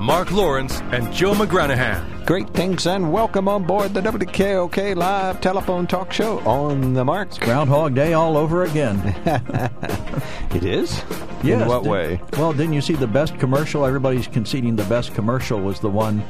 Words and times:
Mark 0.00 0.32
Lawrence 0.32 0.80
and 0.92 1.12
Joe 1.12 1.32
McGranahan. 1.34 2.26
Great 2.26 2.48
things 2.50 2.86
and 2.86 3.12
welcome 3.12 3.48
on 3.48 3.64
board 3.64 3.94
the 3.94 4.00
WKOK 4.00 4.96
live 4.96 5.40
telephone 5.40 5.86
talk 5.86 6.12
show 6.12 6.40
on 6.40 6.94
the 6.94 7.04
mark. 7.04 7.38
Groundhog 7.38 7.94
Day 7.94 8.12
all 8.12 8.36
over 8.36 8.64
again. 8.64 8.98
it 10.54 10.64
is? 10.64 11.02
Yes. 11.42 11.62
In 11.62 11.68
what 11.68 11.84
Did- 11.84 11.92
way? 11.92 12.20
Well, 12.34 12.52
didn't 12.52 12.72
you 12.72 12.80
see 12.80 12.94
the 12.94 13.06
best 13.06 13.38
commercial? 13.38 13.86
Everybody's 13.86 14.26
conceding 14.26 14.76
the 14.76 14.84
best 14.84 15.14
commercial 15.14 15.60
was 15.60 15.80
the 15.80 15.90
one 15.90 16.24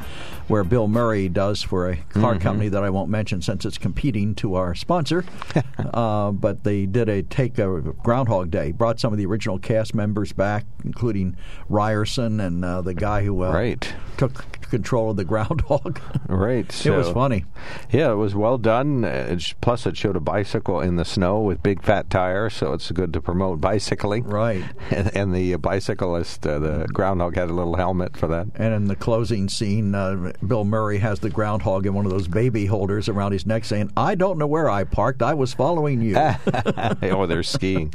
where 0.48 0.64
Bill 0.64 0.88
Murray 0.88 1.28
does 1.28 1.62
for 1.62 1.88
a 1.90 1.96
car 1.96 2.34
Mm-hmm. 2.34 2.42
company 2.42 2.68
that 2.68 2.82
I 2.84 2.90
won't 2.90 3.10
mention 3.10 3.40
since 3.42 3.64
it's 3.64 3.78
competing 3.78 4.34
to 4.36 4.54
our 4.54 4.74
sponsor. 4.74 5.24
uh, 5.94 6.32
but 6.32 6.64
they 6.64 6.86
did 6.86 7.08
a 7.08 7.22
take 7.22 7.58
of 7.58 7.98
Groundhog 8.02 8.50
Day, 8.50 8.72
brought 8.72 9.00
some 9.00 9.12
of 9.12 9.18
the 9.18 9.26
original 9.26 9.58
cast 9.58 9.94
members 9.94 10.32
back, 10.32 10.64
including 10.84 11.36
Ryerson 11.68 12.40
and 12.40 12.64
uh, 12.64 12.80
the 12.82 12.94
guy 12.94 13.24
who 13.24 13.42
uh, 13.44 13.52
Right. 13.52 13.92
took 14.16 14.60
control 14.62 15.10
of 15.10 15.16
the 15.16 15.24
groundhog. 15.24 16.00
Right. 16.28 16.86
it 16.86 16.90
was 16.90 17.10
funny. 17.10 17.44
Yeah, 17.90 18.10
it 18.12 18.16
was 18.16 18.34
well 18.34 18.58
done. 18.58 19.04
It's- 19.04 19.54
Plus, 19.60 19.86
it 19.86 19.96
showed 19.96 20.16
a 20.16 20.20
bicycle 20.20 20.80
in 20.80 20.96
the 20.96 21.04
snow 21.04 21.40
with 21.40 21.62
big 21.62 21.82
fat 21.82 22.10
tires, 22.10 22.54
so 22.54 22.72
it's 22.72 22.90
good 22.90 23.12
to 23.12 23.20
promote 23.20 23.60
bicycling. 23.60 24.24
Right. 24.24 24.64
And, 24.90 25.14
and 25.16 25.34
the 25.34 25.56
bicyclist, 25.56 26.46
uh, 26.46 26.58
the 26.58 26.86
groundhog, 26.92 27.36
had 27.36 27.50
a 27.50 27.52
little 27.52 27.76
helmet 27.76 28.16
for 28.16 28.26
that. 28.28 28.48
And 28.56 28.74
in 28.74 28.86
the 28.88 28.96
closing 28.96 29.48
scene, 29.48 29.94
uh, 29.94 30.32
Bill 30.46 30.64
Murray 30.64 30.98
has 30.98 31.20
the 31.20 31.30
groundhog 31.30 31.86
in 31.86 31.94
one 31.94 32.04
of 32.04 32.10
those 32.10 32.28
baby 32.28 32.66
holders 32.66 33.08
around 33.08 33.32
his 33.32 33.46
neck 33.46 33.64
saying, 33.64 33.90
I 33.96 34.14
don't 34.14 34.38
know 34.38 34.46
where 34.46 34.68
I 34.68 34.84
parked. 34.84 35.22
I 35.22 35.34
was 35.34 35.54
following 35.54 36.00
you. 36.00 36.16
oh, 37.02 37.26
they're 37.26 37.42
skiing. 37.42 37.92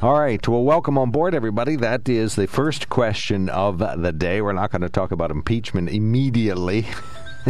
All 0.00 0.18
right. 0.18 0.46
Well, 0.46 0.62
welcome 0.62 0.96
on 0.98 1.10
board, 1.10 1.34
everybody. 1.34 1.76
That 1.76 2.08
is 2.08 2.36
the 2.36 2.46
first 2.46 2.88
question 2.88 3.48
of 3.48 3.78
the 3.78 4.12
day. 4.12 4.40
We're 4.40 4.52
not 4.52 4.70
going 4.70 4.82
to 4.82 4.88
talk 4.88 5.10
about 5.10 5.30
impeachment 5.30 5.88
immediately. 5.90 6.86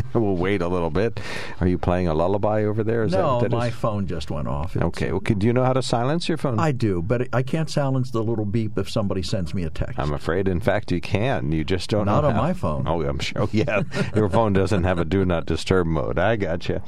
we'll 0.14 0.36
wait 0.36 0.62
a 0.62 0.68
little 0.68 0.90
bit. 0.90 1.20
Are 1.60 1.66
you 1.66 1.78
playing 1.78 2.08
a 2.08 2.14
lullaby 2.14 2.64
over 2.64 2.82
there? 2.84 3.02
Is 3.04 3.12
no, 3.12 3.34
what 3.34 3.42
that 3.42 3.50
my 3.52 3.68
is? 3.68 3.74
phone 3.74 4.06
just 4.06 4.30
went 4.30 4.48
off. 4.48 4.76
It's- 4.76 4.88
Okay. 4.88 5.10
Well, 5.12 5.20
do 5.20 5.46
you 5.46 5.52
know 5.52 5.64
how 5.64 5.72
to 5.74 5.82
silence 5.82 6.28
your 6.28 6.38
phone? 6.38 6.58
I 6.58 6.72
do, 6.72 7.02
but 7.02 7.28
I 7.32 7.42
can't 7.42 7.68
silence 7.70 8.10
the 8.10 8.22
little 8.22 8.44
beep 8.46 8.78
if 8.78 8.88
somebody 8.90 9.22
sends 9.22 9.52
me 9.54 9.64
a 9.64 9.70
text. 9.70 9.98
I'm 9.98 10.12
afraid, 10.14 10.48
in 10.48 10.60
fact, 10.60 10.90
you 10.90 11.00
can. 11.00 11.52
You 11.52 11.62
just 11.64 11.90
don't 11.90 12.06
Not 12.06 12.24
on 12.24 12.34
how. 12.34 12.40
my 12.42 12.52
phone. 12.54 12.86
Oh, 12.88 13.02
I'm 13.02 13.18
sure. 13.18 13.42
Oh, 13.42 13.48
yeah, 13.52 13.82
your 14.16 14.28
phone 14.30 14.52
doesn't 14.54 14.84
have 14.84 14.98
a 14.98 15.04
do 15.04 15.24
not 15.24 15.46
disturb 15.46 15.86
mode. 15.86 16.18
I 16.18 16.36
got 16.36 16.68
you. 16.68 16.80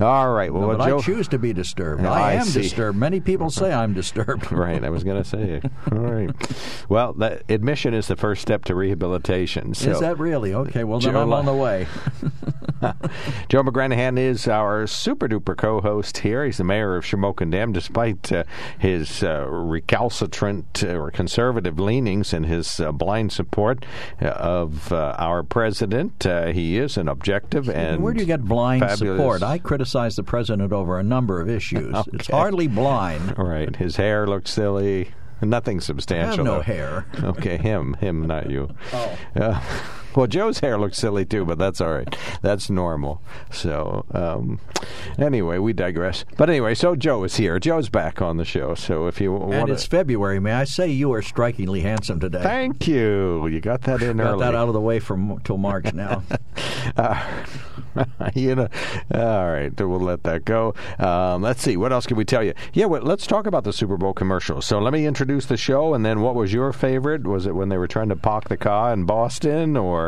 All 0.00 0.32
right. 0.32 0.52
Well, 0.52 0.62
No, 0.68 0.76
but 0.76 0.86
Joe. 0.86 0.98
I 0.98 1.02
choose 1.02 1.28
to 1.28 1.38
be 1.38 1.52
disturbed. 1.52 2.04
I 2.06 2.30
I 2.30 2.32
am 2.34 2.44
see. 2.46 2.62
disturbed. 2.62 2.96
Many 2.98 3.20
people 3.20 3.50
say 3.50 3.72
I'm 3.72 3.92
disturbed. 3.94 4.50
Right, 4.52 4.82
I 4.82 4.90
was 4.90 5.04
going 5.04 5.22
to 5.22 5.28
say. 5.28 5.60
All 5.90 5.98
right. 5.98 6.30
Well, 6.88 7.12
that 7.14 7.42
admission 7.50 7.94
is 7.94 8.06
the 8.08 8.16
first 8.16 8.42
step 8.42 8.64
to 8.66 8.74
rehabilitation. 8.74 9.74
So. 9.74 9.90
Is 9.90 10.00
that 10.00 10.18
really? 10.18 10.54
Okay, 10.54 10.84
well, 10.84 10.98
then 11.00 11.12
Joe 11.12 11.22
I'm 11.22 11.32
on 11.32 11.44
the 11.46 11.54
way. 11.54 11.86
Joe 13.48 13.62
McGranahan 13.62 14.18
is 14.18 14.48
our 14.48 14.86
super 14.86 15.28
duper 15.28 15.56
co 15.56 15.80
host 15.80 16.18
here. 16.18 16.44
He's 16.44 16.58
the 16.58 16.64
mayor 16.64 16.96
of 16.96 17.04
Shamokin 17.04 17.50
Dam, 17.50 17.72
despite 17.72 18.32
uh, 18.32 18.44
his 18.78 19.22
uh, 19.22 19.46
recalcitrant 19.48 20.82
uh, 20.84 20.96
or 20.98 21.10
conservative 21.10 21.78
leanings 21.78 22.32
and 22.32 22.46
his 22.46 22.80
uh, 22.80 22.90
blind 22.92 23.32
support 23.32 23.84
uh, 24.20 24.26
of 24.28 24.92
uh, 24.92 25.14
our 25.18 25.42
president. 25.42 26.26
Uh, 26.26 26.46
he 26.46 26.76
is 26.76 26.96
an 26.96 27.08
objective 27.08 27.68
and. 27.70 28.02
Where 28.02 28.12
do 28.14 28.20
you 28.20 28.26
get 28.26 28.44
blind 28.44 28.82
fabulous- 28.82 29.18
support? 29.18 29.42
I 29.42 29.58
criticize 29.58 30.16
the 30.16 30.22
president 30.24 30.72
over 30.72 30.98
a 30.98 31.02
number 31.02 31.40
of 31.40 31.48
issues. 31.48 31.94
It's 32.12 32.28
hardly 32.28 32.66
blind. 32.66 33.36
Right. 33.38 33.74
His 33.76 33.96
hair 33.96 34.26
looks 34.26 34.50
silly. 34.50 35.10
Nothing 35.40 35.78
I 35.78 35.80
substantial. 35.80 36.44
have 36.44 36.44
no 36.44 36.60
hair. 36.60 37.06
Okay, 37.22 37.56
him, 37.56 37.94
him, 37.94 38.26
not 38.26 38.50
you. 38.50 38.68
Oh. 38.92 39.16
Uh, 39.34 39.60
well, 40.14 40.26
Joe's 40.26 40.60
hair 40.60 40.78
looks 40.78 40.98
silly 40.98 41.24
too, 41.24 41.44
but 41.44 41.58
that's 41.58 41.80
all 41.80 41.92
right. 41.92 42.16
That's 42.42 42.70
normal. 42.70 43.22
So, 43.50 44.04
um, 44.12 44.60
anyway, 45.18 45.58
we 45.58 45.72
digress. 45.72 46.24
But 46.36 46.50
anyway, 46.50 46.74
so 46.74 46.96
Joe 46.96 47.24
is 47.24 47.36
here. 47.36 47.58
Joe's 47.58 47.88
back 47.88 48.20
on 48.20 48.36
the 48.36 48.44
show. 48.44 48.74
So 48.74 49.06
if 49.06 49.20
you 49.20 49.36
And 49.52 49.68
it's 49.68 49.86
February. 49.86 50.40
May 50.40 50.52
I 50.52 50.64
say 50.64 50.88
you 50.88 51.12
are 51.12 51.22
strikingly 51.22 51.80
handsome 51.80 52.20
today? 52.20 52.42
thank 52.42 52.86
you. 52.86 53.46
You 53.46 53.60
got 53.60 53.82
that 53.82 54.02
in 54.02 54.18
Got 54.18 54.26
early. 54.26 54.38
Got 54.38 54.52
that 54.52 54.54
out 54.54 54.68
of 54.68 54.74
the 54.74 54.80
way 54.80 54.98
from 54.98 55.40
till 55.44 55.58
March 55.58 55.92
now. 55.94 56.22
Uh, 56.96 57.44
you 58.34 58.54
know, 58.54 58.68
all 59.14 59.50
right, 59.50 59.72
we'll 59.78 60.00
let 60.00 60.22
that 60.24 60.44
go. 60.44 60.74
Um, 60.98 61.42
let's 61.42 61.62
see, 61.62 61.76
what 61.76 61.92
else 61.92 62.06
can 62.06 62.16
we 62.16 62.24
tell 62.24 62.42
you? 62.42 62.54
Yeah, 62.72 62.86
well, 62.86 63.02
let's 63.02 63.26
talk 63.26 63.46
about 63.46 63.64
the 63.64 63.72
Super 63.72 63.96
Bowl 63.96 64.12
commercial. 64.12 64.62
So 64.62 64.78
let 64.78 64.92
me 64.92 65.06
introduce 65.06 65.46
the 65.46 65.56
show, 65.56 65.94
and 65.94 66.04
then 66.04 66.20
what 66.20 66.34
was 66.34 66.52
your 66.52 66.72
favorite? 66.72 67.26
Was 67.26 67.46
it 67.46 67.54
when 67.54 67.68
they 67.68 67.78
were 67.78 67.88
trying 67.88 68.08
to 68.08 68.16
park 68.16 68.48
the 68.48 68.56
car 68.56 68.92
in 68.92 69.04
Boston, 69.04 69.76
or 69.76 70.01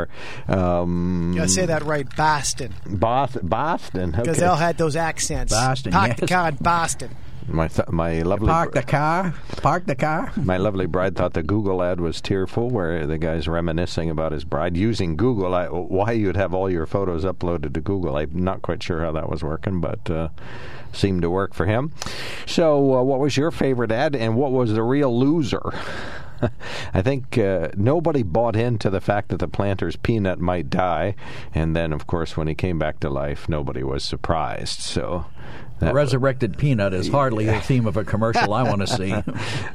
um, 0.49 1.31
You 1.35 1.41
gotta 1.41 1.49
say 1.49 1.67
that 1.67 1.83
right, 1.85 2.07
Boston. 2.17 2.75
Boston? 2.87 3.47
Boston. 3.47 4.11
Because 4.11 4.29
Okay. 4.29 4.41
they 4.41 4.47
all 4.47 4.57
had 4.57 4.77
those 4.79 4.97
accents. 4.97 5.53
Boston, 5.53 5.93
Park 5.93 6.17
the 6.17 6.27
car 6.27 6.49
in 6.49 6.57
Boston. 6.57 7.11
My 7.47 7.69
th- 7.69 7.89
my 7.91 8.23
lovely 8.23 8.49
Park 8.49 8.73
the 8.73 8.83
car. 8.83 9.35
Park 9.61 9.85
the 9.85 9.95
car. 9.95 10.33
My 10.37 10.57
lovely 10.57 10.87
bride 10.87 11.15
thought 11.15 11.35
the 11.35 11.43
Google 11.43 11.83
ad 11.83 12.01
was 12.01 12.23
tearful, 12.23 12.71
where 12.71 13.07
the 13.07 13.19
guy's 13.19 13.47
reminiscing 13.47 14.09
about 14.09 14.33
his 14.33 14.45
bride 14.45 14.79
using 14.79 15.15
Google. 15.15 15.55
I, 15.55 15.67
why 15.67 16.13
you'd 16.13 16.37
have 16.39 16.55
all 16.55 16.71
your 16.71 16.87
photos 16.87 17.23
uploaded 17.23 17.75
to 17.75 17.81
Google? 17.83 18.17
I'm 18.17 18.31
not 18.45 18.63
quite 18.63 18.83
sure 18.83 19.03
how 19.05 19.13
that 19.13 19.29
was 19.29 19.43
working, 19.45 19.83
but 19.83 20.09
uh, 20.11 20.29
seemed 20.95 21.21
to 21.21 21.29
work 21.29 21.53
for 21.53 21.67
him. 21.67 21.93
So, 22.47 22.95
uh, 22.95 23.03
what 23.03 23.21
was 23.21 23.37
your 23.37 23.51
favorite 23.51 23.93
ad, 23.93 24.17
and 24.17 24.37
what 24.37 24.51
was 24.51 24.73
the 24.73 24.83
real 24.83 25.15
loser? 25.15 25.61
I 26.95 27.03
think 27.03 27.39
uh, 27.39 27.69
nobody 27.77 28.23
bought 28.23 28.57
into 28.57 28.91
the 28.91 29.01
fact 29.01 29.29
that 29.29 29.39
the 29.39 29.49
planter's 29.49 29.97
peanut 29.97 30.39
might 30.39 30.71
die, 30.71 31.15
and 31.55 31.75
then, 31.75 31.93
of 31.93 32.07
course, 32.07 32.37
when 32.37 32.49
he 32.49 32.55
came 32.55 32.79
back 32.79 33.01
to 33.01 33.11
life, 33.11 33.49
nobody 33.49 33.83
was 33.83 34.05
surprised. 34.05 34.81
So. 34.81 35.27
That- 35.81 35.95
resurrected 35.95 36.57
peanut 36.57 36.95
is 36.95 37.09
hardly 37.09 37.47
the 37.47 37.61
theme 37.61 37.87
of 37.87 37.97
a 37.97 38.05
commercial 38.05 38.55
I 38.55 38.63
want 38.63 38.81
to 38.81 38.87
see. 38.87 39.15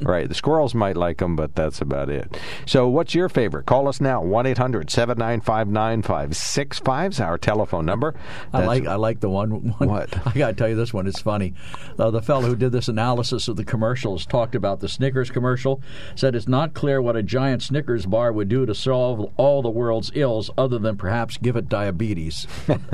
right. 0.02 0.28
The 0.28 0.34
squirrels 0.34 0.74
might 0.74 0.96
like 0.96 1.18
them, 1.18 1.36
but 1.36 1.54
that's 1.54 1.80
about 1.80 2.08
it. 2.08 2.36
So, 2.66 2.88
what's 2.88 3.14
your 3.14 3.28
favorite? 3.28 3.66
Call 3.66 3.86
us 3.88 4.00
now 4.00 4.22
1 4.22 4.46
800 4.46 4.90
795 4.90 5.68
9565 5.68 7.12
is 7.12 7.20
our 7.20 7.38
telephone 7.38 7.84
number. 7.86 8.14
I 8.52 8.64
like 8.64 8.86
I 8.86 8.94
like 8.96 9.20
the 9.20 9.28
one. 9.30 9.74
one 9.78 9.88
What? 9.88 10.26
I 10.26 10.32
got 10.32 10.48
to 10.48 10.54
tell 10.54 10.68
you 10.68 10.76
this 10.76 10.92
one. 10.94 11.06
It's 11.06 11.20
funny. 11.20 11.54
Uh, 11.98 12.10
the 12.10 12.22
fellow 12.22 12.46
who 12.48 12.56
did 12.56 12.72
this 12.72 12.88
analysis 12.88 13.48
of 13.48 13.56
the 13.56 13.64
commercials 13.64 14.24
talked 14.26 14.54
about 14.54 14.80
the 14.80 14.88
Snickers 14.88 15.30
commercial. 15.30 15.82
Said 16.14 16.34
it's 16.34 16.48
not 16.48 16.74
clear 16.74 17.00
what 17.02 17.16
a 17.16 17.22
giant 17.22 17.62
Snickers 17.62 18.06
bar 18.06 18.32
would 18.32 18.48
do 18.48 18.66
to 18.66 18.74
solve 18.74 19.30
all 19.36 19.62
the 19.62 19.70
world's 19.70 20.10
ills, 20.14 20.50
other 20.56 20.78
than 20.78 20.96
perhaps 20.96 21.36
give 21.36 21.56
it 21.56 21.68
diabetes. 21.68 22.46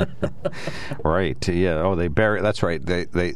Right. 1.05 1.49
Yeah. 1.49 1.83
Oh, 1.83 1.95
they 1.95 2.09
bury. 2.09 2.41
That's 2.41 2.63
right. 2.63 2.85
They, 2.85 2.96
they, 3.05 3.35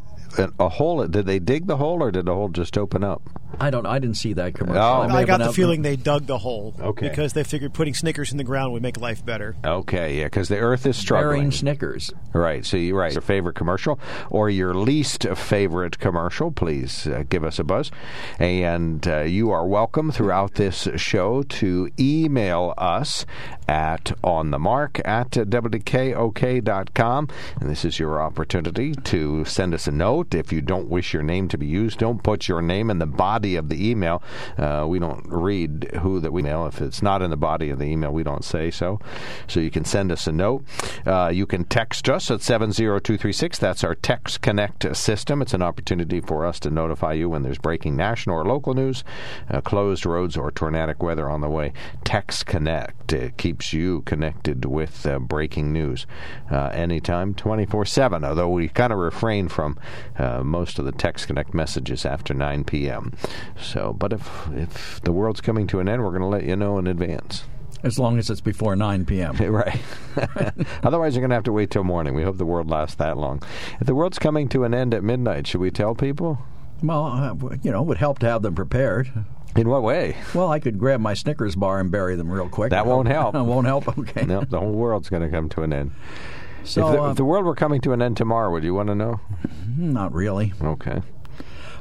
a 0.59 0.69
hole. 0.69 1.05
Did 1.07 1.25
they 1.25 1.39
dig 1.39 1.67
the 1.67 1.77
hole 1.77 2.01
or 2.01 2.11
did 2.11 2.25
the 2.25 2.33
hole 2.33 2.49
just 2.49 2.77
open 2.77 3.03
up? 3.03 3.21
I 3.59 3.69
don't. 3.69 3.85
I 3.85 3.99
didn't 3.99 4.17
see 4.17 4.33
that 4.33 4.53
commercial. 4.55 4.81
Oh. 4.81 5.07
may 5.07 5.15
I 5.15 5.23
got 5.25 5.37
the 5.37 5.49
out- 5.49 5.55
feeling 5.55 5.81
they 5.81 5.95
dug 5.95 6.25
the 6.25 6.37
hole. 6.37 6.73
Okay. 6.79 7.09
Because 7.09 7.33
they 7.33 7.43
figured 7.43 7.73
putting 7.73 7.93
Snickers 7.93 8.31
in 8.31 8.37
the 8.37 8.43
ground 8.43 8.73
would 8.73 8.81
make 8.81 8.99
life 8.99 9.23
better. 9.25 9.55
Okay. 9.63 10.19
Yeah. 10.19 10.25
Because 10.25 10.47
the 10.49 10.57
Earth 10.57 10.85
is 10.85 10.97
struggling. 10.97 11.31
burying 11.31 11.51
Snickers. 11.51 12.11
Right. 12.33 12.65
So 12.65 12.77
you're 12.77 12.97
right. 12.97 13.11
Your 13.11 13.21
favorite 13.21 13.55
commercial 13.55 13.99
or 14.29 14.49
your 14.49 14.73
least 14.73 15.25
favorite 15.35 15.99
commercial, 15.99 16.51
please 16.51 17.05
uh, 17.07 17.23
give 17.29 17.43
us 17.43 17.59
a 17.59 17.63
buzz. 17.63 17.91
And 18.39 19.07
uh, 19.07 19.21
you 19.21 19.51
are 19.51 19.65
welcome 19.67 20.11
throughout 20.11 20.55
this 20.55 20.87
show 20.95 21.43
to 21.43 21.89
email 21.99 22.73
us 22.77 23.25
at 23.67 24.05
onthemark 24.23 25.01
at 25.05 25.31
wkok.com. 25.31 27.27
And 27.59 27.69
this 27.69 27.85
is 27.85 27.99
your 27.99 28.21
opportunity 28.21 28.93
to 28.95 29.45
send 29.45 29.73
us 29.73 29.87
a 29.87 29.91
note. 29.91 30.33
If 30.33 30.51
you 30.51 30.61
don't 30.61 30.87
wish 30.89 31.13
your 31.13 31.23
name 31.23 31.47
to 31.49 31.57
be 31.57 31.67
used, 31.67 31.99
don't 31.99 32.23
put 32.23 32.47
your 32.47 32.61
name 32.61 32.89
in 32.89 32.99
the 32.99 33.05
body 33.05 33.40
body 33.41 33.55
of 33.55 33.69
the 33.69 33.89
email. 33.89 34.21
Uh, 34.55 34.85
we 34.87 34.99
don't 34.99 35.25
read 35.27 35.89
who 36.01 36.19
that 36.19 36.31
we 36.31 36.43
mail. 36.43 36.67
If 36.67 36.79
it's 36.79 37.01
not 37.01 37.23
in 37.23 37.31
the 37.31 37.37
body 37.37 37.71
of 37.71 37.79
the 37.79 37.85
email, 37.85 38.11
we 38.11 38.23
don't 38.23 38.45
say 38.45 38.69
so. 38.69 38.99
So 39.47 39.59
you 39.59 39.71
can 39.71 39.83
send 39.83 40.11
us 40.11 40.27
a 40.27 40.31
note. 40.31 40.63
Uh, 41.07 41.31
you 41.33 41.47
can 41.47 41.63
text 41.63 42.07
us 42.07 42.29
at 42.29 42.41
70236. 42.41 43.57
That's 43.57 43.83
our 43.83 43.95
Text 43.95 44.41
Connect 44.41 44.95
system. 44.95 45.41
It's 45.41 45.53
an 45.53 45.61
opportunity 45.61 46.21
for 46.21 46.45
us 46.45 46.59
to 46.59 46.69
notify 46.69 47.13
you 47.13 47.29
when 47.29 47.41
there's 47.41 47.57
breaking 47.57 47.95
national 47.95 48.37
or 48.37 48.45
local 48.45 48.75
news, 48.75 49.03
uh, 49.49 49.61
closed 49.61 50.05
roads, 50.05 50.37
or 50.37 50.51
tornadic 50.51 51.01
weather 51.01 51.29
on 51.29 51.41
the 51.41 51.49
way. 51.49 51.73
Text 52.03 52.45
Connect 52.45 53.37
keeps 53.37 53.73
you 53.73 54.01
connected 54.01 54.65
with 54.65 55.05
uh, 55.05 55.19
breaking 55.19 55.73
news 55.73 56.05
uh, 56.51 56.67
anytime, 56.73 57.33
24 57.33 57.85
7, 57.85 58.23
although 58.23 58.49
we 58.49 58.67
kind 58.67 58.93
of 58.93 58.99
refrain 58.99 59.47
from 59.47 59.79
uh, 60.17 60.43
most 60.43 60.77
of 60.77 60.85
the 60.85 60.91
Text 60.91 61.27
Connect 61.27 61.53
messages 61.53 62.05
after 62.05 62.33
9 62.33 62.63
p.m. 62.63 63.13
So, 63.59 63.93
but 63.93 64.13
if, 64.13 64.47
if 64.53 65.01
the 65.01 65.11
world's 65.11 65.41
coming 65.41 65.67
to 65.67 65.79
an 65.79 65.89
end, 65.89 66.03
we're 66.03 66.09
going 66.09 66.21
to 66.21 66.27
let 66.27 66.43
you 66.43 66.55
know 66.55 66.77
in 66.77 66.87
advance. 66.87 67.43
As 67.83 67.97
long 67.97 68.19
as 68.19 68.29
it's 68.29 68.41
before 68.41 68.75
9 68.75 69.05
p.m. 69.05 69.35
Right. 69.51 69.81
Otherwise, 70.83 71.15
you're 71.15 71.21
going 71.21 71.29
to 71.29 71.35
have 71.35 71.43
to 71.45 71.51
wait 71.51 71.71
till 71.71 71.83
morning. 71.83 72.13
We 72.13 72.23
hope 72.23 72.37
the 72.37 72.45
world 72.45 72.69
lasts 72.69 72.95
that 72.95 73.17
long. 73.17 73.41
If 73.79 73.87
the 73.87 73.95
world's 73.95 74.19
coming 74.19 74.49
to 74.49 74.63
an 74.63 74.73
end 74.73 74.93
at 74.93 75.03
midnight, 75.03 75.47
should 75.47 75.61
we 75.61 75.71
tell 75.71 75.95
people? 75.95 76.39
Well, 76.83 77.05
uh, 77.05 77.55
you 77.63 77.71
know, 77.71 77.81
it 77.81 77.87
would 77.87 77.97
help 77.97 78.19
to 78.19 78.27
have 78.27 78.41
them 78.41 78.55
prepared. 78.55 79.11
In 79.55 79.67
what 79.67 79.83
way? 79.83 80.15
Well, 80.33 80.51
I 80.51 80.59
could 80.59 80.79
grab 80.79 81.01
my 81.01 81.13
Snickers 81.13 81.55
bar 81.55 81.79
and 81.79 81.91
bury 81.91 82.15
them 82.15 82.31
real 82.31 82.47
quick. 82.49 82.71
That 82.71 82.85
won't 82.85 83.07
help. 83.07 83.33
won't 83.35 83.67
help. 83.67 83.97
Okay. 83.97 84.25
No, 84.25 84.41
the 84.41 84.59
whole 84.59 84.71
world's 84.71 85.09
going 85.09 85.23
to 85.23 85.29
come 85.29 85.49
to 85.49 85.63
an 85.63 85.73
end. 85.73 85.91
So, 86.63 86.87
if, 86.87 86.93
the, 86.93 87.01
uh, 87.01 87.11
if 87.11 87.17
the 87.17 87.25
world 87.25 87.45
were 87.45 87.55
coming 87.55 87.81
to 87.81 87.91
an 87.91 88.01
end 88.01 88.17
tomorrow, 88.17 88.51
would 88.51 88.63
you 88.63 88.73
want 88.73 88.87
to 88.87 88.95
know? 88.95 89.19
not 89.77 90.13
really. 90.13 90.53
Okay. 90.61 91.01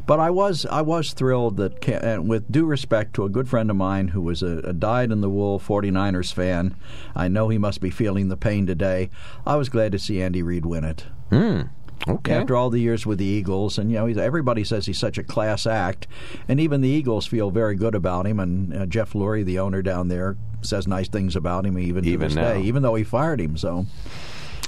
But 0.07 0.19
I 0.21 0.31
was 0.31 0.67
I 0.67 0.83
was 0.83 1.13
thrilled 1.13 1.57
that, 1.59 1.87
and 1.89 2.29
with 2.29 2.51
due 2.51 2.67
respect 2.67 3.15
to 3.15 3.25
a 3.25 3.29
good 3.29 3.49
friend 3.49 3.71
of 3.71 3.77
mine 3.77 4.09
who 4.09 4.21
was 4.21 4.43
a, 4.43 4.59
a 4.59 4.73
dyed-in-the-wool 4.73 5.61
49ers 5.61 6.33
fan, 6.33 6.75
I 7.15 7.29
know 7.29 7.49
he 7.49 7.59
must 7.59 7.81
be 7.81 7.91
feeling 7.91 8.29
the 8.29 8.37
pain 8.37 8.67
today. 8.67 9.11
I 9.47 9.57
was 9.57 9.69
glad 9.69 9.93
to 9.93 9.99
see 9.99 10.21
Andy 10.21 10.43
Reid 10.43 10.67
win 10.67 10.85
it. 10.85 11.05
Hmm. 11.31 11.63
Okay. 12.09 12.33
After 12.33 12.57
all 12.57 12.71
the 12.71 12.81
years 12.81 13.05
with 13.05 13.19
the 13.19 13.27
Eagles, 13.27 13.77
and 13.79 13.91
you 13.91 13.99
know, 13.99 14.07
he's, 14.07 14.17
everybody 14.17 14.65
says 14.65 14.87
he's 14.87 14.99
such 14.99 15.19
a 15.19 15.23
class 15.23 15.67
act, 15.67 16.07
and 16.49 16.59
even 16.59 16.81
the 16.81 16.89
Eagles 16.89 17.27
feel 17.27 17.51
very 17.51 17.75
good 17.75 17.95
about 17.95 18.27
him. 18.27 18.41
And 18.41 18.75
uh, 18.75 18.87
Jeff 18.87 19.13
Lurie, 19.13 19.45
the 19.45 19.59
owner 19.59 19.83
down 19.83 20.09
there, 20.09 20.39
says 20.63 20.89
nice 20.89 21.09
things 21.09 21.37
about 21.37 21.67
him, 21.67 21.79
even 21.79 22.05
to 22.05 22.11
Even 22.11 22.29
this 22.29 22.37
now. 22.37 22.55
day, 22.55 22.63
even 22.63 22.83
though 22.83 22.95
he 22.95 23.05
fired 23.05 23.39
him. 23.39 23.59
So, 23.59 23.85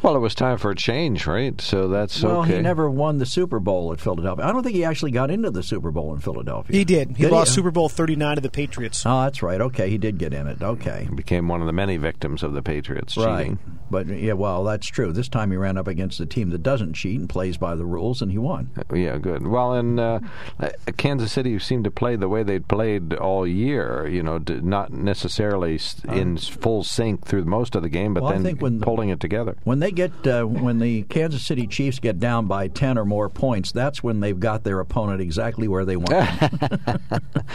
well, 0.02 0.16
it 0.16 0.20
was 0.20 0.34
time 0.34 0.58
for 0.58 0.70
a 0.70 0.74
change, 0.74 1.26
right? 1.26 1.60
So 1.60 1.88
that's 1.88 2.22
well, 2.22 2.40
okay. 2.42 2.56
he 2.56 2.62
never 2.62 2.90
won 2.90 3.18
the 3.18 3.26
Super 3.26 3.60
Bowl 3.60 3.92
at 3.92 4.00
Philadelphia. 4.00 4.44
I 4.44 4.52
don't 4.52 4.62
think 4.62 4.74
he 4.74 4.84
actually 4.84 5.10
got 5.12 5.30
into 5.30 5.50
the 5.50 5.62
Super 5.62 5.90
Bowl 5.90 6.12
in 6.14 6.20
Philadelphia. 6.20 6.76
He 6.76 6.84
did. 6.84 7.16
He 7.16 7.22
Did 7.24 7.32
lost 7.32 7.50
he? 7.50 7.54
Super 7.56 7.70
Bowl 7.70 7.88
39 7.88 8.36
to 8.36 8.40
the 8.40 8.50
Patriots. 8.50 9.04
Oh, 9.06 9.22
that's 9.22 9.42
right. 9.42 9.60
Okay, 9.60 9.90
he 9.90 9.98
did 9.98 10.18
get 10.18 10.32
in 10.34 10.46
it. 10.46 10.62
Okay. 10.62 11.06
He 11.08 11.14
became 11.14 11.48
one 11.48 11.60
of 11.60 11.66
the 11.66 11.72
many 11.72 11.96
victims 11.96 12.42
of 12.42 12.52
the 12.52 12.62
Patriots 12.62 13.16
Right. 13.16 13.42
cheating. 13.44 13.58
But 13.90 14.06
yeah, 14.06 14.32
well, 14.32 14.64
that's 14.64 14.86
true. 14.86 15.12
This 15.12 15.28
time 15.28 15.50
he 15.50 15.56
ran 15.58 15.76
up 15.76 15.86
against 15.86 16.18
a 16.18 16.24
team 16.26 16.48
that 16.50 16.62
doesn't 16.62 16.94
cheat 16.94 17.20
and 17.20 17.28
plays 17.28 17.58
by 17.58 17.74
the 17.74 17.84
rules, 17.84 18.22
and 18.22 18.32
he 18.32 18.38
won. 18.38 18.70
Yeah, 18.94 19.18
good. 19.18 19.46
Well, 19.46 19.74
in 19.74 19.98
uh, 19.98 20.20
uh, 20.58 20.70
Kansas 20.96 21.30
City 21.30 21.58
seemed 21.58 21.84
to 21.84 21.90
play 21.90 22.16
the 22.16 22.28
way 22.28 22.42
they'd 22.42 22.66
played 22.66 23.12
all 23.12 23.46
year. 23.46 24.08
You 24.08 24.22
know, 24.22 24.38
not 24.48 24.92
necessarily 24.94 25.74
s 25.74 26.00
in 26.08 26.38
full 26.38 26.82
sync 26.82 27.26
through 27.26 27.44
most 27.44 27.74
of 27.74 27.82
the 27.82 27.90
game, 27.90 28.14
but 28.14 28.22
Well, 28.22 28.32
I 28.32 28.36
then 28.36 28.44
think 28.44 28.62
when 28.62 28.78
the- 28.78 28.84
pulling 28.86 29.10
it 29.10 29.20
together. 29.20 29.56
When 29.64 29.80
they 29.80 29.91
get 29.92 30.26
uh, 30.26 30.44
when 30.44 30.78
the 30.78 31.02
Kansas 31.04 31.44
City 31.44 31.66
Chiefs 31.66 31.98
get 31.98 32.18
down 32.18 32.46
by 32.46 32.68
ten 32.68 32.98
or 32.98 33.04
more 33.04 33.28
points, 33.28 33.72
that's 33.72 34.02
when 34.02 34.20
they've 34.20 34.38
got 34.38 34.64
their 34.64 34.80
opponent 34.80 35.20
exactly 35.20 35.68
where 35.68 35.84
they 35.84 35.96
want 35.96 36.40
them. 36.40 37.00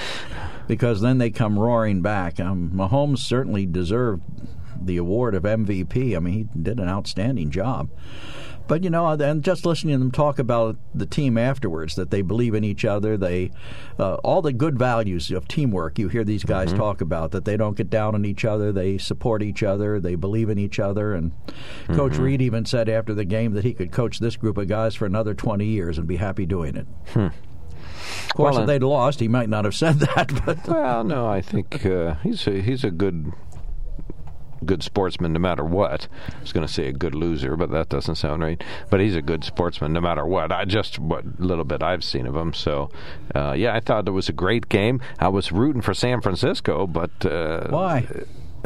because 0.67 1.01
then 1.01 1.17
they 1.17 1.29
come 1.29 1.57
roaring 1.57 2.01
back. 2.01 2.39
Um, 2.39 2.71
Mahomes 2.73 3.19
certainly 3.19 3.65
deserved 3.65 4.23
the 4.79 4.97
award 4.97 5.35
of 5.35 5.43
MVP. 5.43 6.15
I 6.15 6.19
mean, 6.19 6.33
he 6.33 6.61
did 6.61 6.79
an 6.79 6.89
outstanding 6.89 7.49
job. 7.49 7.89
But 8.67 8.83
you 8.83 8.89
know, 8.89 9.07
and 9.07 9.43
just 9.43 9.65
listening 9.65 9.93
to 9.95 9.99
them 9.99 10.11
talk 10.11 10.39
about 10.39 10.77
the 10.93 11.05
team 11.05 11.37
afterwards, 11.37 11.95
that 11.95 12.11
they 12.11 12.21
believe 12.21 12.53
in 12.53 12.63
each 12.63 12.85
other, 12.85 13.17
they 13.17 13.51
uh, 13.99 14.15
all 14.15 14.41
the 14.41 14.53
good 14.53 14.77
values 14.77 15.31
of 15.31 15.47
teamwork. 15.47 15.97
You 15.99 16.09
hear 16.09 16.23
these 16.23 16.43
guys 16.43 16.71
talk 16.73 17.01
about 17.01 17.31
that 17.31 17.45
they 17.45 17.57
don't 17.57 17.77
get 17.77 17.89
down 17.89 18.15
on 18.15 18.25
each 18.25 18.45
other, 18.45 18.71
they 18.71 18.97
support 18.97 19.41
each 19.41 19.63
other, 19.63 19.99
they 19.99 20.15
believe 20.15 20.49
in 20.49 20.57
each 20.57 20.79
other. 20.79 21.13
And 21.13 21.31
Coach 21.87 22.17
Reid 22.17 22.41
even 22.41 22.65
said 22.65 22.89
after 22.89 23.13
the 23.13 23.25
game 23.25 23.53
that 23.53 23.63
he 23.63 23.73
could 23.73 23.91
coach 23.91 24.19
this 24.19 24.35
group 24.35 24.57
of 24.57 24.67
guys 24.67 24.95
for 24.95 25.05
another 25.05 25.33
twenty 25.33 25.65
years 25.65 25.97
and 25.97 26.07
be 26.07 26.17
happy 26.17 26.45
doing 26.45 26.75
it. 26.75 26.87
Of 27.15 28.33
course, 28.35 28.53
Well, 28.53 28.61
if 28.63 28.67
they'd 28.67 28.83
lost, 28.83 29.19
he 29.19 29.27
might 29.27 29.49
not 29.49 29.65
have 29.65 29.75
said 29.75 29.99
that. 29.99 30.41
But 30.45 30.67
Well, 30.67 31.03
no, 31.03 31.27
I 31.27 31.41
think 31.41 31.85
uh, 31.85 32.15
he's 32.23 32.45
a, 32.47 32.61
he's 32.61 32.83
a 32.83 32.91
good 32.91 33.33
good 34.65 34.83
sportsman 34.83 35.33
no 35.33 35.39
matter 35.39 35.63
what. 35.63 36.07
I 36.29 36.39
was 36.41 36.53
going 36.53 36.65
to 36.65 36.71
say 36.71 36.87
a 36.87 36.93
good 36.93 37.15
loser, 37.15 37.55
but 37.55 37.71
that 37.71 37.89
doesn't 37.89 38.15
sound 38.15 38.41
right. 38.41 38.61
But 38.89 38.99
he's 38.99 39.15
a 39.15 39.21
good 39.21 39.43
sportsman 39.43 39.93
no 39.93 40.01
matter 40.01 40.25
what. 40.25 40.51
I 40.51 40.65
just 40.65 40.99
what 40.99 41.39
little 41.39 41.65
bit 41.65 41.83
I've 41.83 42.03
seen 42.03 42.27
of 42.27 42.35
him. 42.35 42.53
So, 42.53 42.89
uh, 43.35 43.53
yeah, 43.57 43.75
I 43.75 43.79
thought 43.79 44.07
it 44.07 44.11
was 44.11 44.29
a 44.29 44.33
great 44.33 44.69
game. 44.69 45.01
I 45.19 45.27
was 45.27 45.51
rooting 45.51 45.81
for 45.81 45.93
San 45.93 46.21
Francisco, 46.21 46.87
but 46.87 47.25
uh, 47.25 47.67
why? 47.69 48.07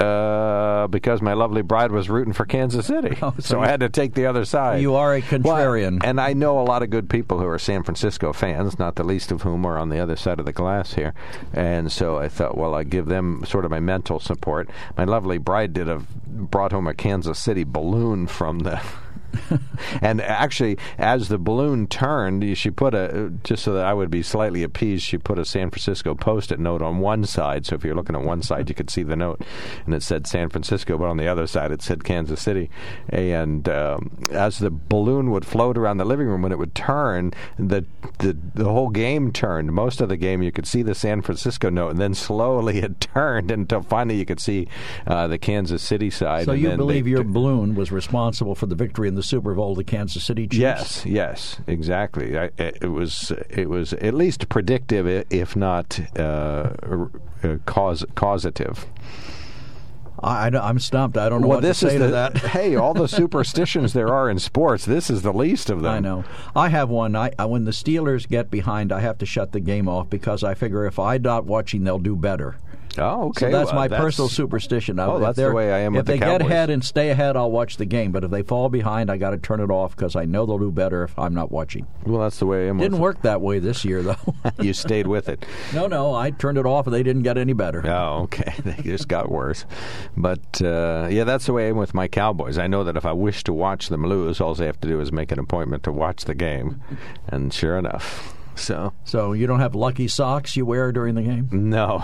Uh, 0.02 0.88
because 0.88 1.22
my 1.22 1.34
lovely 1.34 1.62
bride 1.62 1.92
was 1.92 2.10
rooting 2.10 2.34
for 2.34 2.46
Kansas 2.46 2.88
City, 2.88 3.18
Oh, 3.22 3.34
so 3.38 3.42
so 3.52 3.60
I 3.62 3.68
had 3.68 3.82
to 3.82 3.90
take 3.90 4.14
the 4.16 4.26
other 4.26 4.46
side. 4.46 4.82
You 4.82 4.96
are 4.96 5.16
a 5.16 5.22
Well, 5.22 5.40
contrarian. 5.40 6.02
and 6.04 6.20
I 6.20 6.34
know 6.34 6.60
a 6.60 6.64
lot 6.64 6.82
of 6.84 6.90
good 6.90 7.10
people 7.10 7.40
who 7.40 7.46
are 7.48 7.60
San 7.60 7.84
Francisco 7.84 8.34
fans, 8.34 8.80
not 8.80 8.96
the 8.96 9.04
least 9.04 9.32
of 9.32 9.44
whom 9.44 9.66
are 9.66 9.78
on 9.78 9.90
the 9.90 10.00
other 10.00 10.16
side 10.16 10.40
of 10.40 10.46
the 10.46 10.54
glass 10.54 10.94
here. 10.94 11.14
And 11.54 11.92
so 11.92 12.18
I 12.18 12.30
thought, 12.30 12.58
well, 12.58 12.74
I 12.74 12.84
give 12.84 13.06
them 13.06 13.44
sort 13.46 13.64
of 13.66 13.72
my 13.72 13.80
mental 13.80 14.20
support. 14.20 14.70
My 14.98 15.04
lovely 15.04 15.38
bride 15.38 15.74
did 15.74 15.88
have 15.88 16.08
brought 16.26 16.72
home 16.72 16.88
a 16.88 16.94
Kansas 16.94 17.38
City 17.40 17.64
balloon 17.64 18.26
from 18.28 18.60
the. 18.60 18.82
and 20.02 20.22
actually, 20.22 20.78
as 20.98 21.28
the 21.28 21.38
balloon 21.38 21.88
turned, 21.88 22.58
she 22.58 22.72
put 22.72 22.94
a 22.94 23.32
just 23.44 23.64
so 23.64 23.74
that 23.74 23.86
I 23.86 23.94
would 23.94 24.12
be 24.12 24.24
slightly 24.24 24.64
appeased. 24.64 25.04
She 25.04 25.18
put 25.18 25.40
a 25.40 25.46
San 25.46 25.70
Francisco 25.70 26.16
post-it 26.16 26.60
note 26.60 26.82
on 26.82 27.00
one 27.00 27.26
side, 27.26 27.66
so 27.66 27.76
if 27.76 27.84
you're 27.84 27.96
looking 27.96 28.16
at 28.16 28.24
one 28.24 28.42
side, 28.42 28.70
you 28.70 28.76
could 28.76 28.90
see 28.90 29.04
the 29.04 29.16
note, 29.16 29.42
and 29.86 29.94
it 29.94 30.04
said 30.04 30.28
San 30.28 30.50
Francisco, 30.50 30.98
but 30.98 31.06
on 31.06 31.18
the 31.18 31.28
other 31.28 31.48
side, 31.48 31.72
it 31.72 31.82
said 31.82 32.04
Kansas 32.04 32.42
City. 32.42 32.70
And 33.10 33.68
um, 33.70 34.24
as 34.32 34.60
the 34.60 34.72
balloon 34.72 35.32
would 35.32 35.46
float 35.46 35.78
around 35.78 35.98
the 35.98 36.06
living 36.06 36.28
room, 36.28 36.42
when 36.42 36.52
it 36.52 36.58
would 36.58 36.76
turn, 36.76 37.34
the, 37.58 37.86
the 38.20 38.38
the 38.54 38.66
whole 38.66 38.90
game 38.90 39.32
turned. 39.32 39.72
Most 39.72 40.02
of 40.02 40.10
the 40.10 40.18
game, 40.18 40.42
you 40.42 40.52
could 40.52 40.68
see 40.68 40.82
the 40.82 40.96
San 40.96 41.22
Francisco 41.22 41.70
note, 41.70 41.90
and 41.90 42.00
then 42.00 42.14
slowly 42.14 42.80
it 42.80 43.00
turned 43.14 43.52
until 43.52 43.82
finally 43.82 44.18
you 44.18 44.26
could 44.26 44.40
see 44.40 44.68
uh, 45.08 45.28
the 45.28 45.38
Kansas 45.38 45.82
City 45.82 46.10
side. 46.10 46.46
so 46.46 46.54
you 46.54 46.76
believe 46.76 47.08
your 47.08 47.24
t- 47.24 47.30
balloon 47.30 47.76
was 47.76 47.92
responsible 47.92 48.56
for 48.56 48.66
the 48.66 48.76
victory 48.76 49.08
in 49.08 49.16
the 49.16 49.21
Super 49.24 49.54
Bowl, 49.54 49.76
the 49.76 49.84
Kansas 49.84 50.24
City 50.24 50.48
Chiefs? 50.48 50.60
Yes, 50.60 51.06
yes, 51.06 51.60
exactly. 51.68 52.38
I, 52.38 52.52
it 52.58 52.92
was 52.92 53.32
it 53.50 53.70
was 53.70 53.94
at 53.94 54.14
least 54.14 54.50
predictive, 54.50 55.26
if 55.30 55.56
not 55.56 56.00
uh, 56.18 56.74
uh, 57.44 57.58
cause 57.66 58.06
causative. 58.16 58.86
I, 60.24 60.52
am 60.54 60.80
stumped. 60.80 61.18
I 61.18 61.30
don't 61.30 61.42
know 61.42 61.48
well, 61.48 61.58
what 61.58 61.64
this 61.64 61.80
to 61.80 61.90
say 61.90 61.96
is 61.96 62.02
to 62.02 62.08
that. 62.10 62.38
hey, 62.38 62.76
all 62.76 62.94
the 62.94 63.08
superstitions 63.08 63.94
there 63.94 64.10
are 64.10 64.30
in 64.30 64.38
sports. 64.40 64.86
This 64.86 65.10
is 65.10 65.24
the 65.24 65.34
least 65.34 65.70
of 65.70 65.82
them. 65.82 65.94
I 65.94 66.00
know. 66.00 66.24
I 66.56 66.70
have 66.70 66.90
one. 66.90 67.16
I, 67.16 67.32
I 67.40 67.46
when 67.46 67.66
the 67.66 67.72
Steelers 67.72 68.28
get 68.28 68.52
behind, 68.52 68.92
I 68.92 69.00
have 69.00 69.18
to 69.20 69.26
shut 69.26 69.52
the 69.52 69.60
game 69.60 69.88
off 69.88 70.10
because 70.10 70.44
I 70.44 70.54
figure 70.54 70.86
if 70.86 71.00
I'm 71.00 71.24
not 71.24 71.46
watching, 71.46 71.84
they'll 71.84 72.00
do 72.00 72.16
better. 72.16 72.58
Oh, 72.98 73.30
okay. 73.30 73.46
So 73.48 73.52
that's 73.52 73.68
well, 73.72 73.76
my 73.82 73.88
that's- 73.88 74.04
personal 74.04 74.28
superstition. 74.30 75.00
I- 75.00 75.06
Oh, 75.06 75.16
if 75.18 75.22
that's 75.22 75.38
the 75.38 75.52
way 75.54 75.72
I 75.74 75.80
am 75.80 75.94
If 75.96 76.00
with 76.00 76.06
the 76.08 76.12
they 76.14 76.20
get 76.20 76.42
ahead 76.42 76.70
and 76.70 76.84
stay 76.84 77.10
ahead, 77.10 77.38
I'll 77.38 77.52
watch 77.52 77.78
the 77.78 77.86
game. 77.86 78.12
But 78.12 78.24
if 78.24 78.32
they 78.32 78.44
fall 78.44 78.70
behind, 78.70 79.10
I 79.10 79.18
got 79.18 79.32
to 79.32 79.38
turn 79.38 79.60
it 79.62 79.70
off 79.72 79.96
because 79.96 80.16
I 80.16 80.26
know 80.26 80.46
they'll 80.46 80.58
do 80.60 80.72
better 80.72 81.04
if 81.04 81.18
I'm 81.18 81.34
not 81.34 81.52
watching. 81.52 81.88
Well, 82.06 82.22
that's 82.22 82.40
the 82.40 82.46
way 82.46 82.66
I 82.66 82.70
am. 82.70 82.78
Didn't 82.80 83.00
work 83.00 83.22
that 83.24 83.40
way 83.42 83.60
this 83.60 83.86
year, 83.86 84.02
though. 84.04 84.16
You 84.60 84.74
stayed 84.74 85.08
with 85.08 85.28
it. 85.30 85.46
no, 85.74 85.88
no, 85.88 86.14
I 86.14 86.32
turned 86.32 86.58
it 86.58 86.66
off 86.66 86.86
and 86.86 86.94
they 86.94 87.04
didn't 87.04 87.24
get 87.24 87.38
any 87.38 87.54
better. 87.54 87.86
Oh, 87.88 88.24
okay. 88.24 88.54
They 88.64 88.76
just 88.84 89.08
got 89.08 89.32
worse. 89.32 89.66
But 90.18 90.62
uh, 90.62 91.08
yeah, 91.10 91.24
that's 91.24 91.46
the 91.48 91.54
way 91.54 91.66
I 91.68 91.70
am 91.70 91.78
with 91.78 91.94
my 91.94 92.08
Cowboys. 92.08 92.58
I 92.58 92.68
know 92.68 92.84
that 92.84 92.96
if 92.98 93.06
I 93.06 93.14
wish 93.14 93.44
to 93.46 93.54
watch 93.54 93.90
them 93.90 94.06
lose, 94.06 94.40
all 94.42 94.60
I 94.62 94.66
have 94.66 94.80
to 94.82 94.88
do 94.88 95.00
is 95.00 95.12
make 95.12 95.32
an 95.32 95.40
appointment 95.40 95.84
to 95.84 95.92
watch 95.92 96.26
the 96.26 96.36
game, 96.36 96.82
and 97.28 97.54
sure 97.54 97.78
enough, 97.78 98.36
so 98.56 98.94
So 99.06 99.34
you 99.34 99.48
don't 99.48 99.60
have 99.62 99.74
lucky 99.76 100.08
socks 100.08 100.56
you 100.58 100.66
wear 100.66 100.92
during 100.92 101.16
the 101.16 101.22
game? 101.24 101.48
no. 101.52 102.04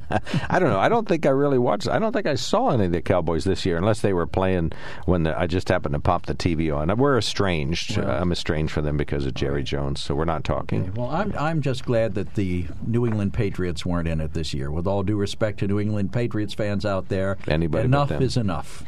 I 0.48 0.58
don't 0.58 0.70
know. 0.70 0.78
I 0.78 0.88
don't 0.88 1.06
think 1.06 1.26
I 1.26 1.30
really 1.30 1.58
watched. 1.58 1.88
I 1.88 1.98
don't 1.98 2.12
think 2.12 2.26
I 2.26 2.34
saw 2.34 2.70
any 2.70 2.86
of 2.86 2.92
the 2.92 3.02
Cowboys 3.02 3.44
this 3.44 3.66
year, 3.66 3.76
unless 3.76 4.00
they 4.00 4.12
were 4.12 4.26
playing 4.26 4.72
when 5.06 5.24
the, 5.24 5.38
I 5.38 5.46
just 5.46 5.68
happened 5.68 5.94
to 5.94 6.00
pop 6.00 6.26
the 6.26 6.34
TV 6.34 6.74
on. 6.74 6.96
We're 6.96 7.18
estranged. 7.18 7.98
I'm 7.98 8.32
estranged 8.32 8.72
from 8.72 8.84
them 8.84 8.96
because 8.96 9.26
of 9.26 9.34
Jerry 9.34 9.62
Jones, 9.62 10.02
so 10.02 10.14
we're 10.14 10.24
not 10.24 10.44
talking. 10.44 10.92
Well, 10.94 11.10
I'm 11.10 11.34
I'm 11.36 11.62
just 11.62 11.84
glad 11.84 12.14
that 12.14 12.34
the 12.34 12.66
New 12.86 13.06
England 13.06 13.34
Patriots 13.34 13.84
weren't 13.84 14.08
in 14.08 14.20
it 14.20 14.32
this 14.34 14.54
year. 14.54 14.70
With 14.70 14.86
all 14.86 15.02
due 15.02 15.16
respect 15.16 15.58
to 15.60 15.66
New 15.66 15.80
England 15.80 16.12
Patriots 16.12 16.54
fans 16.54 16.86
out 16.86 17.08
there, 17.08 17.38
Anybody 17.48 17.84
enough 17.84 18.10
is 18.12 18.36
enough. 18.36 18.84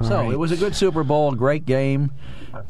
so 0.02 0.30
it 0.30 0.38
was 0.38 0.52
a 0.52 0.56
good 0.56 0.74
Super 0.74 1.04
Bowl, 1.04 1.32
great 1.32 1.66
game. 1.66 2.10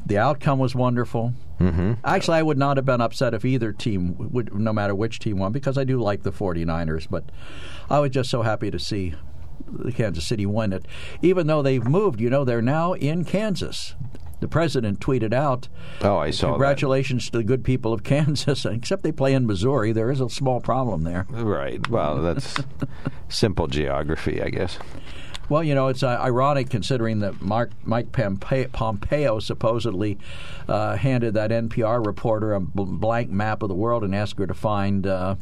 The 0.07 0.19
outcome 0.19 0.59
was 0.59 0.75
wonderful. 0.75 1.35
Mm-hmm. 1.61 1.92
Actually, 2.04 2.38
I 2.38 2.42
would 2.42 2.58
not 2.58 2.76
have 2.76 2.84
been 2.87 3.00
upset 3.00 3.34
if 3.34 3.44
either 3.44 3.73
team, 3.73 4.16
would, 4.18 4.52
no 4.54 4.73
matter 4.73 4.94
which 4.94 5.18
team 5.18 5.38
won, 5.38 5.52
because 5.52 5.78
I 5.78 5.84
do 5.84 6.00
like 6.00 6.23
the 6.23 6.32
49ers. 6.32 7.06
But 7.08 7.25
I 7.88 8.00
was 8.00 8.11
just 8.11 8.30
so 8.30 8.42
happy 8.42 8.70
to 8.70 8.78
see 8.78 9.14
the 9.70 9.92
Kansas 9.92 10.26
City 10.26 10.46
win 10.46 10.73
it. 10.73 10.87
Even 11.23 11.46
though 11.46 11.62
they've 11.62 11.87
moved, 11.87 12.20
you 12.20 12.28
know, 12.28 12.44
they're 12.44 12.61
now 12.62 12.92
in 12.94 13.25
Kansas. 13.25 13.94
The 14.40 14.49
president 14.49 15.00
tweeted 15.00 15.32
out, 15.32 15.68
"Oh, 16.02 16.18
I 16.18 16.30
saw 16.30 16.50
Congratulations 16.50 17.25
that. 17.26 17.30
to 17.32 17.38
the 17.38 17.44
good 17.44 17.64
people 17.64 17.92
of 17.94 18.02
Kansas. 18.04 18.64
Except 18.66 19.02
they 19.02 19.12
play 19.12 19.32
in 19.32 19.46
Missouri, 19.46 19.92
there 19.92 20.11
is 20.11 20.20
a 20.20 20.28
small 20.28 20.61
problem 20.61 21.04
there." 21.04 21.25
Right. 21.30 21.88
Well, 21.88 22.20
that's 22.20 22.56
simple 23.28 23.68
geography, 23.68 24.42
I 24.42 24.50
guess. 24.50 24.78
Well, 25.48 25.62
you 25.62 25.74
know, 25.74 25.88
it's 25.88 26.02
uh, 26.02 26.08
ironic 26.08 26.70
considering 26.70 27.20
that 27.20 27.42
Mark, 27.42 27.70
Mike 27.84 28.12
Pompeo 28.12 29.38
supposedly 29.40 30.18
uh, 30.68 30.96
handed 30.96 31.34
that 31.34 31.50
NPR 31.50 32.04
reporter 32.04 32.54
a 32.54 32.60
blank 32.60 33.30
map 33.30 33.62
of 33.62 33.68
the 33.68 33.74
world 33.74 34.04
and 34.04 34.14
asked 34.14 34.38
her 34.38 34.46
to 34.46 34.54
find. 34.54 35.06
Uh, 35.06 35.36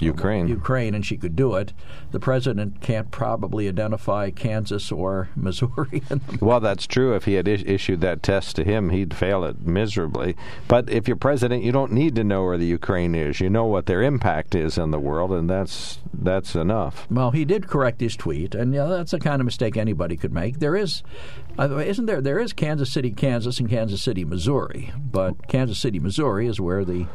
Ukraine. 0.00 0.48
Ukraine, 0.48 0.94
and 0.94 1.04
she 1.04 1.16
could 1.16 1.36
do 1.36 1.54
it. 1.54 1.72
The 2.10 2.20
president 2.20 2.80
can't 2.80 3.10
probably 3.10 3.68
identify 3.68 4.30
Kansas 4.30 4.90
or 4.90 5.28
Missouri. 5.36 6.02
well, 6.40 6.60
that's 6.60 6.86
true. 6.86 7.14
If 7.14 7.24
he 7.24 7.34
had 7.34 7.48
is- 7.48 7.64
issued 7.66 8.00
that 8.00 8.22
test 8.22 8.56
to 8.56 8.64
him, 8.64 8.90
he'd 8.90 9.14
fail 9.14 9.44
it 9.44 9.60
miserably. 9.60 10.36
But 10.68 10.90
if 10.90 11.06
you're 11.08 11.16
president, 11.16 11.62
you 11.62 11.72
don't 11.72 11.92
need 11.92 12.14
to 12.16 12.24
know 12.24 12.44
where 12.44 12.58
the 12.58 12.66
Ukraine 12.66 13.14
is. 13.14 13.40
You 13.40 13.50
know 13.50 13.64
what 13.64 13.86
their 13.86 14.02
impact 14.02 14.54
is 14.54 14.78
in 14.78 14.90
the 14.90 14.98
world, 14.98 15.32
and 15.32 15.48
that's 15.48 15.98
that's 16.12 16.54
enough. 16.54 17.06
Well, 17.10 17.30
he 17.32 17.44
did 17.44 17.66
correct 17.68 18.00
his 18.00 18.16
tweet, 18.16 18.54
and 18.54 18.72
yeah, 18.74 18.86
that's 18.86 19.10
the 19.10 19.18
kind 19.20 19.40
of 19.40 19.44
mistake 19.46 19.76
anybody 19.76 20.16
could 20.16 20.32
make. 20.32 20.58
There 20.60 20.76
is, 20.76 21.02
uh, 21.58 21.76
isn't 21.78 22.06
there? 22.06 22.20
There 22.20 22.38
is 22.38 22.52
Kansas 22.52 22.90
City, 22.90 23.10
Kansas, 23.10 23.58
and 23.58 23.68
Kansas 23.68 24.02
City, 24.02 24.24
Missouri. 24.24 24.92
But 24.96 25.48
Kansas 25.48 25.78
City, 25.78 25.98
Missouri, 25.98 26.46
is 26.46 26.60
where 26.60 26.84
the 26.84 27.06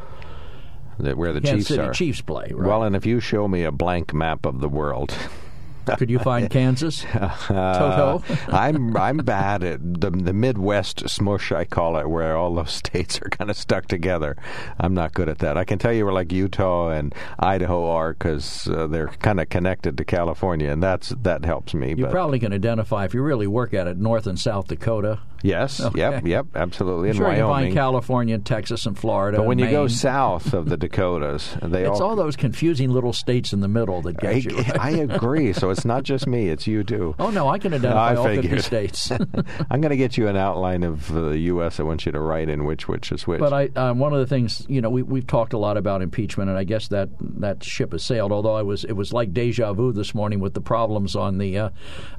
where 1.00 1.32
the 1.32 1.40
Kansas 1.40 1.58
Chiefs 1.58 1.68
City 1.68 1.82
are. 1.82 1.92
Chiefs 1.92 2.20
play. 2.20 2.50
Right? 2.52 2.68
Well, 2.68 2.82
and 2.82 2.96
if 2.96 3.06
you 3.06 3.20
show 3.20 3.48
me 3.48 3.64
a 3.64 3.72
blank 3.72 4.12
map 4.14 4.46
of 4.46 4.60
the 4.60 4.68
world. 4.68 5.14
Could 5.96 6.10
you 6.10 6.18
find 6.18 6.48
Kansas? 6.50 7.04
Toto? 7.12 8.22
I'm 8.48 8.96
I'm 8.96 9.18
bad 9.18 9.62
at 9.62 9.80
the 10.00 10.10
the 10.10 10.32
Midwest 10.32 11.08
smush 11.08 11.52
I 11.52 11.64
call 11.64 11.96
it, 11.96 12.08
where 12.08 12.36
all 12.36 12.54
those 12.54 12.72
states 12.72 13.20
are 13.22 13.28
kind 13.28 13.50
of 13.50 13.56
stuck 13.56 13.86
together. 13.86 14.36
I'm 14.78 14.94
not 14.94 15.14
good 15.14 15.28
at 15.28 15.38
that. 15.38 15.56
I 15.56 15.64
can 15.64 15.78
tell 15.78 15.92
you 15.92 16.04
where 16.04 16.14
like 16.14 16.32
Utah 16.32 16.90
and 16.90 17.14
Idaho 17.38 17.88
are 17.90 18.12
because 18.12 18.68
uh, 18.68 18.86
they're 18.86 19.08
kind 19.08 19.40
of 19.40 19.48
connected 19.48 19.96
to 19.98 20.04
California, 20.04 20.70
and 20.70 20.82
that's 20.82 21.10
that 21.22 21.44
helps 21.44 21.74
me. 21.74 21.94
You 21.96 22.06
probably 22.06 22.38
can 22.38 22.52
identify 22.52 23.04
if 23.04 23.14
you 23.14 23.22
really 23.22 23.46
work 23.46 23.74
at 23.74 23.86
it 23.86 23.96
North 23.96 24.26
and 24.26 24.38
South 24.38 24.68
Dakota. 24.68 25.20
Yes. 25.42 25.80
Okay. 25.80 25.98
Yep. 25.98 26.26
Yep. 26.26 26.46
Absolutely. 26.54 27.10
In 27.10 27.16
sure, 27.16 27.26
Wyoming. 27.26 27.44
you 27.44 27.48
find 27.48 27.74
California, 27.74 28.38
Texas, 28.38 28.86
and 28.86 28.98
Florida. 28.98 29.38
but 29.38 29.46
when 29.46 29.60
and 29.60 29.70
you 29.70 29.76
go 29.76 29.88
south 29.88 30.52
of 30.52 30.68
the 30.68 30.76
Dakotas, 30.76 31.56
they 31.62 31.84
all 31.84 31.92
it's 31.92 32.00
all. 32.00 32.10
all 32.10 32.16
those 32.16 32.36
confusing 32.36 32.90
little 32.90 33.12
states 33.12 33.52
in 33.52 33.60
the 33.60 33.68
middle 33.68 34.02
that 34.02 34.22
I, 34.24 34.40
get 34.40 34.44
you. 34.44 34.56
Right? 34.58 34.80
I 34.80 34.90
agree. 34.90 35.52
So 35.52 35.70
it's 35.70 35.84
not 35.84 36.02
just 36.02 36.26
me; 36.26 36.48
it's 36.48 36.66
you 36.66 36.84
too. 36.84 37.14
oh 37.18 37.30
no, 37.30 37.48
I 37.48 37.58
can 37.58 37.74
identify 37.74 38.12
I 38.12 38.16
all 38.16 38.24
fifty 38.24 38.60
states. 38.60 39.10
I'm 39.70 39.80
going 39.80 39.90
to 39.90 39.96
get 39.96 40.16
you 40.16 40.28
an 40.28 40.36
outline 40.36 40.82
of 40.82 41.12
the 41.12 41.38
U.S. 41.38 41.80
I 41.80 41.82
want 41.82 42.06
you 42.06 42.12
to 42.12 42.20
write 42.20 42.48
in 42.48 42.64
which 42.64 42.88
which 42.88 43.12
is 43.12 43.26
which. 43.26 43.40
But 43.40 43.52
I, 43.52 43.68
um, 43.76 43.98
one 43.98 44.12
of 44.12 44.18
the 44.18 44.26
things, 44.26 44.64
you 44.68 44.80
know, 44.80 44.90
we 44.90 45.02
we've 45.02 45.26
talked 45.26 45.52
a 45.52 45.58
lot 45.58 45.76
about 45.76 46.02
impeachment, 46.02 46.50
and 46.50 46.58
I 46.58 46.64
guess 46.64 46.88
that 46.88 47.08
that 47.20 47.64
ship 47.64 47.92
has 47.92 48.04
sailed. 48.04 48.32
Although 48.32 48.54
I 48.54 48.62
was, 48.62 48.84
it 48.84 48.92
was 48.92 49.12
like 49.12 49.32
deja 49.32 49.72
vu 49.72 49.92
this 49.92 50.14
morning 50.14 50.40
with 50.40 50.54
the 50.54 50.60
problems 50.60 51.16
on 51.16 51.38
the 51.38 51.58
uh, 51.58 51.70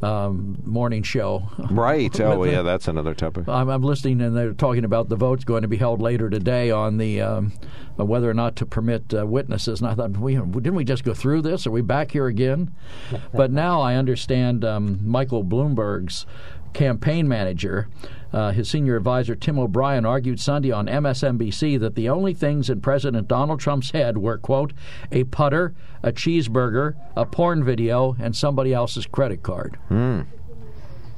um, 0.01 0.61
morning 0.65 1.03
show. 1.03 1.43
right. 1.69 2.11
Oh, 2.21 2.43
yeah, 2.45 2.61
that's 2.61 2.87
another 2.87 3.10
topic. 3.17 3.47
I'm, 3.47 3.69
I'm 3.69 3.83
listening, 3.83 4.21
and 4.21 4.35
they're 4.35 4.53
talking 4.53 4.85
about 4.85 5.09
the 5.09 5.15
votes 5.15 5.43
going 5.43 5.61
to 5.63 5.67
be 5.67 5.77
held 5.77 6.01
later 6.01 6.29
today 6.29 6.71
on 6.71 6.97
the 6.97 7.21
um, 7.21 7.53
uh, 7.99 8.05
whether 8.05 8.29
or 8.29 8.33
not 8.33 8.55
to 8.57 8.65
permit 8.65 9.13
uh, 9.13 9.25
witnesses. 9.25 9.81
And 9.81 9.89
I 9.89 9.95
thought, 9.95 10.11
we, 10.17 10.35
didn't 10.35 10.75
we 10.75 10.83
just 10.83 11.03
go 11.03 11.13
through 11.13 11.41
this? 11.41 11.67
Are 11.67 11.71
we 11.71 11.81
back 11.81 12.11
here 12.11 12.27
again? 12.27 12.71
but 13.33 13.51
now 13.51 13.81
I 13.81 13.95
understand 13.95 14.63
um, 14.65 14.99
Michael 15.07 15.43
Bloomberg's 15.43 16.25
campaign 16.73 17.27
manager. 17.27 17.89
Uh, 18.33 18.51
his 18.51 18.69
senior 18.69 18.95
advisor 18.95 19.35
Tim 19.35 19.59
O'Brien 19.59 20.05
argued 20.05 20.39
Sunday 20.39 20.71
on 20.71 20.87
MSNBC 20.87 21.77
that 21.81 21.95
the 21.95 22.07
only 22.07 22.33
things 22.33 22.69
in 22.69 22.79
President 22.79 23.27
Donald 23.27 23.59
Trump's 23.59 23.91
head 23.91 24.17
were, 24.17 24.37
quote, 24.37 24.71
a 25.11 25.25
putter, 25.25 25.75
a 26.01 26.13
cheeseburger, 26.13 26.95
a 27.15 27.25
porn 27.25 27.63
video, 27.63 28.15
and 28.19 28.35
somebody 28.35 28.73
else's 28.73 29.05
credit 29.05 29.43
card. 29.43 29.77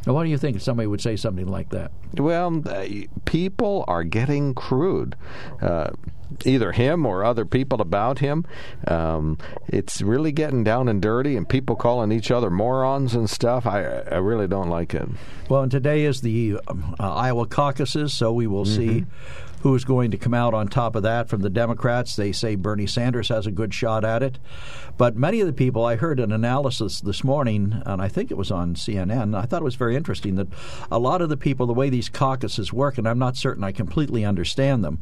Now, 0.05 0.13
what 0.13 0.23
do 0.23 0.29
you 0.29 0.37
think 0.37 0.59
somebody 0.59 0.87
would 0.87 1.01
say 1.01 1.15
something 1.15 1.47
like 1.47 1.69
that? 1.69 1.91
Well, 2.15 2.61
uh, 2.67 2.85
people 3.25 3.85
are 3.87 4.03
getting 4.03 4.53
crude. 4.53 5.15
Uh, 5.61 5.91
either 6.45 6.71
him 6.71 7.05
or 7.05 7.23
other 7.23 7.45
people 7.45 7.81
about 7.81 8.19
him. 8.19 8.45
Um, 8.87 9.37
it's 9.67 10.01
really 10.01 10.31
getting 10.31 10.63
down 10.63 10.87
and 10.87 11.01
dirty, 11.01 11.35
and 11.37 11.47
people 11.47 11.75
calling 11.75 12.11
each 12.11 12.31
other 12.31 12.49
morons 12.49 13.15
and 13.15 13.29
stuff. 13.29 13.65
I 13.65 13.83
I 13.83 14.17
really 14.17 14.47
don't 14.47 14.69
like 14.69 14.93
it. 14.93 15.07
Well, 15.49 15.61
and 15.61 15.71
today 15.71 16.05
is 16.05 16.21
the 16.21 16.59
um, 16.67 16.95
uh, 16.99 17.13
Iowa 17.13 17.45
caucuses, 17.45 18.13
so 18.13 18.33
we 18.33 18.47
will 18.47 18.65
see 18.65 19.05
Mm-hmm. 19.63 19.69
who's 19.69 19.85
going 19.85 20.11
to 20.11 20.17
come 20.17 20.33
out 20.33 20.53
on 20.53 20.67
top 20.67 20.95
of 20.95 21.03
that 21.03 21.29
from 21.29 21.41
the 21.41 21.49
Democrats. 21.49 22.15
They 22.15 22.31
say 22.31 22.55
Bernie 22.55 22.85
Sanders 22.87 23.29
has 23.29 23.47
a 23.47 23.51
good 23.51 23.73
shot 23.73 24.03
at 24.03 24.21
it. 24.21 24.37
But 24.97 25.15
many 25.15 25.39
of 25.39 25.47
the 25.47 25.53
people, 25.53 25.85
I 25.85 25.95
heard 25.95 26.19
an 26.19 26.31
analysis 26.31 26.99
this 27.01 27.23
morning, 27.23 27.81
and 27.85 28.01
I 28.01 28.07
think 28.07 28.29
it 28.29 28.37
was 28.37 28.51
on 28.51 28.75
CNN. 28.75 29.35
I 29.35 29.43
thought 29.43 29.61
it 29.61 29.65
was 29.65 29.75
very 29.75 29.95
interesting 29.95 30.35
that 30.35 30.47
a 30.91 30.99
lot 30.99 31.21
of 31.21 31.29
the 31.29 31.37
people, 31.37 31.65
the 31.65 31.73
way 31.73 31.89
these 31.89 32.09
caucuses 32.09 32.71
work, 32.73 32.97
and 32.97 33.07
I'm 33.07 33.17
not 33.17 33.37
certain 33.37 33.63
I 33.63 33.71
completely 33.71 34.25
understand 34.25 34.83
them, 34.83 34.99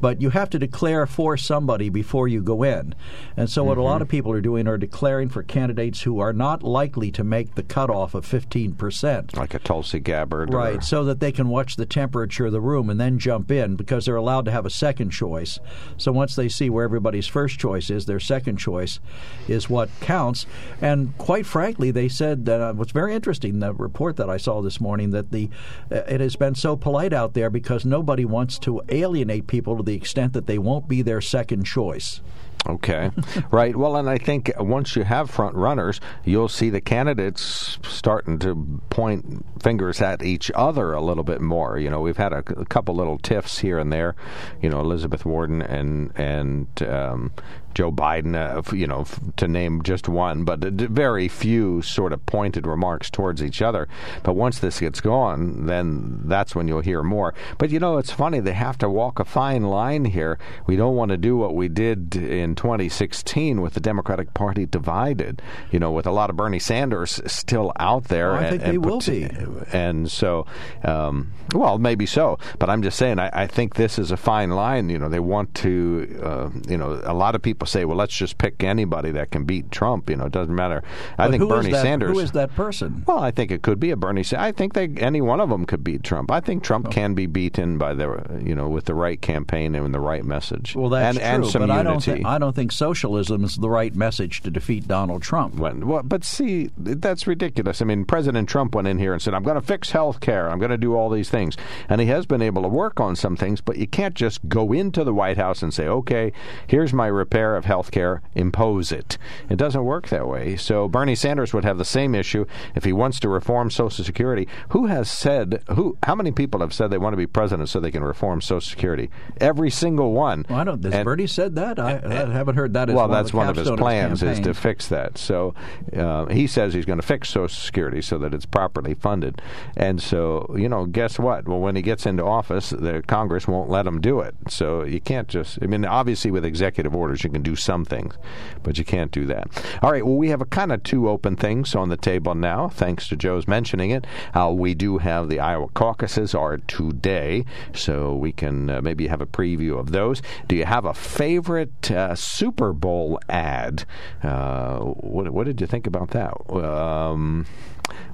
but 0.00 0.20
you 0.20 0.30
have 0.30 0.50
to 0.50 0.58
declare 0.58 1.06
for 1.06 1.36
somebody 1.36 1.88
before 1.88 2.28
you 2.28 2.42
go 2.42 2.62
in. 2.62 2.94
And 3.36 3.48
so, 3.48 3.64
what 3.64 3.78
a 3.78 3.82
lot 3.82 4.02
of 4.02 4.08
people 4.08 4.32
are 4.32 4.40
doing 4.40 4.66
are 4.66 4.76
declaring 4.76 5.28
for 5.28 5.42
candidates 5.42 6.02
who 6.02 6.18
are 6.20 6.32
not 6.32 6.62
likely 6.62 7.10
to 7.12 7.24
make 7.24 7.54
the 7.54 7.62
cutoff 7.62 8.14
of 8.14 8.26
15%. 8.26 9.36
Like 9.36 9.54
a 9.54 9.58
Tulsi 9.58 10.00
Gabbard, 10.00 10.52
or- 10.52 10.58
Right, 10.58 10.84
so 10.84 11.04
that 11.04 11.20
they 11.20 11.32
can 11.32 11.48
watch 11.48 11.76
the 11.76 11.86
temperature 11.86 12.46
of 12.46 12.52
the 12.52 12.60
room 12.60 12.90
and 12.90 13.00
then 13.00 13.18
jump 13.18 13.50
in 13.50 13.76
because 13.76 13.99
they're 14.04 14.16
allowed 14.16 14.44
to 14.46 14.50
have 14.50 14.66
a 14.66 14.70
second 14.70 15.10
choice. 15.10 15.58
So 15.96 16.12
once 16.12 16.34
they 16.34 16.48
see 16.48 16.70
where 16.70 16.84
everybody's 16.84 17.26
first 17.26 17.58
choice 17.58 17.90
is, 17.90 18.06
their 18.06 18.20
second 18.20 18.56
choice 18.56 19.00
is 19.48 19.70
what 19.70 19.88
counts. 20.00 20.46
And 20.80 21.16
quite 21.18 21.46
frankly, 21.46 21.90
they 21.90 22.08
said 22.08 22.44
that 22.46 22.60
uh, 22.60 22.72
what's 22.72 22.92
very 22.92 23.14
interesting 23.14 23.60
the 23.60 23.72
report 23.74 24.16
that 24.16 24.30
I 24.30 24.36
saw 24.36 24.60
this 24.60 24.80
morning 24.80 25.10
that 25.10 25.30
the 25.30 25.48
uh, 25.90 25.96
it 26.08 26.20
has 26.20 26.36
been 26.36 26.54
so 26.54 26.76
polite 26.76 27.12
out 27.12 27.34
there 27.34 27.50
because 27.50 27.84
nobody 27.84 28.24
wants 28.24 28.58
to 28.60 28.82
alienate 28.88 29.46
people 29.46 29.76
to 29.76 29.82
the 29.82 29.94
extent 29.94 30.32
that 30.32 30.46
they 30.46 30.58
won't 30.58 30.88
be 30.88 31.02
their 31.02 31.20
second 31.20 31.64
choice. 31.64 32.20
Okay, 32.68 33.10
right. 33.50 33.74
Well, 33.74 33.96
and 33.96 34.08
I 34.08 34.18
think 34.18 34.52
once 34.58 34.94
you 34.94 35.02
have 35.04 35.30
front 35.30 35.56
runners, 35.56 36.00
you'll 36.24 36.48
see 36.48 36.70
the 36.70 36.80
candidates 36.80 37.78
starting 37.82 38.38
to 38.40 38.80
point 38.90 39.44
fingers 39.62 40.00
at 40.00 40.22
each 40.22 40.50
other 40.54 40.92
a 40.92 41.00
little 41.00 41.24
bit 41.24 41.40
more. 41.40 41.78
You 41.78 41.90
know, 41.90 42.00
we've 42.00 42.16
had 42.16 42.32
a, 42.32 42.44
a 42.56 42.66
couple 42.66 42.94
little 42.94 43.18
tiffs 43.18 43.58
here 43.60 43.78
and 43.78 43.92
there. 43.92 44.14
You 44.60 44.68
know, 44.68 44.80
Elizabeth 44.80 45.24
Warren 45.24 45.62
and 45.62 46.12
and 46.16 46.68
um, 46.82 47.32
Joe 47.74 47.92
Biden. 47.92 48.34
Uh, 48.34 48.62
you 48.74 48.86
know, 48.86 49.00
f- 49.02 49.20
to 49.36 49.48
name 49.48 49.82
just 49.82 50.08
one, 50.08 50.44
but 50.44 50.76
d- 50.76 50.86
very 50.86 51.28
few 51.28 51.82
sort 51.82 52.12
of 52.12 52.24
pointed 52.26 52.66
remarks 52.66 53.10
towards 53.10 53.42
each 53.42 53.62
other. 53.62 53.88
But 54.22 54.34
once 54.34 54.58
this 54.58 54.80
gets 54.80 55.00
going, 55.00 55.66
then 55.66 56.20
that's 56.24 56.54
when 56.54 56.68
you'll 56.68 56.80
hear 56.80 57.02
more. 57.02 57.34
But 57.58 57.70
you 57.70 57.78
know, 57.78 57.98
it's 57.98 58.10
funny. 58.10 58.40
They 58.40 58.52
have 58.54 58.78
to 58.78 58.88
walk 58.90 59.18
a 59.20 59.24
fine 59.24 59.64
line 59.64 60.04
here. 60.06 60.38
We 60.66 60.76
don't 60.76 60.96
want 60.96 61.10
to 61.10 61.16
do 61.16 61.36
what 61.36 61.54
we 61.54 61.68
did 61.68 62.16
in 62.16 62.54
2016 62.54 63.60
with 63.60 63.74
the 63.74 63.80
Democratic 63.80 64.34
Party 64.34 64.66
divided. 64.66 65.42
You 65.70 65.78
know, 65.78 65.92
with 65.92 66.06
a 66.06 66.10
lot 66.12 66.30
of 66.30 66.36
Bernie 66.36 66.58
Sanders 66.58 67.20
still 67.26 67.72
out 67.78 68.04
there. 68.04 68.32
Oh, 68.32 68.36
I 68.36 68.40
and- 68.42 68.50
think 68.50 68.62
they 68.62 68.68
and 68.70 68.84
will 68.84 69.00
be. 69.00 69.28
And 69.72 70.10
so, 70.10 70.46
um, 70.84 71.32
well, 71.54 71.78
maybe 71.78 72.06
so. 72.06 72.38
But 72.58 72.70
I'm 72.70 72.82
just 72.82 72.98
saying, 72.98 73.18
I, 73.18 73.30
I 73.32 73.46
think 73.46 73.74
this 73.76 73.98
is 73.98 74.10
a 74.10 74.16
fine 74.16 74.50
line. 74.50 74.88
You 74.90 74.98
know, 74.98 75.08
they 75.08 75.20
want 75.20 75.54
to. 75.56 76.20
Uh, 76.22 76.50
you 76.68 76.76
know, 76.76 77.00
a 77.04 77.14
lot 77.14 77.34
of 77.34 77.42
people 77.42 77.59
say, 77.68 77.84
well, 77.84 77.96
let's 77.96 78.14
just 78.16 78.38
pick 78.38 78.62
anybody 78.62 79.10
that 79.12 79.30
can 79.30 79.44
beat 79.44 79.70
Trump. 79.70 80.08
You 80.10 80.16
know, 80.16 80.26
it 80.26 80.32
doesn't 80.32 80.54
matter. 80.54 80.82
I 81.18 81.26
But 81.26 81.30
think 81.38 81.48
Bernie 81.48 81.70
that- 81.72 81.82
Sanders. 81.82 82.10
Who 82.12 82.18
is 82.20 82.32
that 82.32 82.54
person? 82.54 83.04
Well, 83.06 83.18
I 83.20 83.30
think 83.30 83.50
it 83.50 83.62
could 83.62 83.80
be 83.80 83.90
a 83.90 83.96
Bernie. 83.96 84.22
Sa- 84.22 84.40
I 84.40 84.52
think 84.52 84.72
they 84.74 84.88
any 84.98 85.20
one 85.20 85.40
of 85.40 85.48
them 85.50 85.64
could 85.66 85.82
beat 85.84 86.02
Trump. 86.02 86.30
I 86.30 86.40
think 86.40 86.62
Oh. 86.62 86.64
Trump 86.64 86.90
can 86.90 87.14
be 87.14 87.26
beaten 87.26 87.78
by 87.78 87.94
the 87.94 88.40
you 88.44 88.54
know 88.54 88.68
with 88.68 88.84
the 88.84 88.94
right 88.94 89.20
campaign 89.20 89.74
and 89.74 89.94
the 89.94 90.00
right 90.00 90.24
message. 90.24 90.74
Well, 90.76 90.88
that's 90.90 91.18
and, 91.18 91.42
true, 91.44 91.62
and 91.62 91.68
but. 91.68 91.78
I 91.78 91.82
don't 91.82 92.02
think 92.02 92.26
I 92.26 92.38
don't 92.38 92.54
think 92.54 92.72
socialism 92.72 93.44
is 93.44 93.56
the 93.56 93.70
right 93.70 93.94
message 93.94 94.40
to 94.42 94.50
defeat 94.50 94.86
Donald 94.88 95.22
Trump. 95.22 95.54
When, 95.56 95.86
well, 95.86 96.02
but 96.02 96.24
see, 96.24 96.70
that's 96.76 97.26
ridiculous. 97.26 97.80
I 97.82 97.84
mean, 97.84 98.04
President 98.04 98.48
Trump 98.48 98.74
went 98.74 98.88
in 98.88 98.98
here 98.98 99.12
and 99.12 99.20
said, 99.22 99.34
"I'm 99.34 99.42
going 99.42 99.54
to 99.60 99.66
fix 99.66 99.90
health 99.90 100.20
care. 100.20 100.50
I'm 100.50 100.58
going 100.58 100.70
to 100.70 100.78
do 100.78 100.94
all 100.94 101.10
these 101.10 101.30
things," 101.30 101.56
and 101.88 102.00
he 102.00 102.06
has 102.08 102.26
been 102.26 102.42
able 102.42 102.62
to 102.62 102.68
work 102.68 103.00
on 103.00 103.16
some 103.16 103.36
things. 103.36 103.60
But 103.60 103.78
you 103.78 103.86
can't 103.86 104.14
just 104.14 104.48
go 104.48 104.72
into 104.72 105.04
the 105.04 105.14
White 105.14 105.36
House 105.38 105.62
and 105.62 105.72
say, 105.72 105.86
"Okay, 105.86 106.32
here's 106.66 106.92
my 106.92 107.06
repair 107.06 107.49
of 107.56 107.64
health 107.64 107.90
care, 107.90 108.22
impose 108.34 108.92
it. 108.92 109.18
It 109.48 109.56
doesn't 109.56 109.84
work 109.84 110.08
that 110.08 110.28
way. 110.28 110.56
So 110.56 110.88
Bernie 110.88 111.14
Sanders 111.14 111.52
would 111.52 111.64
have 111.64 111.78
the 111.78 111.84
same 111.84 112.14
issue 112.14 112.44
if 112.74 112.84
he 112.84 112.92
wants 112.92 113.20
to 113.20 113.28
reform 113.28 113.70
Social 113.70 114.04
Security. 114.04 114.48
Who 114.70 114.86
has 114.86 115.10
said 115.10 115.62
who? 115.68 115.96
How 116.04 116.14
many 116.14 116.30
people 116.32 116.60
have 116.60 116.72
said 116.72 116.90
they 116.90 116.98
want 116.98 117.12
to 117.12 117.18
be 117.18 117.26
president 117.26 117.68
so 117.68 117.80
they 117.80 117.90
can 117.90 118.04
reform 118.04 118.40
Social 118.40 118.60
Security? 118.60 119.10
Every 119.40 119.70
single 119.70 120.12
one. 120.12 120.46
Well, 120.48 120.58
I 120.58 120.64
don't. 120.64 120.82
Has 120.84 120.94
and, 120.94 121.04
Bernie 121.04 121.26
said 121.26 121.54
that? 121.56 121.78
I, 121.78 122.00
I, 122.04 122.30
haven't 122.30 122.56
heard 122.56 122.74
that. 122.74 122.88
well, 122.88 123.08
one 123.08 123.10
that's 123.10 123.30
of 123.30 123.34
one 123.34 123.48
of 123.48 123.56
his 123.56 123.70
plans 123.70 124.22
is 124.22 124.40
to 124.40 124.54
fix 124.54 124.88
that. 124.88 125.18
So 125.18 125.54
uh, 125.96 126.26
he 126.26 126.46
says 126.46 126.74
he's 126.74 126.86
going 126.86 127.00
to 127.00 127.06
fix 127.06 127.28
Social 127.28 127.48
Security 127.48 128.02
so 128.02 128.18
that 128.18 128.34
it's 128.34 128.46
properly 128.46 128.94
funded. 128.94 129.42
And 129.76 130.00
so 130.00 130.54
you 130.56 130.68
know, 130.68 130.86
guess 130.86 131.18
what? 131.18 131.48
Well, 131.48 131.60
when 131.60 131.76
he 131.76 131.82
gets 131.82 132.06
into 132.06 132.24
office, 132.24 132.70
the 132.70 133.02
Congress 133.06 133.46
won't 133.46 133.70
let 133.70 133.86
him 133.86 134.00
do 134.00 134.20
it. 134.20 134.34
So 134.48 134.84
you 134.84 135.00
can't 135.00 135.28
just. 135.28 135.58
I 135.62 135.66
mean, 135.66 135.84
obviously 135.84 136.30
with 136.30 136.44
executive 136.44 136.94
orders 136.94 137.24
you 137.24 137.30
can 137.30 137.39
do 137.42 137.56
some 137.56 137.84
things, 137.84 138.14
but 138.62 138.78
you 138.78 138.84
can't 138.84 139.10
do 139.10 139.26
that. 139.26 139.48
All 139.82 139.90
right. 139.90 140.04
Well, 140.04 140.16
we 140.16 140.28
have 140.28 140.40
a 140.40 140.46
kind 140.46 140.72
of 140.72 140.82
two 140.82 141.08
open 141.08 141.36
things 141.36 141.74
on 141.74 141.88
the 141.88 141.96
table 141.96 142.34
now. 142.34 142.68
Thanks 142.68 143.08
to 143.08 143.16
Joe's 143.16 143.48
mentioning 143.48 143.90
it. 143.90 144.06
Uh, 144.34 144.52
we 144.54 144.74
do 144.74 144.98
have 144.98 145.28
the 145.28 145.40
Iowa 145.40 145.68
caucuses 145.74 146.34
are 146.34 146.58
today, 146.58 147.44
so 147.74 148.14
we 148.14 148.32
can 148.32 148.70
uh, 148.70 148.80
maybe 148.80 149.06
have 149.06 149.20
a 149.20 149.26
preview 149.26 149.78
of 149.78 149.92
those. 149.92 150.22
Do 150.48 150.56
you 150.56 150.64
have 150.64 150.84
a 150.84 150.94
favorite 150.94 151.90
uh, 151.90 152.14
Super 152.14 152.72
Bowl 152.72 153.20
ad? 153.28 153.84
Uh, 154.22 154.78
what, 154.80 155.30
what, 155.30 155.46
did 155.46 155.60
you 155.60 155.66
think 155.66 155.86
about 155.86 156.10
that? 156.10 156.34
Um, 156.54 157.46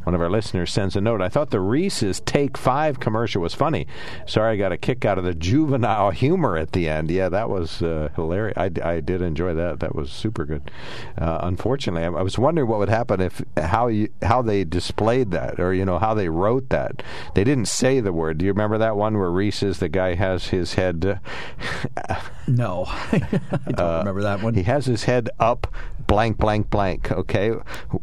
one 0.04 0.14
of 0.14 0.20
our 0.20 0.30
listeners 0.30 0.72
sends 0.72 0.94
a 0.94 1.00
note. 1.00 1.20
I 1.20 1.28
thought 1.28 1.50
the 1.50 1.60
Reese's 1.60 2.20
Take 2.20 2.56
Five 2.56 3.00
commercial 3.00 3.42
was 3.42 3.54
funny. 3.54 3.86
Sorry, 4.24 4.54
I 4.54 4.56
got 4.56 4.70
a 4.70 4.76
kick 4.76 5.04
out 5.04 5.18
of 5.18 5.24
the 5.24 5.34
juvenile 5.34 6.10
humor 6.10 6.56
at 6.56 6.72
the 6.72 6.88
end. 6.88 7.10
Yeah, 7.10 7.28
that 7.28 7.50
was 7.50 7.82
uh, 7.82 8.10
hilarious. 8.14 8.56
I, 8.56 8.70
I 8.84 9.00
did 9.00 9.20
enjoy 9.20 9.54
that. 9.54 9.80
That 9.80 9.96
was 9.96 10.12
super 10.12 10.44
good. 10.44 10.70
Uh, 11.18 11.40
unfortunately, 11.42 12.04
I, 12.04 12.20
I, 12.20 12.22
was 12.22 12.38
wondering 12.38 12.68
what 12.68 12.78
would 12.78 12.88
happen 12.88 13.20
if 13.20 13.42
how 13.56 13.88
you, 13.88 14.08
how 14.22 14.42
they 14.42 14.62
displayed 14.62 15.32
that, 15.32 15.58
or 15.58 15.74
you 15.74 15.84
know 15.84 15.98
how 15.98 16.14
they 16.14 16.28
wrote 16.28 16.68
that. 16.68 17.02
They 17.34 17.42
didn't 17.42 17.66
say 17.66 17.98
the 18.00 18.12
word. 18.12 18.38
Do 18.38 18.44
you 18.44 18.52
remember 18.52 18.78
that 18.78 18.96
one 18.96 19.18
where 19.18 19.30
Reese's 19.30 19.78
the 19.78 19.88
guy 19.88 20.14
has 20.14 20.48
his 20.48 20.74
head? 20.74 21.20
Uh, 21.96 22.20
no, 22.46 22.84
I 22.88 23.18
don't 23.66 23.80
uh, 23.80 23.98
remember 23.98 24.22
that 24.22 24.42
one. 24.42 24.54
He 24.54 24.62
has 24.64 24.86
his 24.86 25.04
head 25.04 25.30
up, 25.40 25.66
blank, 26.06 26.38
blank, 26.38 26.70
blank. 26.70 27.10
Okay, 27.10 27.52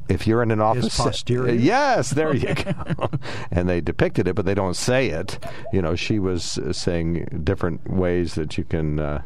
if 0.10 0.28
you're 0.28 0.44
in 0.44 0.52
an 0.52 0.60
office, 0.60 0.84
his 0.86 0.98
posterior. 0.98 1.54
Yes, 1.64 2.12
there 2.12 2.36
you 2.36 2.54
go. 2.54 3.10
and 3.52 3.70
they 3.70 3.82
depicted 3.82 4.28
it, 4.28 4.36
but 4.36 4.46
they 4.46 4.54
don't 4.54 4.76
say 4.76 5.10
it. 5.10 5.40
You 5.72 5.82
know, 5.82 5.96
she 5.96 6.20
was 6.20 6.60
saying 6.72 7.42
different 7.44 7.90
ways 7.90 8.36
that 8.36 8.58
you 8.58 8.64
can. 8.64 9.00
Uh, 9.00 9.22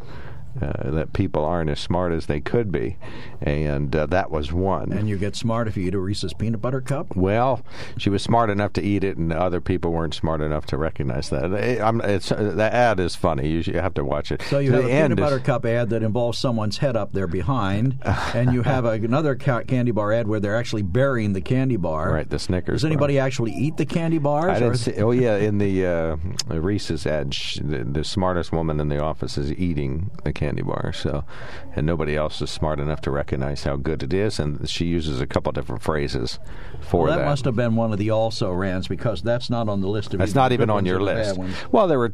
uh, 0.61 0.91
that 0.91 1.13
people 1.13 1.45
aren't 1.45 1.69
as 1.69 1.79
smart 1.79 2.11
as 2.11 2.25
they 2.25 2.39
could 2.39 2.71
be, 2.71 2.97
and 3.41 3.95
uh, 3.95 4.05
that 4.07 4.31
was 4.31 4.51
one. 4.51 4.91
And 4.91 5.07
you 5.07 5.17
get 5.17 5.35
smart 5.35 5.67
if 5.67 5.77
you 5.77 5.87
eat 5.87 5.93
a 5.93 5.99
Reese's 5.99 6.33
peanut 6.33 6.61
butter 6.61 6.81
cup. 6.81 7.15
Well, 7.15 7.63
she 7.97 8.09
was 8.09 8.23
smart 8.23 8.49
enough 8.49 8.73
to 8.73 8.81
eat 8.81 9.03
it, 9.03 9.17
and 9.17 9.31
other 9.31 9.61
people 9.61 9.91
weren't 9.91 10.13
smart 10.13 10.41
enough 10.41 10.65
to 10.67 10.77
recognize 10.77 11.29
that. 11.29 11.51
It, 11.51 11.79
it's, 12.05 12.31
uh, 12.31 12.53
the 12.55 12.73
ad 12.73 12.99
is 12.99 13.15
funny. 13.15 13.47
You, 13.47 13.63
you, 13.65 13.79
have 13.79 13.93
to 13.95 14.03
watch 14.03 14.31
it. 14.31 14.41
So 14.43 14.59
you 14.59 14.71
the 14.71 14.77
have 14.77 14.85
a 14.85 14.87
peanut 14.87 15.17
butter 15.17 15.39
cup 15.39 15.65
ad 15.65 15.89
that 15.89 16.03
involves 16.03 16.37
someone's 16.37 16.77
head 16.77 16.95
up 16.95 17.13
there 17.13 17.27
behind, 17.27 17.99
and 18.05 18.53
you 18.53 18.63
have 18.63 18.85
a, 18.85 18.91
another 18.91 19.35
ca- 19.35 19.63
candy 19.63 19.91
bar 19.91 20.11
ad 20.13 20.27
where 20.27 20.39
they're 20.39 20.57
actually 20.57 20.83
burying 20.83 21.33
the 21.33 21.41
candy 21.41 21.77
bar. 21.77 22.11
Right, 22.11 22.29
the 22.29 22.39
Snickers. 22.39 22.81
Does 22.81 22.85
anybody 22.85 23.17
bar. 23.17 23.25
actually 23.25 23.53
eat 23.53 23.77
the 23.77 23.85
candy 23.85 24.17
bars? 24.17 24.49
I 24.49 24.59
didn't 24.59 24.77
see, 24.77 24.95
oh 24.95 25.11
yeah, 25.11 25.37
in 25.37 25.57
the 25.57 25.85
uh, 25.85 26.15
Reese's 26.47 27.05
ad, 27.05 27.31
the, 27.61 27.83
the 27.83 28.03
smartest 28.03 28.51
woman 28.51 28.79
in 28.79 28.89
the 28.89 29.01
office 29.01 29.37
is 29.37 29.51
eating 29.53 30.09
the 30.23 30.33
candy 30.47 30.61
bar. 30.61 30.93
So 30.93 31.25
and 31.75 31.85
nobody 31.85 32.15
else 32.15 32.41
is 32.41 32.49
smart 32.49 32.79
enough 32.79 33.01
to 33.01 33.11
recognize 33.11 33.63
how 33.63 33.75
good 33.75 34.01
it 34.03 34.13
is. 34.13 34.39
And 34.39 34.67
she 34.69 34.85
uses 34.85 35.19
a 35.19 35.27
couple 35.27 35.51
different 35.51 35.81
phrases 35.81 36.39
for 36.79 37.03
well, 37.03 37.11
that. 37.11 37.19
That 37.19 37.25
must 37.25 37.45
have 37.45 37.55
been 37.55 37.75
one 37.75 37.91
of 37.91 37.99
the 37.99 38.11
also 38.11 38.51
rans 38.51 38.87
because 38.87 39.21
that's 39.21 39.49
not 39.49 39.67
on 39.67 39.81
the 39.81 39.89
list 39.89 40.13
of. 40.13 40.19
That's 40.19 40.35
not 40.35 40.51
even 40.51 40.69
on 40.69 40.85
your 40.85 41.01
list. 41.01 41.39
Well, 41.71 41.87
there 41.87 41.99
were 41.99 42.13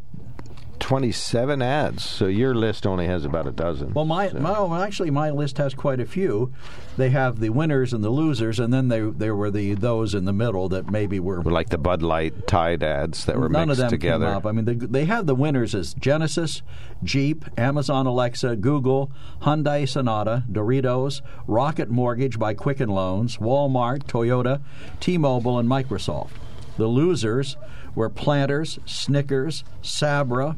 27 0.84 1.62
ads, 1.62 2.04
so 2.04 2.28
your 2.28 2.54
list 2.54 2.86
only 2.86 3.08
has 3.08 3.24
about 3.24 3.48
a 3.48 3.54
dozen. 3.54 3.94
Well, 3.94 4.04
my, 4.04 4.28
so. 4.28 4.40
my 4.40 4.52
well, 4.52 4.74
actually 4.74 5.12
my 5.12 5.30
list 5.30 5.58
has 5.58 5.74
quite 5.74 6.02
a 6.02 6.06
few. 6.06 6.52
They 6.98 7.10
have 7.10 7.40
the 7.40 7.52
winners 7.52 7.94
and 7.94 8.04
the 8.04 8.10
losers, 8.10 8.60
and 8.60 8.74
then 8.74 8.90
they 8.90 9.00
there 9.00 9.34
were 9.34 9.50
the 9.50 9.76
those 9.76 10.14
in 10.14 10.26
the 10.26 10.34
middle 10.34 10.68
that 10.68 10.92
maybe 10.92 11.22
were 11.22 11.42
like 11.42 11.70
the 11.70 11.78
Bud 11.78 12.02
Light 12.02 12.48
Tide 12.48 12.84
ads 12.84 13.24
that 13.26 13.38
were 13.38 13.48
none 13.48 13.70
mixed 13.70 13.80
of 13.80 13.84
them 13.84 13.90
together. 13.92 14.26
Came 14.26 14.36
up. 14.36 14.46
I 14.46 14.52
mean, 14.52 14.66
they, 14.66 14.74
they 14.74 15.06
have 15.06 15.26
the 15.26 15.36
winners 15.36 15.74
as 15.74 15.94
Genesis, 15.94 16.62
Jeep, 17.02 17.46
Amazon 17.58 18.06
Alexa, 18.06 18.58
Google, 18.58 19.10
Hyundai 19.44 19.88
Sonata, 19.88 20.44
Doritos, 20.52 21.22
Rocket 21.48 21.90
Mortgage 21.90 22.38
by 22.38 22.54
Quicken 22.54 22.90
Loans, 22.90 23.38
Walmart, 23.38 24.04
Toyota, 24.04 24.60
T-Mobile, 25.00 25.58
and 25.58 25.70
Microsoft. 25.70 26.32
The 26.76 26.88
losers 26.88 27.56
were 27.96 28.10
Planters, 28.10 28.80
Snickers, 28.86 29.64
Sabra, 29.82 30.58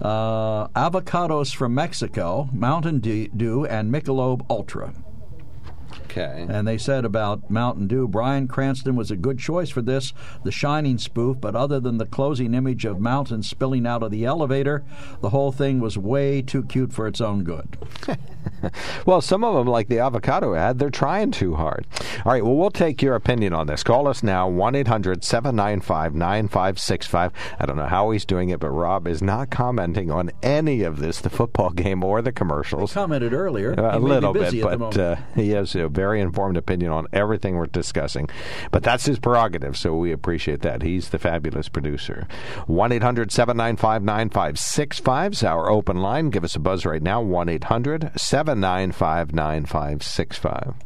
uh, 0.00 0.68
avocados 0.68 1.54
from 1.54 1.74
Mexico, 1.74 2.48
Mountain 2.52 3.00
Dew, 3.00 3.66
and 3.66 3.92
Michelob 3.92 4.44
Ultra. 4.50 4.92
Okay. 6.04 6.46
And 6.48 6.66
they 6.66 6.78
said 6.78 7.04
about 7.04 7.50
Mountain 7.50 7.88
Dew, 7.88 8.08
Bryan 8.08 8.48
Cranston 8.48 8.96
was 8.96 9.10
a 9.10 9.16
good 9.16 9.38
choice 9.38 9.68
for 9.68 9.82
this, 9.82 10.12
the 10.44 10.50
Shining 10.50 10.98
spoof, 10.98 11.38
but 11.40 11.54
other 11.54 11.78
than 11.78 11.98
the 11.98 12.06
closing 12.06 12.54
image 12.54 12.84
of 12.84 13.00
Mountain 13.00 13.42
spilling 13.42 13.86
out 13.86 14.02
of 14.02 14.10
the 14.10 14.24
elevator, 14.24 14.84
the 15.20 15.30
whole 15.30 15.52
thing 15.52 15.80
was 15.80 15.98
way 15.98 16.40
too 16.40 16.62
cute 16.64 16.92
for 16.92 17.06
its 17.06 17.20
own 17.20 17.44
good. 17.44 17.76
well, 19.06 19.20
some 19.20 19.44
of 19.44 19.54
them, 19.54 19.66
like 19.66 19.88
the 19.88 19.98
avocado 19.98 20.54
ad, 20.54 20.78
they're 20.78 20.90
trying 20.90 21.30
too 21.30 21.54
hard. 21.54 21.86
All 22.24 22.32
right, 22.32 22.44
well, 22.44 22.56
we'll 22.56 22.70
take 22.70 23.02
your 23.02 23.14
opinion 23.14 23.52
on 23.52 23.66
this. 23.66 23.82
Call 23.82 24.08
us 24.08 24.22
now, 24.22 24.48
1 24.48 24.74
800 24.74 25.24
795 25.24 26.14
9565. 26.14 27.32
I 27.58 27.66
don't 27.66 27.76
know 27.76 27.86
how 27.86 28.10
he's 28.10 28.24
doing 28.24 28.50
it, 28.50 28.60
but 28.60 28.70
Rob 28.70 29.06
is 29.06 29.22
not 29.22 29.50
commenting 29.50 30.10
on 30.10 30.30
any 30.42 30.82
of 30.82 30.98
this, 30.98 31.20
the 31.20 31.30
football 31.30 31.70
game 31.76 32.02
or 32.02 32.22
the 32.22 32.32
commercials. 32.32 32.90
He 32.90 32.94
commented 32.94 33.32
earlier. 33.32 33.78
Uh, 33.78 33.96
a 33.96 34.00
little 34.00 34.32
bit, 34.32 34.60
but 34.62 34.96
uh, 34.98 35.16
he 35.34 35.50
has 35.50 35.74
a 35.74 35.88
very 35.88 36.20
informed 36.20 36.56
opinion 36.56 36.92
on 36.92 37.06
everything 37.12 37.56
we're 37.56 37.66
discussing. 37.66 38.28
But 38.70 38.82
that's 38.82 39.06
his 39.06 39.18
prerogative, 39.18 39.76
so 39.76 39.94
we 39.96 40.12
appreciate 40.12 40.62
that. 40.62 40.82
He's 40.82 41.10
the 41.10 41.18
fabulous 41.18 41.68
producer. 41.68 42.26
1 42.66 42.92
800 42.92 43.32
795 43.32 44.02
9565 44.02 45.32
is 45.32 45.42
our 45.42 45.70
open 45.70 45.98
line. 45.98 46.30
Give 46.30 46.44
us 46.44 46.56
a 46.56 46.60
buzz 46.60 46.84
right 46.84 47.02
now, 47.02 47.20
1 47.20 47.48
800 47.48 48.12
795 48.16 48.55
9565. 48.56 50.85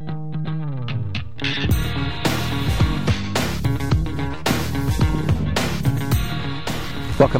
Welcome 0.00 0.20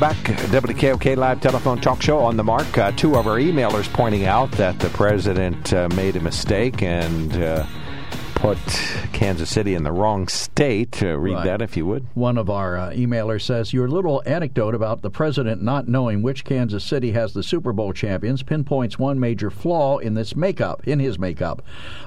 back. 0.01 0.17
WKOK 0.17 1.17
Live 1.17 1.41
Telephone 1.41 1.81
Talk 1.81 2.03
Show 2.03 2.19
on 2.19 2.37
the 2.37 2.43
mark. 2.43 2.77
Uh, 2.77 2.91
two 2.91 3.15
of 3.15 3.29
our 3.29 3.39
emailers 3.39 3.89
pointing 3.93 4.25
out 4.25 4.51
that 4.53 4.81
the 4.81 4.89
president 4.89 5.73
uh, 5.73 5.89
made 5.91 6.17
a 6.17 6.21
mistake 6.21 6.83
and 6.83 7.33
uh, 7.37 7.65
put 8.41 8.59
Kansas 9.13 9.51
City 9.51 9.75
in 9.75 9.83
the 9.83 9.91
wrong 9.93 10.29
state. 10.29 11.03
Uh, 11.03 11.19
read 11.19 11.35
Right. 11.35 11.45
that 11.45 11.61
if 11.63 11.77
you 11.77 11.85
would. 11.87 12.07
One 12.15 12.39
of 12.39 12.49
our 12.49 12.77
uh, 12.77 12.91
emailers 12.93 13.43
says 13.43 13.73
your 13.73 13.89
little 13.89 14.23
anecdote 14.27 14.75
about 14.77 15.03
the 15.03 15.11
president 15.11 15.61
not 15.63 15.89
knowing 15.89 16.23
which 16.23 16.45
Kansas 16.45 16.85
City 16.85 17.11
has 17.13 17.33
the 17.35 17.43
Super 17.43 17.73
Bowl 17.73 17.93
champions 17.93 18.43
pinpoints 18.45 18.97
one 18.99 19.19
major 19.19 19.51
flaw 19.51 19.99
in 19.99 20.15
this 20.15 20.37
makeup, 20.37 20.87
in 20.87 21.01
his 21.01 21.19
makeup. 21.19 21.63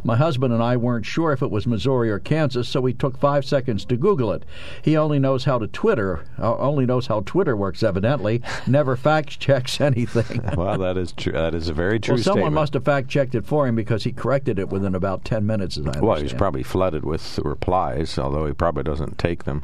My 0.05 0.15
husband 0.15 0.53
and 0.53 0.63
I 0.63 0.77
weren't 0.77 1.05
sure 1.05 1.33
if 1.33 1.41
it 1.41 1.51
was 1.51 1.67
Missouri 1.67 2.09
or 2.09 2.19
Kansas, 2.19 2.69
so 2.69 2.79
we 2.79 2.93
took 2.93 3.17
five 3.19 3.43
seconds 3.43 3.83
to 3.85 3.97
Google 3.97 4.31
it. 4.31 4.43
He 4.81 4.95
only 4.95 5.19
knows 5.19 5.43
how 5.43 5.59
to 5.59 5.67
Twitter, 5.67 6.25
uh, 6.39 6.55
only 6.57 6.85
knows 6.85 7.07
how 7.07 7.21
Twitter 7.21 7.55
works. 7.57 7.83
Evidently, 7.83 8.41
never 8.65 8.95
fact 8.95 9.39
checks 9.39 9.81
anything. 9.81 10.41
Well, 10.55 10.77
that 10.77 10.97
is 10.97 11.11
true. 11.11 11.33
That 11.33 11.53
is 11.55 11.67
a 11.67 11.73
very 11.73 11.99
true 11.99 12.15
well, 12.15 12.23
someone 12.23 12.39
statement. 12.43 12.53
must 12.53 12.73
have 12.75 12.85
fact 12.85 13.09
checked 13.09 13.35
it 13.35 13.45
for 13.45 13.67
him 13.67 13.75
because 13.75 14.03
he 14.05 14.11
corrected 14.13 14.59
it 14.59 14.69
within 14.69 14.95
about 14.95 15.25
ten 15.25 15.45
minutes. 15.45 15.77
As 15.77 15.85
I 15.85 15.87
understand. 15.89 16.07
well, 16.07 16.20
he's 16.21 16.33
probably 16.33 16.63
flooded 16.63 17.03
with 17.03 17.39
replies, 17.39 18.17
although 18.17 18.45
he 18.45 18.53
probably 18.53 18.83
doesn't 18.83 19.17
take 19.17 19.43
them. 19.43 19.63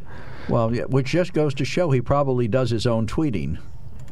well, 0.50 0.74
yeah, 0.76 0.84
which 0.84 1.08
just 1.08 1.34
goes 1.34 1.54
to 1.56 1.65
show 1.65 1.91
he 1.91 2.02
probably 2.02 2.48
does 2.48 2.70
his 2.70 2.86
own 2.86 3.08
tweeting. 3.08 3.58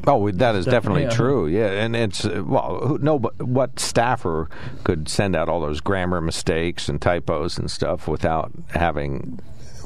Oh, 0.08 0.30
that 0.30 0.56
is 0.56 0.66
definitely 0.66 1.04
yeah. 1.04 1.10
true. 1.10 1.48
Yeah, 1.48 1.72
and 1.72 1.96
it's 1.96 2.26
uh, 2.26 2.44
well, 2.46 3.00
no, 3.02 3.18
but 3.18 3.42
what 3.42 3.80
staffer 3.80 4.50
could 4.84 5.10
send 5.10 5.36
out 5.36 5.50
all 5.50 5.62
those 5.62 5.82
grammar 5.82 6.22
mistakes 6.22 6.88
and 6.90 7.02
typos 7.02 7.58
and 7.58 7.72
stuff 7.72 8.08
without 8.08 8.52
having, 8.70 9.40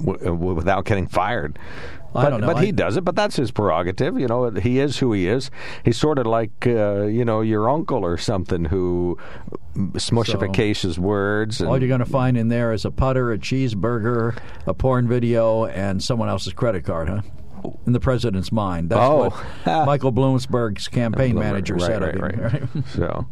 w- 0.03 0.33
without 0.33 0.83
getting 0.83 1.07
fired? 1.07 1.57
I 2.15 2.23
but, 2.23 2.29
don't 2.29 2.41
know. 2.41 2.53
But 2.53 2.63
he 2.63 2.71
does 2.71 2.97
it. 2.97 3.05
But 3.05 3.15
that's 3.15 3.35
his 3.35 3.51
prerogative. 3.51 4.19
You 4.19 4.27
know, 4.27 4.49
he 4.51 4.79
is 4.79 4.97
who 4.97 5.13
he 5.13 5.27
is. 5.27 5.51
He's 5.85 5.97
sort 5.97 6.17
of 6.17 6.25
like 6.25 6.65
uh, 6.65 7.03
you 7.03 7.23
know 7.23 7.41
your 7.41 7.69
uncle 7.69 8.03
or 8.03 8.17
something 8.17 8.65
who 8.65 9.17
smushifications 9.75 10.97
words. 10.97 11.61
And, 11.61 11.69
All 11.69 11.79
you're 11.79 11.87
going 11.87 11.99
to 11.99 12.05
find 12.05 12.37
in 12.37 12.47
there 12.47 12.73
is 12.73 12.85
a 12.85 12.91
putter, 12.91 13.31
a 13.31 13.37
cheeseburger, 13.37 14.37
a 14.65 14.73
porn 14.73 15.07
video, 15.07 15.65
and 15.65 16.03
someone 16.03 16.29
else's 16.29 16.53
credit 16.53 16.83
card, 16.83 17.09
huh? 17.09 17.21
In 17.85 17.93
the 17.93 17.99
president's 17.99 18.51
mind. 18.51 18.89
That's 18.89 18.99
Oh. 19.01 19.29
what 19.65 19.85
Michael 19.85 20.11
Bloomsburg's 20.13 20.87
campaign 20.87 21.35
manager 21.35 21.75
right, 21.75 21.81
said 21.81 22.01
right, 22.01 22.15
of 22.15 22.31
him. 22.31 22.41
right. 22.75 22.85
so. 22.95 23.27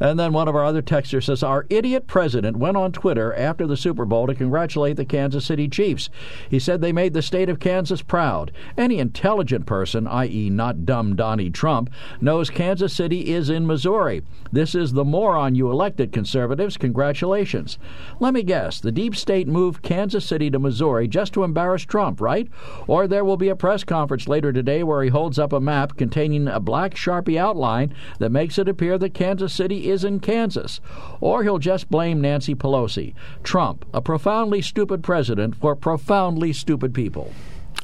And 0.00 0.18
then 0.18 0.32
one 0.32 0.48
of 0.48 0.56
our 0.56 0.64
other 0.64 0.82
texters 0.82 1.24
says 1.24 1.42
Our 1.42 1.66
idiot 1.70 2.06
president 2.08 2.56
went 2.56 2.76
on 2.76 2.90
Twitter 2.92 3.32
after 3.34 3.66
the 3.66 3.76
Super 3.76 4.04
Bowl 4.04 4.26
to 4.26 4.34
congratulate 4.34 4.96
the 4.96 5.04
Kansas 5.04 5.44
City 5.46 5.68
Chiefs. 5.68 6.10
He 6.50 6.58
said 6.58 6.80
they 6.80 6.92
made 6.92 7.14
the 7.14 7.22
state 7.22 7.48
of 7.48 7.60
Kansas 7.60 8.02
proud. 8.02 8.50
Any 8.76 8.98
intelligent 8.98 9.66
person, 9.66 10.06
i.e., 10.08 10.50
not 10.50 10.84
dumb 10.84 11.14
Donnie 11.14 11.50
Trump, 11.50 11.90
knows 12.20 12.50
Kansas 12.50 12.92
City 12.94 13.32
is 13.32 13.48
in 13.48 13.66
Missouri. 13.66 14.22
This 14.50 14.74
is 14.74 14.92
the 14.92 15.04
moron 15.04 15.54
you 15.54 15.70
elected, 15.70 16.12
conservatives. 16.12 16.76
Congratulations. 16.76 17.78
Let 18.18 18.34
me 18.34 18.42
guess 18.42 18.80
the 18.80 18.92
deep 18.92 19.14
state 19.14 19.46
moved 19.46 19.82
Kansas 19.82 20.24
City 20.26 20.50
to 20.50 20.58
Missouri 20.58 21.06
just 21.06 21.32
to 21.34 21.44
embarrass 21.44 21.82
Trump, 21.82 22.20
right? 22.20 22.48
Or 22.88 23.06
there 23.06 23.24
will 23.24 23.36
be 23.36 23.48
a 23.48 23.56
press 23.64 23.82
conference 23.82 24.28
later 24.28 24.52
today 24.52 24.82
where 24.82 25.02
he 25.02 25.08
holds 25.08 25.38
up 25.38 25.50
a 25.50 25.58
map 25.58 25.96
containing 25.96 26.46
a 26.48 26.60
black 26.60 26.92
Sharpie 26.94 27.38
outline 27.38 27.94
that 28.18 28.28
makes 28.28 28.58
it 28.58 28.68
appear 28.68 28.98
that 28.98 29.14
Kansas 29.14 29.54
City 29.54 29.88
is 29.88 30.04
in 30.04 30.20
Kansas. 30.20 30.82
Or 31.18 31.42
he'll 31.42 31.56
just 31.56 31.88
blame 31.88 32.20
Nancy 32.20 32.54
Pelosi. 32.54 33.14
Trump, 33.42 33.86
a 33.94 34.02
profoundly 34.02 34.60
stupid 34.60 35.02
president 35.02 35.56
for 35.56 35.74
profoundly 35.74 36.52
stupid 36.52 36.92
people. 36.92 37.32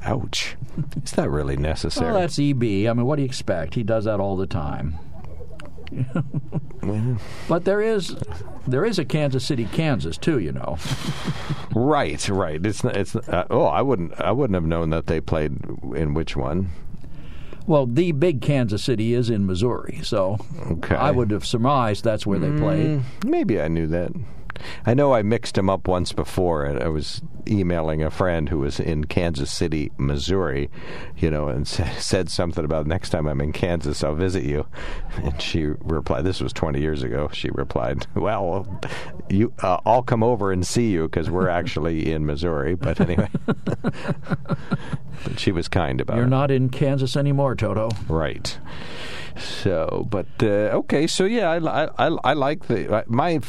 Ouch. 0.03 0.55
Is 1.03 1.13
that 1.13 1.31
really 1.31 1.57
necessary? 1.57 2.13
Well, 2.13 2.21
that's 2.21 2.39
EB. 2.39 2.63
I 2.63 2.93
mean, 2.93 3.07
what 3.07 3.17
do 3.17 3.23
you 3.23 3.27
expect? 3.27 3.75
He 3.75 3.83
does 3.83 4.05
that 4.05 4.21
all 4.21 4.37
the 4.37 4.47
time. 4.47 4.99
but 7.49 7.65
there 7.65 7.81
is 7.83 8.17
there 8.67 8.85
is 8.85 8.99
a 8.99 9.05
Kansas 9.05 9.45
City, 9.45 9.67
Kansas 9.73 10.17
too, 10.17 10.39
you 10.39 10.53
know. 10.53 10.79
Right, 11.75 12.29
right. 12.29 12.65
It's 12.65 12.83
not- 12.85 12.97
it's. 12.97 13.15
Uh, 13.17 13.45
oh, 13.51 13.65
I 13.65 13.83
wouldn't. 13.83 14.21
I 14.21 14.33
wouldn't 14.33 14.55
have 14.55 14.65
known 14.67 14.91
that 14.91 15.07
they 15.07 15.21
played 15.21 15.57
in 15.95 16.15
which 16.15 16.37
one. 16.37 16.71
Well, 17.67 17.87
the 17.87 18.13
big 18.13 18.41
Kansas 18.41 18.83
City 18.83 19.15
is 19.15 19.31
in 19.31 19.47
Missouri, 19.47 20.01
so 20.03 20.39
Okay. 20.73 20.97
I 20.97 21.11
would 21.13 21.31
have 21.31 21.47
surmised 21.47 22.03
that's 22.03 22.27
where 22.27 22.39
they 22.39 22.51
played. 22.59 23.03
Maybe 23.25 23.61
I 23.61 23.69
knew 23.69 23.87
that. 23.89 24.11
I 24.87 24.95
know 24.95 25.15
I 25.15 25.23
mixed 25.23 25.57
him 25.59 25.69
up 25.71 25.89
once 25.89 26.13
before. 26.13 26.65
and 26.65 26.83
I 26.83 26.89
was 26.89 27.23
emailing 27.49 28.03
a 28.03 28.11
friend 28.11 28.49
who 28.49 28.59
was 28.59 28.79
in 28.79 29.05
Kansas 29.05 29.51
City, 29.51 29.91
Missouri, 29.97 30.71
you 31.17 31.31
know, 31.31 31.49
and 31.49 31.67
sa- 31.67 31.85
said 31.99 32.31
something 32.31 32.65
about 32.65 32.87
next 32.87 33.11
time 33.11 33.27
I'm 33.27 33.41
in 33.41 33.53
Kansas, 33.53 34.05
I'll 34.05 34.15
visit 34.15 34.45
you. 34.45 34.67
And 35.23 35.41
she 35.43 35.65
replied, 35.65 36.25
"This 36.25 36.41
was 36.41 36.53
20 36.53 36.81
years 36.81 37.03
ago." 37.03 37.29
She 37.33 37.51
replied, 37.51 38.07
"Well, 38.15 38.81
you, 39.29 39.53
uh, 39.63 39.79
I'll 39.85 40.03
come 40.03 40.23
over 40.23 40.53
and 40.53 40.67
see 40.67 40.91
you 40.91 41.03
because 41.09 41.29
we're 41.29 41.49
actually 41.49 42.11
in 42.13 42.25
Missouri." 42.25 42.75
But 42.75 43.01
anyway, 43.01 43.29
but 43.47 45.39
she 45.39 45.53
was 45.53 45.69
kind 45.69 46.01
about 46.01 46.15
it. 46.17 46.21
You're 46.21 46.27
not 46.29 46.51
in 46.51 46.69
Kansas 46.71 47.17
anymore, 47.17 47.55
Toto. 47.55 47.91
Right. 48.09 48.59
So, 49.39 50.07
but 50.11 50.27
uh, 50.43 50.79
okay. 50.81 51.07
So 51.07 51.25
yeah, 51.25 51.51
I, 51.51 52.07
I, 52.07 52.17
I 52.25 52.33
like 52.33 52.67
the 52.67 53.05
my 53.09 53.41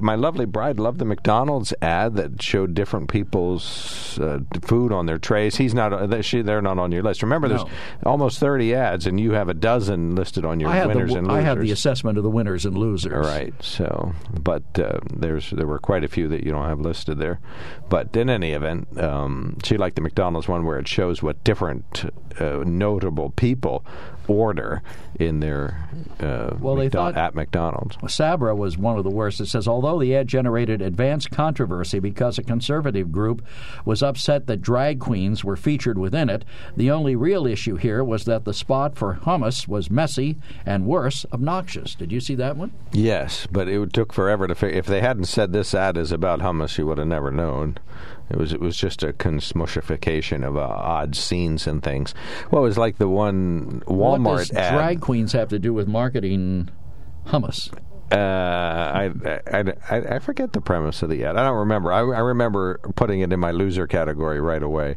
my 0.00 0.14
lovely 0.14 0.46
bride 0.46 0.78
loved 0.78 0.98
the 0.98 1.04
McDonald's 1.04 1.74
ad 1.82 2.14
that 2.16 2.42
showed 2.42 2.74
different 2.74 3.08
people's 3.08 4.18
uh, 4.18 4.40
food 4.62 4.92
on 4.92 5.06
their 5.06 5.18
trays. 5.18 5.56
He's 5.56 5.74
not. 5.74 5.92
Uh, 5.92 6.22
she, 6.22 6.42
they're 6.42 6.62
not 6.62 6.78
on 6.78 6.92
your 6.92 7.02
list. 7.02 7.22
Remember, 7.22 7.48
there's 7.48 7.64
almost 8.04 8.38
thirty 8.38 8.74
ads, 8.74 9.06
and 9.06 9.18
you 9.20 9.32
have 9.32 9.48
a 9.48 9.54
dozen 9.54 10.14
listed 10.14 10.44
on 10.44 10.60
your 10.60 10.70
winners 10.86 11.12
the 11.12 11.18
and 11.18 11.30
I 11.30 11.40
have 11.40 11.60
the 11.60 11.70
assessment 11.70 12.18
of 12.18 12.24
the 12.24 12.30
winners 12.30 12.64
and 12.66 12.76
losers. 12.76 13.12
All 13.12 13.20
right. 13.20 13.54
So, 13.62 14.12
but 14.32 14.78
uh, 14.78 14.98
there's 15.14 15.50
there 15.50 15.66
were 15.66 15.78
quite 15.78 16.04
a 16.04 16.08
few 16.08 16.28
that 16.28 16.44
you 16.44 16.52
don't 16.52 16.68
have 16.68 16.80
listed 16.80 17.18
there. 17.18 17.40
But 17.88 18.16
in 18.16 18.28
any 18.30 18.52
event, 18.52 18.98
um, 19.00 19.58
she 19.62 19.76
liked 19.76 19.96
the 19.96 20.02
McDonald's 20.02 20.48
one 20.48 20.64
where 20.64 20.78
it 20.78 20.88
shows 20.88 21.22
what 21.22 21.42
different 21.44 22.10
uh, 22.40 22.62
notable 22.66 23.30
people 23.30 23.84
order 24.28 24.82
in 25.18 25.40
their 25.40 25.88
uh, 26.20 26.56
Well, 26.60 26.76
they 26.76 26.88
McDo- 26.88 26.92
thought- 26.92 27.16
at 27.16 27.34
McDonald's. 27.34 27.96
Sabra 28.08 28.54
was 28.54 28.76
one 28.76 28.98
of 28.98 29.04
the 29.04 29.10
worst. 29.10 29.40
It 29.40 29.46
says, 29.46 29.66
although 29.66 29.98
the 29.98 30.14
ad 30.14 30.28
generated 30.28 30.82
advanced 30.82 31.30
controversy 31.30 31.98
because 31.98 32.38
a 32.38 32.42
conservative 32.42 33.10
group 33.12 33.42
was 33.84 34.02
upset 34.02 34.46
that 34.46 34.60
drag 34.62 35.00
queens 35.00 35.42
were 35.44 35.56
featured 35.56 35.98
within 35.98 36.28
it, 36.28 36.44
the 36.76 36.90
only 36.90 37.16
real 37.16 37.46
issue 37.46 37.76
here 37.76 38.04
was 38.04 38.24
that 38.26 38.44
the 38.44 38.52
spot 38.54 38.96
for 38.96 39.14
hummus 39.24 39.66
was 39.68 39.90
messy 39.90 40.36
and 40.66 40.86
worse, 40.86 41.24
obnoxious. 41.32 41.94
Did 41.94 42.12
you 42.12 42.20
see 42.20 42.34
that 42.34 42.56
one? 42.56 42.72
Yes, 42.92 43.46
but 43.50 43.68
it 43.68 43.92
took 43.92 44.12
forever 44.12 44.46
to 44.46 44.54
figure. 44.54 44.78
If 44.78 44.86
they 44.86 45.00
hadn't 45.00 45.24
said 45.24 45.52
this 45.52 45.74
ad 45.74 45.96
is 45.96 46.12
about 46.12 46.40
hummus, 46.40 46.76
you 46.78 46.86
would 46.86 46.98
have 46.98 47.06
never 47.08 47.30
known. 47.30 47.78
It 48.28 48.36
was 48.36 48.52
it 48.52 48.60
was 48.60 48.76
just 48.76 49.02
a 49.02 49.12
consmushification 49.12 50.46
of 50.46 50.56
uh, 50.56 50.60
odd 50.60 51.14
scenes 51.14 51.66
and 51.66 51.82
things. 51.82 52.14
Well, 52.50 52.62
it 52.62 52.66
was 52.66 52.78
like 52.78 52.98
the 52.98 53.08
one 53.08 53.82
Walmart 53.86 54.20
what 54.20 54.38
does 54.38 54.52
ad. 54.52 54.74
drag 54.74 55.00
queens 55.00 55.32
have 55.32 55.48
to 55.50 55.58
do 55.58 55.72
with 55.72 55.86
marketing 55.86 56.70
hummus? 57.26 57.72
Uh, 58.12 58.16
I, 58.16 59.10
I, 59.50 59.64
I, 59.90 60.18
forget 60.20 60.52
the 60.52 60.60
premise 60.60 61.02
of 61.02 61.08
the 61.10 61.24
ad. 61.24 61.36
I 61.36 61.42
don't 61.44 61.56
remember. 61.56 61.90
I, 61.92 61.98
I 61.98 62.20
remember 62.20 62.78
putting 62.94 63.20
it 63.20 63.32
in 63.32 63.40
my 63.40 63.50
loser 63.50 63.88
category 63.88 64.40
right 64.40 64.62
away. 64.62 64.96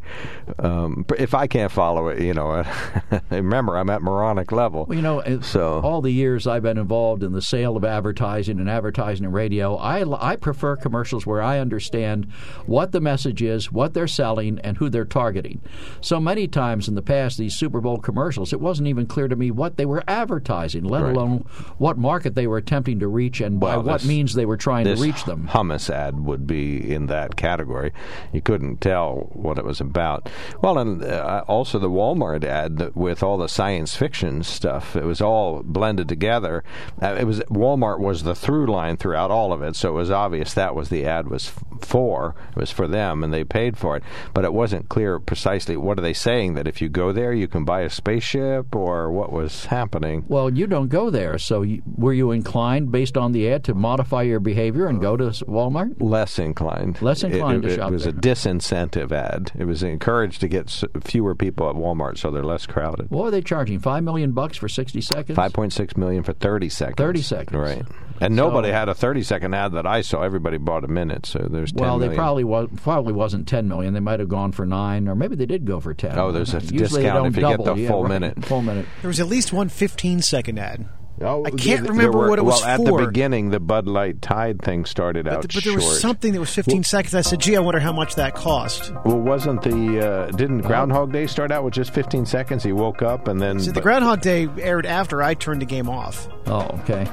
Um, 0.60 1.06
but 1.08 1.19
if 1.19 1.34
I 1.34 1.48
can't 1.48 1.72
follow 1.72 2.08
it, 2.10 2.22
you 2.22 2.36
know, 2.36 2.63
remember 3.32 3.78
I'm 3.78 3.89
at 3.89 4.04
moronic 4.04 4.52
level. 4.52 4.86
Well, 4.86 4.95
you 4.95 5.02
know, 5.02 5.39
So- 5.41 5.80
all 5.82 6.02
the 6.02 6.12
years 6.12 6.45
I've 6.45 6.62
been 6.62 6.78
involved 6.78 7.24
in 7.24 7.32
the 7.32 7.41
sale 7.41 7.76
of 7.76 7.84
advertising 7.84 8.60
and 8.60 8.69
advertising 8.69 9.26
in 9.26 9.32
radio, 9.32 9.76
I, 9.78 10.04
I 10.32 10.36
prefer 10.36 10.76
commercials 10.76 11.26
where 11.26 11.41
I 11.41 11.58
understand 11.58 12.28
what 12.67 12.91
the 12.91 13.02
message 13.02 13.41
is, 13.41 13.72
what 13.72 13.95
they're 13.95 14.08
selling, 14.08 14.60
and 14.60 14.78
who 14.78 14.88
they're 14.88 15.04
targeting. 15.04 15.62
So 16.00 16.19
many 16.19 16.48
times 16.48 16.88
in 16.88 16.93
the 16.93 17.02
past, 17.02 17.39
these 17.39 17.56
Super 17.56 17.82
Bowl 17.82 17.98
commercials, 17.98 18.54
it 18.54 18.62
wasn't 18.62 18.88
even 18.88 19.08
clear 19.08 19.28
to 19.28 19.36
me 19.36 19.50
what 19.50 19.78
they 19.78 19.86
were 19.88 20.04
advertising, 20.08 20.84
let 20.84 21.02
Right. 21.02 21.15
alone 21.15 21.45
what 21.80 21.98
market 21.98 22.36
they 22.36 22.45
were 22.45 22.58
attempting 22.58 22.99
to 23.00 23.08
reach 23.08 23.42
and 23.42 23.60
by 23.60 23.76
Well, 23.78 23.84
what 23.84 24.02
this- 24.02 24.08
means 24.08 24.34
they 24.34 24.46
were 24.46 24.58
trying 24.58 24.86
to 24.86 24.96
reach 24.96 25.26
them. 25.26 25.48
hummus 25.52 25.90
ad 25.90 26.26
would 26.26 26.46
be 26.48 26.94
in 26.94 27.08
that 27.08 27.36
category. 27.36 27.92
You 28.34 28.42
couldn't 28.42 28.82
tell 28.82 29.30
what 29.34 29.58
it 29.58 29.66
was 29.66 29.82
about. 29.82 30.30
Well, 30.62 30.78
and 30.78 31.04
uh, 31.04 31.44
also 31.48 31.80
the 31.80 31.90
Walmart 31.90 32.44
ad 32.44 32.92
with 32.96 33.24
all 33.24 33.38
the 33.38 33.48
science 33.50 33.96
fiction 33.96 34.44
stuff. 34.44 34.96
It 34.96 35.06
was 35.06 35.22
all 35.22 35.62
blended 35.64 36.08
together. 36.10 36.64
Uh, 37.02 37.16
it 37.20 37.26
was 37.26 37.40
Walmart 37.50 38.00
was 38.00 38.24
the 38.24 38.36
through 38.36 38.68
line 38.68 38.98
throughout 38.98 39.32
all 39.32 39.52
of 39.54 39.62
it, 39.62 39.76
so 39.76 39.90
it 39.90 39.94
was 39.94 40.12
obvious 40.12 40.54
that 40.54 40.76
was 40.76 40.90
the 40.90 41.06
ad 41.06 41.28
was 41.30 41.52
for. 41.82 42.36
It 42.52 42.56
was 42.60 42.72
for 42.72 42.88
them, 42.88 43.24
and 43.24 43.34
they 43.34 43.44
paid 43.44 43.78
for 43.78 43.96
it. 43.98 44.04
But 44.34 44.46
it 44.46 44.54
wasn't 44.54 44.90
clear 44.90 45.20
precisely 45.20 45.78
what 45.78 45.98
are 45.98 46.02
they 46.02 46.14
saying 46.14 46.54
that 46.56 46.68
if 46.68 46.82
you 46.82 46.90
go 46.90 47.12
there 47.12 47.34
you 47.34 47.48
can 47.48 47.64
buy 47.66 47.82
a 47.82 47.90
spaceship 47.90 48.76
or 48.76 49.12
what 49.12 49.32
was 49.32 49.66
happening. 49.66 50.26
Well, 50.28 50.50
you 50.50 50.68
don't 50.68 50.90
go 50.90 51.10
there, 51.10 51.38
so 51.38 51.62
you, 51.62 51.82
were 51.98 52.14
you 52.14 52.32
inclined 52.32 52.88
inclined, 52.89 52.91
based 52.91 53.17
on 53.17 53.32
the 53.32 53.49
ad, 53.52 53.63
to 53.65 53.73
modify 53.73 54.23
your 54.23 54.39
behavior 54.39 54.88
and 54.88 54.99
go 55.02 55.15
to 55.17 55.25
Walmart? 55.45 55.95
Less 56.02 56.39
inclined. 56.39 57.02
Less 57.02 57.23
inclined 57.23 57.65
it, 57.65 57.67
to 57.69 57.73
it, 57.73 57.78
shop 57.78 57.89
It 57.89 57.93
was 57.93 58.04
there. 58.04 58.13
a 58.13 58.15
disincentive 58.15 59.12
ad. 59.12 59.52
It 59.58 59.65
was 59.65 59.84
encouraged 59.84 60.41
to 60.41 60.47
get 60.47 60.69
fewer 61.04 61.36
people 61.36 61.69
at 61.69 61.75
Walmart, 61.75 62.17
so 62.17 62.32
they're 62.32 62.43
less 62.43 62.65
crowded. 62.65 63.10
What 63.10 63.25
are 63.25 63.32
they 63.32 63.41
charging? 63.41 63.80
Five 63.80 64.04
million 64.04 64.32
bucks 64.32 64.58
for 64.58 64.67
sixty 64.69 65.02
seconds? 65.02 65.36
Five 65.36 65.54
point 65.54 65.73
six 65.73 65.95
million 65.97 66.23
for 66.23 66.34
thirty 66.34 66.69
seconds. 66.69 66.97
30 66.97 67.21
seconds. 67.21 67.58
right? 67.58 67.84
And 68.21 68.36
nobody 68.36 68.67
So- 68.69 68.73
had 68.73 68.89
a 68.89 68.93
thirty 68.93 69.23
second 69.23 69.54
ad 69.54 69.71
that 69.73 69.86
I 69.86 70.02
saw. 70.02 70.21
Everybody 70.23 70.58
bought 70.58 70.84
a 70.84 70.88
minute, 70.89 71.25
so 71.25 71.39
there's 71.49 71.71
10 71.71 71.82
Well, 71.82 71.99
they 71.99 72.13
probably 72.13 72.43
was 72.43 72.67
probably 72.84 73.13
wasn't 73.13 73.47
ten 73.47 73.67
million. 73.67 73.93
They 73.93 74.02
might 74.02 74.19
have 74.19 74.28
gone 74.30 74.52
for 74.52 74.65
nine, 74.65 75.08
or 75.08 75.15
maybe 75.15 75.36
they 75.36 75.45
did 75.45 75.65
go 75.65 75.80
for 75.80 75.93
ten. 75.93 76.17
Oh, 76.19 76.32
there's 76.32 76.54
a 76.54 76.60
Usually 76.60 77.04
discount 77.04 77.23
they 77.23 77.28
if 77.30 77.36
you 77.52 77.58
get 77.58 77.63
the 77.65 77.75
Yeah, 77.75 77.88
full 77.89 78.04
right. 78.04 78.10
minute. 78.19 78.43
Full 78.45 78.62
minute. 78.62 78.86
There 79.02 79.08
was 79.08 79.19
at 79.21 79.28
least 79.28 79.54
one 79.54 79.69
15 79.69 80.21
second 80.21 80.60
ad. 80.60 80.86
Oh, 81.22 81.44
I 81.46 81.50
can't 81.50 81.62
there- 81.62 81.78
there 81.82 81.92
remember 81.92 82.18
were- 82.18 82.30
what 82.30 82.40
it 82.40 82.46
was 82.46 82.62
well, 82.62 82.70
at 82.70 82.84
the 82.86 83.06
beginning, 83.08 83.50
the 83.50 83.60
Bud 83.60 83.88
Light 83.88 84.22
Tide 84.22 84.62
thing 84.62 84.86
started 84.86 85.28
out 85.28 85.42
But, 85.42 85.54
but 85.54 85.64
there 85.64 85.76
was 85.76 86.00
something 86.00 86.32
that 86.34 86.40
was 86.40 86.50
15 86.54 86.84
seconds. 86.84 87.14
I 87.14 87.22
said, 87.22 87.40
gee, 87.40 87.56
I 87.58 87.60
wonder 87.60 87.80
how 87.80 87.92
much 87.92 88.16
that 88.16 88.36
cost. 88.36 88.94
Well, 89.04 89.20
wasn't 89.20 89.62
the 89.62 90.08
uh, 90.08 90.32
didn't 90.32 90.62
Groundhog 90.62 91.12
Day 91.12 91.28
start 91.28 91.52
out 91.52 91.64
with 91.64 91.74
just 91.74 91.94
15 91.94 92.26
seconds? 92.26 92.64
He 92.64 92.72
woke 92.72 93.02
up 93.02 93.28
and 93.28 93.42
then. 93.42 93.60
See, 93.60 93.68
the 93.68 93.74
but- 93.76 93.84
Groundhog 93.84 94.22
Day 94.22 94.48
aired 94.60 94.86
after 94.86 95.22
I 95.22 95.34
turned 95.34 95.62
the 95.62 95.66
game 95.66 95.90
off. 95.90 96.28
Oh, 96.48 96.62
okay. 96.82 97.06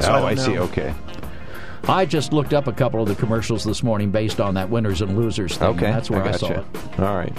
so 0.00 0.08
oh, 0.12 0.20
don't 0.20 0.24
I, 0.24 0.34
see. 0.34 0.58
Okay. 0.58 0.94
I 1.88 2.06
just 2.06 2.32
looked 2.32 2.54
up 2.54 2.68
a 2.68 2.72
couple 2.72 3.02
of 3.02 3.08
the 3.08 3.14
commercials 3.14 3.64
this 3.64 3.82
morning 3.82 4.10
based 4.10 4.40
on 4.40 4.54
that 4.54 4.70
winners 4.70 5.02
and 5.02 5.16
losers 5.16 5.56
thing. 5.56 5.68
Okay, 5.68 5.86
and 5.86 5.94
that's 5.94 6.10
where 6.10 6.22
I, 6.22 6.26
gotcha. 6.26 6.38
saw 6.38 6.50
it. 6.52 7.00
All 7.00 7.16
right. 7.16 7.34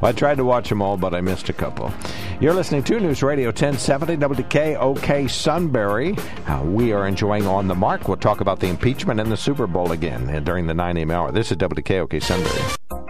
Well, 0.00 0.10
I 0.10 0.12
tried 0.12 0.36
to 0.36 0.44
watch 0.44 0.68
them 0.68 0.80
all, 0.80 0.96
but 0.96 1.14
I 1.14 1.20
missed 1.20 1.48
a 1.48 1.52
couple. 1.52 1.92
You're 2.40 2.54
listening 2.54 2.84
to 2.84 3.00
News 3.00 3.22
Radio 3.22 3.48
1070 3.48 4.16
WKOK 4.16 5.28
Sunbury. 5.28 6.16
Uh, 6.46 6.62
we 6.62 6.92
are 6.92 7.06
enjoying 7.06 7.46
On 7.46 7.66
the 7.66 7.74
Mark. 7.74 8.08
We'll 8.08 8.16
talk 8.16 8.40
about 8.40 8.60
the 8.60 8.68
impeachment 8.68 9.20
and 9.20 9.30
the 9.30 9.36
Super 9.36 9.66
Bowl 9.66 9.92
again 9.92 10.42
during 10.44 10.66
the 10.66 10.74
9 10.74 10.96
a.m. 10.96 11.10
hour. 11.10 11.32
This 11.32 11.50
is 11.50 11.56
WKOK 11.58 12.22
Sunbury. 12.22 13.09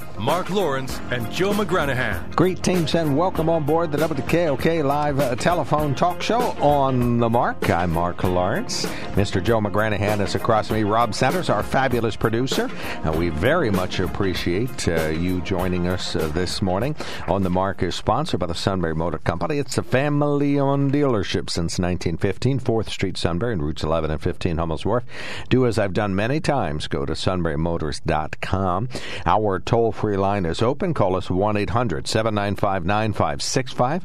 Mark 0.21 0.51
Lawrence 0.51 0.99
and 1.09 1.31
Joe 1.31 1.51
McGranahan. 1.51 2.35
Great 2.35 2.61
teams 2.61 2.93
and 2.93 3.17
welcome 3.17 3.49
on 3.49 3.65
board 3.65 3.91
the 3.91 3.97
WKOK 3.97 4.83
live 4.83 5.19
uh, 5.19 5.35
telephone 5.35 5.95
talk 5.95 6.21
show 6.21 6.41
on 6.61 7.17
the 7.17 7.27
mark. 7.27 7.71
I'm 7.71 7.89
Mark 7.89 8.23
Lawrence. 8.23 8.85
Mr. 9.15 9.43
Joe 9.43 9.59
McGranahan 9.59 10.21
is 10.21 10.35
across 10.35 10.69
me. 10.69 10.83
Rob 10.83 11.15
Sanders, 11.15 11.49
our 11.49 11.63
fabulous 11.63 12.15
producer. 12.15 12.69
And 13.03 13.17
we 13.17 13.29
very 13.29 13.71
much 13.71 13.99
appreciate 13.99 14.87
uh, 14.87 15.07
you 15.07 15.41
joining 15.41 15.87
us 15.87 16.15
uh, 16.15 16.27
this 16.27 16.61
morning. 16.61 16.95
On 17.27 17.41
the 17.41 17.49
Mark 17.49 17.81
is 17.81 17.95
sponsored 17.95 18.39
by 18.39 18.45
the 18.45 18.53
Sunbury 18.53 18.93
Motor 18.93 19.17
Company. 19.17 19.57
It's 19.57 19.79
a 19.79 19.83
family 19.83 20.59
owned 20.59 20.93
dealership 20.93 21.49
since 21.49 21.79
1915, 21.79 22.59
4th 22.59 22.89
Street, 22.89 23.17
Sunbury, 23.17 23.53
and 23.53 23.63
routes 23.63 23.81
11 23.81 24.11
and 24.11 24.21
15, 24.21 24.57
Hummels 24.57 24.85
Wharf. 24.85 25.03
Do 25.49 25.65
as 25.65 25.79
I've 25.79 25.93
done 25.93 26.13
many 26.13 26.39
times. 26.39 26.87
Go 26.87 27.07
to 27.07 27.13
sunburymotors.com. 27.13 28.89
Our 29.25 29.59
toll 29.59 29.91
free 30.11 30.17
line 30.17 30.45
is 30.45 30.61
open. 30.61 30.93
Call 30.93 31.15
us 31.15 31.29
1 31.29 31.55
800 31.55 32.05
795 32.05 32.83
9565. 32.85 34.03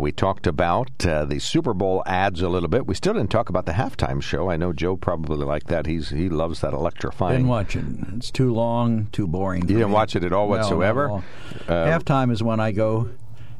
We 0.00 0.10
talked 0.10 0.48
about 0.48 1.06
uh, 1.06 1.24
the 1.26 1.38
Super 1.38 1.72
Bowl 1.72 2.02
ads 2.06 2.42
a 2.42 2.48
little 2.48 2.68
bit. 2.68 2.88
We 2.88 2.96
still 2.96 3.12
didn't 3.14 3.30
talk 3.30 3.50
about 3.50 3.64
the 3.64 3.70
halftime 3.72 4.20
show. 4.20 4.50
I 4.50 4.56
know 4.56 4.72
Joe 4.72 4.96
probably 4.96 5.44
like 5.44 5.64
that. 5.68 5.86
He's 5.86 6.08
He 6.10 6.28
loves 6.28 6.60
that 6.62 6.72
electrifying. 6.72 7.42
Been 7.42 7.48
watching. 7.48 8.14
It's 8.16 8.32
too 8.32 8.52
long, 8.52 9.06
too 9.12 9.28
boring. 9.28 9.62
You 9.68 9.76
didn't 9.76 9.92
watch 9.92 10.16
it 10.16 10.24
at 10.24 10.32
all 10.32 10.48
No, 10.48 10.54
not 10.54 10.56
at 10.56 10.62
whatsoever? 10.64 11.08
all. 11.10 11.24
Uh, 11.68 11.72
Halftime 11.86 12.32
is 12.32 12.42
when 12.42 12.58
I 12.58 12.72
go 12.72 13.10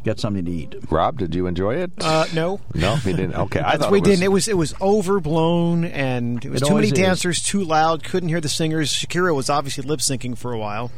get 0.02 0.18
something 0.18 0.44
to 0.44 0.50
eat. 0.50 0.74
Rob, 0.90 1.18
did 1.20 1.32
you 1.32 1.46
enjoy 1.46 1.76
it? 1.76 1.92
Uh, 2.00 2.26
no. 2.34 2.60
no, 2.74 2.96
he 2.96 3.12
didn't. 3.12 3.36
Okay, 3.36 3.60
I 3.64 3.76
thought 3.76 3.92
we 3.92 3.98
it 3.98 4.00
was, 4.00 4.10
didn't. 4.10 4.24
It 4.24 4.32
was 4.32 4.48
it 4.48 4.56
was 4.56 4.74
overblown 4.80 5.84
and 5.84 6.44
it 6.44 6.50
was 6.50 6.60
It 6.60 6.64
too 6.66 6.74
many 6.74 6.88
always 6.88 6.92
is. 6.92 6.98
dancers, 6.98 7.40
too 7.42 7.62
loud. 7.62 8.02
Couldn't 8.02 8.30
hear 8.30 8.40
the 8.40 8.48
singers. 8.48 8.90
Shakira 8.92 9.32
was 9.32 9.48
obviously 9.48 9.84
lip 9.84 10.00
syncing 10.00 10.36
for 10.36 10.52
a 10.52 10.58
while. 10.58 10.90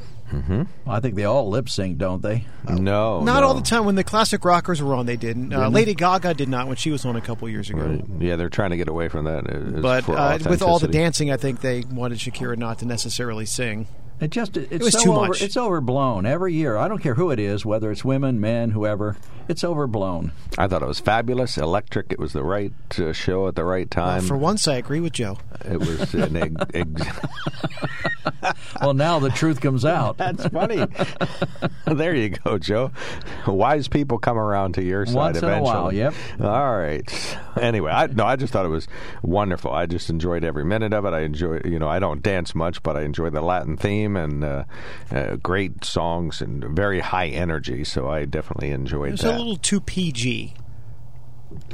I 0.86 1.00
think 1.00 1.14
they 1.14 1.24
all 1.24 1.48
lip 1.48 1.68
sync, 1.68 1.98
don't 1.98 2.22
they? 2.22 2.44
No, 2.68 3.22
Not 3.22 3.40
no. 3.40 3.46
all 3.46 3.54
the 3.54 3.60
time. 3.62 3.84
When 3.84 3.94
the 3.94 4.04
classic 4.04 4.44
rockers 4.44 4.82
were 4.82 4.94
on, 4.94 5.06
they 5.06 5.16
didn't. 5.16 5.52
Uh, 5.52 5.68
Lady 5.68 5.94
Gaga 5.94 6.34
did 6.34 6.48
not 6.48 6.66
when 6.66 6.76
she 6.76 6.90
was 6.90 7.04
on 7.04 7.16
a 7.16 7.20
couple 7.20 7.48
years 7.48 7.70
ago. 7.70 7.80
Right. 7.80 8.04
Yeah, 8.20 8.36
they're 8.36 8.48
trying 8.48 8.70
to 8.70 8.76
get 8.76 8.88
away 8.88 9.08
from 9.08 9.24
that. 9.26 9.48
uh, 9.48 9.80
But 9.80 10.08
uh, 10.08 10.38
with 10.48 10.62
all 10.62 10.78
the 10.78 10.88
dancing, 10.88 11.30
I 11.30 11.36
think 11.36 11.60
they 11.60 11.82
wanted 11.90 12.18
Shakira 12.18 12.56
not 12.56 12.78
to 12.80 12.86
necessarily 12.86 13.46
sing. 13.46 13.86
It 14.18 14.30
just 14.30 14.56
it's 14.56 14.82
was 14.84 14.94
so 14.94 15.02
too 15.02 15.12
over, 15.12 15.28
much. 15.28 15.42
It's 15.42 15.56
overblown 15.56 16.24
every 16.24 16.54
year. 16.54 16.76
I 16.78 16.88
don't 16.88 16.98
care 17.02 17.14
who 17.14 17.30
it 17.30 17.38
is, 17.38 17.66
whether 17.66 17.90
it's 17.90 18.04
women, 18.04 18.40
men, 18.40 18.70
whoever. 18.70 19.16
It's 19.48 19.62
overblown. 19.62 20.32
I 20.58 20.66
thought 20.66 20.82
it 20.82 20.86
was 20.88 21.00
fabulous, 21.00 21.56
electric. 21.56 22.10
It 22.12 22.18
was 22.18 22.32
the 22.32 22.42
right 22.42 22.72
uh, 22.98 23.12
show 23.12 23.46
at 23.46 23.54
the 23.54 23.64
right 23.64 23.88
time. 23.90 24.22
For 24.22 24.36
once, 24.36 24.66
I 24.66 24.76
agree 24.76 25.00
with 25.00 25.12
Joe. 25.12 25.38
it 25.64 25.78
was 25.78 26.14
an 26.14 26.36
egg. 26.42 26.56
egg. 26.74 27.00
Well, 28.80 28.94
now 28.94 29.18
the 29.18 29.30
truth 29.30 29.60
comes 29.60 29.84
out. 29.84 30.18
That's 30.18 30.46
funny. 30.48 30.84
there 31.86 32.14
you 32.14 32.30
go, 32.30 32.58
Joe. 32.58 32.92
Wise 33.46 33.88
people 33.88 34.18
come 34.18 34.38
around 34.38 34.74
to 34.74 34.82
your 34.84 35.06
side 35.06 35.14
Once 35.14 35.38
in 35.38 35.44
a 35.44 35.46
eventually. 35.48 35.74
while, 35.74 35.92
yep. 35.92 36.14
All 36.40 36.76
right. 36.76 37.38
Anyway, 37.60 37.90
I 37.90 38.06
no, 38.08 38.24
I 38.24 38.36
just 38.36 38.52
thought 38.52 38.66
it 38.66 38.70
was 38.70 38.86
wonderful. 39.22 39.72
I 39.72 39.86
just 39.86 40.10
enjoyed 40.10 40.44
every 40.44 40.64
minute 40.64 40.92
of 40.92 41.04
it. 41.06 41.14
I 41.14 41.20
enjoy, 41.22 41.60
you 41.64 41.78
know, 41.78 41.88
I 41.88 41.98
don't 41.98 42.22
dance 42.22 42.54
much, 42.54 42.82
but 42.82 42.96
I 42.96 43.02
enjoy 43.02 43.30
the 43.30 43.40
Latin 43.40 43.76
theme 43.76 44.05
and 44.14 44.44
uh, 44.44 44.64
uh, 45.10 45.36
great 45.36 45.84
songs 45.84 46.42
and 46.42 46.62
very 46.76 47.00
high 47.00 47.28
energy. 47.28 47.82
So 47.82 48.08
I 48.10 48.26
definitely 48.26 48.70
enjoyed 48.70 49.08
It 49.08 49.12
was 49.12 49.20
that. 49.22 49.34
a 49.34 49.38
little 49.38 49.56
too 49.56 49.80
PG. 49.80 50.54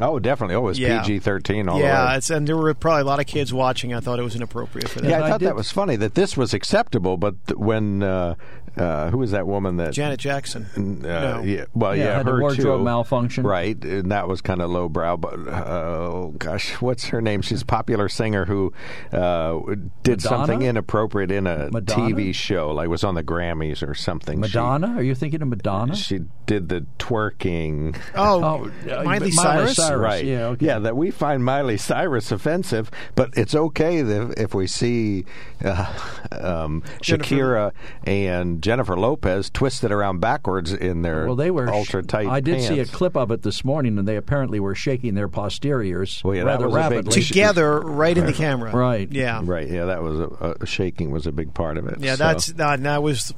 oh, 0.01 0.19
definitely. 0.19 0.55
Oh, 0.55 0.61
it 0.61 0.63
was 0.63 0.79
Yeah. 0.79 1.01
PG 1.03 1.19
thirteen 1.21 1.69
all 1.69 1.79
the 1.79 1.85
yeah, 1.85 2.11
way. 2.13 2.17
it's, 2.19 2.31
and 2.31 2.47
there 2.47 2.57
were 2.57 2.73
probably 2.75 3.03
a 3.03 3.05
lot 3.05 3.21
of 3.21 3.27
kids 3.27 3.53
watching. 3.53 3.93
I 3.93 4.01
thought 4.01 4.19
it 4.19 4.23
was 4.23 4.37
inappropriate 4.37 4.89
for 4.89 5.01
that. 5.01 5.09
Yeah, 5.11 5.21
I 5.21 5.27
I 5.27 5.31
thought 5.31 5.41
did- 5.41 5.49
that 5.49 5.57
was 5.57 5.71
funny 5.73 5.97
that 5.97 6.15
this 6.15 6.37
was 6.37 6.55
acceptable, 6.55 7.17
but 7.17 7.35
th- 7.47 7.59
when 7.59 8.03
uh, 8.03 8.35
uh, 8.77 9.11
who 9.11 9.19
was 9.19 9.31
that 9.33 9.47
woman 9.47 9.77
that 9.77 9.93
Janet 9.93 10.21
Jackson. 10.21 10.67
Uh, 10.77 10.81
no. 11.39 11.43
yeah, 11.45 11.65
well, 11.75 11.95
Yeah, 11.97 12.05
yeah, 12.05 12.17
had 12.19 12.29
a 12.29 12.31
her 12.33 12.41
wardrobe 12.41 12.81
too. 12.81 12.85
malfunction. 12.85 13.45
right? 13.45 13.83
And 13.85 14.11
that 14.13 14.29
was 14.29 14.41
kind 14.41 14.61
of 14.63 14.71
lowbrow. 14.71 15.17
But 15.17 15.35
uh, 15.49 15.65
oh 15.67 16.35
gosh, 16.39 16.73
what's 16.81 17.07
her 17.07 17.21
name? 17.21 17.43
She's 17.43 17.63
a 17.63 17.67
popular 17.67 18.09
singer 18.09 18.45
who 18.45 18.73
uh, 19.13 19.59
did 20.03 20.21
Madonna? 20.21 20.21
something 20.21 20.63
inappropriate 20.63 21.31
in 21.31 21.47
a 21.47 21.71
Madonna? 21.71 22.15
TV 22.15 22.35
show, 22.35 22.71
like 22.71 22.89
was 22.89 23.05
on 23.05 23.15
the 23.15 23.23
Grammys 23.25 23.87
or 23.87 23.95
something. 23.95 24.37
She- 24.39 24.41
Madonna? 24.59 24.95
Are 24.97 25.03
you 25.03 25.15
thinking 25.15 25.43
of 25.43 25.49
Madonna? 25.49 25.95
She, 25.97 26.21
did 26.47 26.69
the 26.69 26.85
twerking. 26.99 27.97
Oh, 28.15 28.43
Oh, 28.43 28.65
uh, 28.91 29.05
Miley, 29.05 29.05
Miley 29.05 29.31
Cyrus? 29.31 29.77
Cyrus. 29.77 30.01
Right. 30.01 30.25
yeah, 30.25 30.47
okay. 30.49 30.67
Yeah, 30.67 30.79
that 30.81 30.97
we 30.97 31.11
find 31.11 31.45
Miley 31.45 31.77
Cyrus 31.77 32.33
offensive, 32.33 32.91
but 33.15 33.31
it's 33.37 33.55
okay 33.55 33.99
if, 33.99 34.31
if 34.39 34.55
we 34.55 34.67
see 34.67 35.25
uh, 35.65 35.93
um, 36.33 36.83
Shakira 37.03 37.73
and 38.05 38.61
Jennifer 38.63 38.97
Lopez 38.97 39.51
twisted 39.51 39.93
around 39.93 40.21
backwards 40.21 40.73
in 40.73 41.03
their 41.03 41.27
Well, 41.27 41.37
they 41.37 41.51
were 41.51 41.69
ultra 41.69 42.03
tight. 42.03 42.29
I 42.29 42.41
did 42.41 42.63
see 42.63 42.79
a 42.81 42.87
clip 42.87 43.17
of 43.17 43.31
it 43.31 43.43
this 43.43 43.65
morning, 43.65 43.99
and 43.99 44.09
they 44.09 44.17
apparently 44.17 44.61
were 44.61 44.75
shaking 44.75 45.15
their 45.15 45.29
posteriors 45.29 46.23
Well, 46.25 46.35
yeah, 46.35 46.43
rather 46.43 46.67
was 46.69 46.75
big- 46.75 46.81
rapidly. 46.93 47.23
Together, 47.23 47.81
right 47.81 48.17
in 48.17 48.27
the 48.27 48.33
camera. 48.33 48.73
Right. 48.75 49.11
Yeah. 49.13 49.41
Right. 49.45 49.69
Yeah, 49.69 49.85
that 49.87 50.03
was 50.03 50.21
a, 50.21 50.57
a 50.61 50.67
shaking 50.67 51.11
was 51.11 51.27
a 51.27 51.33
big 51.33 51.53
part 51.55 51.77
of 51.77 51.87
it. 51.89 51.99
Yeah, 52.01 52.15
So- 52.17 52.25
that's 52.25 52.47
that, 52.55 52.83
that 52.85 53.03
was 53.03 53.35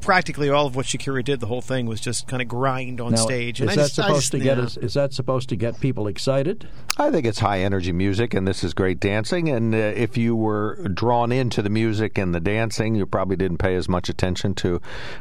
practically 0.00 0.50
all 0.50 0.66
of 0.66 0.76
what 0.76 0.86
Shakira 0.86 1.24
did. 1.24 1.40
The 1.40 1.46
whole 1.46 1.60
thing 1.62 1.86
was 1.86 2.00
just 2.00 2.28
kind 2.28 2.40
of 2.42 2.48
grind 2.48 3.00
on 3.00 3.12
Now, 3.12 3.16
stage. 3.18 3.60
Is 3.60 3.62
And 3.62 3.70
I 3.70 3.74
that 3.76 3.82
just- 3.82 3.94
supposed 3.94 4.20
just- 4.20 4.32
to 4.32 4.38
get 4.38 4.58
yeah. 4.58 4.64
us? 4.64 4.76
Is 4.76 4.94
that 4.94 5.12
supposed 5.12 5.48
to 5.50 5.56
get 5.56 5.80
people 5.80 6.06
excited? 6.06 6.68
I 6.96 7.10
think 7.10 7.26
it's 7.26 7.40
high 7.40 7.60
energy 7.60 7.92
music, 7.92 8.34
and 8.34 8.46
this 8.46 8.62
is 8.62 8.72
great 8.74 9.00
dancing. 9.00 9.48
And 9.48 9.74
uh, 9.74 9.78
if 9.78 10.16
you 10.16 10.36
were 10.36 10.76
drawn 10.88 11.32
into 11.32 11.60
the 11.62 11.70
music 11.70 12.18
and 12.18 12.34
the 12.34 12.40
dancing, 12.40 12.94
you 12.94 13.04
probably 13.06 13.36
didn't 13.36 13.58
pay 13.58 13.74
as 13.74 13.88
much 13.88 14.08
attention 14.08 14.54
to 14.56 14.63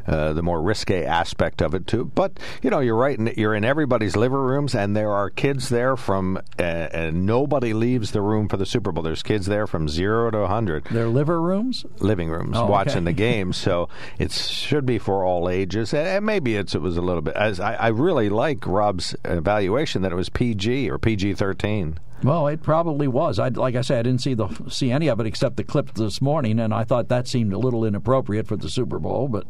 uh, 0.08 0.34
the 0.34 0.41
more 0.41 0.62
risque 0.62 1.03
aspect 1.06 1.62
of 1.62 1.73
it, 1.73 1.88
too. 1.88 2.06
But 2.15 2.39
you 2.62 2.69
know, 2.69 2.79
you're 2.79 2.95
right. 2.97 3.17
in- 3.17 3.34
You're 3.38 3.56
in 3.56 3.63
everybody's 3.65 4.15
living 4.15 4.38
rooms, 4.38 4.73
and 4.75 4.95
there 4.95 5.12
are 5.12 5.29
kids 5.29 5.69
there 5.69 5.95
from, 5.95 6.38
uh, 6.60 6.62
and 6.62 7.25
nobody 7.25 7.73
leaves 7.73 8.12
the 8.12 8.21
room 8.21 8.47
for 8.47 8.58
the 8.58 8.65
Super 8.65 8.91
Bowl. 8.91 9.03
There's 9.03 9.23
kids 9.23 9.45
there 9.47 9.67
from 9.67 9.88
zero 9.89 10.32
to 10.32 10.47
hundred 10.47 10.86
Their 10.86 11.08
liver 11.08 11.41
rooms? 11.41 11.86
living 11.99 12.29
rooms 12.29 12.56
Oh, 12.58 12.63
okay. 12.63 12.71
watching 12.71 13.03
the 13.03 13.13
game. 13.13 13.53
So 13.53 13.89
it 14.19 14.32
should 14.32 14.86
be 14.86 14.97
for 14.99 15.23
all 15.23 15.49
ages. 15.49 15.93
And- 15.93 16.08
And 16.08 16.25
maybe 16.25 16.56
it's, 16.56 16.75
it 16.75 16.82
was 16.82 16.97
a 16.97 17.01
little 17.01 17.21
bit. 17.21 17.36
As 17.36 17.60
I, 17.60 17.73
I 17.75 17.88
really 17.89 18.29
like 18.29 18.65
Rob's 18.67 19.15
evaluation 19.25 20.01
that 20.03 20.12
it 20.12 20.15
was 20.15 20.29
PG 20.29 20.89
or 20.89 20.97
PG 20.97 21.34
thirteen. 21.36 21.97
Well, 22.21 22.47
it 22.47 22.62
probably 22.62 23.08
was. 23.08 23.39
I, 23.39 23.49
like 23.49 23.76
I 23.76 23.82
said, 23.82 23.99
I 23.99 24.02
didn't 24.04 24.21
see 24.21 24.34
the 24.34 24.47
see 24.69 24.91
any 24.91 25.08
of 25.08 25.19
it 25.19 25.26
except 25.28 25.58
the 25.58 25.63
clip 25.63 25.93
this 25.95 26.21
morning, 26.21 26.60
and 26.60 26.73
I 26.73 26.84
thought 26.84 27.10
that 27.10 27.28
seemed 27.28 27.54
a 27.54 27.58
little 27.58 27.84
inappropriate 27.86 28.47
for 28.47 28.56
the 28.56 28.69
Super 28.69 28.99
Bowl. 28.99 29.28
But 29.28 29.45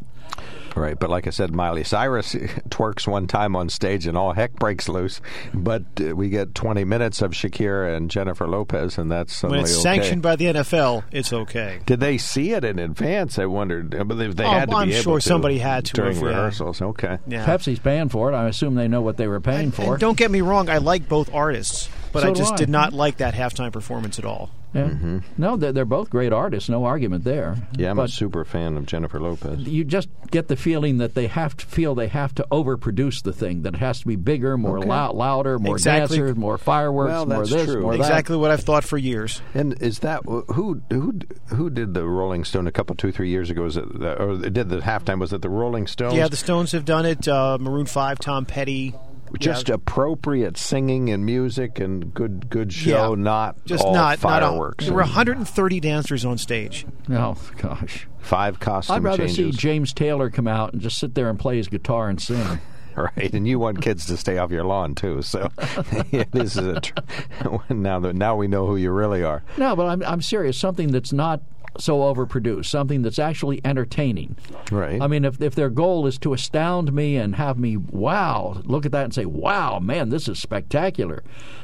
Right, 0.76 0.98
but 1.00 1.12
like 1.12 1.28
I 1.28 1.30
said, 1.30 1.54
Miley 1.54 1.84
Cyrus 1.84 2.34
twerks 2.70 3.08
one 3.08 3.28
time 3.28 3.56
on 3.56 3.70
stage 3.70 4.08
and 4.08 4.18
all 4.18 4.34
heck 4.34 4.54
breaks 4.54 4.90
loose. 4.90 5.22
But 5.54 5.84
uh, 6.02 6.16
we 6.16 6.30
get 6.30 6.56
20 6.56 6.84
minutes 6.84 7.22
of 7.22 7.32
Shakira 7.34 7.96
and 7.96 8.10
Jennifer 8.10 8.48
Lopez, 8.48 8.98
and 8.98 9.12
that's 9.12 9.44
when 9.44 9.60
it's 9.60 9.74
okay. 9.74 9.82
sanctioned 9.84 10.24
by 10.24 10.36
the 10.36 10.46
NFL, 10.46 11.04
it's 11.12 11.32
okay. 11.32 11.80
Did 11.86 12.00
they 12.00 12.18
see 12.18 12.54
it 12.54 12.64
in 12.64 12.80
advance? 12.80 13.38
I 13.38 13.46
wondered. 13.46 13.94
Uh, 13.94 14.04
But 14.04 14.16
they, 14.16 14.28
they 14.30 14.46
Oh, 14.46 14.50
had 14.52 14.70
to 14.72 14.76
I'm 14.78 14.88
be 14.88 14.96
able 14.96 15.04
sure 15.04 15.18
to 15.20 15.22
somebody 15.22 15.60
had 15.60 15.86
to 15.86 15.94
during 15.94 16.16
have, 16.16 16.24
yeah. 16.24 16.30
rehearsals. 16.30 16.82
Okay. 16.82 17.20
Yeah. 17.28 17.46
Pepsi's 17.46 17.78
paying 17.78 18.10
for 18.10 18.32
it. 18.32 18.36
I 18.36 18.48
assume 18.48 18.74
they 18.74 18.88
know 18.88 19.02
what 19.02 19.18
they 19.18 19.28
were 19.28 19.42
paying 19.42 19.66
And- 19.66 19.76
for. 19.76 19.92
and 19.94 20.00
don't 20.00 20.18
get 20.18 20.32
me 20.32 20.42
wrong, 20.42 20.70
I 20.70 20.80
like 20.80 21.08
both 21.08 21.32
artists, 21.36 21.88
but 22.14 22.22
So 22.24 22.30
I 22.30 22.34
just 22.34 22.54
I. 22.54 22.56
did 22.58 22.70
not 22.70 22.94
like 22.94 23.18
that 23.18 23.34
halftime 23.34 23.74
performance 23.74 24.18
at 24.20 24.26
all. 24.26 24.50
Yeah. 24.74 24.86
Mm-hmm. 24.86 25.18
No, 25.38 25.56
they're, 25.56 25.72
they're 25.72 25.86
both 25.86 26.10
great 26.10 26.34
artists. 26.34 26.68
No 26.68 26.86
argument 26.86 27.24
there. 27.24 27.58
Yeah, 27.78 27.92
I'm 27.92 28.00
a 28.00 28.08
super 28.08 28.44
fan 28.44 28.76
of 28.76 28.88
Jennifer 28.88 29.20
Lopez. 29.20 29.60
you 29.68 29.84
just 29.84 30.10
get 30.32 30.48
the 30.48 30.56
feeling 30.56 30.98
that 30.98 31.14
they 31.14 31.28
have 31.28 31.56
to 31.58 31.66
feel 31.68 31.94
they 31.94 32.08
have 32.08 32.34
to 32.36 32.48
overproduce 32.52 33.22
the 33.22 33.34
thing. 33.34 33.62
That 33.62 33.76
it 33.76 33.80
has 33.82 34.00
to 34.00 34.08
be 34.08 34.16
bigger, 34.16 34.58
more 34.58 34.80
Okay. 34.80 34.88
lou- 34.90 35.14
louder, 35.14 35.60
more 35.60 35.76
Exactly. 35.76 36.18
dancers, 36.18 36.36
more 36.36 36.58
fireworks, 36.58 37.10
Well, 37.12 37.26
more 37.28 37.38
that's 37.40 37.52
this, 37.52 37.66
true. 37.66 37.82
more 37.84 37.92
that. 37.98 38.00
Exactly 38.00 38.36
what 38.36 38.50
I've 38.50 38.62
thought 38.64 38.84
for 38.84 38.98
years. 38.98 39.44
And 39.54 39.80
is 39.80 40.00
that 40.00 40.22
who 40.26 40.82
who 40.90 41.20
who 41.50 41.70
did 41.70 41.94
the 41.94 42.08
Rolling 42.08 42.44
Stone 42.44 42.66
a 42.66 42.72
couple 42.72 42.96
two 42.96 43.12
three 43.12 43.30
years 43.30 43.52
ago? 43.52 43.62
Was 43.62 43.78
it 43.78 44.00
the, 44.00 44.20
or 44.20 44.38
did 44.38 44.70
the 44.70 44.80
halftime? 44.80 45.20
Was 45.20 45.34
it 45.34 45.44
the 45.44 45.50
Rolling 45.50 45.86
Stones? 45.86 46.16
Yeah, 46.16 46.28
the 46.30 46.36
Stones 46.36 46.72
have 46.72 46.86
done 46.86 47.06
it. 47.06 47.28
Uh, 47.28 47.60
Maroon 47.62 47.86
Five, 47.86 48.18
Tom 48.18 48.46
Petty. 48.46 48.96
Just 49.40 49.70
yeah, 49.70 49.76
appropriate 49.76 50.58
singing 50.58 51.10
and 51.10 51.26
music 51.26 51.80
and 51.80 52.14
good 52.14 52.50
good 52.50 52.72
show, 52.74 53.10
Yeah. 53.14 53.22
not 53.22 53.64
just 53.66 53.84
all 53.84 53.94
not 53.94 54.20
fireworks. 54.20 54.86
Not 54.86 54.92
all. 54.92 54.96
There 54.98 55.06
were 55.06 55.10
130 55.12 55.80
dancers 55.80 56.24
on 56.26 56.38
stage. 56.38 56.86
Oh 57.10 57.36
gosh, 57.58 58.08
Five 58.20 58.60
costume 58.60 58.96
I'd 58.98 59.04
rather 59.04 59.28
changes. 59.28 59.36
see 59.36 59.52
James 59.52 59.94
Taylor 59.94 60.30
come 60.30 60.48
out 60.48 60.74
and 60.74 60.82
just 60.82 60.98
sit 61.00 61.16
there 61.16 61.30
and 61.30 61.38
play 61.40 61.58
his 61.58 61.68
guitar 61.68 62.10
and 62.10 62.22
sing. 62.22 62.60
Right, 62.96 63.34
and 63.34 63.48
you 63.48 63.58
want 63.58 63.82
kids 63.82 64.06
to 64.06 64.18
stay 64.18 64.38
off 64.38 64.52
your 64.52 64.66
lawn 64.66 64.94
too. 64.94 65.24
So 65.24 65.50
this 66.32 66.56
is 66.56 66.58
a 66.58 66.80
tr- 66.80 66.94
now 67.74 68.00
that 68.00 68.16
now 68.16 68.36
we 68.36 68.48
know 68.48 68.68
who 68.68 68.76
you 68.76 68.92
really 68.92 69.24
are. 69.24 69.42
No, 69.58 69.76
but 69.76 69.88
I'm 69.88 70.04
I'm 70.04 70.22
serious. 70.22 70.60
Something 70.60 70.92
that's 70.92 71.12
not 71.12 71.42
so 71.80 72.00
overproduced. 72.00 72.66
Something 72.66 73.02
that's 73.02 73.20
actually 73.20 73.62
entertaining. 73.66 74.36
Right. 74.72 75.02
I 75.02 75.08
mean, 75.08 75.26
if 75.26 75.42
if 75.42 75.56
their 75.56 75.70
goal 75.70 76.06
is 76.08 76.18
to 76.20 76.34
astound 76.34 76.94
me 76.94 77.18
and 77.18 77.36
have 77.36 77.58
me 77.58 77.78
wow, 77.78 78.62
look 78.66 78.86
at 78.86 78.92
that 78.92 79.04
and 79.06 79.14
say, 79.14 79.26
wow, 79.26 79.80
man, 79.80 80.10
this 80.10 80.28
is 80.28 80.40
spectacular, 80.40 81.24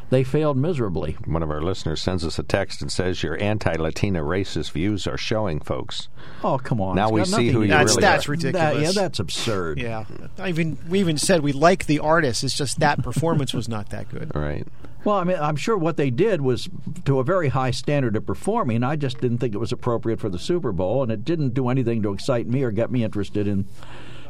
they 0.10 0.24
failed 0.24 0.58
miserably. 0.58 1.18
One 1.26 1.44
of 1.44 1.52
our 1.52 1.62
listeners 1.62 2.02
sends 2.02 2.26
us 2.26 2.40
a 2.40 2.44
text 2.44 2.82
and 2.82 2.92
says 2.92 3.22
your 3.22 3.40
anti-Latina 3.42 4.22
racist 4.24 4.72
views 4.72 5.06
are 5.06 5.18
showing, 5.18 5.60
folks. 5.60 6.10
Oh, 6.44 6.58
come 6.58 6.82
on. 6.82 6.96
Now 6.96 7.10
It's 7.16 7.32
we 7.32 7.38
see 7.38 7.50
who 7.50 7.62
you 7.62 7.68
That's 7.68 7.92
really 7.92 8.02
that's 8.02 8.28
are. 8.28 8.32
ridiculous. 8.32 8.74
That- 8.74 8.82
yeah, 8.82 8.92
that's 8.92 9.20
absurd. 9.20 9.80
Yeah, 9.80 10.06
I 10.38 10.50
even 10.50 10.78
we 10.90 11.00
even 11.00 11.18
said 11.18 11.42
we 11.42 11.52
like 11.52 11.86
the 11.86 12.00
artist. 12.00 12.44
It's 12.44 12.58
just 12.58 12.80
that 12.80 13.04
performance 13.04 13.54
was 13.54 13.70
not 13.70 13.90
that 13.92 14.10
good. 14.10 14.32
Right. 14.34 14.66
Well, 15.06 15.16
I 15.16 15.24
mean, 15.24 15.38
I'm 15.40 15.56
sure 15.56 15.78
what 15.78 15.98
they 15.98 16.10
did 16.10 16.42
was 16.42 16.68
to 17.06 17.20
a 17.20 17.24
very 17.24 17.50
high 17.50 17.72
standard 17.72 18.16
of 18.16 18.26
performing. 18.26 18.84
I 18.84 18.96
just 18.96 19.20
didn't 19.22 19.38
think 19.38 19.56
it 19.56 19.60
was 19.60 19.72
appropriate 19.72 20.20
for 20.20 20.30
the 20.30 20.40
Super 20.40 20.72
Bowl, 20.72 21.02
and 21.04 21.12
it 21.12 21.24
didn't 21.24 21.54
do 21.54 21.70
anything 21.70 22.02
to 22.04 22.12
excite 22.14 22.48
me 22.48 22.64
or 22.64 22.72
get 22.72 22.92
me 22.92 23.04
interested 23.04 23.48
in 23.48 23.66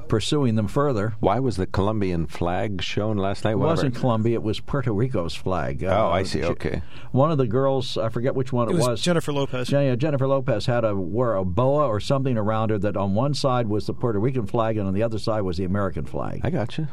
pursuing 0.08 0.56
them 0.56 0.68
further. 0.68 1.14
Why 1.20 1.40
was 1.40 1.56
the 1.58 1.68
Colombian 1.68 2.26
flag 2.26 2.82
shown 2.82 3.18
last 3.18 3.44
night? 3.44 3.52
It 3.52 3.56
Whatever. 3.58 3.72
wasn't 3.76 3.96
Colombia; 3.96 4.36
it 4.36 4.44
was 4.44 4.60
Puerto 4.60 4.92
Rico's 4.92 5.36
flag. 5.36 5.84
Uh, 5.84 6.06
Oh, 6.08 6.12
I 6.12 6.24
see. 6.24 6.40
she- 6.42 6.46
Okay. 6.46 6.82
One 7.12 7.32
of 7.32 7.38
the 7.38 7.46
girls, 7.48 7.96
I 7.98 8.10
forget 8.10 8.34
which 8.36 8.52
one 8.52 8.70
it, 8.70 8.76
It 8.76 8.80
was 8.80 9.02
Jennifer 9.02 9.32
Lopez. 9.34 9.72
Yeah, 9.72 9.82
yeah, 9.82 9.96
Jennifer 9.96 10.28
Lopez 10.28 10.66
had 10.66 10.84
a 10.84 10.96
wore 10.96 11.36
a 11.36 11.46
boa 11.46 11.88
or 11.88 12.00
something 12.00 12.38
around 12.38 12.70
her 12.72 12.78
that 12.80 12.98
on 12.98 13.14
one 13.16 13.34
side 13.36 13.68
was 13.68 13.86
the 13.86 13.94
Puerto 13.94 14.20
Rican 14.20 14.48
flag 14.48 14.78
and 14.78 14.88
on 14.88 14.94
the 14.96 15.04
other 15.04 15.20
side 15.20 15.42
was 15.42 15.58
the 15.58 15.66
American 15.66 16.06
flag. 16.06 16.42
I 16.44 16.50
got 16.50 16.78
you. 16.80 16.88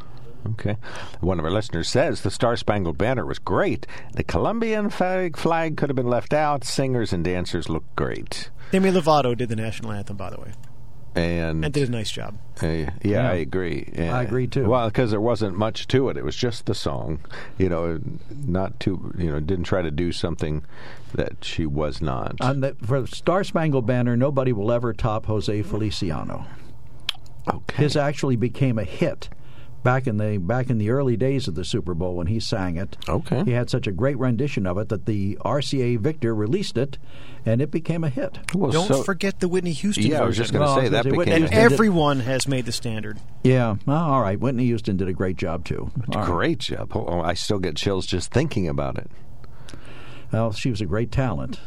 Okay. 0.53 0.77
One 1.21 1.39
of 1.39 1.45
our 1.45 1.51
listeners 1.51 1.89
says 1.89 2.23
the 2.23 2.31
Star 2.31 2.57
Spangled 2.57 2.99
Banner 2.99 3.27
was 3.27 3.39
great. 3.39 3.87
The 4.15 4.23
Colombian 4.25 4.91
flag, 4.91 5.37
flag 5.37 5.77
could 5.77 5.89
have 5.89 5.97
been 5.97 6.09
left 6.09 6.33
out. 6.33 6.65
Singers 6.65 7.13
and 7.13 7.25
dancers 7.25 7.69
looked 7.69 7.95
great. 7.97 8.51
Demi 8.73 8.91
Lovato 8.91 9.37
did 9.37 9.49
the 9.49 9.57
national 9.57 9.93
anthem, 9.93 10.17
by 10.17 10.31
the 10.31 10.41
way, 10.41 10.53
And, 11.15 11.65
and 11.65 11.73
did 11.73 11.89
a 11.89 11.93
nice 11.93 12.11
job. 12.11 12.37
uh, 12.63 12.67
yeah, 12.67 12.91
Yeah. 13.03 13.31
I 13.31 13.35
agree. 13.35 13.93
I 13.97 14.23
agree, 14.23 14.47
too. 14.49 14.67
Well, 14.69 14.89
because 14.89 15.11
there 15.13 15.21
wasn't 15.21 15.57
much 15.57 15.87
to 15.89 16.09
it. 16.09 16.17
It 16.17 16.25
was 16.25 16.35
just 16.37 16.67
the 16.67 16.75
song. 16.75 17.21
You 17.59 17.69
know, 17.69 18.01
not 18.45 18.81
too. 18.81 19.13
You 19.17 19.31
know, 19.31 19.41
didn't 19.41 19.65
try 19.65 19.83
to 19.83 19.91
do 19.91 20.11
something 20.13 20.65
that 21.15 21.45
she 21.45 21.65
was 21.65 22.03
not. 22.03 22.37
On 22.41 22.61
the, 22.61 22.75
for 22.85 23.01
the 23.03 23.07
Star 23.07 23.45
Spangled 23.45 23.87
Banner, 23.87 24.17
nobody 24.17 24.53
will 24.53 24.73
ever 24.73 24.93
top 24.93 25.27
Jose 25.27 25.63
Feliciano. 25.63 26.45
okay. 27.49 27.83
His 27.85 27.97
actually 27.97 28.37
became 28.37 28.79
a 28.79 28.85
hit 28.85 29.29
back 29.83 30.07
in 30.07 30.17
the 30.17 30.39
back 30.39 30.69
in 30.71 30.79
the 30.79 30.91
early 30.91 31.17
days 31.17 31.47
of 31.49 31.55
the 31.55 31.65
Super 31.65 31.95
Bowl 31.95 32.17
when 32.17 32.27
he 32.27 32.41
sang 32.41 32.77
it. 32.77 32.97
Okay. 33.09 33.45
He 33.45 33.53
had 33.53 33.71
such 33.71 33.87
a 33.87 33.93
great 33.93 34.19
rendition 34.19 34.67
of 34.67 34.79
it 34.79 34.89
that 34.89 35.07
the 35.07 35.39
RCA 35.45 35.99
Victor 36.01 36.35
released 36.35 36.77
it, 36.77 36.99
and 37.45 37.61
it 37.61 37.71
became 37.71 38.03
a 38.05 38.09
hit. 38.09 38.39
Well, 38.55 38.73
Don't 38.73 38.89
so- 38.89 39.03
forget 39.03 39.41
the 39.41 39.49
Whitney 39.49 39.73
Houston 39.73 40.05
Yeah, 40.05 40.09
version. 40.19 40.23
I 40.23 40.27
was 40.27 40.37
just 40.37 40.53
going 40.53 40.63
to 40.63 40.67
Well, 40.67 40.77
say 40.81 40.89
that 40.89 41.05
say, 41.05 41.11
became 41.11 41.19
Whitney 41.19 41.35
and 41.35 41.45
a 41.45 41.49
hit. 41.49 41.73
Everyone 41.73 42.21
has 42.21 42.49
made 42.49 42.67
the 42.67 42.73
standard. 42.73 43.19
Yeah, 43.45 43.77
well, 43.87 43.97
all 44.03 44.23
right. 44.23 44.39
Whitney 44.39 44.65
Houston 44.67 44.97
did 44.97 45.09
a 45.09 45.13
great 45.13 45.37
job 45.37 45.65
too. 45.65 45.91
All 46.13 46.21
right. 46.21 46.27
Great 46.27 46.59
job. 46.59 46.91
Oh, 46.95 47.21
I 47.21 47.35
still 47.35 47.59
get 47.59 47.77
chills 47.77 48.07
just 48.07 48.33
thinking 48.33 48.69
about 48.69 48.99
it. 48.99 49.11
Well, 50.33 50.53
she 50.53 50.71
was 50.71 50.81
a 50.81 50.87
great 50.87 51.13
talent. 51.13 51.61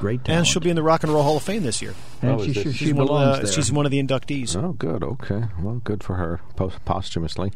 Great 0.00 0.24
talent. 0.24 0.38
And 0.38 0.46
she'll 0.48 0.62
be 0.62 0.70
in 0.70 0.76
the 0.76 0.82
Rock 0.82 1.04
and 1.04 1.12
Roll 1.12 1.22
Hall 1.22 1.36
of 1.36 1.42
Fame 1.42 1.62
this 1.62 1.80
year. 1.80 1.94
And 2.22 2.32
Oh, 2.32 2.42
she, 2.44 2.50
is 2.50 2.56
it- 2.56 2.62
she, 2.62 2.68
She's, 2.72 2.76
she 2.88 2.92
one, 2.94 3.02
of 3.02 3.06
belongs 3.08 3.36
the, 3.38 3.44
there. 3.44 3.52
she's 3.52 3.70
one 3.72 3.84
of 3.86 3.92
the 3.92 4.02
inductees. 4.02 4.56
Oh, 4.60 4.72
good. 4.72 5.02
Okay. 5.04 5.44
Well, 5.60 5.80
good 5.84 6.02
for 6.02 6.16
her 6.16 6.40
post- 6.56 6.82
posthumously. 6.84 7.52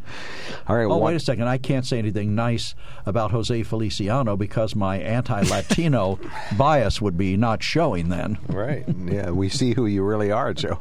All 0.68 0.76
right. 0.76 0.84
Oh, 0.84 0.88
one- 0.98 1.00
wait 1.00 1.16
a 1.16 1.20
second. 1.20 1.48
I 1.48 1.56
can't 1.58 1.84
say 1.86 1.98
anything 1.98 2.34
nice 2.34 2.74
about 3.06 3.30
Jose 3.30 3.62
Feliciano 3.64 4.36
because 4.36 4.74
my 4.76 4.98
anti 4.98 5.40
Latino 5.42 6.18
bias 6.56 7.00
would 7.00 7.16
be 7.16 7.36
not 7.36 7.62
showing 7.62 8.10
then. 8.10 8.38
Right. 8.48 8.84
Yeah, 9.06 9.30
we 9.30 9.48
see 9.48 9.72
who 9.74 9.86
you 9.86 10.02
really 10.04 10.30
are, 10.30 10.52
Joe. 10.54 10.78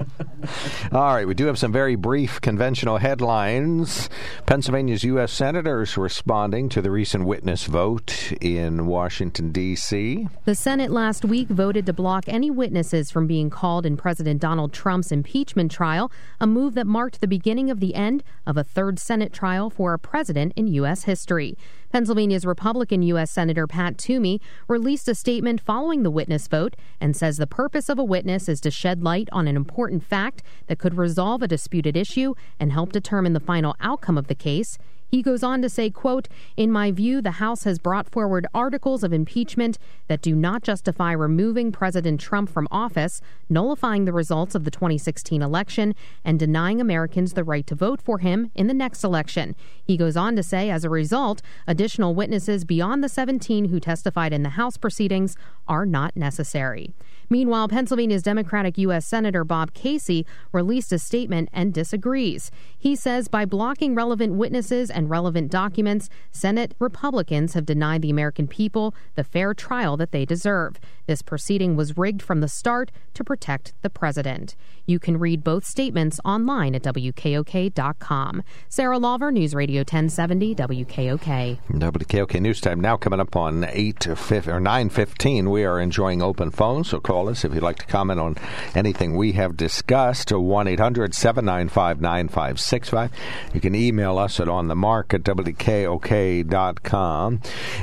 All 0.91 1.13
right, 1.15 1.25
we 1.27 1.33
do 1.33 1.45
have 1.47 1.57
some 1.57 1.71
very 1.71 1.95
brief 1.95 2.41
conventional 2.41 2.97
headlines. 2.97 4.09
Pennsylvania's 4.45 5.03
U.S. 5.05 5.31
senators 5.31 5.97
responding 5.97 6.67
to 6.69 6.81
the 6.81 6.91
recent 6.91 7.25
witness 7.25 7.65
vote 7.65 8.33
in 8.41 8.85
Washington, 8.85 9.51
D.C. 9.51 10.27
The 10.45 10.55
Senate 10.55 10.91
last 10.91 11.23
week 11.25 11.47
voted 11.53 11.85
to 11.85 11.93
block 11.93 12.25
any 12.27 12.51
witnesses 12.51 13.09
from 13.09 13.27
being 13.27 13.49
called 13.49 13.85
in 13.85 13.95
President 13.95 14.41
Donald 14.41 14.73
Trump's 14.73 15.11
impeachment 15.11 15.71
trial, 15.71 16.11
a 16.41 16.47
move 16.47 16.73
that 16.73 16.87
marked 16.87 17.21
the 17.21 17.27
beginning 17.27 17.69
of 17.69 17.79
the 17.79 17.95
end 17.95 18.23
of 18.45 18.57
a 18.57 18.63
third 18.63 18.99
Senate 18.99 19.31
trial 19.31 19.69
for 19.69 19.93
a 19.93 19.99
president 19.99 20.53
in 20.55 20.67
U.S. 20.67 21.03
history. 21.03 21.57
Pennsylvania's 21.91 22.45
Republican 22.45 23.03
U.S. 23.03 23.31
Senator 23.31 23.67
Pat 23.67 23.97
Toomey 23.97 24.41
released 24.67 25.07
a 25.07 25.15
statement 25.15 25.61
following 25.61 26.03
the 26.03 26.11
witness 26.11 26.47
vote 26.47 26.75
and 26.99 27.15
says 27.15 27.37
the 27.37 27.47
purpose 27.47 27.87
of 27.87 27.99
a 27.99 28.03
witness 28.03 28.49
is 28.49 28.59
to 28.61 28.71
shed 28.71 29.03
light 29.03 29.29
on 29.31 29.47
an 29.47 29.55
important 29.55 30.03
fact 30.03 30.41
that 30.67 30.79
could 30.79 30.97
resolve 30.97 31.41
a 31.41 31.47
disputed 31.47 31.95
issue 31.95 32.33
and 32.59 32.71
help 32.71 32.91
determine 32.91 33.33
the 33.33 33.39
final 33.39 33.75
outcome 33.79 34.17
of 34.17 34.27
the 34.27 34.35
case. 34.35 34.77
He 35.13 35.21
goes 35.21 35.43
on 35.43 35.61
to 35.61 35.69
say, 35.69 35.91
quote, 35.91 36.27
In 36.57 36.71
my 36.71 36.89
view, 36.89 37.21
the 37.21 37.33
House 37.33 37.65
has 37.65 37.77
brought 37.77 38.09
forward 38.09 38.47
articles 38.51 39.03
of 39.03 39.13
impeachment 39.13 39.77
that 40.07 40.23
do 40.23 40.35
not 40.35 40.63
justify 40.63 41.11
removing 41.11 41.71
President 41.71 42.19
Trump 42.19 42.49
from 42.49 42.67
office, 42.71 43.21
nullifying 43.47 44.05
the 44.05 44.11
results 44.11 44.55
of 44.55 44.63
the 44.63 44.71
2016 44.71 45.43
election, 45.43 45.93
and 46.25 46.39
denying 46.39 46.81
Americans 46.81 47.33
the 47.33 47.43
right 47.43 47.67
to 47.67 47.75
vote 47.75 48.01
for 48.01 48.17
him 48.17 48.49
in 48.55 48.65
the 48.65 48.73
next 48.73 49.03
election. 49.03 49.55
He 49.85 49.97
goes 49.97 50.17
on 50.17 50.35
to 50.35 50.41
say, 50.41 50.71
as 50.71 50.83
a 50.83 50.89
result, 50.89 51.43
additional 51.67 52.15
witnesses 52.15 52.65
beyond 52.65 53.03
the 53.03 53.07
17 53.07 53.65
who 53.65 53.79
testified 53.79 54.33
in 54.33 54.41
the 54.41 54.57
House 54.57 54.77
proceedings 54.77 55.37
are 55.67 55.85
not 55.85 56.17
necessary. 56.17 56.95
Meanwhile, 57.29 57.67
Pennsylvania's 57.69 58.23
Democratic 58.23 58.77
U.S. 58.77 59.05
Senator 59.05 59.43
Bob 59.43 59.73
Casey 59.73 60.25
released 60.51 60.91
a 60.91 60.99
statement 60.99 61.49
and 61.53 61.73
disagrees. 61.73 62.51
He 62.77 62.95
says 62.95 63.27
by 63.27 63.45
blocking 63.45 63.95
relevant 63.95 64.33
witnesses 64.33 64.89
and 64.89 65.09
relevant 65.09 65.51
documents, 65.51 66.09
Senate 66.31 66.73
Republicans 66.79 67.53
have 67.53 67.65
denied 67.65 68.01
the 68.01 68.09
American 68.09 68.47
people 68.47 68.93
the 69.15 69.23
fair 69.23 69.53
trial 69.53 69.97
that 69.97 70.11
they 70.11 70.25
deserve. 70.25 70.79
This 71.05 71.21
proceeding 71.21 71.75
was 71.75 71.97
rigged 71.97 72.21
from 72.21 72.41
the 72.41 72.47
start 72.47 72.91
to 73.13 73.23
protect 73.23 73.73
the 73.81 73.89
president. 73.89 74.55
You 74.85 74.99
can 74.99 75.17
read 75.17 75.43
both 75.43 75.65
statements 75.65 76.19
online 76.25 76.75
at 76.75 76.83
WKOK.com. 76.83 78.43
Sarah 78.69 78.97
Lawver, 78.97 79.31
News 79.31 79.55
Radio 79.55 79.79
1070, 79.79 80.55
WKOK. 80.55 81.59
WKOK 81.69 82.41
News 82.41 82.59
Time 82.59 82.81
now 82.81 82.97
coming 82.97 83.19
up 83.19 83.35
on 83.35 83.63
8 83.63 84.03
fif- 84.17 84.47
or 84.47 84.59
9.15. 84.59 85.49
We 85.49 85.63
are 85.63 85.79
enjoying 85.79 86.21
open 86.21 86.51
phones, 86.51 86.89
so 86.89 86.99
call 86.99 87.12
us 87.29 87.45
if 87.45 87.53
you'd 87.53 87.61
like 87.61 87.77
to 87.79 87.85
comment 87.85 88.19
on 88.19 88.35
anything 88.73 89.15
we 89.15 89.33
have 89.33 89.55
discussed. 89.55 90.29
1-800-795-9565. 90.29 93.11
You 93.53 93.61
can 93.61 93.75
email 93.75 94.17
us 94.17 94.39
at 94.39 94.49
on 94.49 94.67
the 94.67 94.75
mark 94.75 94.93
mark 94.93 95.13
at 95.13 95.23
WKOK.com. 95.23 95.81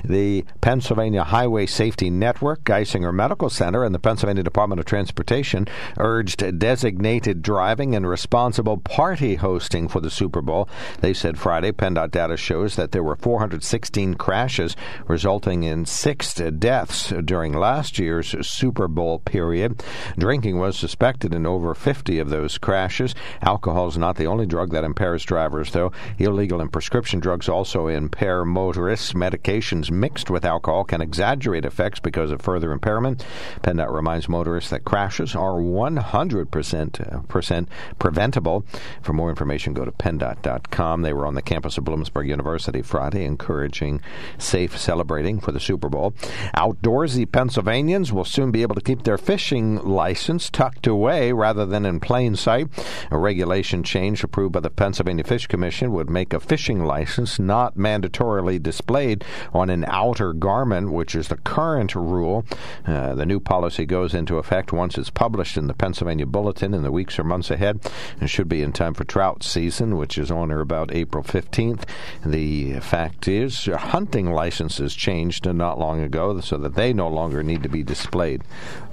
The 0.05 0.45
Pennsylvania 0.61 1.25
Highway 1.25 1.67
Safety 1.67 2.09
Network, 2.09 2.63
Geisinger 2.65 3.13
Medical 3.13 3.51
Center, 3.51 3.85
and 3.85 3.95
the 3.95 3.99
Pennsylvania 3.99 4.43
Department 4.43 4.81
of 4.81 4.87
Transportation 4.87 5.67
urged 5.99 6.59
designated 6.59 7.43
driving 7.43 7.95
and 7.95 8.09
responsible 8.09 8.79
party 8.79 9.35
hosting 9.37 9.89
for 9.89 10.01
the 10.01 10.11
Super 10.11 10.41
Bowl. 10.41 10.69
They 11.01 11.13
said 11.13 11.39
Friday 11.39 11.73
PennDOT 11.73 12.11
data 12.11 12.37
shows 12.37 12.77
that 12.77 12.93
there 12.93 13.03
were 13.03 13.17
416 13.17 14.15
crashes, 14.15 14.77
resulting 15.07 15.65
in 15.65 15.85
six 15.85 16.35
deaths 16.35 17.13
during 17.25 17.53
last 17.53 17.99
year's 17.99 18.35
Super 18.47 18.89
Bowl 18.89 19.20
period. 19.25 19.83
Drinking 20.19 20.59
was 20.59 20.77
suspected 20.77 21.35
in 21.35 21.47
over 21.47 21.75
50 21.75 22.19
of 22.19 22.31
those 22.31 22.59
crashes. 22.59 23.15
Alcohol 23.43 23.89
is 23.89 23.99
not 23.99 24.17
the 24.17 24.27
only 24.27 24.47
drug 24.47 24.71
that 24.73 24.85
impairs 24.85 25.25
drivers, 25.25 25.73
though. 25.73 25.93
Illegal 26.19 26.61
and 26.61 26.73
prescription 26.73 27.21
drugs 27.21 27.49
also 27.49 27.87
impair 27.87 28.45
motorists. 28.45 29.13
Medications 29.13 29.91
mixed 29.91 30.31
with 30.31 30.45
alcohol 30.45 30.85
can 30.85 31.01
exaggerate 31.01 31.65
effects 31.65 32.01
because 32.01 32.31
of 32.31 32.41
further 32.41 32.73
impairment. 32.73 33.25
PennDOT 33.63 33.93
reminds 33.93 34.29
motorists 34.29 34.71
that 34.71 34.85
crashes 34.85 35.35
are 35.35 35.55
100% 35.55 37.15
uh, 37.15 37.21
percent 37.23 37.69
preventable. 37.99 38.65
For 39.03 39.13
more 39.13 39.31
information, 39.31 39.75
go 39.75 39.85
to 39.85 39.93
penndot.com. 39.93 41.03
They 41.03 41.13
were 41.13 41.27
on 41.27 41.35
the 41.35 41.43
campus 41.43 41.79
of 41.79 41.85
Bloomsburg 41.85 42.27
University 42.27 42.83
Friday, 42.83 43.25
encouraging 43.25 44.01
safe 44.39 44.79
celebrating 44.79 45.41
for 45.41 45.53
the 45.53 45.61
Super 45.61 45.89
Bowl. 45.89 46.13
Outdoorsy 46.57 47.31
Pennsylvanians 47.31 48.13
will 48.13 48.25
soon 48.25 48.51
be 48.51 48.63
able 48.63 48.75
to 48.75 48.81
keep 48.81 49.03
their 49.03 49.10
fishing 49.19 49.77
license 49.77 50.51
tucked 50.51 50.87
away 50.87 51.33
rather 51.33 51.67
than 51.67 51.87
in 51.87 52.01
plain 52.01 52.37
sight. 52.37 52.69
A 53.11 53.19
regulation 53.19 53.83
change 53.83 54.23
approved 54.23 54.53
by 54.53 54.61
the 54.61 54.71
Pennsylvania 54.71 55.25
Fish 55.25 55.47
Commission 55.47 55.93
would 55.93 56.11
make 56.11 56.33
a 56.33 56.41
fishing 56.41 56.85
license 56.85 57.39
not 57.39 57.77
mandatorily 57.77 58.63
displayed 58.63 59.25
on 59.53 59.71
an 59.71 59.85
outer 59.89 60.33
garment, 60.33 60.93
which 60.93 61.15
is 61.15 61.29
the 61.29 61.37
current 61.39 61.95
rule. 61.95 62.45
Uh, 62.87 63.15
the 63.15 63.27
new 63.27 63.41
policy 63.41 63.87
goes 63.87 64.15
into 64.15 64.39
effect 64.39 64.73
once 64.73 64.99
it's 64.99 65.11
published 65.11 65.57
in 65.57 65.67
the 65.67 65.75
Pennsylvania 65.75 66.27
Bulletin 66.27 66.75
in 66.75 66.83
the 66.83 66.93
weeks 66.93 67.19
or 67.19 67.25
months 67.25 67.51
ahead 67.51 67.81
and 68.21 68.31
should 68.31 68.49
be 68.49 68.63
in 68.63 68.73
time 68.73 68.95
for 68.95 69.05
trout 69.05 69.43
season, 69.43 69.97
which 69.97 70.19
is 70.19 70.31
on 70.31 70.51
or 70.51 70.61
about 70.61 70.93
April 70.93 71.25
15th. 71.25 71.85
The 72.25 72.81
fact 72.81 73.29
is, 73.29 73.67
hunting 73.67 74.33
licenses 74.33 74.95
changed 74.95 75.47
not 75.53 75.79
long 75.79 76.01
ago 76.01 76.41
so 76.41 76.57
that 76.59 76.75
they 76.75 76.93
no 76.93 77.09
longer 77.09 77.43
need 77.43 77.63
to 77.63 77.69
be 77.69 77.83
displayed 77.83 78.43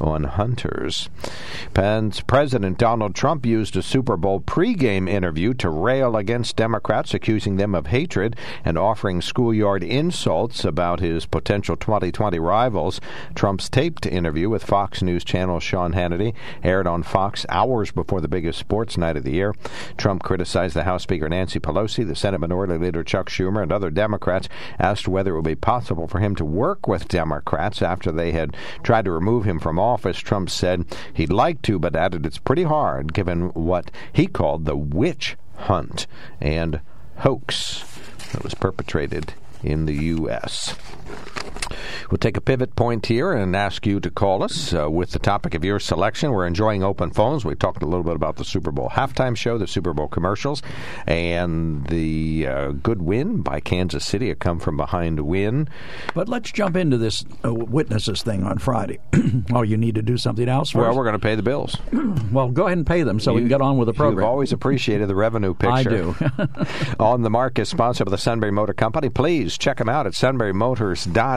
on 0.07 0.23
hunters. 0.23 1.09
Penn's 1.73 2.21
President 2.21 2.77
Donald 2.77 3.13
Trump 3.13 3.45
used 3.45 3.75
a 3.75 3.81
Super 3.81 4.17
Bowl 4.17 4.39
pregame 4.39 5.09
interview 5.09 5.53
to 5.55 5.69
rail 5.69 6.15
against 6.15 6.55
Democrats, 6.55 7.13
accusing 7.13 7.57
them 7.57 7.75
of 7.75 7.87
hatred 7.87 8.35
and 8.63 8.77
offering 8.77 9.21
schoolyard 9.21 9.83
insults 9.83 10.63
about 10.63 10.99
his 10.99 11.25
potential 11.25 11.75
2020 11.75 12.39
rivals. 12.39 12.99
Trump's 13.35 13.69
taped 13.69 14.05
interview 14.05 14.49
with 14.49 14.63
Fox 14.63 15.01
News 15.01 15.23
Channel 15.23 15.59
Sean 15.59 15.93
Hannity 15.93 16.33
aired 16.63 16.87
on 16.87 17.03
Fox 17.03 17.45
hours 17.49 17.91
before 17.91 18.21
the 18.21 18.27
biggest 18.27 18.59
sports 18.59 18.97
night 18.97 19.17
of 19.17 19.23
the 19.23 19.33
year. 19.33 19.53
Trump 19.97 20.23
criticized 20.23 20.75
the 20.75 20.83
House 20.83 21.03
Speaker 21.03 21.29
Nancy 21.29 21.59
Pelosi, 21.59 22.07
the 22.07 22.15
Senate 22.15 22.39
Minority 22.39 22.77
Leader 22.77 23.03
Chuck 23.03 23.29
Schumer, 23.29 23.61
and 23.61 23.71
other 23.71 23.89
Democrats, 23.89 24.47
asked 24.79 25.07
whether 25.07 25.33
it 25.33 25.35
would 25.35 25.45
be 25.45 25.55
possible 25.55 26.07
for 26.07 26.19
him 26.19 26.35
to 26.35 26.45
work 26.45 26.87
with 26.87 27.07
Democrats 27.07 27.81
after 27.81 28.11
they 28.11 28.31
had 28.31 28.55
tried 28.83 29.05
to 29.05 29.11
remove 29.11 29.43
him 29.43 29.59
from 29.59 29.77
office. 29.77 29.96
Trump 30.23 30.49
said 30.49 30.85
he'd 31.13 31.31
like 31.31 31.61
to, 31.63 31.79
but 31.79 31.95
added 31.95 32.25
it's 32.25 32.37
pretty 32.37 32.63
hard 32.63 33.13
given 33.13 33.49
what 33.49 33.91
he 34.11 34.27
called 34.27 34.65
the 34.65 34.75
witch 34.75 35.35
hunt 35.55 36.07
and 36.39 36.79
hoax 37.17 37.83
that 38.31 38.43
was 38.43 38.53
perpetrated 38.53 39.33
in 39.63 39.85
the 39.85 39.95
U.S. 39.95 40.75
We'll 42.09 42.17
take 42.17 42.37
a 42.37 42.41
pivot 42.41 42.75
point 42.75 43.05
here 43.05 43.33
and 43.33 43.55
ask 43.55 43.85
you 43.85 43.99
to 43.99 44.09
call 44.09 44.41
us 44.41 44.73
uh, 44.73 44.89
with 44.89 45.11
the 45.11 45.19
topic 45.19 45.53
of 45.55 45.65
your 45.65 45.79
selection. 45.79 46.31
We're 46.31 46.47
enjoying 46.47 46.83
open 46.83 47.11
phones. 47.11 47.43
We 47.43 47.55
talked 47.55 47.83
a 47.83 47.85
little 47.85 48.03
bit 48.03 48.15
about 48.15 48.37
the 48.37 48.45
Super 48.45 48.71
Bowl 48.71 48.89
halftime 48.89 49.35
show, 49.35 49.57
the 49.57 49.67
Super 49.67 49.93
Bowl 49.93 50.07
commercials, 50.07 50.61
and 51.05 51.85
the 51.87 52.47
uh, 52.47 52.71
good 52.71 53.01
win 53.01 53.41
by 53.41 53.59
Kansas 53.59 54.05
City, 54.05 54.29
a 54.29 54.35
come 54.35 54.59
from 54.59 54.77
behind 54.77 55.19
win. 55.19 55.67
But 56.13 56.29
let's 56.29 56.51
jump 56.51 56.77
into 56.77 56.97
this 56.97 57.25
uh, 57.43 57.53
witnesses 57.53 58.23
thing 58.23 58.43
on 58.43 58.57
Friday. 58.57 58.99
oh, 59.53 59.63
you 59.63 59.75
need 59.75 59.95
to 59.95 60.01
do 60.01 60.17
something 60.17 60.47
else 60.47 60.71
first? 60.71 60.81
Well, 60.81 60.95
we're 60.95 61.03
going 61.03 61.13
to 61.13 61.19
pay 61.19 61.35
the 61.35 61.43
bills. 61.43 61.75
well, 62.31 62.49
go 62.49 62.67
ahead 62.67 62.77
and 62.77 62.87
pay 62.87 63.03
them 63.03 63.19
so 63.19 63.31
you, 63.31 63.35
we 63.35 63.41
can 63.41 63.49
get 63.49 63.61
on 63.61 63.77
with 63.77 63.87
the 63.87 63.93
program. 63.93 64.19
You've 64.19 64.29
always 64.29 64.53
appreciated 64.53 65.09
the 65.09 65.15
revenue 65.15 65.53
picture. 65.55 65.71
I 65.75 65.83
do. 65.83 66.15
on 66.99 67.23
the 67.23 67.29
mark 67.29 67.59
is 67.59 67.67
sponsored 67.67 68.05
by 68.05 68.11
the 68.11 68.17
Sunbury 68.17 68.51
Motor 68.51 68.73
Company. 68.73 69.09
Please 69.09 69.57
check 69.57 69.77
them 69.77 69.89
out 69.89 70.07
at 70.07 70.13
sunburymotors.com. 70.13 71.36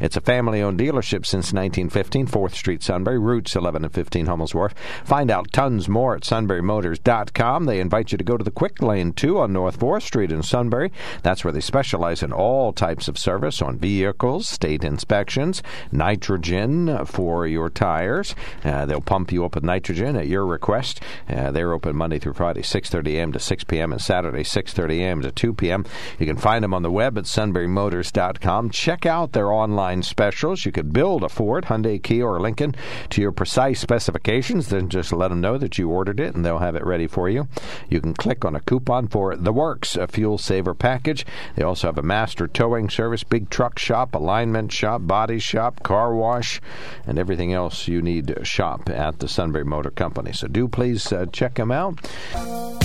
It's 0.00 0.16
a 0.16 0.20
family 0.20 0.62
owned 0.62 0.78
dealership 0.78 1.26
since 1.26 1.52
1915, 1.52 2.26
4th 2.26 2.54
Street, 2.54 2.82
Sunbury, 2.82 3.18
routes 3.18 3.56
11 3.56 3.84
and 3.84 3.92
15, 3.92 4.26
Hummel's 4.26 4.54
Wharf. 4.54 4.74
Find 5.04 5.30
out 5.30 5.52
tons 5.52 5.88
more 5.88 6.16
at 6.16 6.22
sunburymotors.com. 6.22 7.64
They 7.64 7.80
invite 7.80 8.12
you 8.12 8.18
to 8.18 8.24
go 8.24 8.36
to 8.36 8.44
the 8.44 8.50
Quick 8.50 8.82
Lane, 8.82 9.12
too, 9.12 9.38
on 9.38 9.52
North 9.52 9.78
4th 9.78 10.02
Street 10.02 10.32
in 10.32 10.42
Sunbury. 10.42 10.92
That's 11.22 11.44
where 11.44 11.52
they 11.52 11.60
specialize 11.60 12.22
in 12.22 12.32
all 12.32 12.72
types 12.72 13.08
of 13.08 13.18
service 13.18 13.62
on 13.62 13.78
vehicles, 13.78 14.48
state 14.48 14.84
inspections, 14.84 15.62
nitrogen 15.92 17.04
for 17.06 17.46
your 17.46 17.70
tires. 17.70 18.34
Uh, 18.64 18.86
they'll 18.86 19.00
pump 19.00 19.32
you 19.32 19.44
up 19.44 19.54
with 19.54 19.64
nitrogen 19.64 20.16
at 20.16 20.26
your 20.26 20.46
request. 20.46 21.00
Uh, 21.28 21.50
they're 21.50 21.72
open 21.72 21.96
Monday 21.96 22.18
through 22.18 22.34
Friday, 22.34 22.62
6.30 22.62 23.14
a.m. 23.16 23.32
to 23.32 23.38
6 23.38 23.64
p.m. 23.64 23.92
and 23.92 24.00
Saturday, 24.00 24.42
6.30 24.42 25.00
a.m. 25.00 25.22
to 25.22 25.30
2 25.30 25.54
p.m. 25.54 25.84
You 26.18 26.26
can 26.26 26.36
find 26.36 26.64
them 26.64 26.74
on 26.74 26.82
the 26.82 26.90
web 26.90 27.16
at 27.18 27.24
sunburymotors.com. 27.24 28.70
Check 28.70 28.89
out 29.06 29.32
their 29.32 29.52
online 29.52 30.02
specials. 30.02 30.66
You 30.66 30.72
could 30.72 30.92
build 30.92 31.22
a 31.22 31.28
Ford, 31.28 31.66
Hyundai, 31.66 32.02
Kia, 32.02 32.26
or 32.26 32.40
Lincoln 32.40 32.74
to 33.10 33.20
your 33.20 33.32
precise 33.32 33.80
specifications. 33.80 34.68
Then 34.68 34.88
just 34.88 35.12
let 35.12 35.28
them 35.28 35.40
know 35.40 35.58
that 35.58 35.78
you 35.78 35.88
ordered 35.88 36.18
it 36.18 36.34
and 36.34 36.44
they'll 36.44 36.58
have 36.58 36.74
it 36.74 36.84
ready 36.84 37.06
for 37.06 37.28
you. 37.28 37.48
You 37.88 38.00
can 38.00 38.14
click 38.14 38.44
on 38.44 38.56
a 38.56 38.60
coupon 38.60 39.08
for 39.08 39.36
The 39.36 39.52
Works, 39.52 39.96
a 39.96 40.06
fuel 40.08 40.38
saver 40.38 40.74
package. 40.74 41.24
They 41.54 41.62
also 41.62 41.86
have 41.88 41.98
a 41.98 42.02
master 42.02 42.48
towing 42.48 42.90
service, 42.90 43.22
big 43.22 43.50
truck 43.50 43.78
shop, 43.78 44.14
alignment 44.14 44.72
shop, 44.72 45.06
body 45.06 45.38
shop, 45.38 45.82
car 45.82 46.14
wash, 46.14 46.60
and 47.06 47.18
everything 47.18 47.52
else 47.52 47.86
you 47.86 48.02
need 48.02 48.26
to 48.28 48.44
shop 48.44 48.90
at 48.90 49.20
the 49.20 49.28
Sunbury 49.28 49.64
Motor 49.64 49.90
Company. 49.90 50.32
So 50.32 50.48
do 50.48 50.66
please 50.68 51.12
uh, 51.12 51.26
check 51.32 51.54
them 51.54 51.70
out. 51.70 52.79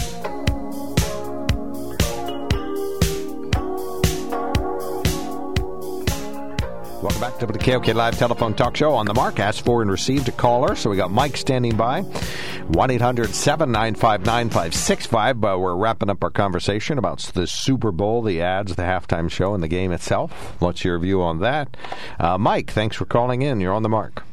Welcome 7.06 7.22
back 7.22 7.38
to 7.38 7.46
the 7.46 7.60
KOK 7.60 7.94
Live 7.94 8.18
Telephone 8.18 8.56
Talk 8.56 8.76
Show 8.76 8.92
on 8.92 9.06
the 9.06 9.14
mark. 9.14 9.40
Asked 9.40 9.64
for 9.64 9.84
and 9.84 9.92
received 9.92 10.28
a 10.28 10.32
caller. 10.32 10.76
So 10.76 10.90
we 10.90 10.98
got 10.98 11.12
Mike 11.12 11.38
standing 11.38 11.78
by. 11.78 12.02
1 12.02 12.90
800 12.90 13.30
795 13.30 14.26
9565. 14.26 15.38
We're 15.60 15.76
wrapping 15.76 16.10
up 16.10 16.24
our 16.24 16.32
conversation 16.32 16.98
about 16.98 17.20
the 17.36 17.46
Super 17.46 17.92
Bowl, 17.92 18.24
the 18.24 18.42
ads, 18.42 18.76
the 18.76 18.82
halftime 18.82 19.30
show, 19.30 19.54
and 19.54 19.62
the 19.62 19.68
game 19.68 19.92
itself. 19.92 20.32
What's 20.60 20.84
your 20.84 20.98
view 20.98 21.22
on 21.22 21.42
that? 21.42 21.78
Uh, 22.20 22.40
Mike, 22.40 22.72
thanks 22.72 22.96
for 22.96 23.06
calling 23.06 23.44
in. 23.44 23.60
You're 23.60 23.74
on 23.74 23.84
the 23.84 23.90
mark. 23.90 24.24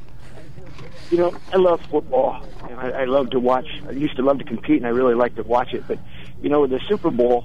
You 1.11 1.19
know, 1.19 1.37
I 1.53 1.59
love 1.59 1.83
football. 1.91 2.43
I, 2.63 2.91
I 2.91 3.05
love 3.05 3.29
to 3.33 3.39
watch. 3.39 3.69
I 3.87 3.91
used 3.91 4.17
to 4.17 4.23
love 4.23 4.39
to 4.39 4.45
compete, 4.45 4.79
and 4.79 4.87
I 4.87 4.91
really 4.91 5.15
like 5.15 5.35
to 5.35 5.43
watch 5.43 5.75
it. 5.75 5.85
But, 5.87 5.99
you 6.41 6.49
know, 6.49 6.67
the 6.67 6.81
Super 6.89 7.11
Bowl, 7.11 7.45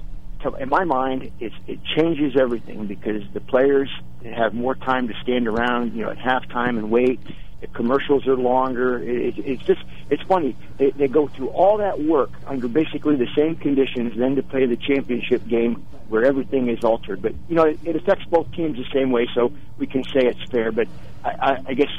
in 0.58 0.68
my 0.68 0.84
mind, 0.84 1.30
it, 1.40 1.52
it 1.66 1.80
changes 1.96 2.36
everything 2.36 2.86
because 2.86 3.22
the 3.32 3.40
players 3.40 3.90
have 4.24 4.54
more 4.54 4.74
time 4.74 5.08
to 5.08 5.14
stand 5.22 5.48
around, 5.48 5.94
you 5.94 6.02
know, 6.02 6.10
at 6.10 6.18
halftime 6.18 6.78
and 6.78 6.90
wait. 6.90 7.20
The 7.60 7.66
commercials 7.68 8.26
are 8.28 8.36
longer. 8.36 8.98
It, 8.98 9.38
it, 9.38 9.38
it's 9.38 9.62
just, 9.64 9.82
it's 10.10 10.22
funny. 10.22 10.56
They, 10.76 10.90
they 10.90 11.08
go 11.08 11.28
through 11.28 11.48
all 11.48 11.78
that 11.78 12.00
work 12.00 12.30
under 12.46 12.68
basically 12.68 13.16
the 13.16 13.28
same 13.36 13.56
conditions, 13.56 14.16
then 14.16 14.36
to 14.36 14.42
play 14.42 14.66
the 14.66 14.76
championship 14.76 15.46
game 15.46 15.86
where 16.08 16.24
everything 16.24 16.68
is 16.68 16.84
altered. 16.84 17.20
But 17.20 17.34
you 17.48 17.56
know, 17.56 17.64
it, 17.64 17.80
it 17.84 17.96
affects 17.96 18.24
both 18.26 18.50
teams 18.52 18.78
the 18.78 18.86
same 18.92 19.10
way, 19.10 19.28
so 19.34 19.52
we 19.76 19.86
can 19.86 20.04
say 20.04 20.20
it's 20.20 20.42
fair. 20.50 20.72
But 20.72 20.88
I, 21.24 21.30
I, 21.30 21.58
I 21.68 21.74
guess 21.74 21.90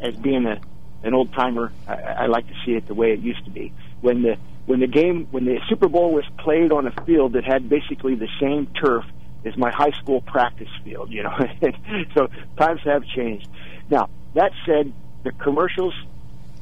as 0.00 0.14
being 0.16 0.46
a 0.46 0.60
an 1.04 1.12
old 1.12 1.32
timer, 1.34 1.70
I, 1.86 1.94
I 1.94 2.26
like 2.26 2.46
to 2.48 2.54
see 2.64 2.72
it 2.72 2.86
the 2.86 2.94
way 2.94 3.12
it 3.12 3.20
used 3.20 3.44
to 3.44 3.50
be 3.50 3.72
when 4.04 4.22
the 4.22 4.36
when 4.66 4.80
the 4.80 4.86
game 4.86 5.26
when 5.30 5.46
the 5.46 5.58
Super 5.68 5.88
Bowl 5.88 6.12
was 6.12 6.24
played 6.38 6.72
on 6.72 6.86
a 6.86 6.92
field 7.04 7.32
that 7.32 7.44
had 7.44 7.68
basically 7.68 8.14
the 8.14 8.28
same 8.38 8.66
turf 8.80 9.04
as 9.44 9.56
my 9.56 9.70
high 9.70 9.90
school 9.92 10.20
practice 10.20 10.68
field, 10.84 11.10
you 11.10 11.22
know. 11.22 11.34
so 12.14 12.28
times 12.58 12.80
have 12.84 13.04
changed. 13.06 13.48
Now 13.90 14.10
that 14.34 14.52
said, 14.66 14.92
the 15.22 15.32
commercials 15.32 15.94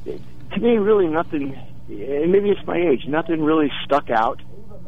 to 0.05 0.59
me 0.59 0.77
really 0.77 1.07
nothing. 1.07 1.59
And 1.89 2.31
maybe 2.31 2.49
it's 2.49 2.65
my 2.65 2.77
age. 2.77 3.05
Nothing 3.07 3.43
really 3.43 3.69
stuck 3.83 4.09
out. 4.09 4.41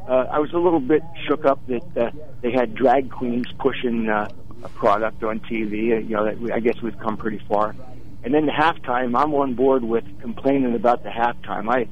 Uh, 0.07 0.27
I 0.31 0.39
was 0.39 0.53
a 0.53 0.57
little 0.57 0.79
bit 0.79 1.03
shook 1.27 1.45
up 1.45 1.59
that 1.67 1.97
uh, 1.97 2.11
they 2.41 2.51
had 2.51 2.73
drag 2.73 3.11
queens 3.11 3.47
pushing 3.59 4.07
uh, 4.07 4.29
a 4.63 4.69
product 4.69 5.23
on 5.23 5.41
TV. 5.41 5.91
Uh, 5.91 5.99
you 5.99 6.15
know, 6.15 6.23
that 6.23 6.53
I 6.53 6.59
guess 6.61 6.81
we've 6.81 6.97
come 6.99 7.17
pretty 7.17 7.41
far. 7.49 7.75
And 8.23 8.33
then 8.33 8.45
the 8.45 8.53
halftime, 8.53 9.19
I'm 9.19 9.33
on 9.35 9.55
board 9.55 9.83
with 9.83 10.05
complaining 10.21 10.73
about 10.73 11.03
the 11.03 11.09
halftime. 11.09 11.69
I 11.69 11.87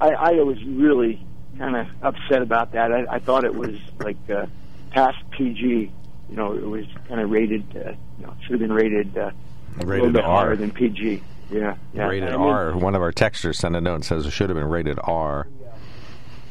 I, 0.00 0.08
I 0.10 0.30
was 0.42 0.62
really 0.64 1.24
kind 1.58 1.76
of 1.76 1.86
upset 2.02 2.42
about 2.42 2.72
that. 2.72 2.92
I, 2.92 3.06
I 3.10 3.18
thought 3.18 3.44
it 3.44 3.54
was 3.54 3.76
like 3.98 4.18
uh, 4.30 4.46
past 4.90 5.18
PG. 5.30 5.92
You 6.28 6.36
know, 6.36 6.54
it 6.54 6.66
was 6.66 6.86
kind 7.08 7.20
of 7.20 7.30
rated. 7.30 7.64
Uh, 7.74 7.92
you 8.18 8.26
know, 8.26 8.34
should 8.42 8.52
have 8.52 8.60
been 8.60 8.72
rated 8.72 9.16
uh, 9.16 9.30
a 9.78 9.84
little 9.84 9.86
Rated 9.86 10.12
bit 10.14 10.24
R. 10.24 10.46
higher 10.46 10.56
than 10.56 10.70
PG. 10.70 11.22
Yeah, 11.50 11.76
yeah. 11.94 12.08
Rated 12.08 12.30
I 12.30 12.36
mean, 12.36 12.40
R. 12.40 12.76
One 12.76 12.94
of 12.94 13.02
our 13.02 13.12
texters 13.12 13.56
sent 13.56 13.76
a 13.76 13.80
note 13.80 13.94
and 13.96 14.04
says 14.04 14.26
it 14.26 14.30
should 14.30 14.50
have 14.50 14.56
been 14.56 14.68
rated 14.68 14.98
R. 15.02 15.46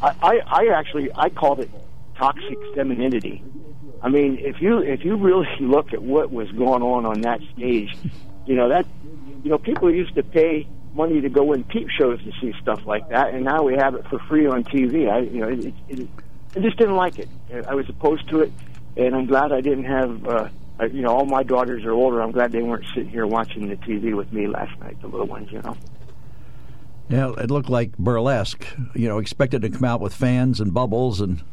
I, 0.01 0.15
I, 0.21 0.41
I 0.45 0.67
actually 0.77 1.09
I 1.15 1.29
called 1.29 1.59
it 1.59 1.69
toxic 2.15 2.57
femininity. 2.75 3.43
I 4.01 4.09
mean, 4.09 4.37
if 4.39 4.61
you 4.61 4.79
if 4.79 5.03
you 5.03 5.15
really 5.15 5.47
look 5.59 5.93
at 5.93 6.01
what 6.01 6.31
was 6.31 6.51
going 6.51 6.83
on 6.83 7.05
on 7.05 7.21
that 7.21 7.41
stage, 7.55 7.95
you 8.45 8.55
know 8.55 8.69
that 8.69 8.85
you 9.43 9.49
know 9.49 9.57
people 9.57 9.93
used 9.93 10.15
to 10.15 10.23
pay 10.23 10.67
money 10.95 11.21
to 11.21 11.29
go 11.29 11.53
in 11.53 11.63
peep 11.63 11.89
shows 11.89 12.19
to 12.23 12.31
see 12.41 12.53
stuff 12.61 12.85
like 12.85 13.09
that, 13.09 13.33
and 13.33 13.43
now 13.43 13.63
we 13.63 13.75
have 13.75 13.95
it 13.95 14.07
for 14.07 14.19
free 14.19 14.47
on 14.47 14.63
TV. 14.63 15.09
I 15.09 15.19
you 15.19 15.41
know 15.41 15.49
it, 15.49 15.73
it, 15.89 16.09
I 16.55 16.59
just 16.59 16.77
didn't 16.77 16.95
like 16.95 17.19
it. 17.19 17.29
I 17.67 17.75
was 17.75 17.87
opposed 17.89 18.29
to 18.29 18.41
it, 18.41 18.51
and 18.95 19.15
I'm 19.15 19.25
glad 19.25 19.51
I 19.51 19.61
didn't 19.61 19.85
have. 19.85 20.27
Uh, 20.27 20.49
you 20.91 21.01
know, 21.01 21.15
all 21.15 21.25
my 21.25 21.43
daughters 21.43 21.85
are 21.85 21.91
older. 21.91 22.21
I'm 22.21 22.31
glad 22.31 22.51
they 22.51 22.61
weren't 22.61 22.85
sitting 22.93 23.09
here 23.09 23.25
watching 23.25 23.69
the 23.69 23.77
TV 23.77 24.15
with 24.15 24.31
me 24.33 24.47
last 24.47 24.77
night, 24.79 24.99
the 25.01 25.07
little 25.07 25.27
ones. 25.27 25.51
You 25.51 25.61
know. 25.61 25.77
Yeah, 27.09 27.33
it 27.37 27.51
looked 27.51 27.69
like 27.69 27.97
burlesque. 27.97 28.65
You 28.93 29.07
know, 29.07 29.19
expected 29.19 29.61
to 29.61 29.69
come 29.69 29.83
out 29.83 30.01
with 30.01 30.13
fans 30.13 30.59
and 30.59 30.73
bubbles 30.73 31.21
and 31.21 31.43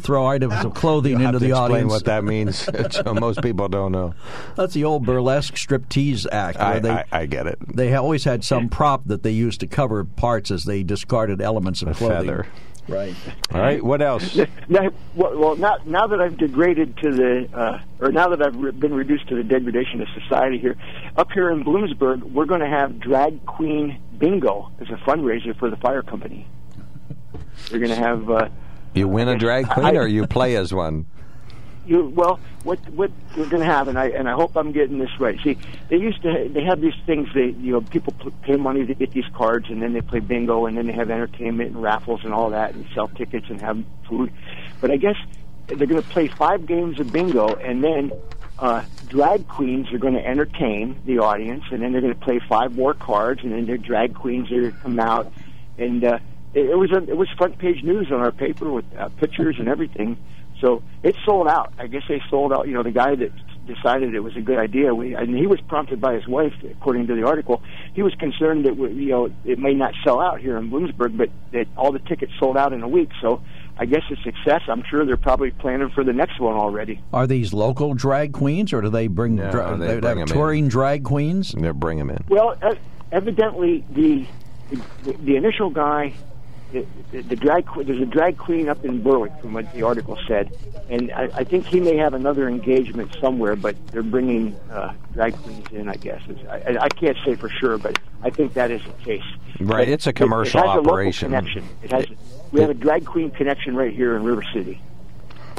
throw 0.00 0.26
items 0.26 0.64
of 0.64 0.74
clothing 0.74 1.12
You'll 1.12 1.20
into 1.22 1.32
have 1.32 1.40
to 1.40 1.46
the 1.46 1.50
explain 1.50 1.70
audience. 1.72 1.92
what 1.92 2.04
that 2.06 2.24
means. 2.24 2.68
So 3.04 3.14
most 3.14 3.42
people 3.42 3.68
don't 3.68 3.92
know. 3.92 4.14
That's 4.56 4.74
the 4.74 4.84
old 4.84 5.04
burlesque 5.04 5.54
striptease 5.54 6.26
act. 6.30 6.58
Where 6.58 6.66
I, 6.66 6.78
they 6.78 6.90
I, 6.90 7.04
I 7.12 7.26
get 7.26 7.46
it. 7.46 7.58
they 7.74 7.94
always 7.94 8.24
had 8.24 8.44
some 8.44 8.68
prop 8.68 9.02
that 9.06 9.22
they 9.22 9.30
used 9.32 9.60
to 9.60 9.66
cover 9.66 10.04
parts 10.04 10.50
as 10.50 10.64
they 10.64 10.82
discarded 10.82 11.40
elements 11.40 11.82
of 11.82 11.88
A 11.88 11.94
clothing. 11.94 12.16
feather. 12.26 12.46
Right. 12.88 13.14
All 13.52 13.60
right. 13.60 13.82
What 13.82 14.00
else? 14.00 14.36
Now, 14.68 14.90
well, 15.16 15.36
well, 15.36 15.56
now, 15.56 15.78
now 15.84 16.06
that 16.06 16.20
I've 16.20 16.38
degraded 16.38 16.96
to 16.98 17.10
the, 17.10 17.48
uh, 17.52 17.78
or 17.98 18.12
now 18.12 18.28
that 18.28 18.40
I've 18.40 18.54
re- 18.54 18.70
been 18.70 18.94
reduced 18.94 19.28
to 19.28 19.34
the 19.34 19.42
degradation 19.42 20.00
of 20.00 20.06
society 20.22 20.58
here, 20.58 20.76
up 21.16 21.32
here 21.32 21.50
in 21.50 21.64
Bloomsburg, 21.64 22.22
we're 22.22 22.44
going 22.44 22.60
to 22.60 22.68
have 22.68 23.00
drag 23.00 23.44
queen 23.44 24.00
bingo 24.18 24.70
as 24.80 24.86
a 24.90 24.96
fundraiser 25.04 25.58
for 25.58 25.68
the 25.68 25.76
fire 25.78 26.02
company. 26.02 26.46
We're 27.72 27.78
going 27.80 27.90
to 27.90 27.96
have, 27.96 28.30
uh, 28.30 28.48
You 28.96 29.08
win 29.08 29.28
a 29.28 29.38
drag 29.38 29.68
queen, 29.68 29.96
or 29.96 30.06
you 30.06 30.26
play 30.26 30.56
as 30.56 30.72
one? 30.72 31.06
you 31.86 32.12
well, 32.14 32.40
what 32.64 32.78
what 32.90 33.10
we're 33.36 33.48
going 33.48 33.62
to 33.62 33.66
have, 33.66 33.88
and 33.88 33.98
I 33.98 34.08
and 34.08 34.28
I 34.28 34.32
hope 34.32 34.56
I'm 34.56 34.72
getting 34.72 34.98
this 34.98 35.10
right. 35.18 35.38
See, 35.42 35.56
they 35.88 35.96
used 35.96 36.22
to 36.22 36.48
they 36.52 36.64
have 36.64 36.80
these 36.80 36.94
things. 37.06 37.28
They 37.34 37.46
you 37.46 37.72
know 37.72 37.80
people 37.80 38.14
pay 38.42 38.56
money 38.56 38.84
to 38.86 38.94
get 38.94 39.12
these 39.12 39.28
cards, 39.34 39.66
and 39.70 39.82
then 39.82 39.92
they 39.92 40.00
play 40.00 40.20
bingo, 40.20 40.66
and 40.66 40.76
then 40.76 40.86
they 40.86 40.92
have 40.92 41.10
entertainment 41.10 41.74
and 41.74 41.82
raffles 41.82 42.20
and 42.24 42.34
all 42.34 42.50
that, 42.50 42.74
and 42.74 42.86
sell 42.94 43.08
tickets 43.08 43.46
and 43.48 43.60
have 43.60 43.82
food. 44.08 44.32
But 44.80 44.90
I 44.90 44.96
guess 44.96 45.16
they're 45.68 45.86
going 45.86 46.02
to 46.02 46.08
play 46.08 46.28
five 46.28 46.66
games 46.66 47.00
of 47.00 47.12
bingo, 47.12 47.54
and 47.54 47.82
then 47.82 48.12
uh, 48.58 48.84
drag 49.08 49.46
queens 49.48 49.92
are 49.92 49.98
going 49.98 50.14
to 50.14 50.26
entertain 50.26 51.00
the 51.04 51.18
audience, 51.18 51.64
and 51.70 51.82
then 51.82 51.92
they're 51.92 52.00
going 52.00 52.14
to 52.14 52.24
play 52.24 52.40
five 52.48 52.74
more 52.74 52.94
cards, 52.94 53.42
and 53.42 53.52
then 53.52 53.66
their 53.66 53.78
drag 53.78 54.14
queens 54.14 54.50
are 54.50 54.60
going 54.60 54.72
to 54.72 54.78
come 54.78 55.00
out, 55.00 55.32
and 55.78 56.04
uh, 56.04 56.18
it, 56.56 56.70
it 56.70 56.78
was 56.78 56.90
a, 56.92 56.98
it 57.08 57.16
was 57.16 57.28
front 57.36 57.58
page 57.58 57.82
news 57.84 58.10
on 58.10 58.20
our 58.20 58.32
paper 58.32 58.70
with 58.70 58.84
uh, 58.98 59.08
pictures 59.20 59.56
and 59.58 59.68
everything. 59.68 60.16
So 60.60 60.82
it 61.02 61.14
sold 61.26 61.48
out. 61.48 61.72
I 61.78 61.86
guess 61.86 62.02
they 62.08 62.20
sold 62.30 62.52
out. 62.52 62.66
You 62.66 62.74
know, 62.74 62.82
the 62.82 62.90
guy 62.90 63.14
that 63.14 63.30
decided 63.66 64.14
it 64.14 64.20
was 64.20 64.36
a 64.36 64.40
good 64.40 64.58
idea. 64.58 64.94
We, 64.94 65.14
and 65.14 65.36
he 65.36 65.46
was 65.46 65.60
prompted 65.62 66.00
by 66.00 66.14
his 66.14 66.26
wife, 66.26 66.54
according 66.70 67.08
to 67.08 67.14
the 67.14 67.26
article. 67.26 67.62
He 67.94 68.02
was 68.02 68.14
concerned 68.14 68.64
that 68.64 68.74
you 68.76 69.08
know 69.10 69.30
it 69.44 69.58
may 69.58 69.74
not 69.74 69.92
sell 70.04 70.20
out 70.20 70.40
here 70.40 70.56
in 70.56 70.70
Bloomsburg, 70.70 71.16
but 71.16 71.28
that 71.52 71.66
all 71.76 71.92
the 71.92 71.98
tickets 71.98 72.32
sold 72.40 72.56
out 72.56 72.72
in 72.72 72.82
a 72.82 72.88
week. 72.88 73.10
So 73.20 73.42
I 73.76 73.84
guess 73.84 74.02
a 74.10 74.16
success. 74.22 74.62
I'm 74.68 74.82
sure 74.88 75.04
they're 75.04 75.18
probably 75.18 75.50
planning 75.50 75.90
for 75.90 76.04
the 76.04 76.12
next 76.14 76.40
one 76.40 76.54
already. 76.54 77.02
Are 77.12 77.26
these 77.26 77.52
local 77.52 77.92
drag 77.92 78.32
queens, 78.32 78.72
or 78.72 78.80
do 78.80 78.88
they 78.88 79.08
bring, 79.08 79.34
No, 79.36 79.50
dra- 79.50 79.76
they 79.76 79.86
they 79.86 80.00
bring 80.00 80.04
have 80.04 80.16
'em 80.16 80.18
in. 80.22 80.26
touring 80.28 80.68
drag 80.68 81.04
queens? 81.04 81.52
They 81.52 81.70
bring 81.72 81.98
them 81.98 82.08
in. 82.08 82.24
Well, 82.28 82.56
uh, 82.62 82.76
evidently 83.12 83.84
the 83.90 84.24
the, 85.04 85.12
the 85.12 85.36
initial 85.36 85.70
guy, 85.70 86.14
the, 86.72 86.86
the, 87.12 87.22
the 87.22 87.36
drag 87.36 87.66
there's 87.84 88.00
a 88.00 88.06
drag 88.06 88.36
queen 88.38 88.68
up 88.68 88.84
in 88.84 89.02
Berwick, 89.02 89.32
from 89.40 89.52
what 89.52 89.72
the 89.72 89.82
article 89.82 90.18
said, 90.26 90.56
and 90.88 91.12
I, 91.12 91.24
I 91.34 91.44
think 91.44 91.66
he 91.66 91.80
may 91.80 91.96
have 91.96 92.14
another 92.14 92.48
engagement 92.48 93.16
somewhere, 93.20 93.56
but 93.56 93.76
they're 93.88 94.02
bringing 94.02 94.54
uh, 94.70 94.92
drag 95.12 95.34
queens 95.36 95.66
in. 95.72 95.88
I 95.88 95.94
guess 95.96 96.20
it's, 96.28 96.40
I, 96.48 96.84
I- 96.84 96.88
can't 96.88 97.16
say 97.24 97.34
for 97.34 97.48
sure, 97.48 97.76
but 97.78 97.98
I 98.22 98.30
think 98.30 98.54
that 98.54 98.70
is 98.70 98.82
the 98.84 98.92
case. 99.04 99.22
Right, 99.60 99.82
But 99.82 99.88
it's 99.88 100.06
a 100.06 100.10
it- 100.10 100.16
commercial 100.16 100.60
it 100.60 100.66
has 100.66 100.78
operation. 100.78 101.32
A 101.32 101.36
local 101.36 101.50
connection. 101.52 101.76
It 101.82 101.92
has. 101.92 102.06
We 102.52 102.60
have 102.60 102.70
a 102.70 102.74
drag 102.74 103.04
queen 103.04 103.30
connection 103.30 103.76
right 103.76 103.92
here 103.92 104.16
in 104.16 104.22
River 104.24 104.44
City. 104.54 104.80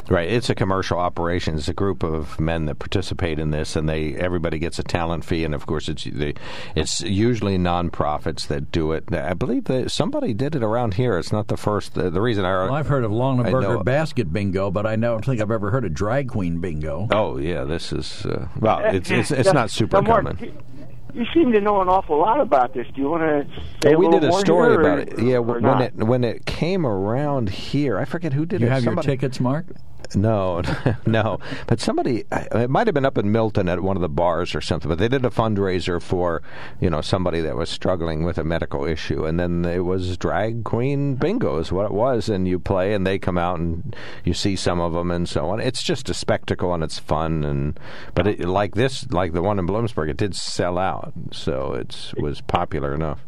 Right, 0.08 0.30
it's 0.30 0.48
a 0.48 0.54
commercial 0.54 0.98
operation. 0.98 1.56
It's 1.56 1.68
a 1.68 1.74
group 1.74 2.02
of 2.02 2.40
men 2.40 2.64
that 2.64 2.78
participate 2.78 3.38
in 3.38 3.50
this, 3.50 3.76
and 3.76 3.86
they 3.86 4.14
everybody 4.14 4.58
gets 4.58 4.78
a 4.78 4.82
talent 4.82 5.24
fee, 5.24 5.44
and 5.44 5.54
of 5.54 5.66
course, 5.66 5.86
it's 5.88 6.04
the, 6.04 6.34
it's 6.74 7.02
usually 7.02 7.58
nonprofits 7.58 8.46
that 8.46 8.72
do 8.72 8.92
it. 8.92 9.12
I 9.12 9.34
believe 9.34 9.64
that 9.64 9.90
somebody 9.90 10.32
did 10.32 10.54
it 10.54 10.62
around 10.62 10.94
here. 10.94 11.18
It's 11.18 11.30
not 11.30 11.48
the 11.48 11.58
first. 11.58 11.92
The, 11.94 12.08
the 12.08 12.22
reason 12.22 12.46
I 12.46 12.52
Well, 12.64 12.74
I've 12.74 12.86
heard 12.86 13.04
of 13.04 13.12
I 13.12 13.14
know- 13.14 13.20
Longaberger 13.20 13.84
basket 13.84 14.32
bingo, 14.32 14.70
but 14.70 14.86
I 14.86 14.96
don't 14.96 15.22
think 15.22 15.42
I've 15.42 15.50
ever 15.50 15.70
heard 15.70 15.84
of 15.84 15.92
drag 15.92 16.28
queen 16.30 16.58
bingo. 16.60 17.06
Oh 17.10 17.36
yeah, 17.36 17.64
this 17.64 17.92
is 17.92 18.24
uh, 18.24 18.48
well. 18.58 18.78
It's 18.84 19.10
it's 19.10 19.30
it's 19.30 19.52
not 19.52 19.70
super 19.70 20.00
now, 20.00 20.08
Mark, 20.08 20.24
common. 20.24 20.38
You, 20.42 21.20
you 21.22 21.26
seem 21.34 21.52
to 21.52 21.60
know 21.60 21.82
an 21.82 21.88
awful 21.88 22.18
lot 22.18 22.40
about 22.40 22.72
this. 22.72 22.86
Do 22.94 23.02
you 23.02 23.10
want 23.10 23.22
to 23.24 23.60
say 23.82 23.94
Well, 23.94 24.06
a 24.06 24.10
we 24.10 24.20
did 24.20 24.24
a 24.24 24.28
more 24.28 24.40
story 24.40 24.74
about 24.74 24.98
or- 24.98 25.02
it. 25.02 25.18
Yeah, 25.18 25.38
when 25.38 25.62
not? 25.62 25.82
it 25.82 25.94
when 25.94 26.24
it 26.24 26.46
came 26.46 26.86
around 26.86 27.50
here, 27.50 27.98
I 27.98 28.06
forget 28.06 28.32
who 28.32 28.46
did 28.46 28.62
You 28.62 28.68
it. 28.68 28.70
have 28.70 28.84
Somebody- 28.84 29.06
your 29.08 29.16
tickets, 29.16 29.38
Mark? 29.38 29.66
No, 30.14 30.62
no. 31.06 31.38
But 31.66 31.80
somebody, 31.80 32.24
it 32.30 32.70
might 32.70 32.86
have 32.86 32.94
been 32.94 33.04
up 33.04 33.18
in 33.18 33.30
Milton 33.30 33.68
at 33.68 33.82
one 33.82 33.96
of 33.96 34.00
the 34.00 34.08
bars 34.08 34.54
or 34.54 34.60
something. 34.60 34.88
But 34.88 34.98
they 34.98 35.08
did 35.08 35.24
a 35.24 35.30
fundraiser 35.30 36.00
for, 36.00 36.42
you 36.80 36.88
know, 36.90 37.00
somebody 37.00 37.40
that 37.42 37.56
was 37.56 37.68
struggling 37.68 38.24
with 38.24 38.38
a 38.38 38.44
medical 38.44 38.84
issue, 38.84 39.24
and 39.24 39.38
then 39.38 39.64
it 39.64 39.84
was 39.84 40.16
drag 40.16 40.64
queen 40.64 41.14
bingo 41.14 41.58
is 41.58 41.72
what 41.72 41.86
it 41.86 41.92
was, 41.92 42.28
and 42.28 42.48
you 42.48 42.58
play, 42.58 42.94
and 42.94 43.06
they 43.06 43.18
come 43.18 43.38
out, 43.38 43.58
and 43.58 43.94
you 44.24 44.34
see 44.34 44.56
some 44.56 44.80
of 44.80 44.92
them, 44.92 45.10
and 45.10 45.28
so 45.28 45.50
on. 45.50 45.60
It's 45.60 45.82
just 45.82 46.08
a 46.08 46.14
spectacle, 46.14 46.72
and 46.72 46.82
it's 46.82 46.98
fun, 46.98 47.44
and 47.44 47.78
but 48.14 48.26
it, 48.26 48.40
like 48.40 48.74
this, 48.74 49.08
like 49.10 49.32
the 49.32 49.42
one 49.42 49.58
in 49.58 49.66
Bloomsburg, 49.66 50.08
it 50.08 50.16
did 50.16 50.34
sell 50.34 50.78
out, 50.78 51.12
so 51.32 51.74
it 51.74 52.14
was 52.16 52.40
popular 52.40 52.94
enough. 52.94 53.27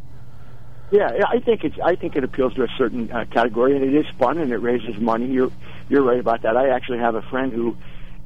Yeah, 0.91 1.23
I 1.29 1.39
think 1.39 1.65
it's. 1.65 1.77
I 1.85 1.95
think 1.95 2.17
it 2.17 2.25
appeals 2.25 2.55
to 2.55 2.65
a 2.65 2.69
certain 2.77 3.13
uh, 3.13 3.25
category, 3.31 3.77
and 3.77 3.85
it 3.85 3.95
is 3.95 4.07
fun, 4.19 4.39
and 4.39 4.51
it 4.53 4.59
raises 4.59 5.01
money. 5.01 5.27
You're 5.27 5.53
you're 5.89 6.03
right 6.03 6.19
about 6.19 6.43
that. 6.43 6.57
I 6.57 6.71
actually 6.71 6.99
have 6.99 7.15
a 7.15 7.23
friend 7.23 7.53
who, 7.53 7.77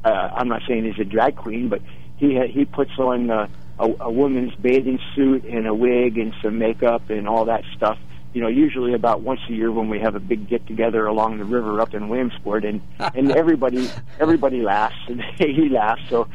uh, 0.05 0.09
I'm 0.09 0.49
not 0.49 0.63
saying 0.67 0.85
he's 0.85 0.99
a 0.99 1.05
drag 1.05 1.37
queen, 1.37 1.69
but 1.69 1.83
he 2.17 2.37
ha- 2.37 2.47
he 2.47 2.65
puts 2.65 2.93
on 2.99 3.31
uh, 3.31 3.49
a, 3.79 3.91
a 4.01 4.11
woman's 4.11 4.55
bathing 4.55 4.99
suit 5.15 5.45
and 5.45 5.67
a 5.67 5.75
wig 5.75 6.17
and 6.17 6.35
some 6.43 6.59
makeup 6.59 7.11
and 7.11 7.29
all 7.29 7.45
that 7.47 7.65
stuff. 7.77 7.99
You 8.33 8.41
know, 8.41 8.49
usually 8.49 8.95
about 8.95 9.21
once 9.21 9.41
a 9.49 9.53
year 9.53 9.71
when 9.71 9.91
we 9.91 10.01
have 10.01 10.15
a 10.15 10.21
big 10.21 10.49
get 10.49 10.67
together 10.67 11.07
along 11.07 11.39
the 11.39 11.45
river 11.45 11.83
up 11.83 11.93
in 11.93 12.09
Williamsport, 12.09 12.65
and 12.65 12.81
and 12.99 13.31
everybody 13.37 13.91
everybody 14.19 14.63
laughs 14.63 14.97
and 15.09 15.23
he 15.39 15.69
laughs. 15.69 16.03
So. 16.09 16.29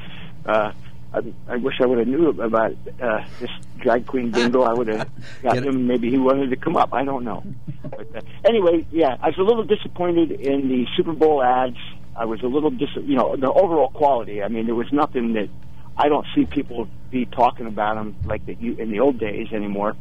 Uh, 0.46 0.72
I, 1.14 1.22
I 1.47 1.55
wish 1.57 1.76
I 1.82 1.86
would 1.86 1.97
have 1.97 2.07
knew 2.07 2.30
about 2.30 2.76
uh, 3.01 3.26
this 3.39 3.49
drag 3.80 4.05
queen 4.05 4.32
bingo. 4.32 4.62
I 4.62 4.74
would 4.74 4.88
have 4.88 5.10
got 5.43 5.57
him. 5.57 5.88
Maybe 5.88 6.10
he 6.10 6.18
wanted 6.18 6.49
to 6.51 6.55
come 6.55 6.78
up. 6.78 6.93
I 6.93 7.03
don't 7.03 7.24
know. 7.24 7.43
But 7.84 8.16
uh, 8.16 8.22
anyway, 8.45 8.86
yeah, 8.91 9.18
I 9.22 9.28
was 9.28 9.38
a 9.38 9.43
little 9.43 9.64
disappointed 9.64 10.32
in 10.32 10.70
the 10.70 10.86
Super 10.95 11.14
Bowl 11.14 11.41
ads. 11.41 11.78
I 12.16 12.26
was 12.26 12.41
a 12.41 12.47
little 12.47 12.70
dis. 12.70 12.89
You 12.95 13.16
know, 13.16 13.36
the 13.36 13.51
overall 13.51 13.89
quality. 13.89 14.43
I 14.43 14.49
mean, 14.49 14.66
there 14.66 14.76
was 14.76 14.91
nothing 14.91 15.34
that 15.34 15.49
I 15.97 16.10
don't 16.10 16.26
see 16.36 16.45
people 16.45 16.88
be 17.10 17.26
talking 17.26 17.66
about 17.66 17.95
them 17.95 18.16
like 18.26 18.45
that 18.45 18.62
you 18.62 18.76
in 18.76 18.91
the 18.91 18.99
old 18.99 19.20
days 19.20 19.47
anymore. 19.51 19.95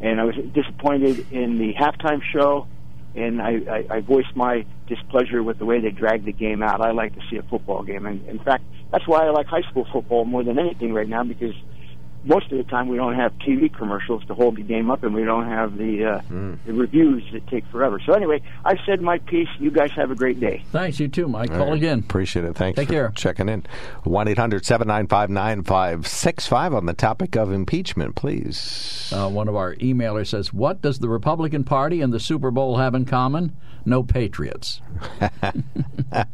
And 0.00 0.20
I 0.20 0.24
was 0.24 0.34
disappointed 0.36 1.32
in 1.32 1.58
the 1.58 1.74
halftime 1.74 2.22
show. 2.22 2.66
And 3.14 3.42
I, 3.42 3.56
I, 3.70 3.96
I 3.96 4.00
voiced 4.00 4.36
my 4.36 4.64
displeasure 4.86 5.42
with 5.42 5.58
the 5.58 5.64
way 5.64 5.80
they 5.80 5.90
dragged 5.90 6.26
the 6.26 6.32
game 6.32 6.62
out. 6.62 6.80
I 6.80 6.92
like 6.92 7.14
to 7.14 7.20
see 7.30 7.36
a 7.36 7.42
football 7.42 7.82
game, 7.82 8.06
and 8.06 8.24
in 8.26 8.38
fact, 8.38 8.64
that's 8.92 9.06
why 9.06 9.26
I 9.26 9.30
like 9.30 9.46
high 9.46 9.62
school 9.68 9.86
football 9.92 10.24
more 10.24 10.42
than 10.44 10.58
anything 10.58 10.92
right 10.92 11.08
now 11.08 11.24
because 11.24 11.54
most 12.24 12.50
of 12.52 12.58
the 12.58 12.64
time 12.64 12.88
we 12.88 12.96
don't 12.96 13.14
have 13.14 13.32
TV 13.38 13.74
commercials 13.74 14.24
to 14.26 14.34
hold 14.34 14.56
the 14.56 14.62
game 14.62 14.90
up, 14.90 15.02
and 15.02 15.14
we 15.14 15.24
don't 15.24 15.46
have 15.46 15.76
the 15.76 16.04
uh, 16.04 16.20
the 16.66 16.72
reviews 16.72 17.22
that 17.32 17.46
take 17.48 17.66
forever. 17.66 18.00
So 18.04 18.12
anyway, 18.12 18.42
I've 18.64 18.78
said 18.86 19.00
my 19.00 19.18
piece. 19.18 19.48
You 19.58 19.70
guys 19.70 19.90
have 19.92 20.10
a 20.10 20.14
great 20.14 20.40
day. 20.40 20.62
Thanks, 20.70 21.00
you 21.00 21.08
too, 21.08 21.28
Mike. 21.28 21.50
All 21.50 21.56
Call 21.58 21.66
right. 21.68 21.76
again. 21.76 22.00
Appreciate 22.00 22.44
it. 22.44 22.56
Thanks 22.56 22.76
Take 22.76 22.88
for 22.88 22.94
care. 22.94 23.12
checking 23.14 23.48
in. 23.48 23.64
1 24.04 24.28
800 24.28 24.64
795 24.64 25.30
9565 25.30 26.74
on 26.74 26.86
the 26.86 26.92
topic 26.92 27.36
of 27.36 27.52
impeachment, 27.52 28.14
please. 28.16 29.12
Uh, 29.14 29.28
one 29.28 29.48
of 29.48 29.56
our 29.56 29.74
emailers 29.76 30.28
says, 30.28 30.52
What 30.52 30.82
does 30.82 30.98
the 30.98 31.08
Republican 31.08 31.64
Party 31.64 32.00
and 32.00 32.12
the 32.12 32.20
Super 32.20 32.50
Bowl 32.50 32.76
have 32.76 32.94
in 32.94 33.04
common? 33.04 33.56
No 33.84 34.02
Patriots. 34.02 34.80
Ah, 35.20 35.30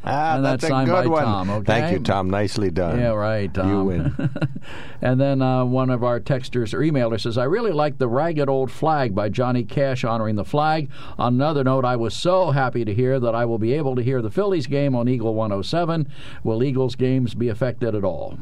and 0.04 0.44
that's 0.44 0.64
a 0.64 0.68
signed 0.68 0.88
good 0.88 1.04
by 1.04 1.06
one. 1.06 1.24
Tom, 1.24 1.50
okay? 1.50 1.64
Thank 1.64 1.92
you, 1.92 2.04
Tom. 2.04 2.30
Nicely 2.30 2.70
done. 2.70 2.98
Yeah, 2.98 3.10
right. 3.10 3.52
Tom. 3.52 3.68
You 3.70 3.84
win. 3.84 4.30
and 5.00 5.20
then 5.20 5.42
uh, 5.42 5.64
one 5.76 5.90
of 5.90 6.02
our 6.02 6.18
texters 6.18 6.72
or 6.72 6.78
emailers 6.78 7.20
says, 7.20 7.36
I 7.36 7.44
really 7.44 7.70
like 7.70 7.98
the 7.98 8.08
Ragged 8.08 8.48
Old 8.48 8.70
Flag 8.70 9.14
by 9.14 9.28
Johnny 9.28 9.62
Cash 9.62 10.04
honoring 10.04 10.36
the 10.36 10.42
flag. 10.42 10.88
On 11.18 11.34
another 11.34 11.62
note, 11.64 11.84
I 11.84 11.96
was 11.96 12.16
so 12.16 12.50
happy 12.50 12.82
to 12.86 12.94
hear 12.94 13.20
that 13.20 13.34
I 13.34 13.44
will 13.44 13.58
be 13.58 13.74
able 13.74 13.94
to 13.96 14.02
hear 14.02 14.22
the 14.22 14.30
Phillies 14.30 14.66
game 14.66 14.96
on 14.96 15.06
Eagle 15.06 15.34
107. 15.34 16.10
Will 16.42 16.64
Eagles 16.64 16.96
games 16.96 17.34
be 17.34 17.50
affected 17.50 17.94
at 17.94 18.04
all? 18.04 18.38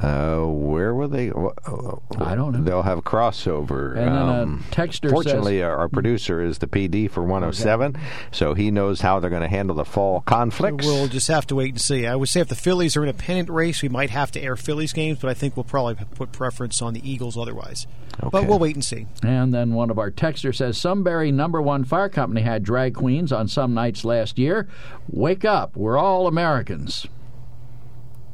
Uh, 0.00 0.40
where 0.46 0.94
will 0.94 1.08
they? 1.08 1.28
I 1.28 2.34
don't 2.34 2.52
know. 2.52 2.62
They'll 2.62 2.82
have 2.82 3.00
crossover. 3.00 3.90
And 3.90 4.08
then 4.08 4.28
um, 4.28 4.64
a 4.70 4.74
texter 4.74 5.10
Fortunately, 5.10 5.58
says, 5.58 5.64
our, 5.64 5.76
our, 5.76 5.88
producer 5.88 6.42
is 6.42 6.58
the 6.58 6.66
PD 6.66 7.10
for 7.10 7.22
107, 7.22 7.94
okay. 7.94 8.04
so 8.30 8.54
he 8.54 8.70
knows 8.70 9.02
how 9.02 9.20
they're 9.20 9.30
going 9.30 9.42
to 9.42 9.48
handle 9.48 9.76
the 9.76 9.84
fall 9.84 10.22
conflicts. 10.22 10.86
We'll 10.86 11.08
just 11.08 11.28
have 11.28 11.46
to 11.48 11.54
wait 11.54 11.70
and 11.70 11.80
see. 11.80 12.06
I 12.06 12.16
would 12.16 12.28
say 12.28 12.40
if 12.40 12.48
the 12.48 12.54
Phillies 12.54 12.96
are 12.96 13.02
in 13.02 13.10
a 13.10 13.14
pennant 13.14 13.50
race, 13.50 13.82
we 13.82 13.90
might 13.90 14.10
have 14.10 14.32
to 14.32 14.40
air 14.40 14.56
Phillies 14.56 14.92
games, 14.92 15.18
but 15.20 15.28
I 15.28 15.34
think 15.34 15.56
we'll 15.56 15.64
probably 15.64 15.94
put 16.14 16.32
preference 16.32 16.80
on 16.80 16.94
the 16.94 17.08
Eagles 17.08 17.36
otherwise. 17.36 17.86
Okay. 18.18 18.28
But 18.30 18.46
we'll 18.46 18.58
wait 18.58 18.74
and 18.74 18.84
see. 18.84 19.06
And 19.22 19.52
then 19.52 19.74
one 19.74 19.90
of 19.90 19.98
our 19.98 20.10
texters 20.10 20.56
says 20.56 20.78
Sunbury 20.78 21.30
number 21.30 21.60
one 21.60 21.84
fire 21.84 22.08
company 22.08 22.42
had 22.42 22.62
drag 22.62 22.94
queens 22.94 23.32
on 23.32 23.46
some 23.46 23.74
nights 23.74 24.04
last 24.04 24.38
year. 24.38 24.68
Wake 25.10 25.44
up, 25.44 25.76
we're 25.76 25.98
all 25.98 26.26
Americans. 26.26 27.06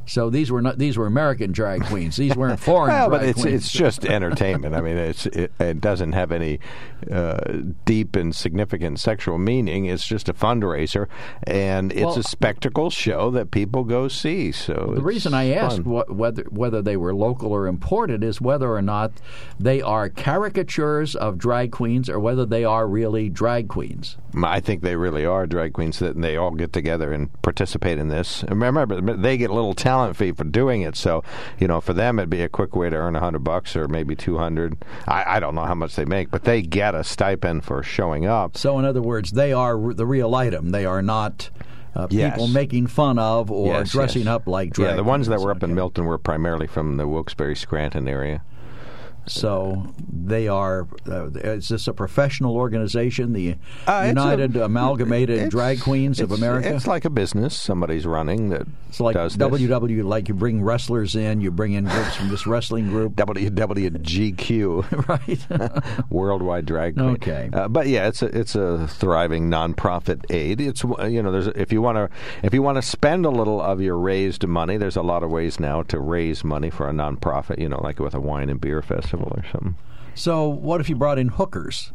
So 0.08 0.30
these 0.30 0.50
were 0.50 0.62
not 0.62 0.78
these 0.78 0.96
were 0.96 1.06
American 1.06 1.52
drag 1.52 1.84
queens. 1.84 2.16
These 2.16 2.34
weren't 2.34 2.58
foreign. 2.58 2.90
well, 2.90 3.10
but 3.10 3.24
it's 3.24 3.42
queens. 3.42 3.64
it's 3.64 3.72
just 3.84 4.04
entertainment. 4.04 4.74
I 4.74 4.80
mean, 4.80 4.96
it's 4.96 5.26
it, 5.26 5.52
it 5.60 5.80
doesn't 5.80 6.12
have 6.12 6.32
any 6.32 6.60
uh, 7.10 7.38
deep 7.84 8.16
and 8.16 8.34
significant 8.34 9.00
sexual 9.00 9.38
meaning. 9.38 9.84
It's 9.84 10.06
just 10.06 10.28
a 10.28 10.34
fundraiser, 10.34 11.08
and 11.44 11.92
it's 11.92 12.02
well, 12.02 12.18
a 12.18 12.22
spectacle 12.22 12.90
show 12.90 13.30
that 13.30 13.50
people 13.50 13.84
go 13.84 14.08
see. 14.08 14.50
So 14.50 14.92
the 14.94 15.02
reason 15.02 15.34
I 15.34 15.50
asked 15.50 15.82
whether 15.84 16.44
whether 16.44 16.80
they 16.80 16.96
were 16.96 17.14
local 17.14 17.52
or 17.52 17.66
imported 17.66 18.24
is 18.24 18.40
whether 18.40 18.72
or 18.74 18.82
not 18.82 19.12
they 19.60 19.82
are 19.82 20.08
caricatures 20.08 21.14
of 21.14 21.38
drag 21.38 21.70
queens 21.70 22.08
or 22.08 22.18
whether 22.18 22.46
they 22.46 22.64
are 22.64 22.86
really 22.86 23.28
drag 23.28 23.68
queens. 23.68 24.16
I 24.44 24.60
think 24.60 24.82
they 24.82 24.96
really 24.96 25.24
are 25.24 25.46
drag 25.46 25.72
queens 25.72 25.98
that 25.98 26.20
they 26.20 26.36
all 26.36 26.52
get 26.52 26.72
together 26.72 27.12
and 27.12 27.30
participate 27.42 27.98
in 27.98 28.08
this. 28.08 28.44
Remember, 28.48 29.00
they 29.00 29.36
get 29.36 29.50
little 29.50 29.74
talent 29.74 29.97
fee 30.16 30.32
for 30.32 30.44
doing 30.44 30.82
it. 30.82 30.96
So, 30.96 31.22
you 31.58 31.68
know, 31.68 31.80
for 31.80 31.92
them 31.92 32.18
it'd 32.18 32.30
be 32.30 32.42
a 32.42 32.48
quick 32.48 32.74
way 32.74 32.90
to 32.90 32.96
earn 32.96 33.16
a 33.16 33.20
hundred 33.20 33.44
bucks 33.44 33.76
or 33.76 33.88
maybe 33.88 34.16
two 34.16 34.38
hundred. 34.38 34.76
I, 35.06 35.36
I 35.36 35.40
don't 35.40 35.54
know 35.54 35.64
how 35.64 35.74
much 35.74 35.96
they 35.96 36.04
make, 36.04 36.30
but 36.30 36.44
they 36.44 36.62
get 36.62 36.94
a 36.94 37.04
stipend 37.04 37.64
for 37.64 37.82
showing 37.82 38.26
up. 38.26 38.56
So, 38.56 38.78
in 38.78 38.84
other 38.84 39.02
words, 39.02 39.32
they 39.32 39.52
are 39.52 39.92
the 39.92 40.06
real 40.06 40.34
item. 40.34 40.70
They 40.70 40.84
are 40.84 41.02
not. 41.02 41.50
Uh, 41.96 42.06
yes. 42.10 42.32
people 42.32 42.46
making 42.46 42.86
fun 42.86 43.18
of 43.18 43.50
or 43.50 43.74
yes, 43.74 43.90
dressing 43.90 44.24
yes. 44.24 44.28
up 44.28 44.46
like 44.46 44.72
drag 44.72 44.90
Yeah, 44.90 44.96
the 44.96 45.02
ones 45.02 45.26
that 45.26 45.40
were 45.40 45.50
up 45.50 45.56
okay. 45.56 45.66
in 45.66 45.74
Milton 45.74 46.04
were 46.04 46.18
primarily 46.18 46.68
from 46.68 46.96
the 46.96 47.08
Wilkes-Barre 47.08 47.56
Scranton 47.56 48.06
area. 48.06 48.42
So 49.28 49.86
they 50.10 50.48
are. 50.48 50.88
Uh, 51.06 51.30
is 51.30 51.68
this 51.68 51.86
a 51.86 51.92
professional 51.92 52.56
organization? 52.56 53.32
The 53.32 53.56
uh, 53.86 54.04
United 54.08 54.56
a, 54.56 54.64
Amalgamated 54.68 55.50
Drag 55.50 55.80
Queens 55.80 56.20
of 56.20 56.32
America. 56.32 56.74
It's 56.74 56.86
like 56.86 57.04
a 57.04 57.10
business 57.10 57.58
somebody's 57.58 58.06
running 58.06 58.48
that 58.50 58.66
it's 58.88 59.00
like 59.00 59.14
does 59.14 59.36
WW. 59.36 59.96
This. 59.96 60.04
Like 60.04 60.28
you 60.28 60.34
bring 60.34 60.62
wrestlers 60.62 61.14
in, 61.14 61.40
you 61.40 61.50
bring 61.50 61.72
in 61.72 61.84
groups 61.84 62.16
from 62.16 62.28
this 62.28 62.46
wrestling 62.46 62.88
group. 62.88 63.12
WWGQ, 63.16 65.08
right? 65.98 66.10
Worldwide 66.10 66.66
Drag 66.66 66.94
Queen. 66.94 67.10
Okay, 67.10 67.50
uh, 67.52 67.68
but 67.68 67.86
yeah, 67.86 68.08
it's 68.08 68.22
a 68.22 68.26
it's 68.26 68.54
a 68.54 68.88
thriving 68.88 69.50
nonprofit 69.50 70.24
aid. 70.30 70.60
It's 70.60 70.82
you 70.84 71.22
know, 71.22 71.32
there's 71.32 71.48
if 71.48 71.72
you 71.72 71.82
want 71.82 71.96
to 71.96 72.08
if 72.42 72.54
you 72.54 72.62
want 72.62 72.76
to 72.76 72.82
spend 72.82 73.26
a 73.26 73.30
little 73.30 73.60
of 73.60 73.80
your 73.80 73.98
raised 73.98 74.46
money, 74.46 74.76
there's 74.76 74.96
a 74.96 75.02
lot 75.02 75.22
of 75.22 75.30
ways 75.30 75.60
now 75.60 75.82
to 75.84 75.98
raise 75.98 76.44
money 76.44 76.70
for 76.70 76.88
a 76.88 76.92
nonprofit. 76.92 77.58
You 77.58 77.68
know, 77.68 77.80
like 77.82 77.98
with 77.98 78.14
a 78.14 78.20
wine 78.20 78.48
and 78.48 78.60
beer 78.60 78.82
festival 78.82 79.17
or 79.24 79.44
something. 79.52 79.76
So, 80.14 80.48
what 80.48 80.80
if 80.80 80.88
you 80.88 80.96
brought 80.96 81.18
in 81.18 81.28
hookers? 81.28 81.92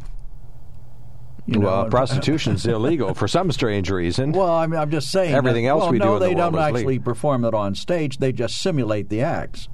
You 1.45 1.59
well, 1.59 1.83
know, 1.83 1.89
prostitution's 1.91 2.65
illegal 2.65 3.13
for 3.13 3.27
some 3.27 3.51
strange 3.51 3.89
reason. 3.89 4.31
Well, 4.31 4.51
I 4.51 4.65
mean, 4.67 4.79
I'm 4.79 4.91
just 4.91 5.11
saying. 5.11 5.33
Everything 5.35 5.65
that, 5.65 5.71
else 5.71 5.81
well, 5.83 5.91
we 5.91 5.99
no, 5.99 6.13
do 6.13 6.19
they 6.19 6.29
the 6.29 6.35
don't 6.35 6.55
is 6.55 6.59
actually 6.61 6.85
legal. 6.85 7.03
perform 7.03 7.45
it 7.45 7.53
on 7.53 7.75
stage. 7.75 8.17
They 8.17 8.31
just 8.31 8.61
simulate 8.61 9.09
the 9.09 9.21
acts. 9.21 9.67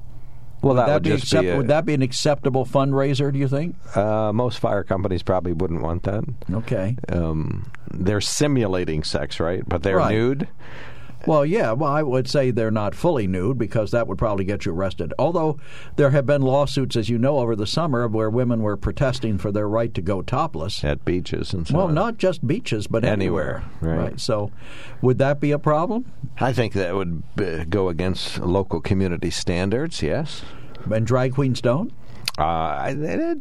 Well, 0.62 0.74
would 0.74 0.80
that, 0.82 0.86
that 0.88 0.94
would 0.96 1.04
be 1.04 1.12
accept- 1.12 1.42
be 1.44 1.50
a, 1.50 1.58
would 1.58 1.68
that 1.68 1.86
be 1.86 1.94
an 1.94 2.02
acceptable 2.02 2.66
fundraiser? 2.66 3.32
Do 3.32 3.40
you 3.40 3.48
think? 3.48 3.76
Uh, 3.96 4.34
most 4.34 4.60
fire 4.60 4.84
companies 4.84 5.24
probably 5.24 5.54
wouldn't 5.54 5.82
want 5.82 6.04
that. 6.04 6.24
Okay. 6.52 6.98
Um, 7.08 7.72
they're 7.92 8.20
simulating 8.20 9.04
sex, 9.04 9.40
right? 9.40 9.64
But 9.68 9.84
they're 9.84 9.98
Right. 9.98 10.12
nude. 10.14 10.48
Well, 11.30 11.46
yeah. 11.46 11.74
Well, 11.74 11.92
I 11.92 12.02
would 12.02 12.28
say 12.28 12.50
they're 12.50 12.72
not 12.72 12.96
fully 12.96 13.28
nude 13.28 13.60
because 13.60 13.92
that 13.92 14.08
would 14.08 14.18
probably 14.18 14.46
get 14.46 14.66
you 14.66 14.74
arrested. 14.74 15.14
Although 15.20 15.60
there 15.96 16.10
have 16.10 16.26
been 16.26 16.42
lawsuits, 16.42 16.96
as 16.96 17.08
you 17.08 17.20
know, 17.20 17.38
over 17.38 17.56
the 17.56 17.68
summer 17.68 18.08
where 18.08 18.32
women 18.32 18.64
were 18.64 18.76
protesting 18.76 19.38
for 19.38 19.52
their 19.52 19.70
right 19.70 19.94
to 19.94 20.02
go 20.02 20.24
topless. 20.24 20.84
at 20.84 21.06
beaches 21.06 21.54
and 21.54 21.68
so 21.68 21.78
Well, 21.78 21.88
on. 21.90 21.94
not 21.94 22.18
just 22.18 22.48
beaches, 22.48 22.88
but 22.88 23.06
Anywhere, 23.06 23.64
right. 23.80 24.20
So, 24.20 24.50
would 25.04 25.20
that 25.20 25.40
be 25.40 25.52
a 25.52 25.60
problem? 25.60 26.12
I 26.40 26.52
think 26.52 26.74
that 26.74 26.96
would 26.96 27.22
uh, 27.40 27.66
go 27.70 27.90
against 27.90 28.40
local 28.40 28.82
community 28.82 29.30
standards. 29.30 30.02
Yes. 30.02 30.42
And 30.92 31.06
drag 31.06 31.36
queens 31.36 31.62
don't. 31.62 31.92
Uh, 32.40 32.42
I- 32.42 32.96
it, 33.00 33.38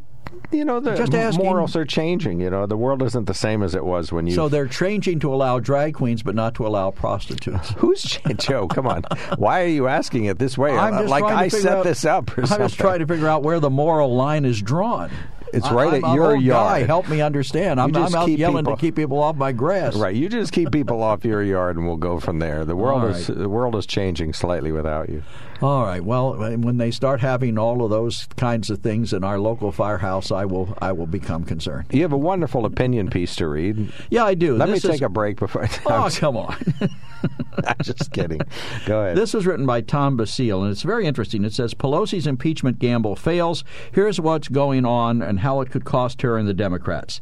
you 0.51 0.65
know, 0.65 0.81
the 0.81 0.95
Just 0.95 1.15
asking. 1.15 1.45
morals 1.45 1.77
are 1.77 1.85
changing. 1.85 2.41
You 2.41 2.51
know, 2.51 2.67
the 2.67 2.77
world 2.77 3.03
isn't 3.03 3.27
the 3.27 3.35
same 3.35 3.63
as 3.63 3.75
it 3.75 3.85
was 3.85 4.13
when 4.13 4.27
you. 4.27 4.35
So 4.35 4.49
they're 4.49 4.67
changing 4.67 5.21
to 5.21 5.33
allow 5.33 5.59
drag 5.59 5.95
queens, 5.95 6.23
but 6.23 6.35
not 6.35 6.55
to 6.57 6.67
allow 6.67 6.91
prostitutes. 6.91 7.71
Who's 7.79 8.03
Joe? 8.39 8.69
Come 8.69 8.87
on. 8.87 9.03
Why 9.37 9.63
are 9.63 9.67
you 9.69 9.89
asking 9.89 10.25
it 10.27 10.39
this 10.39 10.57
way? 10.57 10.71
I'm 10.77 10.95
uh, 10.95 11.01
just 11.01 11.11
like 11.11 11.25
I 11.25 11.49
set 11.49 11.79
out- 11.79 11.85
this 11.85 12.05
up 12.05 12.31
I'm 12.39 12.45
just 12.47 12.79
trying 12.79 13.01
to 13.01 13.07
figure 13.07 13.29
out 13.29 13.43
where 13.43 13.61
the 13.61 13.71
moral 13.71 14.15
line 14.15 14.45
is 14.45 14.61
drawn. 14.63 15.11
It's 15.53 15.71
right 15.71 15.95
I'm 15.95 16.05
at 16.05 16.15
your 16.15 16.37
yard. 16.37 16.81
Guy. 16.83 16.87
Help 16.87 17.09
me 17.09 17.21
understand. 17.21 17.81
I'm, 17.81 17.93
just 17.93 18.15
I'm 18.15 18.23
out 18.23 18.29
yelling 18.31 18.65
people- 18.65 18.77
to 18.77 18.81
keep 18.81 18.97
people 18.97 19.23
off 19.23 19.37
my 19.37 19.53
grass. 19.53 19.97
Right. 19.97 20.15
You 20.15 20.29
just 20.29 20.53
keep 20.53 20.71
people 20.73 21.03
off 21.03 21.25
your 21.25 21.43
yard, 21.43 21.77
and 21.77 21.87
we'll 21.87 21.97
go 21.97 22.21
from 22.21 22.39
there. 22.39 22.65
The 22.65 22.77
world 22.77 23.03
All 23.03 23.09
is 23.09 23.27
the 23.29 23.49
world 23.49 23.75
is 23.77 23.87
changing 23.87 24.33
slightly 24.33 24.73
without 24.73 25.09
you. 25.09 25.23
All 25.61 25.83
right. 25.85 26.05
Well, 26.05 26.35
when 26.37 26.77
they 26.79 26.91
start 26.93 27.21
having 27.21 27.59
all 27.59 27.83
of 27.83 27.91
those 27.91 28.29
kinds 28.37 28.71
of 28.71 28.79
things 28.79 29.13
in 29.13 29.25
our 29.25 29.39
local 29.41 29.73
firehouse, 29.73 30.31
I 30.31 30.45
will 30.45 30.77
I 30.81 30.93
will 30.93 31.07
become 31.07 31.45
concerned. 31.45 31.87
You 31.91 32.03
have 32.03 32.13
a 32.13 32.17
wonderful 32.19 32.65
opinion 32.65 33.09
piece 33.11 33.35
to 33.37 33.49
read. 33.49 33.93
Yeah, 34.11 34.25
I 34.25 34.35
do. 34.35 34.57
Let 34.57 34.67
This 34.69 34.85
me 34.85 34.91
is- 34.91 34.99
take 35.01 35.05
a 35.07 35.09
break 35.09 35.39
before. 35.39 35.69
Oh, 35.87 36.09
come 36.15 36.37
on. 36.37 36.57
I'm 37.67 37.75
just 37.83 38.13
kidding. 38.13 38.41
Go 38.87 39.01
ahead. 39.03 39.17
This 39.17 39.35
was 39.35 39.45
written 39.45 39.67
by 39.67 39.81
Tom 39.81 40.17
Basile, 40.17 40.63
and 40.63 40.71
it's 40.71 40.83
very 40.83 41.07
interesting. 41.07 41.45
It 41.45 41.53
says 41.53 41.75
Pelosi's 41.75 42.29
impeachment 42.29 42.79
gamble 42.79 43.17
fails. 43.17 43.65
Here's 43.93 44.21
what's 44.21 44.47
going 44.47 44.85
on 44.85 45.21
and 45.23 45.38
how 45.39 45.61
it 45.61 45.71
could 45.71 45.85
cost 45.85 46.23
her 46.23 46.37
and 46.37 46.49
the 46.49 46.55
Democrats. 46.55 47.21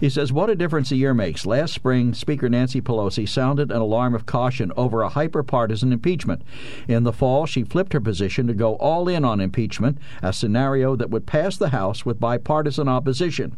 He 0.00 0.08
says, 0.08 0.32
What 0.32 0.50
a 0.50 0.54
difference 0.56 0.90
a 0.90 0.96
year 0.96 1.14
makes. 1.14 1.46
Last 1.46 1.74
spring, 1.74 2.14
Speaker 2.14 2.48
Nancy 2.48 2.80
Pelosi 2.80 3.28
sounded 3.28 3.70
an 3.70 3.80
alarm 3.80 4.14
of 4.14 4.26
caution 4.26 4.72
over 4.76 5.02
a 5.02 5.08
hyper 5.08 5.42
partisan 5.42 5.92
impeachment. 5.92 6.42
In 6.88 7.04
the 7.04 7.12
fall, 7.12 7.46
she 7.46 7.64
flipped 7.64 7.92
her 7.92 8.00
position 8.00 8.46
to 8.46 8.54
go 8.54 8.76
all 8.76 9.08
in 9.08 9.24
on 9.24 9.40
impeachment, 9.40 9.98
a 10.22 10.32
scenario 10.32 10.96
that 10.96 11.10
would 11.10 11.26
pass 11.26 11.56
the 11.56 11.70
House 11.70 12.04
with 12.04 12.20
bipartisan 12.20 12.88
opposition. 12.88 13.56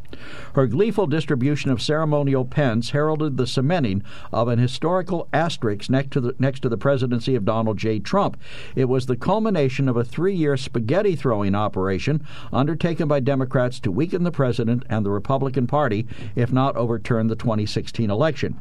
Her 0.54 0.66
gleeful 0.66 1.06
distribution 1.06 1.70
of 1.70 1.82
ceremonial 1.82 2.44
pens 2.44 2.90
heralded 2.90 3.36
the 3.36 3.46
cementing 3.46 4.02
of 4.32 4.48
an 4.48 4.58
historical 4.58 5.28
asterisk 5.32 5.90
next 5.90 6.12
to 6.12 6.20
the, 6.20 6.34
next 6.38 6.60
to 6.60 6.68
the 6.68 6.76
presidency 6.76 7.34
of 7.34 7.44
Donald 7.44 7.78
J. 7.78 7.98
Trump. 7.98 8.36
It 8.74 8.86
was 8.86 9.06
the 9.06 9.16
culmination 9.16 9.88
of 9.88 9.96
a 9.96 10.04
three 10.04 10.34
year 10.34 10.56
spaghetti 10.56 11.16
throwing 11.16 11.54
operation 11.54 12.26
undertaken 12.52 13.08
by 13.08 13.20
Democrats 13.20 13.80
to 13.80 13.92
weaken 13.98 14.22
the 14.22 14.30
president 14.30 14.84
and 14.88 15.04
the 15.04 15.10
Republican 15.10 15.66
Party, 15.66 16.06
if 16.36 16.52
not 16.52 16.76
overturn 16.76 17.26
the 17.26 17.34
2016 17.34 18.08
election. 18.08 18.56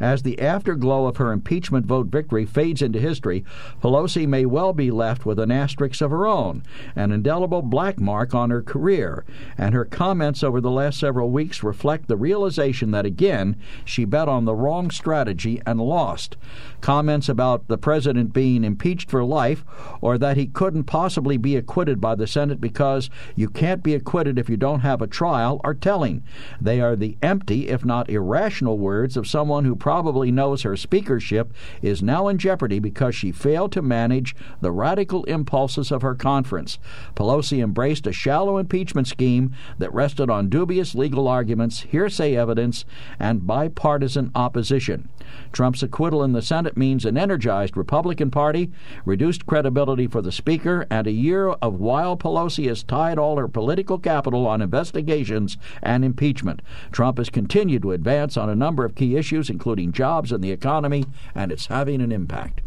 As 0.00 0.22
the 0.22 0.40
afterglow 0.40 1.06
of 1.06 1.16
her 1.18 1.32
impeachment 1.32 1.86
vote 1.86 2.06
victory 2.06 2.46
fades 2.46 2.82
into 2.82 2.98
history, 2.98 3.44
Pelosi 3.82 4.26
may 4.26 4.46
well 4.46 4.72
be 4.72 4.90
left 4.90 5.26
with 5.26 5.38
an 5.38 5.50
asterisk 5.50 6.00
of 6.00 6.10
her 6.10 6.26
own, 6.26 6.62
an 6.94 7.12
indelible 7.12 7.62
black 7.62 8.00
mark 8.00 8.34
on 8.34 8.50
her 8.50 8.62
career, 8.62 9.24
and 9.56 9.74
her 9.74 9.84
comments 9.84 10.42
over 10.42 10.60
the 10.60 10.70
last 10.70 10.98
several 10.98 11.30
weeks 11.30 11.62
reflect 11.62 12.08
the 12.08 12.16
realization 12.16 12.90
that 12.90 13.06
again 13.06 13.56
she 13.84 14.04
bet 14.04 14.28
on 14.28 14.44
the 14.44 14.54
wrong 14.54 14.90
strategy 14.90 15.60
and 15.66 15.80
lost. 15.80 16.36
Comments 16.80 17.28
about 17.28 17.68
the 17.68 17.78
president 17.78 18.32
being 18.32 18.64
impeached 18.64 19.10
for 19.10 19.24
life 19.24 19.64
or 20.00 20.18
that 20.18 20.36
he 20.36 20.46
couldn't 20.46 20.84
possibly 20.84 21.36
be 21.36 21.56
acquitted 21.56 22.00
by 22.00 22.14
the 22.14 22.26
Senate 22.26 22.60
because 22.60 23.10
you 23.34 23.48
can't 23.48 23.82
be 23.82 23.94
acquitted 23.94 24.38
if 24.38 24.48
you 24.48 24.56
don't 24.56 24.80
have 24.80 25.02
a 25.02 25.06
trial 25.06 25.60
are 25.64 25.74
telling. 25.74 26.22
They 26.60 26.80
are 26.80 26.96
the 26.96 27.16
empty, 27.22 27.68
if 27.68 27.84
not 27.84 28.10
irrational, 28.10 28.78
words 28.78 29.16
of 29.16 29.26
someone 29.26 29.64
who 29.68 29.76
probably 29.76 30.32
knows 30.32 30.62
her 30.62 30.76
speakership 30.76 31.52
is 31.82 32.02
now 32.02 32.26
in 32.26 32.38
jeopardy 32.38 32.78
because 32.78 33.14
she 33.14 33.30
failed 33.30 33.70
to 33.70 33.82
manage 33.82 34.34
the 34.60 34.72
radical 34.72 35.24
impulses 35.24 35.92
of 35.92 36.02
her 36.02 36.14
conference. 36.14 36.78
Pelosi 37.14 37.62
embraced 37.62 38.06
a 38.06 38.12
shallow 38.12 38.58
impeachment 38.58 39.06
scheme 39.06 39.54
that 39.78 39.92
rested 39.92 40.30
on 40.30 40.48
dubious 40.48 40.94
legal 40.94 41.28
arguments, 41.28 41.82
hearsay 41.82 42.34
evidence, 42.34 42.84
and 43.20 43.46
bipartisan 43.46 44.30
opposition. 44.34 45.08
Trump's 45.52 45.82
acquittal 45.82 46.22
in 46.22 46.32
the 46.32 46.42
Senate 46.42 46.76
means 46.76 47.04
an 47.04 47.16
energized 47.16 47.76
Republican 47.76 48.30
Party, 48.30 48.70
reduced 49.04 49.46
credibility 49.46 50.06
for 50.06 50.22
the 50.22 50.32
Speaker, 50.32 50.86
and 50.90 51.06
a 51.06 51.12
year 51.12 51.48
of 51.48 51.80
while 51.80 52.16
Pelosi 52.16 52.68
has 52.68 52.82
tied 52.82 53.18
all 53.18 53.36
her 53.36 53.48
political 53.48 53.98
capital 53.98 54.46
on 54.46 54.62
investigations 54.62 55.56
and 55.82 56.04
impeachment. 56.04 56.62
Trump 56.92 57.18
has 57.18 57.30
continued 57.30 57.82
to 57.82 57.92
advance 57.92 58.36
on 58.36 58.48
a 58.48 58.54
number 58.56 58.84
of 58.84 58.94
key 58.94 59.16
issues, 59.16 59.50
including 59.50 59.92
jobs 59.92 60.32
and 60.32 60.42
the 60.42 60.52
economy, 60.52 61.04
and 61.34 61.50
it's 61.50 61.66
having 61.66 62.00
an 62.00 62.12
impact. 62.12 62.60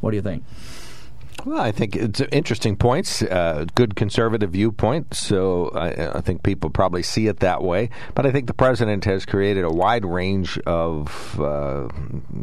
What 0.00 0.10
do 0.10 0.16
you 0.16 0.22
think? 0.22 0.44
Well, 1.44 1.60
I 1.60 1.72
think 1.72 1.96
it's 1.96 2.20
interesting 2.20 2.76
points, 2.76 3.20
uh, 3.22 3.66
good 3.74 3.96
conservative 3.96 4.50
viewpoint. 4.50 5.12
So 5.14 5.70
I, 5.70 6.18
I, 6.18 6.20
think 6.20 6.44
people 6.44 6.70
probably 6.70 7.02
see 7.02 7.26
it 7.26 7.40
that 7.40 7.62
way. 7.62 7.90
But 8.14 8.26
I 8.26 8.30
think 8.30 8.46
the 8.46 8.54
president 8.54 9.04
has 9.06 9.26
created 9.26 9.64
a 9.64 9.70
wide 9.70 10.04
range 10.04 10.56
of, 10.60 11.40
uh, 11.40 11.88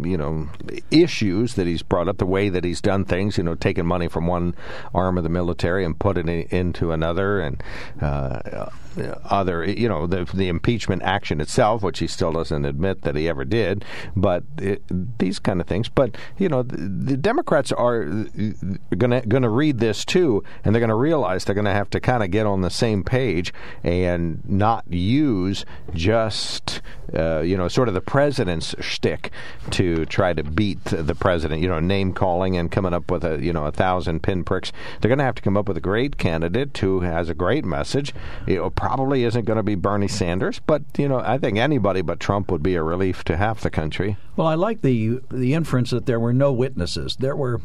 you 0.03 0.17
know, 0.17 0.49
issues 0.91 1.55
that 1.55 1.65
he's 1.65 1.81
brought 1.81 2.09
up. 2.09 2.17
The 2.17 2.25
way 2.25 2.49
that 2.49 2.65
he's 2.65 2.81
done 2.81 3.05
things, 3.05 3.37
you 3.37 3.43
know, 3.43 3.55
taking 3.55 3.85
money 3.85 4.09
from 4.09 4.27
one 4.27 4.53
arm 4.93 5.17
of 5.17 5.23
the 5.23 5.29
military 5.29 5.85
and 5.85 5.97
put 5.97 6.17
it 6.17 6.27
into 6.27 6.91
another, 6.91 7.39
and 7.39 7.63
uh, 8.01 8.69
other, 8.99 9.63
you 9.63 9.87
know, 9.87 10.07
the 10.07 10.25
the 10.33 10.47
impeachment 10.47 11.01
action 11.03 11.41
itself, 11.41 11.81
which 11.81 11.99
he 11.99 12.07
still 12.07 12.31
doesn't 12.31 12.65
admit 12.65 13.01
that 13.01 13.15
he 13.15 13.27
ever 13.27 13.45
did, 13.45 13.85
but 14.15 14.43
it, 14.57 14.81
these 15.19 15.39
kind 15.39 15.61
of 15.61 15.67
things. 15.67 15.89
But 15.89 16.15
you 16.37 16.49
know, 16.49 16.63
the, 16.63 16.77
the 16.77 17.17
Democrats 17.17 17.71
are 17.71 18.05
going 18.05 19.11
to 19.11 19.21
going 19.27 19.43
to 19.43 19.49
read 19.49 19.79
this 19.79 20.05
too, 20.05 20.43
and 20.63 20.73
they're 20.73 20.79
going 20.79 20.89
to 20.89 20.95
realize 20.95 21.45
they're 21.45 21.55
going 21.55 21.65
to 21.65 21.71
have 21.71 21.89
to 21.91 21.99
kind 21.99 22.23
of 22.23 22.31
get 22.31 22.45
on 22.45 22.61
the 22.61 22.69
same 22.69 23.03
page 23.03 23.53
and 23.83 24.47
not 24.47 24.85
use 24.91 25.65
just 25.93 26.81
uh, 27.15 27.39
you 27.39 27.57
know 27.57 27.67
sort 27.67 27.87
of 27.87 27.93
the 27.93 28.01
president's 28.01 28.75
shtick 28.79 29.31
to 29.71 30.05
try 30.05 30.33
to 30.33 30.43
beat 30.43 30.83
the 30.85 31.15
president. 31.15 31.61
You 31.61 31.69
know, 31.69 31.79
name 31.79 32.13
calling 32.13 32.57
and 32.57 32.71
coming 32.71 32.93
up 32.93 33.09
with 33.11 33.23
a 33.23 33.41
you 33.43 33.53
know 33.53 33.65
a 33.65 33.71
thousand 33.71 34.21
pinpricks. 34.21 34.71
They're 34.99 35.09
going 35.09 35.19
to 35.19 35.25
have 35.25 35.35
to 35.35 35.41
come 35.41 35.57
up 35.57 35.67
with 35.67 35.77
a 35.77 35.81
great 35.81 36.17
candidate 36.17 36.77
who 36.77 37.01
has 37.01 37.29
a 37.29 37.33
great 37.33 37.65
message. 37.65 38.13
You 38.47 38.57
know, 38.57 38.69
probably 38.89 39.23
isn't 39.23 39.45
going 39.45 39.57
to 39.57 39.63
be 39.63 39.75
Bernie 39.75 40.07
Sanders, 40.07 40.59
but 40.65 40.81
you 40.97 41.07
know, 41.07 41.19
I 41.19 41.37
think 41.37 41.59
anybody 41.59 42.01
but 42.01 42.19
Trump 42.19 42.49
would 42.51 42.63
be 42.63 42.73
a 42.73 42.81
relief 42.81 43.23
to 43.25 43.37
half 43.37 43.61
the 43.61 43.69
country. 43.69 44.17
Well, 44.35 44.47
I 44.47 44.55
like 44.55 44.81
the 44.81 45.21
the 45.29 45.53
inference 45.53 45.91
that 45.91 46.07
there 46.07 46.19
were 46.19 46.33
no 46.33 46.51
witnesses. 46.51 47.15
There 47.19 47.35
were 47.35 47.61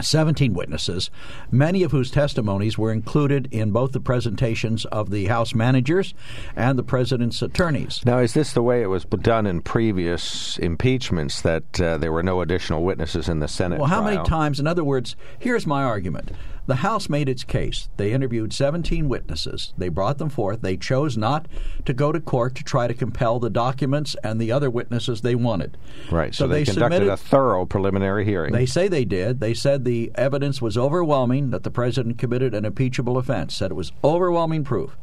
17 0.00 0.52
witnesses, 0.52 1.08
many 1.50 1.82
of 1.84 1.92
whose 1.92 2.10
testimonies 2.10 2.76
were 2.76 2.92
included 2.92 3.48
in 3.52 3.70
both 3.70 3.92
the 3.92 4.00
presentations 4.00 4.84
of 4.86 5.10
the 5.10 5.26
House 5.26 5.54
managers 5.54 6.14
and 6.56 6.78
the 6.78 6.82
president's 6.82 7.40
attorneys. 7.42 8.04
Now, 8.04 8.18
is 8.18 8.34
this 8.34 8.52
the 8.52 8.62
way 8.62 8.82
it 8.82 8.86
was 8.86 9.04
done 9.04 9.46
in 9.46 9.62
previous 9.62 10.58
impeachments 10.58 11.42
that 11.42 11.80
uh, 11.80 11.96
there 11.98 12.12
were 12.12 12.22
no 12.22 12.40
additional 12.40 12.82
witnesses 12.82 13.28
in 13.28 13.38
the 13.38 13.48
Senate? 13.48 13.78
Well, 13.78 13.88
how 13.88 14.00
trial? 14.00 14.14
many 14.16 14.28
times? 14.28 14.58
In 14.58 14.66
other 14.66 14.84
words, 14.84 15.16
here's 15.38 15.66
my 15.66 15.84
argument. 15.84 16.30
The 16.66 16.76
House 16.76 17.08
made 17.08 17.28
its 17.28 17.44
case. 17.44 17.88
They 17.96 18.12
interviewed 18.12 18.52
17 18.52 19.08
witnesses. 19.08 19.72
They 19.76 19.88
brought 19.88 20.18
them 20.18 20.30
forth. 20.30 20.62
They 20.62 20.76
chose 20.76 21.16
not 21.16 21.46
to 21.84 21.92
go 21.92 22.12
to 22.12 22.20
court 22.20 22.54
to 22.56 22.64
try 22.64 22.86
to 22.86 22.94
compel 22.94 23.38
the 23.38 23.50
documents 23.50 24.14
and 24.22 24.40
the 24.40 24.52
other 24.52 24.70
witnesses 24.70 25.20
they 25.20 25.34
wanted. 25.34 25.76
Right. 26.10 26.34
So, 26.34 26.44
so 26.44 26.48
they, 26.48 26.64
they, 26.64 26.72
conducted 26.72 26.96
submitted, 26.96 27.12
a 27.12 27.16
thorough 27.16 27.66
preliminary 27.66 28.24
hearing. 28.24 28.52
They 28.52 28.66
say 28.66 28.88
they 28.88 29.04
did. 29.04 29.40
They 29.40 29.54
said 29.54 29.84
the 29.84 30.12
evidence 30.14 30.62
was 30.62 30.76
overwhelming 30.76 31.50
that 31.50 31.64
the 31.64 31.70
president 31.70 32.18
committed 32.18 32.54
an 32.54 32.64
impeachable 32.64 33.18
offense. 33.18 33.56
Said 33.56 33.70
it 33.70 33.74
was 33.74 33.92
overwhelming 34.04 34.64
proof. 34.64 34.96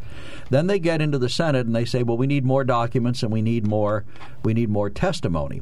Then 0.50 0.68
they 0.68 0.80
get 0.80 1.02
into 1.02 1.18
the 1.18 1.30
Senate 1.30 1.66
and 1.66 1.76
they 1.76 1.86
say, 1.86 2.04
"Well, 2.04 2.18
we 2.18 2.28
need 2.28 2.46
more 2.46 2.64
documents 2.64 3.24
and 3.24 3.32
we 3.32 3.42
need 3.42 3.68
more 3.68 4.06
we 4.44 4.54
need 4.54 4.70
more 4.70 4.90
testimony." 4.90 5.62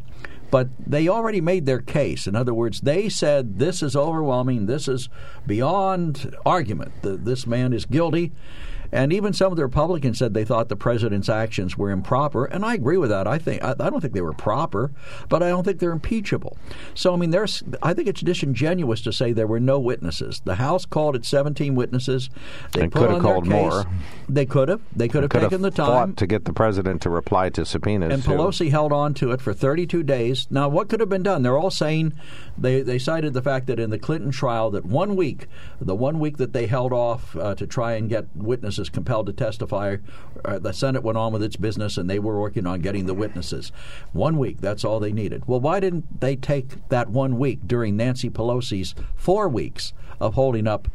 But 0.55 0.69
they 0.79 1.09
already 1.09 1.41
made 1.41 1.65
their 1.65 1.81
case. 1.81 2.27
In 2.27 2.35
other 2.37 2.53
words, 2.53 2.79
they 2.79 3.09
said 3.09 3.59
this 3.59 3.83
is 3.83 3.93
overwhelming, 3.93 4.67
this 4.67 4.87
is 4.87 5.09
beyond 5.45 6.33
argument. 6.45 6.93
This 7.01 7.45
man 7.45 7.73
is 7.73 7.83
guilty. 7.83 8.31
And 8.91 9.11
even 9.13 9.33
some 9.33 9.51
of 9.51 9.57
the 9.57 9.63
Republicans 9.63 10.17
said 10.17 10.33
they 10.33 10.45
thought 10.45 10.69
the 10.69 10.75
president's 10.75 11.29
actions 11.29 11.77
were 11.77 11.91
improper, 11.91 12.45
and 12.45 12.65
I 12.65 12.73
agree 12.73 12.97
with 12.97 13.09
that. 13.09 13.27
I 13.27 13.37
think 13.37 13.63
I, 13.63 13.71
I, 13.79 13.89
don't 13.89 14.01
think 14.01 14.13
they 14.13 14.21
were 14.21 14.33
proper, 14.33 14.91
but 15.29 15.43
I 15.43 15.49
don't 15.49 15.63
think 15.63 15.79
they're 15.79 15.91
impeachable. 15.91 16.57
So 16.93 17.13
I 17.13 17.17
mean, 17.17 17.31
there's 17.31 17.63
I 17.81 17.93
think 17.93 18.07
it's 18.07 18.21
disingenuous 18.21 19.01
to 19.01 19.13
say 19.13 19.31
there 19.31 19.47
were 19.47 19.59
no 19.59 19.79
witnesses. 19.79 20.41
The 20.45 20.55
House 20.55 20.85
called 20.85 21.15
it 21.15 21.25
17 21.25 21.75
witnesses. 21.75 22.29
They 22.71 22.87
could 22.87 23.09
have 23.09 23.21
called 23.21 23.47
more. 23.47 23.85
They 24.29 24.45
could 24.45 24.69
have. 24.69 24.81
They 24.95 25.07
could 25.07 25.23
have 25.23 25.31
taken 25.31 25.61
the 25.61 25.71
time 25.71 26.15
to 26.15 26.27
get 26.27 26.45
the 26.45 26.53
president 26.53 27.01
to 27.03 27.09
reply 27.09 27.49
to 27.49 27.65
subpoenas. 27.65 28.13
And 28.13 28.23
Pelosi 28.23 28.71
held 28.71 28.91
on 28.91 29.13
to 29.15 29.31
it 29.31 29.41
for 29.41 29.53
32 29.53 30.03
days. 30.03 30.47
Now, 30.49 30.69
what 30.69 30.89
could 30.89 30.99
have 30.99 31.09
been 31.09 31.23
done? 31.23 31.43
They're 31.43 31.57
all 31.57 31.71
saying 31.71 32.13
they 32.57 32.81
they 32.81 32.99
cited 32.99 33.33
the 33.33 33.41
fact 33.41 33.67
that 33.67 33.79
in 33.79 33.89
the 33.89 33.99
Clinton 33.99 34.31
trial 34.31 34.71
that 34.71 34.85
one 34.85 35.15
week, 35.15 35.47
the 35.79 35.95
one 35.95 36.19
week 36.19 36.37
that 36.37 36.53
they 36.53 36.67
held 36.67 36.93
off 36.93 37.35
uh, 37.35 37.55
to 37.55 37.67
try 37.67 37.93
and 37.93 38.09
get 38.09 38.25
witnesses 38.35 38.74
compelled 38.89 39.27
to 39.27 39.33
testify, 39.33 39.97
uh, 40.43 40.59
the 40.59 40.73
Senate 40.73 41.03
went 41.03 41.17
on 41.17 41.33
with 41.33 41.43
its 41.43 41.55
business 41.55 41.97
and 41.97 42.09
they 42.09 42.19
were 42.19 42.39
working 42.39 42.67
on 42.67 42.81
getting 42.81 43.05
the 43.05 43.13
witnesses. 43.13 43.71
One 44.13 44.37
week, 44.37 44.61
that's 44.61 44.83
all 44.83 44.99
they 44.99 45.11
needed. 45.11 45.47
Well, 45.47 45.59
why 45.59 45.79
didn't 45.79 46.21
they 46.21 46.35
take 46.35 46.87
that 46.89 47.09
one 47.09 47.37
week 47.37 47.59
during 47.65 47.97
Nancy 47.97 48.29
Pelosi's 48.29 48.95
four 49.15 49.49
weeks 49.49 49.93
of 50.19 50.35
holding 50.35 50.67
up 50.67 50.87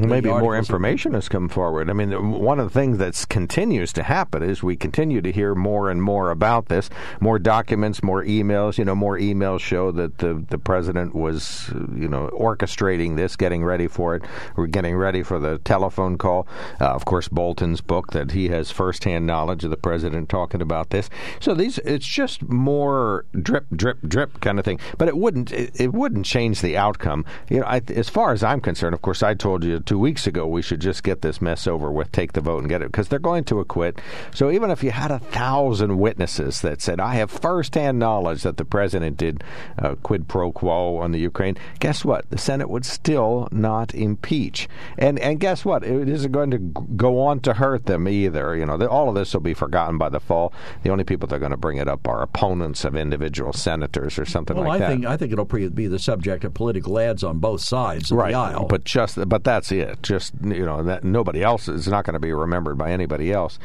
Maybe 0.00 0.28
more 0.28 0.56
information 0.56 1.14
has 1.14 1.28
come 1.28 1.48
forward. 1.48 1.90
I 1.90 1.92
mean, 1.92 2.40
one 2.40 2.60
of 2.60 2.72
the 2.72 2.78
things 2.78 2.98
that 2.98 3.26
continues 3.28 3.92
to 3.94 4.02
happen 4.02 4.42
is 4.42 4.62
we 4.62 4.76
continue 4.76 5.20
to 5.20 5.32
hear 5.32 5.54
more 5.54 5.90
and 5.90 6.02
more 6.02 6.30
about 6.30 6.68
this. 6.68 6.88
More 7.20 7.38
documents, 7.38 8.02
more 8.02 8.22
emails. 8.22 8.78
You 8.78 8.84
know, 8.84 8.94
more 8.94 9.18
emails 9.18 9.60
show 9.60 9.90
that 9.92 10.18
the 10.18 10.44
the 10.48 10.58
president 10.58 11.14
was, 11.14 11.70
you 11.94 12.08
know, 12.08 12.28
orchestrating 12.32 13.16
this, 13.16 13.36
getting 13.36 13.64
ready 13.64 13.88
for 13.88 14.14
it. 14.14 14.22
We're 14.56 14.66
getting 14.66 14.96
ready 14.96 15.22
for 15.22 15.38
the 15.38 15.58
telephone 15.58 16.16
call. 16.18 16.46
Uh, 16.80 16.86
of 16.86 17.04
course, 17.04 17.28
Bolton's 17.28 17.80
book 17.80 18.12
that 18.12 18.32
he 18.32 18.48
has 18.48 18.70
firsthand 18.70 19.26
knowledge 19.26 19.64
of 19.64 19.70
the 19.70 19.76
president 19.76 20.28
talking 20.28 20.62
about 20.62 20.90
this. 20.90 21.10
So 21.40 21.54
these, 21.54 21.78
it's 21.78 22.06
just 22.06 22.42
more 22.42 23.24
drip, 23.40 23.66
drip, 23.74 23.98
drip 24.06 24.40
kind 24.40 24.58
of 24.58 24.64
thing. 24.64 24.80
But 24.96 25.08
it 25.08 25.16
wouldn't, 25.16 25.52
it, 25.52 25.80
it 25.80 25.92
wouldn't 25.92 26.26
change 26.26 26.60
the 26.60 26.76
outcome. 26.76 27.24
You 27.48 27.60
know, 27.60 27.66
I, 27.66 27.82
as 27.88 28.08
far 28.08 28.32
as 28.32 28.42
I'm 28.42 28.60
concerned, 28.60 28.94
of 28.94 29.02
course, 29.02 29.22
I 29.22 29.34
told 29.34 29.64
you 29.64 29.77
two 29.80 29.98
weeks 29.98 30.26
ago 30.26 30.46
we 30.46 30.62
should 30.62 30.80
just 30.80 31.02
get 31.02 31.22
this 31.22 31.40
mess 31.40 31.66
over 31.66 31.90
with, 31.90 32.12
take 32.12 32.32
the 32.32 32.40
vote 32.40 32.58
and 32.58 32.68
get 32.68 32.82
it, 32.82 32.92
because 32.92 33.08
they're 33.08 33.18
going 33.18 33.44
to 33.44 33.60
acquit. 33.60 34.00
So 34.34 34.50
even 34.50 34.70
if 34.70 34.82
you 34.82 34.90
had 34.90 35.10
a 35.10 35.18
thousand 35.18 35.98
witnesses 35.98 36.60
that 36.62 36.80
said, 36.80 37.00
I 37.00 37.14
have 37.14 37.30
firsthand 37.30 37.98
knowledge 37.98 38.42
that 38.42 38.56
the 38.56 38.64
president 38.64 39.16
did 39.16 39.44
uh, 39.78 39.94
quid 39.96 40.28
pro 40.28 40.52
quo 40.52 40.96
on 40.96 41.12
the 41.12 41.18
Ukraine, 41.18 41.56
guess 41.80 42.04
what? 42.04 42.28
The 42.30 42.38
Senate 42.38 42.70
would 42.70 42.84
still 42.84 43.48
not 43.50 43.94
impeach. 43.94 44.68
And 44.96 45.18
and 45.18 45.40
guess 45.40 45.64
what? 45.64 45.84
It 45.84 46.08
isn't 46.08 46.32
going 46.32 46.50
to 46.50 46.58
go 46.58 47.20
on 47.20 47.40
to 47.40 47.54
hurt 47.54 47.86
them 47.86 48.08
either. 48.08 48.56
You 48.56 48.66
know, 48.66 48.76
all 48.86 49.08
of 49.08 49.14
this 49.14 49.32
will 49.34 49.40
be 49.40 49.54
forgotten 49.54 49.98
by 49.98 50.08
the 50.08 50.20
fall. 50.20 50.52
The 50.82 50.90
only 50.90 51.04
people 51.04 51.28
that 51.28 51.36
are 51.36 51.38
going 51.40 51.50
to 51.50 51.56
bring 51.56 51.78
it 51.78 51.88
up 51.88 52.06
are 52.08 52.22
opponents 52.22 52.84
of 52.84 52.96
individual 52.96 53.52
senators 53.52 54.18
or 54.18 54.24
something 54.24 54.56
well, 54.56 54.66
like 54.66 54.76
I 54.76 54.78
that. 54.78 54.90
Think, 54.90 55.06
I 55.06 55.16
think 55.16 55.32
it'll 55.32 55.44
be 55.44 55.86
the 55.86 55.98
subject 55.98 56.44
of 56.44 56.54
political 56.54 56.98
ads 56.98 57.24
on 57.24 57.38
both 57.38 57.60
sides 57.60 58.10
of 58.10 58.18
right. 58.18 58.32
the 58.32 58.38
aisle. 58.38 58.66
But 58.66 58.84
just 58.84 59.28
but 59.28 59.44
that's 59.44 59.67
it. 59.72 60.02
Just 60.02 60.34
you 60.42 60.64
know 60.64 60.82
that 60.82 61.04
nobody 61.04 61.42
else 61.42 61.68
is 61.68 61.88
not 61.88 62.04
going 62.04 62.14
to 62.14 62.20
be 62.20 62.32
remembered 62.32 62.78
by 62.78 62.90
anybody 62.90 63.32
else. 63.32 63.58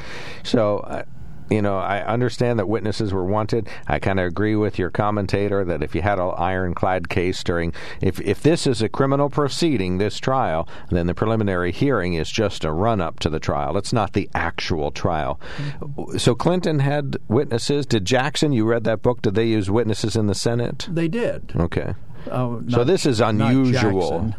So. 0.44 0.80
Uh, 0.80 1.04
you 1.50 1.62
know, 1.62 1.78
I 1.78 2.04
understand 2.04 2.60
that 2.60 2.68
witnesses 2.68 3.14
were 3.14 3.26
wanted. 3.26 3.68
I 3.88 4.00
kind 4.00 4.20
of 4.20 4.26
agree 4.26 4.56
with 4.56 4.80
your 4.80 4.90
commentator 4.90 5.64
that 5.66 5.84
if 5.84 5.94
you 5.94 6.02
had 6.02 6.20
an 6.20 6.34
ironclad 6.38 7.10
case 7.10 7.44
during, 7.44 7.74
if 8.02 8.20
if 8.22 8.42
this 8.42 8.66
is 8.66 8.82
a 8.82 8.90
criminal 8.90 9.30
proceeding, 9.30 9.98
this 9.98 10.20
trial, 10.20 10.68
then 10.90 11.08
the 11.08 11.14
preliminary 11.14 11.72
hearing 11.72 12.14
is 12.16 12.32
just 12.32 12.64
a 12.64 12.72
run 12.72 13.02
up 13.02 13.20
to 13.20 13.30
the 13.30 13.40
trial. 13.40 13.78
It's 13.78 13.94
not 13.94 14.14
the 14.14 14.30
actual 14.34 14.92
trial. 14.92 15.40
Mm-hmm. 15.58 16.18
So 16.18 16.34
Clinton 16.34 16.80
had 16.80 17.18
witnesses. 17.28 17.86
Did 17.86 18.06
Jackson? 18.06 18.54
You 18.54 18.66
read 18.66 18.84
that 18.86 19.02
book? 19.02 19.22
Did 19.22 19.36
they 19.36 19.46
use 19.46 19.70
witnesses 19.70 20.16
in 20.16 20.28
the 20.28 20.36
Senate? 20.36 20.88
They 20.90 21.08
did. 21.08 21.52
Okay. 21.56 21.94
Oh, 22.32 22.62
not, 22.64 22.72
so 22.72 22.84
this 22.84 23.06
is 23.06 23.20
unusual. 23.20 24.34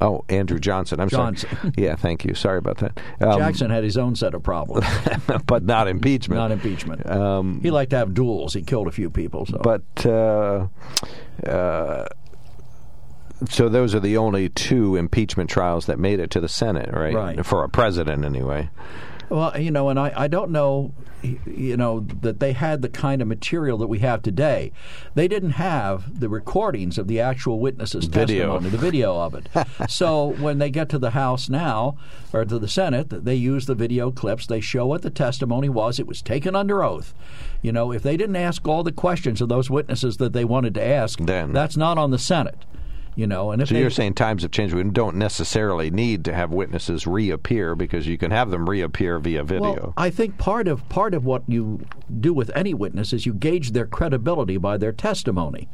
Oh, 0.00 0.24
Andrew 0.28 0.58
Johnson. 0.58 1.00
I'm 1.00 1.08
Johnson. 1.08 1.48
sorry. 1.50 1.72
Yeah, 1.76 1.96
thank 1.96 2.24
you. 2.24 2.34
Sorry 2.34 2.58
about 2.58 2.78
that. 2.78 2.98
Um, 3.20 3.38
Jackson 3.38 3.70
had 3.70 3.84
his 3.84 3.96
own 3.96 4.14
set 4.16 4.34
of 4.34 4.42
problems, 4.42 4.86
but 5.46 5.64
not 5.64 5.88
impeachment. 5.88 6.38
Not 6.38 6.50
impeachment. 6.50 7.08
Um, 7.08 7.60
he 7.62 7.70
liked 7.70 7.90
to 7.90 7.96
have 7.98 8.14
duels. 8.14 8.54
He 8.54 8.62
killed 8.62 8.88
a 8.88 8.92
few 8.92 9.10
people. 9.10 9.46
So. 9.46 9.58
But. 9.58 10.06
Uh, 10.06 10.68
uh, 11.46 12.06
so 13.48 13.68
those 13.68 13.94
are 13.94 14.00
the 14.00 14.18
only 14.18 14.48
two 14.50 14.94
impeachment 14.96 15.50
trials 15.50 15.86
that 15.86 15.98
made 15.98 16.20
it 16.20 16.30
to 16.30 16.40
the 16.40 16.48
Senate, 16.48 16.90
right? 16.92 17.14
Right. 17.14 17.44
For 17.44 17.64
a 17.64 17.68
president, 17.68 18.24
anyway. 18.24 18.70
Well, 19.32 19.58
you 19.58 19.70
know, 19.70 19.88
and 19.88 19.98
I, 19.98 20.12
I 20.14 20.28
don't 20.28 20.50
know, 20.50 20.92
you 21.22 21.74
know, 21.78 22.00
that 22.20 22.38
they 22.38 22.52
had 22.52 22.82
the 22.82 22.90
kind 22.90 23.22
of 23.22 23.28
material 23.28 23.78
that 23.78 23.86
we 23.86 24.00
have 24.00 24.20
today. 24.20 24.72
They 25.14 25.26
didn't 25.26 25.52
have 25.52 26.20
the 26.20 26.28
recordings 26.28 26.98
of 26.98 27.08
the 27.08 27.18
actual 27.18 27.58
witnesses' 27.58 28.04
Video. 28.04 28.58
testimony, 28.58 28.68
the 28.68 28.76
video 28.76 29.16
of 29.18 29.34
it. 29.34 29.48
so 29.90 30.34
when 30.34 30.58
they 30.58 30.68
get 30.68 30.90
to 30.90 30.98
the 30.98 31.12
House 31.12 31.48
now, 31.48 31.96
or 32.30 32.44
to 32.44 32.58
the 32.58 32.68
Senate, 32.68 33.24
they 33.24 33.34
use 33.34 33.64
the 33.64 33.74
video 33.74 34.10
clips. 34.10 34.46
They 34.46 34.60
show 34.60 34.86
what 34.86 35.00
the 35.00 35.08
testimony 35.08 35.70
was. 35.70 35.98
It 35.98 36.06
was 36.06 36.20
taken 36.20 36.54
under 36.54 36.84
oath. 36.84 37.14
You 37.62 37.72
know, 37.72 37.90
if 37.90 38.02
they 38.02 38.18
didn't 38.18 38.36
ask 38.36 38.68
all 38.68 38.82
the 38.82 38.92
questions 38.92 39.40
of 39.40 39.48
those 39.48 39.70
witnesses 39.70 40.18
that 40.18 40.34
they 40.34 40.44
wanted 40.44 40.74
to 40.74 40.84
ask, 40.84 41.18
Then- 41.18 41.54
that's 41.54 41.78
not 41.78 41.96
on 41.96 42.10
the 42.10 42.18
Senate. 42.18 42.66
You 43.14 43.26
know, 43.26 43.50
and 43.50 43.60
if 43.60 43.68
So 43.68 43.74
they, 43.74 43.80
you're 43.80 43.90
saying 43.90 44.14
times 44.14 44.42
have 44.42 44.52
changed. 44.52 44.74
We 44.74 44.82
don't 44.84 45.16
necessarily 45.16 45.90
need 45.90 46.24
to 46.24 46.34
have 46.34 46.50
witnesses 46.50 47.06
reappear 47.06 47.74
because 47.74 48.06
you 48.06 48.16
can 48.16 48.30
have 48.30 48.50
them 48.50 48.68
reappear 48.68 49.18
via 49.18 49.44
video. 49.44 49.74
Well, 49.74 49.94
I 49.98 50.08
think 50.08 50.38
part 50.38 50.66
of 50.66 50.88
part 50.88 51.12
of 51.12 51.26
what 51.26 51.42
you 51.46 51.84
do 52.20 52.32
with 52.32 52.50
any 52.54 52.72
witness 52.72 53.12
is 53.12 53.26
you 53.26 53.34
gauge 53.34 53.72
their 53.72 53.86
credibility 53.86 54.56
by 54.56 54.78
their 54.78 54.92
testimony. 54.92 55.68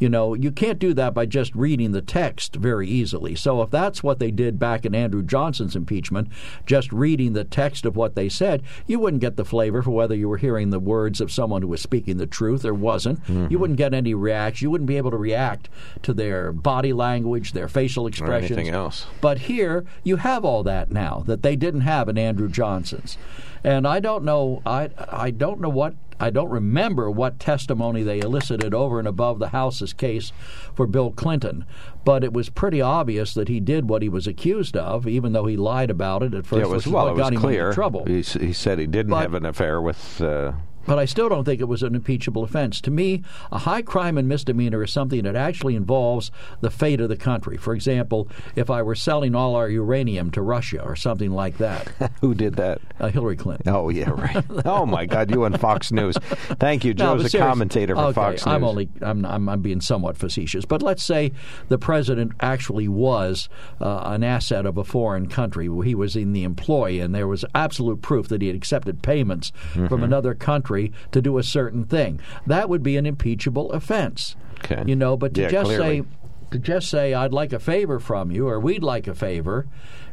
You 0.00 0.08
know, 0.08 0.34
you 0.34 0.50
can't 0.50 0.80
do 0.80 0.92
that 0.94 1.14
by 1.14 1.26
just 1.26 1.54
reading 1.54 1.92
the 1.92 2.02
text 2.02 2.56
very 2.56 2.88
easily. 2.88 3.36
So 3.36 3.62
if 3.62 3.70
that's 3.70 4.02
what 4.02 4.18
they 4.18 4.32
did 4.32 4.58
back 4.58 4.84
in 4.84 4.94
Andrew 4.94 5.22
Johnson's 5.22 5.76
impeachment, 5.76 6.28
just 6.66 6.92
reading 6.92 7.34
the 7.34 7.44
text 7.44 7.84
of 7.84 7.94
what 7.94 8.16
they 8.16 8.28
said, 8.28 8.62
you 8.88 8.98
wouldn't 8.98 9.20
get 9.20 9.36
the 9.36 9.44
flavor 9.44 9.80
for 9.82 9.92
whether 9.92 10.16
you 10.16 10.28
were 10.28 10.38
hearing 10.38 10.70
the 10.70 10.80
words 10.80 11.20
of 11.20 11.30
someone 11.30 11.62
who 11.62 11.68
was 11.68 11.80
speaking 11.80 12.16
the 12.16 12.26
truth 12.26 12.64
or 12.64 12.74
wasn't. 12.74 13.22
Mm-hmm. 13.24 13.46
You 13.50 13.60
wouldn't 13.60 13.78
get 13.78 13.94
any 13.94 14.14
reaction. 14.14 14.66
You 14.66 14.70
wouldn't 14.70 14.88
be 14.88 14.96
able 14.96 15.12
to 15.12 15.16
react 15.16 15.68
to 16.02 16.12
their 16.12 16.52
body 16.52 16.79
language, 16.92 17.52
their 17.52 17.68
facial 17.68 18.06
expressions, 18.06 18.50
anything 18.50 18.72
else. 18.74 19.06
but 19.20 19.38
here 19.40 19.84
you 20.02 20.16
have 20.16 20.44
all 20.44 20.62
that 20.64 20.90
now 20.90 21.22
that 21.26 21.42
they 21.42 21.56
didn't 21.56 21.82
have 21.82 22.08
in 22.08 22.18
Andrew 22.18 22.48
Johnson's, 22.48 23.16
and 23.64 23.86
I 23.86 24.00
don't 24.00 24.24
know. 24.24 24.62
I 24.66 24.90
I 25.10 25.30
don't 25.30 25.60
know 25.60 25.68
what. 25.68 25.94
I 26.22 26.28
don't 26.28 26.50
remember 26.50 27.10
what 27.10 27.40
testimony 27.40 28.02
they 28.02 28.18
elicited 28.20 28.74
over 28.74 28.98
and 28.98 29.08
above 29.08 29.38
the 29.38 29.48
House's 29.48 29.94
case 29.94 30.32
for 30.74 30.86
Bill 30.86 31.10
Clinton, 31.12 31.64
but 32.04 32.22
it 32.22 32.34
was 32.34 32.50
pretty 32.50 32.82
obvious 32.82 33.32
that 33.32 33.48
he 33.48 33.58
did 33.58 33.88
what 33.88 34.02
he 34.02 34.10
was 34.10 34.26
accused 34.26 34.76
of, 34.76 35.08
even 35.08 35.32
though 35.32 35.46
he 35.46 35.56
lied 35.56 35.88
about 35.90 36.22
it 36.22 36.34
at 36.34 36.44
first. 36.46 36.58
yeah, 36.60 36.66
it 36.66 36.70
was 36.70 36.86
well. 36.86 37.08
It 37.08 37.14
was 37.14 37.30
clear. 37.40 37.72
trouble. 37.72 38.04
He, 38.04 38.20
he 38.20 38.52
said 38.52 38.78
he 38.78 38.86
didn't 38.86 39.10
But- 39.12 39.22
have 39.22 39.34
an 39.34 39.46
affair 39.46 39.80
with. 39.80 40.20
Uh, 40.20 40.52
But 40.86 40.98
I 40.98 41.04
still 41.04 41.28
don't 41.28 41.44
think 41.44 41.60
it 41.60 41.68
was 41.68 41.82
an 41.82 41.94
impeachable 41.94 42.42
offense. 42.42 42.80
To 42.82 42.90
me, 42.90 43.22
a 43.52 43.58
high 43.58 43.82
crime 43.82 44.16
and 44.18 44.28
misdemeanor 44.28 44.82
is 44.82 44.92
something 44.92 45.22
that 45.24 45.36
actually 45.36 45.76
involves 45.76 46.30
the 46.60 46.70
fate 46.70 47.00
of 47.00 47.08
the 47.08 47.16
country. 47.16 47.56
For 47.56 47.74
example, 47.74 48.28
if 48.56 48.70
I 48.70 48.82
were 48.82 48.94
selling 48.94 49.34
all 49.34 49.54
our 49.54 49.68
uranium 49.68 50.30
to 50.32 50.42
Russia 50.42 50.82
or 50.82 50.96
something 50.96 51.30
like 51.30 51.58
that, 51.58 51.88
who 52.20 52.34
did 52.34 52.54
that? 52.56 52.80
uh, 52.98 53.08
Hillary 53.08 53.36
Clinton. 53.36 53.72
Oh 53.72 53.88
yeah, 53.88 54.10
right. 54.10 54.44
oh 54.64 54.86
my 54.86 55.06
God, 55.06 55.30
you 55.30 55.44
and 55.44 55.58
Fox 55.60 55.92
News. 55.92 56.16
Thank 56.58 56.84
you. 56.84 56.94
No, 56.94 57.16
Joe's 57.16 57.24
but 57.24 57.34
a 57.34 57.38
commentator 57.38 57.94
for 57.94 58.02
okay, 58.04 58.12
Fox 58.14 58.46
News. 58.46 58.54
I'm 58.54 58.64
only 58.64 58.88
I'm, 59.00 59.24
I'm 59.24 59.48
I'm 59.48 59.62
being 59.62 59.80
somewhat 59.80 60.16
facetious, 60.16 60.64
but 60.64 60.82
let's 60.82 61.02
say 61.02 61.32
the 61.68 61.78
president 61.78 62.32
actually 62.40 62.88
was 62.88 63.48
uh, 63.80 64.02
an 64.04 64.22
asset 64.24 64.66
of 64.66 64.76
a 64.78 64.84
foreign 64.84 65.28
country. 65.28 65.68
He 65.84 65.94
was 65.94 66.16
in 66.16 66.32
the 66.32 66.42
employ, 66.44 67.00
and 67.02 67.14
there 67.14 67.28
was 67.28 67.44
absolute 67.54 68.02
proof 68.02 68.28
that 68.28 68.40
he 68.42 68.48
had 68.48 68.56
accepted 68.56 69.02
payments 69.02 69.50
Mm-hmm. 69.70 69.86
from 69.88 70.02
another 70.02 70.34
country 70.34 70.69
to 71.12 71.20
do 71.22 71.38
a 71.38 71.42
certain 71.42 71.84
thing. 71.84 72.20
That 72.46 72.68
would 72.68 72.82
be 72.82 72.96
an 72.96 73.06
impeachable 73.06 73.70
offense. 73.72 74.36
Okay. 74.64 74.82
You 74.86 74.96
know, 74.96 75.16
but 75.16 75.34
to 75.34 75.42
Yeah, 75.42 75.50
just 75.50 75.66
clearly. 75.66 76.00
say 76.02 76.06
to 76.50 76.58
just 76.58 76.88
say 76.90 77.14
I'd 77.14 77.32
like 77.32 77.52
a 77.52 77.60
favor 77.60 77.98
from 78.00 78.30
you 78.32 78.48
or 78.48 78.58
we'd 78.58 78.82
like 78.82 79.06
a 79.06 79.14
favor 79.14 79.66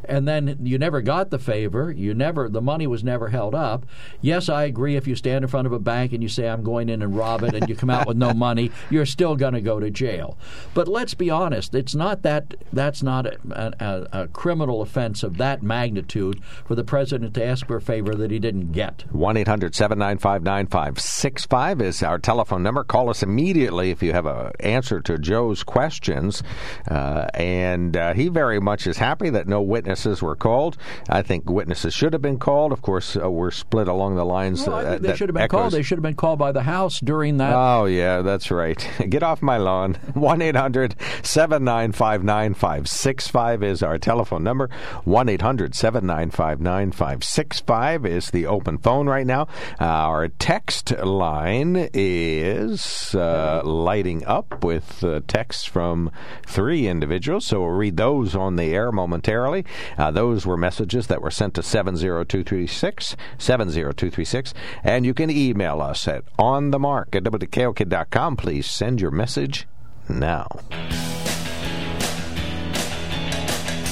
and 0.04 0.28
then 0.28 0.58
you 0.64 0.78
never 0.78 1.02
got 1.02 1.30
the 1.30 1.40
favor 1.40 1.92
you 1.92 2.14
never 2.14 2.50
the 2.50 2.62
money 2.62 2.88
was 2.88 3.04
never 3.04 3.30
held 3.30 3.56
up 3.56 3.86
yes 4.22 4.50
I 4.50 4.64
agree 4.64 4.96
if 4.96 5.08
you 5.08 5.16
stand 5.16 5.44
in 5.44 5.50
front 5.50 5.68
of 5.68 5.74
a 5.74 5.80
bank 5.80 6.14
and 6.14 6.22
you 6.22 6.30
say 6.30 6.48
I'm 6.48 6.64
going 6.64 6.90
in 6.90 7.02
and 7.02 7.16
rob 7.16 7.44
it 7.44 7.54
and 7.54 7.68
you 7.70 7.76
come 7.76 7.90
out 7.90 8.08
with 8.08 8.18
no 8.18 8.34
money 8.34 8.72
you're 8.90 9.06
still 9.06 9.36
going 9.36 9.54
to 9.54 9.62
go 9.62 9.80
to 9.80 9.90
jail 9.90 10.38
but 10.74 10.88
let's 10.88 11.14
be 11.14 11.30
honest 11.30 11.76
it's 11.76 11.96
not 11.96 12.24
that 12.24 12.56
that's 12.74 13.04
not 13.04 13.26
a, 13.26 13.38
a, 13.52 14.24
a 14.24 14.28
criminal 14.28 14.82
offense 14.82 15.24
of 15.24 15.38
that 15.38 15.62
magnitude 15.64 16.42
for 16.66 16.76
the 16.76 16.84
president 16.84 17.34
to 17.34 17.44
ask 17.44 17.68
for 17.68 17.78
a 17.78 17.82
favor 17.82 18.16
that 18.16 18.32
he 18.32 18.40
didn't 18.40 18.72
get 18.72 19.04
1 19.12 19.38
800 19.38 19.76
795 19.76 20.44
9565 20.44 21.82
is 21.82 22.04
our 22.04 22.18
telephone 22.20 22.64
number. 22.64 22.84
Call 22.84 23.10
us 23.10 23.24
immediately 23.24 23.92
if 23.92 24.02
you 24.02 24.14
have 24.14 24.26
an 24.26 24.52
answer 24.60 25.02
to 25.02 25.18
Joe's 25.18 25.64
questions. 25.64 26.44
Uh, 26.90 27.28
and 27.34 27.96
uh, 27.96 28.14
he 28.14 28.28
very 28.28 28.60
much 28.60 28.88
is 28.88 28.98
happy 28.98 29.30
that 29.30 29.48
no 29.48 29.62
witnesses 29.88 30.22
were 30.22 30.36
called. 30.36 30.76
I 31.10 31.22
think 31.22 31.50
witnesses 31.50 31.94
should 31.94 32.12
have 32.12 32.22
been 32.22 32.40
called. 32.40 32.74
Of 32.74 32.82
course, 32.82 33.16
uh, 33.16 33.32
we're 33.32 33.52
split 33.52 33.88
along 33.88 34.18
the 34.18 34.26
lines. 34.26 34.68
well, 34.68 34.86
uh, 34.86 34.98
they 34.98 35.16
should 35.16 35.30
have 35.30 35.34
been 35.34 35.44
echoes- 35.44 35.60
called 35.62 35.72
they 35.74 35.82
should 35.82 35.98
have 35.98 36.04
been 36.04 36.14
called 36.16 36.38
by 36.40 36.52
the 36.52 36.64
House 36.64 37.00
during 37.00 37.38
that 37.38 37.54
Oh, 37.56 37.86
yeah, 37.86 38.22
that's 38.22 38.52
right. 38.52 38.86
Get 39.10 39.24
off 39.24 39.42
my 39.42 39.56
lawn. 39.58 39.94
1 40.14 40.42
800 40.42 40.96
795 41.24 42.24
9565 42.26 43.64
is 43.64 43.82
our 43.82 43.98
telephone 43.98 44.44
number. 44.44 44.70
1 45.06 45.30
800 45.30 45.74
795 45.74 46.60
9565 46.60 48.06
is 48.06 48.30
the 48.32 48.46
open 48.46 48.78
phone 48.78 49.08
right 49.08 49.26
now. 49.26 49.48
Our 49.80 50.28
text 50.28 50.92
line 51.00 51.90
is 51.94 53.16
uh, 53.16 53.62
lighting 53.64 54.26
up 54.26 54.66
with 54.66 55.02
uh, 55.04 55.22
texts 55.28 55.64
from 55.64 56.12
three 56.46 56.88
individuals, 56.88 57.46
so 57.46 57.62
we'll 57.62 57.70
read 57.70 57.96
those 57.96 58.36
on 58.36 58.58
the 58.58 58.74
air 58.74 58.92
momentarily. 58.92 59.64
Uh, 59.98 60.12
those 60.12 60.46
were 60.46 60.58
messages 60.58 61.08
that 61.08 61.22
were 61.22 61.32
sent 61.32 61.54
to 61.56 61.64
70236, 61.64 63.16
70236, 63.38 64.54
and 64.84 65.06
you 65.06 65.14
can 65.14 65.30
email 65.30 65.82
us 65.82 66.08
at 66.08 66.24
onthemark 66.38 67.16
at 67.16 67.24
wkok.com. 67.24 68.38
Please 68.38 68.70
send 68.70 69.02
your 69.02 69.12
message 69.12 69.68
now. 70.10 70.48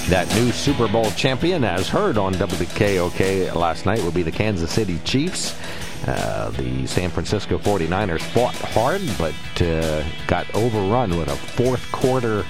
That 0.10 0.28
new 0.36 0.52
Super 0.52 0.88
Bowl 0.88 1.10
champion, 1.12 1.64
as 1.64 1.90
heard 1.90 2.20
on 2.20 2.36
WKOK 2.36 3.56
last 3.56 3.88
night, 3.88 4.04
will 4.04 4.12
be 4.12 4.22
the 4.22 4.32
Kansas 4.32 4.72
City 4.72 5.00
Chiefs. 5.04 5.58
Uh, 6.08 6.52
the 6.52 6.86
San 6.86 7.10
Francisco 7.10 7.58
49ers 7.58 8.22
fought 8.22 8.54
hard, 8.54 9.02
but 9.18 9.34
uh, 9.64 10.04
got 10.28 10.46
overrun 10.54 11.18
with 11.18 11.28
a 11.28 11.36
fourth 11.36 11.92
quarter 11.92 12.46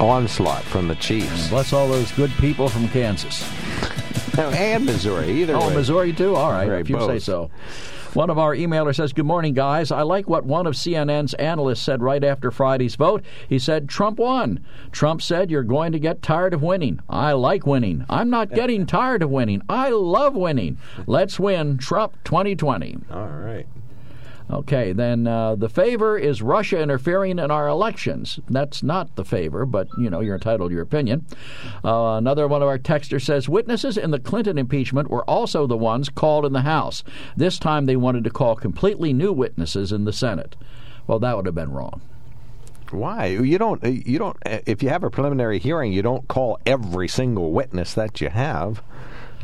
onslaught 0.00 0.62
from 0.64 0.88
the 0.88 0.94
Chiefs. 0.96 1.48
bless 1.48 1.72
all 1.72 1.88
those 1.88 2.10
good 2.12 2.30
people 2.32 2.68
from 2.68 2.88
Kansas 2.88 3.42
and 4.38 4.84
Missouri, 4.84 5.30
either 5.30 5.54
Oh, 5.56 5.68
way. 5.68 5.74
Missouri 5.74 6.12
too. 6.12 6.34
All 6.34 6.50
right, 6.50 6.68
Right, 6.68 6.80
if 6.80 6.90
you 6.90 7.00
say 7.06 7.18
so. 7.18 7.50
One 8.14 8.30
of 8.30 8.38
our 8.38 8.54
emailers 8.54 8.94
says, 8.96 9.12
Good 9.12 9.26
morning, 9.26 9.54
guys. 9.54 9.90
I 9.90 10.02
like 10.02 10.28
what 10.28 10.44
one 10.44 10.68
of 10.68 10.74
CNN's 10.74 11.34
analysts 11.34 11.82
said 11.82 12.00
right 12.00 12.22
after 12.22 12.52
Friday's 12.52 12.94
vote. 12.94 13.24
He 13.48 13.58
said, 13.58 13.88
Trump 13.88 14.18
won. 14.20 14.64
Trump 14.92 15.20
said, 15.20 15.50
You're 15.50 15.64
going 15.64 15.90
to 15.92 15.98
get 15.98 16.22
tired 16.22 16.54
of 16.54 16.62
winning. 16.62 17.00
I 17.08 17.32
like 17.32 17.66
winning. 17.66 18.04
I'm 18.08 18.30
not 18.30 18.54
getting 18.54 18.86
tired 18.86 19.22
of 19.24 19.30
winning. 19.30 19.62
I 19.68 19.90
love 19.90 20.36
winning. 20.36 20.78
Let's 21.08 21.40
win 21.40 21.76
Trump 21.76 22.16
2020. 22.22 22.98
All 23.12 23.26
right. 23.26 23.66
Okay, 24.50 24.92
then 24.92 25.26
uh, 25.26 25.54
the 25.54 25.70
favor 25.70 26.18
is 26.18 26.42
Russia 26.42 26.78
interfering 26.80 27.38
in 27.38 27.50
our 27.50 27.66
elections. 27.66 28.38
That's 28.48 28.82
not 28.82 29.16
the 29.16 29.24
favor, 29.24 29.64
but 29.64 29.88
you 29.98 30.10
know 30.10 30.20
you're 30.20 30.34
entitled 30.34 30.70
to 30.70 30.74
your 30.74 30.82
opinion. 30.82 31.24
Uh, 31.82 32.16
another 32.16 32.46
one 32.46 32.62
of 32.62 32.68
our 32.68 32.78
texters 32.78 33.22
says 33.22 33.48
witnesses 33.48 33.96
in 33.96 34.10
the 34.10 34.18
Clinton 34.18 34.58
impeachment 34.58 35.10
were 35.10 35.24
also 35.24 35.66
the 35.66 35.78
ones 35.78 36.10
called 36.10 36.44
in 36.44 36.52
the 36.52 36.60
House. 36.60 37.02
This 37.36 37.58
time 37.58 37.86
they 37.86 37.96
wanted 37.96 38.22
to 38.24 38.30
call 38.30 38.54
completely 38.54 39.12
new 39.14 39.32
witnesses 39.32 39.92
in 39.92 40.04
the 40.04 40.12
Senate. 40.12 40.56
Well, 41.06 41.18
that 41.20 41.36
would 41.36 41.46
have 41.46 41.54
been 41.54 41.72
wrong. 41.72 42.02
Why? 42.90 43.26
You 43.26 43.58
don't. 43.58 43.82
You 43.82 44.18
don't. 44.18 44.36
If 44.44 44.82
you 44.82 44.90
have 44.90 45.04
a 45.04 45.10
preliminary 45.10 45.58
hearing, 45.58 45.92
you 45.92 46.02
don't 46.02 46.28
call 46.28 46.58
every 46.66 47.08
single 47.08 47.52
witness 47.52 47.94
that 47.94 48.20
you 48.20 48.28
have. 48.28 48.82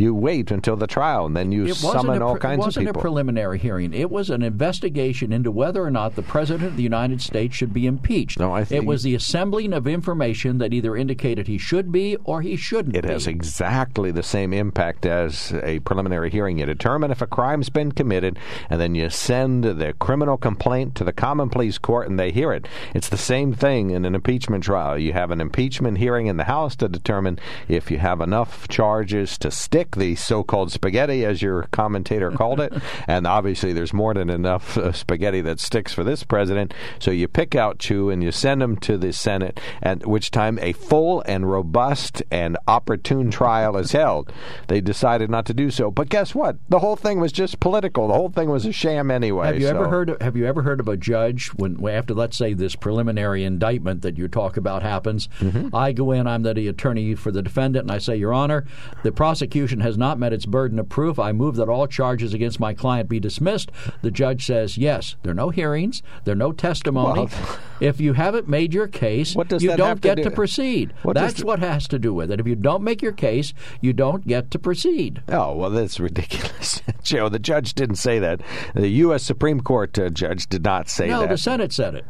You 0.00 0.14
wait 0.14 0.50
until 0.50 0.76
the 0.76 0.86
trial, 0.86 1.26
and 1.26 1.36
then 1.36 1.52
you 1.52 1.66
It 1.66 1.74
summon 1.74 2.22
all 2.22 2.32
pre- 2.32 2.40
kinds 2.40 2.58
it 2.58 2.66
wasn't 2.66 2.88
of 2.88 2.94
people. 2.94 3.00
a 3.00 3.02
preliminary 3.02 3.58
hearing. 3.58 3.92
It 3.92 4.10
was 4.10 4.30
an 4.30 4.42
investigation 4.42 5.32
into 5.32 5.50
whether 5.50 5.82
or 5.84 5.90
not 5.90 6.16
the 6.16 6.22
President 6.22 6.64
of 6.70 6.76
the 6.76 6.82
United 6.82 7.20
States 7.20 7.54
should 7.54 7.72
be 7.74 7.86
impeached. 7.86 8.38
No, 8.38 8.52
I 8.52 8.64
think- 8.64 8.82
it 8.82 8.86
was 8.86 9.02
the 9.02 9.14
assembling 9.14 9.72
of 9.72 9.86
information 9.86 10.58
that 10.58 10.72
either 10.72 10.96
indicated 10.96 11.46
he 11.48 11.58
should 11.58 11.92
be 11.92 12.16
or 12.24 12.40
he 12.40 12.56
shouldn't 12.56 12.96
It 12.96 13.02
be. 13.02 13.08
has 13.12 13.26
exactly 13.26 14.10
the 14.10 14.22
same 14.22 14.52
impact 14.52 15.04
as 15.04 15.52
a 15.62 15.80
preliminary 15.80 16.30
hearing. 16.30 16.58
You 16.58 16.66
determine 16.66 17.10
if 17.10 17.20
a 17.20 17.26
crime's 17.26 17.68
been 17.68 17.92
committed, 17.92 18.38
and 18.70 18.80
then 18.80 18.94
you 18.94 19.10
send 19.10 19.64
the 19.64 19.92
criminal 19.98 20.36
complaint 20.38 20.94
to 20.96 21.04
the 21.04 21.12
common 21.12 21.50
pleas 21.50 21.76
court, 21.78 22.08
and 22.08 22.18
they 22.18 22.30
hear 22.30 22.52
it. 22.52 22.66
It's 22.94 23.08
the 23.08 23.16
same 23.18 23.52
thing 23.52 23.90
in 23.90 24.04
an 24.04 24.14
impeachment 24.14 24.64
trial. 24.64 24.96
You 24.98 25.12
have 25.12 25.30
an 25.30 25.40
impeachment 25.40 25.98
hearing 25.98 26.26
in 26.26 26.36
the 26.38 26.44
House 26.44 26.74
to 26.76 26.88
determine 26.88 27.38
if 27.68 27.90
you 27.90 27.98
have 27.98 28.20
enough 28.20 28.66
charges 28.68 29.36
to 29.38 29.50
stick, 29.50 29.89
the 29.96 30.14
so-called 30.14 30.72
spaghetti, 30.72 31.24
as 31.24 31.42
your 31.42 31.64
commentator 31.72 32.30
called 32.30 32.60
it, 32.60 32.72
and 33.06 33.26
obviously 33.26 33.72
there's 33.72 33.92
more 33.92 34.14
than 34.14 34.30
enough 34.30 34.76
uh, 34.76 34.92
spaghetti 34.92 35.40
that 35.42 35.60
sticks 35.60 35.92
for 35.92 36.04
this 36.04 36.22
president. 36.22 36.74
So 36.98 37.10
you 37.10 37.28
pick 37.28 37.54
out 37.54 37.78
two 37.78 38.10
and 38.10 38.22
you 38.22 38.32
send 38.32 38.60
them 38.60 38.76
to 38.78 38.96
the 38.96 39.12
Senate, 39.12 39.60
at 39.82 40.06
which 40.06 40.30
time 40.30 40.58
a 40.60 40.72
full 40.72 41.22
and 41.22 41.50
robust 41.50 42.22
and 42.30 42.56
opportune 42.66 43.30
trial 43.30 43.76
is 43.76 43.92
held. 43.92 44.32
They 44.68 44.80
decided 44.80 45.30
not 45.30 45.46
to 45.46 45.54
do 45.54 45.70
so, 45.70 45.90
but 45.90 46.08
guess 46.08 46.34
what? 46.34 46.56
The 46.68 46.78
whole 46.78 46.96
thing 46.96 47.20
was 47.20 47.32
just 47.32 47.60
political. 47.60 48.08
The 48.08 48.14
whole 48.14 48.30
thing 48.30 48.50
was 48.50 48.66
a 48.66 48.72
sham 48.72 49.10
anyway. 49.10 49.46
Have 49.46 49.60
you 49.60 49.68
so. 49.68 49.76
ever 49.76 49.88
heard? 49.88 50.10
Of, 50.10 50.22
have 50.22 50.36
you 50.36 50.46
ever 50.46 50.62
heard 50.62 50.80
of 50.80 50.88
a 50.88 50.96
judge 50.96 51.48
when 51.48 51.86
after 51.88 52.14
let's 52.14 52.36
say 52.36 52.54
this 52.54 52.74
preliminary 52.74 53.44
indictment 53.44 54.02
that 54.02 54.18
you 54.18 54.28
talk 54.28 54.56
about 54.56 54.82
happens? 54.82 55.28
Mm-hmm. 55.40 55.74
I 55.74 55.92
go 55.92 56.12
in. 56.12 56.26
I'm 56.26 56.42
the 56.42 56.68
attorney 56.68 57.14
for 57.14 57.30
the 57.30 57.42
defendant, 57.42 57.84
and 57.84 57.92
I 57.92 57.98
say, 57.98 58.16
Your 58.16 58.32
Honor, 58.32 58.64
the 59.02 59.12
prosecution 59.12 59.69
has 59.78 59.96
not 59.96 60.18
met 60.18 60.32
its 60.32 60.46
burden 60.46 60.80
of 60.80 60.88
proof. 60.88 61.20
I 61.20 61.30
move 61.30 61.54
that 61.56 61.68
all 61.68 61.86
charges 61.86 62.34
against 62.34 62.58
my 62.58 62.74
client 62.74 63.08
be 63.08 63.20
dismissed. 63.20 63.70
The 64.02 64.10
judge 64.10 64.44
says, 64.44 64.76
Yes. 64.76 65.14
There 65.22 65.30
are 65.30 65.34
no 65.34 65.50
hearings. 65.50 66.02
There 66.24 66.32
are 66.32 66.36
no 66.36 66.50
testimony. 66.50 67.26
Well, 67.26 67.58
if 67.80 68.00
you 68.00 68.14
haven't 68.14 68.48
made 68.48 68.74
your 68.74 68.88
case, 68.88 69.36
you 69.36 69.76
don't 69.76 70.00
get 70.00 70.16
to, 70.16 70.24
to 70.24 70.30
proceed. 70.32 70.92
What 71.02 71.14
That's 71.14 71.44
what 71.44 71.60
has 71.60 71.86
to 71.88 71.98
do 71.98 72.12
with 72.12 72.32
it. 72.32 72.40
If 72.40 72.46
you 72.46 72.56
don't 72.56 72.82
make 72.82 73.02
your 73.02 73.12
case, 73.12 73.54
you 73.80 73.92
don't 73.92 74.26
get 74.26 74.50
to 74.50 74.58
proceed. 74.58 75.22
Oh 75.28 75.54
well, 75.54 75.70
that's 75.70 76.00
ridiculous, 76.00 76.82
Joe. 77.02 77.28
The 77.28 77.38
judge 77.38 77.74
didn't 77.74 77.96
say 77.96 78.18
that. 78.18 78.40
The 78.74 78.88
U.S. 78.88 79.22
Supreme 79.22 79.60
Court 79.60 79.98
uh, 79.98 80.10
judge 80.10 80.48
did 80.48 80.64
not 80.64 80.88
say 80.88 81.08
no, 81.08 81.20
that. 81.20 81.26
No, 81.26 81.32
the 81.32 81.38
Senate 81.38 81.72
said 81.72 81.94
it. 81.94 82.06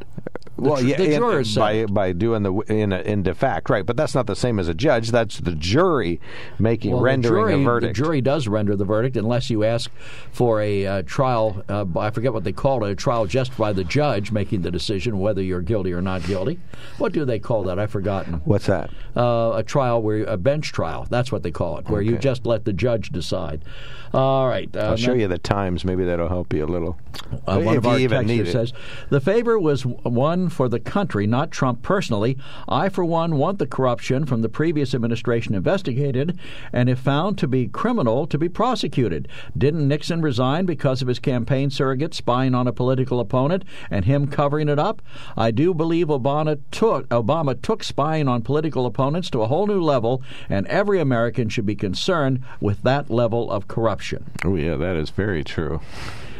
The, 0.61 0.69
well, 0.69 0.83
yeah, 0.83 0.97
the 0.99 1.17
jurors 1.17 1.57
in, 1.57 1.61
by 1.61 1.87
by 1.87 2.13
doing 2.13 2.43
the 2.43 2.53
in 2.69 2.93
a, 2.93 3.01
in 3.01 3.23
de 3.23 3.35
fact, 3.35 3.71
right? 3.71 3.85
But 3.87 3.97
that's 3.97 4.15
not 4.15 4.27
the 4.27 4.37
same 4.37 4.59
as 4.59 4.69
a 4.69 4.75
judge. 4.75 5.11
That's 5.11 5.39
the 5.39 5.53
jury 5.53 6.21
making 6.59 6.93
well, 6.93 7.01
rendering 7.01 7.43
jury, 7.43 7.63
a 7.63 7.65
verdict. 7.65 7.97
The 7.97 8.03
jury 8.03 8.21
does 8.21 8.47
render 8.47 8.77
the 8.77 8.85
verdict 8.85 9.17
unless 9.17 9.49
you 9.49 9.65
ask 9.65 9.91
for 10.33 10.61
a 10.61 10.87
uh, 10.87 11.03
trial. 11.03 11.65
Uh, 11.67 11.87
I 11.97 12.11
forget 12.11 12.35
what 12.35 12.45
they 12.45 12.53
call 12.53 12.85
it. 12.85 12.91
A 12.91 12.95
trial 12.95 13.27
just 13.27 13.57
by 13.57 13.73
the 13.73 13.85
judge 13.85 14.33
making 14.33 14.61
the 14.61 14.71
decision 14.71 15.19
whether 15.19 15.43
you're 15.43 15.63
guilty 15.63 15.93
or 15.93 16.03
not 16.03 16.23
guilty. 16.25 16.61
What 16.99 17.13
do 17.13 17.25
they 17.25 17.39
call 17.39 17.63
that? 17.65 17.79
I've 17.79 17.91
forgotten. 17.91 18.35
What's 18.45 18.67
that? 18.67 18.91
Uh, 19.17 19.53
a 19.55 19.63
trial 19.63 20.03
where 20.03 20.25
a 20.25 20.37
bench 20.37 20.73
trial. 20.73 21.07
That's 21.09 21.33
what 21.33 21.43
they 21.43 21.51
call 21.51 21.79
it, 21.79 21.89
where 21.89 22.03
okay. 22.03 22.11
you 22.11 22.19
just 22.19 22.45
let 22.45 22.67
the 22.67 22.75
judge 22.75 23.11
decide. 23.11 23.65
All 24.13 24.47
right. 24.47 24.69
Uh, 24.75 24.81
I'll 24.81 24.97
show 24.97 25.15
you 25.15 25.29
the 25.29 25.39
times. 25.39 25.85
Maybe 25.85 26.05
that'll 26.05 26.29
help 26.29 26.53
you 26.53 26.65
a 26.65 26.67
little. 26.67 26.99
Uh, 27.47 27.61
one 27.61 27.77
of 27.77 27.87
our 27.87 27.97
texters 27.97 28.53
says 28.53 28.73
the 29.09 29.21
favor 29.21 29.59
was 29.59 29.87
one 29.87 30.49
for 30.51 30.69
the 30.69 30.81
country, 30.81 31.27
not 31.27 31.51
Trump 31.51 31.83
personally. 31.83 32.37
I, 32.69 32.89
for 32.89 33.05
one, 33.05 33.37
want 33.37 33.59
the 33.59 33.67
corruption 33.67 34.27
from 34.27 34.43
the 34.43 34.49
previous 34.49 34.95
administration 34.95 35.55
investigated, 35.55 36.39
and 36.73 36.89
if 36.89 37.01
found 37.01 37.39
to 37.39 37.49
be 37.49 37.67
criminal, 37.67 38.27
to 38.27 38.39
be 38.39 38.49
prosecuted. 38.49 39.27
Didn't 39.57 39.89
Nixon 39.89 40.23
resign 40.23 40.67
because 40.67 41.03
of 41.03 41.09
his 41.09 41.19
campaign 41.19 41.71
surrogate 41.71 42.15
spying 42.15 42.55
on 42.55 42.69
a 42.69 42.73
political 42.73 43.21
opponent 43.21 43.65
and 43.91 44.05
him 44.05 44.27
covering 44.27 44.69
it 44.69 44.79
up? 44.79 45.03
I 45.37 45.51
do 45.51 45.75
believe 45.75 46.07
Obama 46.09 46.61
took 46.71 47.09
Obama 47.09 47.61
took 47.61 47.83
spying 47.83 48.29
on 48.29 48.43
political 48.43 48.87
opponents 48.87 49.31
to 49.31 49.43
a 49.43 49.47
whole 49.47 49.67
new 49.67 49.83
level, 49.83 50.23
and 50.49 50.67
every 50.67 51.01
American 51.01 51.49
should 51.49 51.67
be 51.67 51.75
concerned 51.75 52.43
with 52.61 52.83
that 52.83 53.11
level 53.11 53.51
of 53.51 53.67
corruption. 53.67 54.31
Oh, 54.45 54.57
yeah, 54.57 54.77
that 54.77 54.97
is 54.97 55.11
very 55.11 55.43
true. 55.43 55.81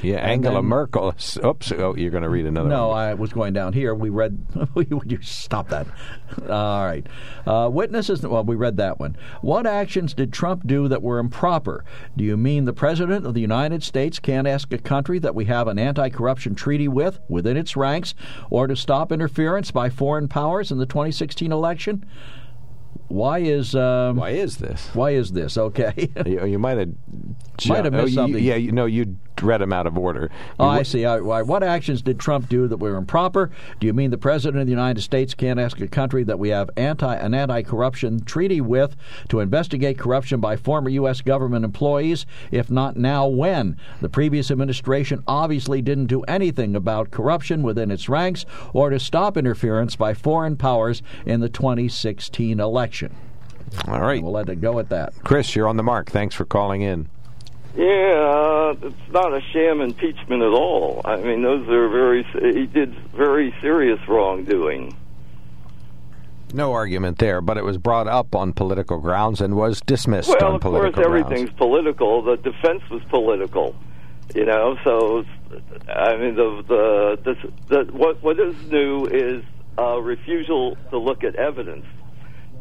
Yeah, 0.03 0.17
Angela 0.17 0.57
then, 0.57 0.65
Merkel. 0.65 1.15
Oops. 1.45 1.73
Oh, 1.73 1.95
you're 1.97 2.11
going 2.11 2.23
to 2.23 2.29
read 2.29 2.47
another 2.47 2.69
no, 2.69 2.89
one. 2.89 2.99
I 2.99 3.15
was 3.15 3.33
going 3.33 3.53
down 3.53 3.73
here. 3.73 3.95
We 3.95 4.09
read. 4.11 4.45
Would 4.75 5.11
you 5.11 5.21
stop 5.23 5.69
that? 5.69 5.87
All 6.49 6.85
right. 6.85 7.07
Uh, 7.47 7.69
witnesses. 7.73 8.23
Well, 8.23 8.45
we 8.45 8.57
read 8.57 8.77
that 8.79 8.99
one. 8.99 9.17
What 9.43 9.67
actions 9.67 10.15
did 10.15 10.33
Trump 10.33 10.67
do 10.67 10.89
that 10.89 11.03
were 11.03 11.19
improper? 11.19 11.85
Do 12.17 12.25
you 12.25 12.37
mean 12.37 12.65
the 12.65 12.73
President 12.73 13.27
of 13.27 13.35
the 13.35 13.41
United 13.41 13.83
States 13.83 14.19
can't 14.19 14.47
ask 14.47 14.73
a 14.73 14.79
country 14.79 15.19
that 15.19 15.35
we 15.35 15.47
have 15.47 15.69
an 15.69 15.79
anti 15.79 16.09
corruption 16.09 16.55
treaty 16.55 16.89
with 16.89 17.21
within 17.29 17.57
its 17.57 17.77
ranks 17.77 18.15
or 18.51 18.67
to 18.67 18.77
stop 18.77 19.13
interference 19.13 19.71
by 19.71 19.91
foreign 19.91 20.29
powers 20.29 20.71
in 20.71 20.79
the 20.79 20.87
2016 20.87 21.53
election? 21.53 22.05
Why 23.11 23.41
is 23.41 23.75
um, 23.75 24.17
why 24.17 24.31
is 24.31 24.59
this? 24.59 24.89
Why 24.95 25.11
is 25.11 25.33
this? 25.33 25.59
Okay, 25.59 26.11
you, 26.25 26.47
you 26.47 26.59
might 26.61 26.79
have 26.79 26.91
might 27.67 27.85
have 27.85 27.93
missed 27.93 28.05
oh, 28.05 28.07
you, 28.07 28.15
something. 28.15 28.45
Yeah, 28.45 28.55
you 28.55 28.71
know 28.71 28.87
you 28.87 29.19
read 29.43 29.61
them 29.61 29.73
out 29.73 29.87
of 29.87 29.97
order. 29.97 30.31
Oh, 30.59 30.67
I 30.67 30.83
see. 30.83 31.05
what 31.05 31.63
actions 31.63 32.03
did 32.03 32.19
Trump 32.19 32.49
do 32.49 32.69
that 32.69 32.77
were 32.77 32.97
improper? 32.97 33.51
Do 33.79 33.87
you 33.87 33.93
mean 33.93 34.11
the 34.11 34.19
president 34.19 34.61
of 34.61 34.67
the 34.67 34.73
United 34.73 35.01
States 35.03 35.35
can't 35.35 35.61
ask 35.61 35.81
a 35.81 35.89
country 35.89 36.25
that 36.25 36.39
we 36.39 36.51
have 36.51 36.71
anti 36.77 37.15
an 37.15 37.35
anti-corruption 37.35 38.25
treaty 38.25 38.61
with 38.61 38.97
to 39.29 39.41
investigate 39.41 39.99
corruption 39.99 40.41
by 40.41 40.57
former 40.57 40.91
U.S. 40.91 41.21
government 41.21 41.65
employees? 41.65 42.27
If 42.51 42.71
not 42.71 42.97
now, 42.97 43.27
when? 43.27 43.77
The 44.01 44.09
previous 44.09 44.51
administration 44.51 45.23
obviously 45.27 45.83
didn't 45.83 46.07
do 46.07 46.23
anything 46.23 46.77
about 46.77 47.11
corruption 47.11 47.63
within 47.63 47.91
its 47.91 48.09
ranks 48.09 48.45
or 48.73 48.91
to 48.91 49.01
stop 49.01 49.37
interference 49.37 49.97
by 49.97 50.15
foreign 50.15 50.57
powers 50.57 51.03
in 51.27 51.41
the 51.41 51.49
2016 51.49 52.61
election. 52.61 53.15
All 53.87 54.01
right. 54.01 54.23
We'll 54.23 54.33
let 54.33 54.49
it 54.49 54.61
go 54.61 54.79
at 54.79 54.89
that. 54.89 55.13
Chris, 55.25 55.55
you're 55.55 55.69
on 55.69 55.77
the 55.77 55.83
mark. 55.83 56.11
Thanks 56.11 56.35
for 56.35 56.45
calling 56.45 56.83
in. 56.83 57.09
Yeah, 57.77 57.85
uh, 57.87 58.75
it's 58.83 59.13
not 59.13 59.33
a 59.33 59.41
sham 59.53 59.81
impeachment 59.81 60.43
at 60.43 60.53
all. 60.53 61.03
I 61.05 61.17
mean, 61.17 61.43
those 61.43 61.69
are 61.69 61.89
very. 61.89 62.25
He 62.55 62.67
did 62.67 62.95
very 63.11 63.55
serious 63.61 64.01
wrongdoing. 64.09 64.97
No 66.53 66.73
argument 66.73 67.19
there, 67.19 67.41
but 67.41 67.57
it 67.59 67.65
was 67.65 67.79
brought 67.79 68.09
up 68.09 68.35
on 68.35 68.53
political 68.53 68.99
grounds 68.99 69.41
and 69.41 69.55
was 69.55 69.81
dismissed 69.83 70.29
well, 70.29 70.55
on 70.55 70.59
political 70.59 70.91
grounds. 70.91 70.97
Well, 70.97 71.07
of 71.07 71.23
course, 71.23 71.33
everything's 71.33 71.57
political. 71.57 72.23
The 72.23 72.37
defense 72.39 72.83
was 72.91 73.03
political, 73.05 73.77
you 74.35 74.47
know. 74.47 74.77
So, 74.83 75.25
I 75.89 76.17
mean, 76.17 76.35
the 76.35 76.65
the, 76.67 77.19
the, 77.23 77.85
the 77.85 77.93
what 77.93 78.21
what 78.21 78.41
is 78.41 78.57
new 78.69 79.07
is 79.07 79.45
a 79.79 80.03
refusal 80.03 80.77
to 80.91 80.99
look 80.99 81.23
at 81.23 81.37
evidence 81.37 81.87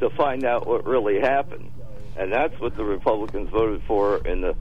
to 0.02 0.12
find 0.12 0.46
out 0.46 0.68
what 0.68 0.86
really 0.86 1.20
happened, 1.20 1.72
and 2.16 2.32
that's 2.32 2.60
what 2.60 2.76
the 2.76 2.84
Republicans 2.84 3.50
voted 3.50 3.82
for 3.88 4.18
in 4.18 4.42
the 4.42 4.56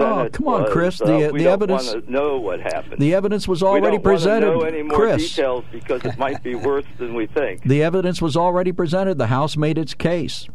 Oh, 0.00 0.28
come 0.32 0.48
on, 0.48 0.70
Chris. 0.70 0.98
The, 0.98 1.28
uh, 1.28 1.32
the 1.32 1.48
evidence. 1.48 1.88
Wanna 1.88 2.10
know 2.10 2.38
what 2.38 2.60
happened. 2.60 3.00
The 3.00 3.14
evidence 3.14 3.48
was 3.48 3.62
already 3.62 3.96
we 3.96 4.02
don't 4.02 4.12
presented. 4.12 4.46
Know 4.46 4.60
any 4.60 4.82
more 4.82 4.96
Chris. 4.96 5.28
details 5.28 5.64
because 5.72 6.04
it 6.04 6.18
might 6.18 6.42
be 6.42 6.54
worse 6.54 6.84
than 6.98 7.14
we 7.14 7.26
think. 7.26 7.62
The 7.62 7.82
evidence 7.82 8.22
was 8.22 8.36
already 8.36 8.72
presented. 8.72 9.18
The 9.18 9.26
House 9.26 9.56
made 9.56 9.78
its 9.78 9.94
case. 9.94 10.46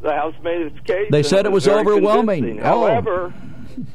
The 0.00 0.12
House 0.12 0.34
made 0.42 0.62
its 0.62 0.80
case. 0.80 1.08
They 1.10 1.22
said 1.22 1.46
it 1.46 1.52
was, 1.52 1.66
was 1.66 1.76
overwhelming. 1.76 2.60
Oh. 2.60 2.64
However, 2.64 3.32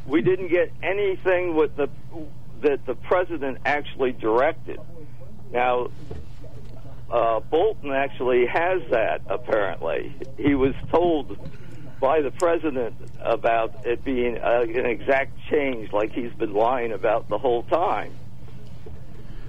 we 0.06 0.22
didn't 0.22 0.48
get 0.48 0.72
anything 0.82 1.56
with 1.56 1.76
the 1.76 1.90
that 2.62 2.86
the 2.86 2.96
president 2.96 3.60
actually 3.66 4.14
directed. 4.14 4.80
Now, 5.52 5.90
uh, 7.12 7.40
Bolton 7.42 7.92
actually 7.92 8.46
has 8.48 8.82
that. 8.92 9.22
Apparently, 9.28 10.16
he 10.38 10.56
was 10.56 10.74
told 10.92 11.38
by 12.00 12.22
the 12.22 12.32
president 12.32 12.96
about 13.20 13.86
it 13.86 14.04
being 14.04 14.38
uh, 14.38 14.62
an 14.62 14.86
exact 14.86 15.38
change, 15.50 15.92
like 15.92 16.12
he's 16.12 16.34
been 16.34 16.54
lying 16.54 16.92
about 16.92 17.28
the 17.30 17.38
whole 17.38 17.64
time. 17.64 18.14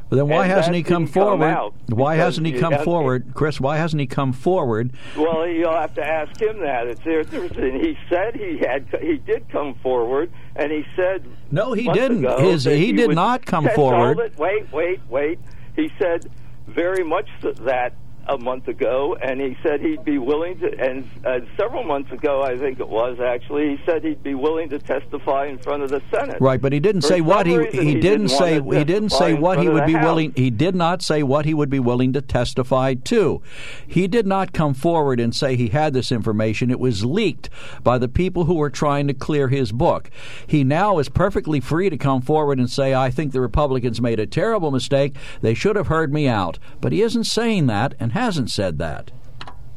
But 0.09 0.17
then 0.17 0.29
why 0.29 0.45
and 0.45 0.53
hasn't 0.53 0.75
he 0.75 0.83
come 0.83 1.07
forward? 1.07 1.73
Why 1.89 2.17
hasn't 2.17 2.47
he 2.47 2.55
come 2.55 2.79
forward, 2.79 3.33
Chris? 3.35 3.61
Why 3.61 3.77
hasn't 3.77 4.01
he 4.01 4.07
come 4.07 4.33
forward? 4.33 4.93
Well, 5.15 5.47
you'll 5.47 5.71
have 5.71 5.95
to 5.97 6.05
ask 6.05 6.41
him 6.41 6.61
that. 6.61 6.87
It's 6.87 7.07
interesting. 7.07 7.79
He 7.79 7.99
said 8.09 8.35
he 8.35 8.59
had. 8.59 8.89
He 9.03 9.19
did 9.19 9.51
come 9.51 9.75
forward, 9.83 10.33
and 10.57 10.73
he 10.73 10.87
said 10.97 11.27
no, 11.51 11.75
he 11.75 11.89
didn't. 11.93 12.25
His, 12.41 12.65
he, 12.65 12.87
he 12.87 12.93
did 12.93 13.11
not 13.11 13.45
come 13.45 13.69
forward. 13.75 14.35
Wait, 14.39 14.73
wait, 14.73 15.01
wait. 15.11 15.39
He 15.77 15.93
said 15.99 16.31
very 16.67 17.05
much 17.05 17.29
that 17.43 17.93
a 18.29 18.39
month 18.39 18.69
ago, 18.69 19.17
and 19.23 19.41
he 19.41 19.57
said 19.63 19.81
he'd 19.81 20.05
be 20.05 20.19
willing 20.19 20.59
to. 20.59 20.79
And 20.79 21.09
uh, 21.25 21.41
several 21.57 21.83
months 21.85 22.13
ago, 22.13 22.43
I 22.43 22.59
think 22.59 22.79
it 22.81 22.89
was 22.89 23.19
actually, 23.21 23.77
he 23.77 23.83
said 23.87 24.05
he'd 24.05 24.23
be 24.23 24.35
willing 24.35 24.69
to 24.71 24.79
testify 24.79 25.47
in 25.47 25.59
front 25.59 25.83
of 25.83 25.91
the 25.91 26.03
Senate. 26.13 26.41
Right, 26.41 26.61
but 26.61 26.73
he 26.73 26.81
didn't 26.81 27.03
For 27.03 27.09
say 27.09 27.21
what 27.21 27.47
he 27.47 27.55
he, 27.73 27.95
he, 27.95 28.01
didn't, 28.01 28.29
say 28.29 28.61
he 28.61 28.85
didn't 28.85 29.11
say 29.11 29.35
what 29.35 29.61
he 29.61 29.69
would 29.69 29.87
be 29.87 29.95
House. 29.95 30.05
willing. 30.05 30.33
He 30.37 30.51
did 30.51 30.75
not 30.75 31.03
say 31.03 31.23
what 31.23 31.45
he 31.47 31.55
would 31.55 31.71
be 31.71 31.81
willing 31.81 32.13
to 32.13 32.21
testify 32.21 32.95
to. 32.95 33.41
He 33.87 34.07
did 34.07 34.27
not 34.27 34.53
come 34.53 34.75
forward 34.75 35.21
and 35.21 35.35
say 35.35 35.57
he 35.57 35.69
had 35.69 35.95
this 35.95 36.13
information. 36.13 36.71
It 36.71 36.81
was 36.81 37.05
leaked 37.05 37.49
by 37.83 37.99
the 37.99 38.09
people 38.09 38.45
who 38.45 38.55
were 38.55 38.71
trying 38.71 39.07
to 39.09 39.15
clear 39.15 39.49
his 39.49 39.73
book. 39.73 40.11
He 40.47 40.65
now 40.65 40.99
is 40.99 41.09
perfectly 41.09 41.61
free 41.61 41.89
to 41.91 41.97
come 41.97 42.21
forward 42.21 42.59
and 42.59 42.71
say, 42.71 42.95
"I 42.95 43.11
think 43.11 43.33
the 43.33 43.41
Republicans 43.41 44.01
made 44.01 44.21
a 44.21 44.27
terrible 44.27 44.71
mistake. 44.71 45.17
They 45.41 45.55
should 45.55 45.77
have 45.77 45.87
heard 45.87 46.13
me 46.13 46.29
out." 46.29 46.59
But 46.81 46.93
he 46.93 47.03
isn't 47.03 47.25
saying 47.25 47.67
that 47.69 47.95
and 47.99 48.13
hasn't 48.19 48.51
said 48.51 48.79
that. 48.79 49.11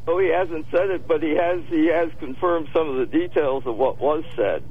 Oh, 0.06 0.18
he 0.18 0.28
hasn't 0.28 0.66
said 0.70 0.90
it, 0.90 1.06
but 1.06 1.22
he 1.22 1.36
has 1.36 1.60
he 1.68 1.86
has 1.86 2.10
confirmed 2.18 2.68
some 2.72 2.88
of 2.88 2.96
the 2.96 3.06
details 3.06 3.64
of 3.66 3.76
what 3.76 3.98
was 3.98 4.24
said, 4.34 4.64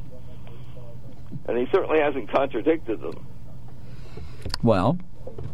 and 1.47 1.57
he 1.57 1.65
certainly 1.71 1.99
hasn't 1.99 2.29
contradicted 2.29 3.01
them. 3.01 3.25
Well, 4.61 4.97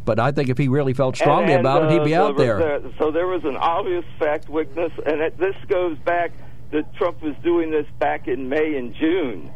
but 0.03 0.19
I 0.19 0.31
think 0.31 0.49
if 0.49 0.57
he 0.57 0.67
really 0.67 0.93
felt 0.93 1.15
strongly 1.15 1.53
and, 1.53 1.59
and, 1.59 1.59
about 1.59 1.83
uh, 1.83 1.87
it, 1.87 1.91
he'd 1.91 2.05
be 2.05 2.15
out 2.15 2.37
there. 2.37 2.57
there. 2.57 2.81
So 2.97 3.11
there 3.11 3.27
was 3.27 3.43
an 3.43 3.55
obvious 3.55 4.05
fact 4.17 4.49
witness, 4.49 4.91
and 5.05 5.21
it, 5.21 5.37
this 5.37 5.55
goes 5.67 5.97
back 5.99 6.31
that 6.71 6.93
Trump 6.95 7.21
was 7.21 7.35
doing 7.43 7.71
this 7.71 7.85
back 7.99 8.27
in 8.27 8.49
May 8.49 8.77
and 8.77 8.95
June. 8.95 9.51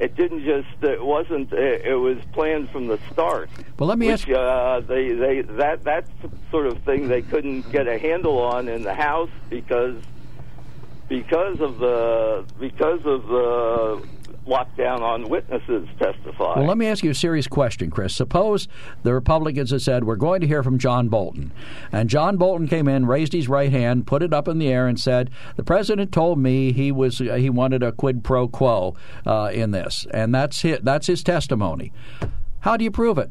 It 0.00 0.16
didn't 0.16 0.44
just. 0.44 0.82
It 0.82 1.04
wasn't. 1.04 1.52
It 1.52 1.98
was 1.98 2.18
planned 2.32 2.70
from 2.70 2.86
the 2.86 2.98
start. 3.12 3.50
Well, 3.78 3.88
let 3.88 3.98
me 3.98 4.06
which, 4.06 4.28
ask. 4.28 4.30
Uh, 4.30 4.80
they 4.80 5.12
they 5.12 5.42
that 5.42 5.84
that 5.84 6.08
sort 6.50 6.66
of 6.66 6.78
thing 6.84 7.08
they 7.08 7.22
couldn't 7.22 7.70
get 7.72 7.88
a 7.88 7.98
handle 7.98 8.38
on 8.38 8.68
in 8.68 8.82
the 8.82 8.94
House 8.94 9.30
because 9.50 9.96
because 11.08 11.60
of 11.60 11.78
the 11.78 12.44
because 12.60 13.00
of 13.04 13.26
the 13.26 14.06
lockdown 14.48 15.00
on 15.00 15.28
witnesses 15.28 15.86
testifying. 15.98 16.58
Well, 16.58 16.66
let 16.66 16.78
me 16.78 16.86
ask 16.86 17.04
you 17.04 17.10
a 17.10 17.14
serious 17.14 17.46
question, 17.46 17.90
Chris. 17.90 18.14
Suppose 18.14 18.66
the 19.02 19.14
Republicans 19.14 19.70
had 19.70 19.82
said, 19.82 20.04
We're 20.04 20.16
going 20.16 20.40
to 20.40 20.46
hear 20.46 20.62
from 20.62 20.78
John 20.78 21.08
Bolton. 21.08 21.52
And 21.92 22.08
John 22.08 22.36
Bolton 22.36 22.66
came 22.66 22.88
in, 22.88 23.06
raised 23.06 23.32
his 23.32 23.48
right 23.48 23.70
hand, 23.70 24.06
put 24.06 24.22
it 24.22 24.32
up 24.32 24.48
in 24.48 24.58
the 24.58 24.68
air, 24.68 24.86
and 24.88 24.98
said, 24.98 25.30
The 25.56 25.64
president 25.64 26.12
told 26.12 26.38
me 26.38 26.72
he 26.72 26.90
was 26.90 27.20
uh, 27.20 27.34
he 27.34 27.50
wanted 27.50 27.82
a 27.82 27.92
quid 27.92 28.24
pro 28.24 28.48
quo 28.48 28.96
uh, 29.26 29.50
in 29.52 29.70
this. 29.70 30.06
And 30.12 30.34
that's 30.34 30.62
his, 30.62 30.78
that's 30.82 31.06
his 31.06 31.22
testimony. 31.22 31.92
How 32.60 32.76
do 32.76 32.84
you 32.84 32.90
prove 32.90 33.18
it? 33.18 33.30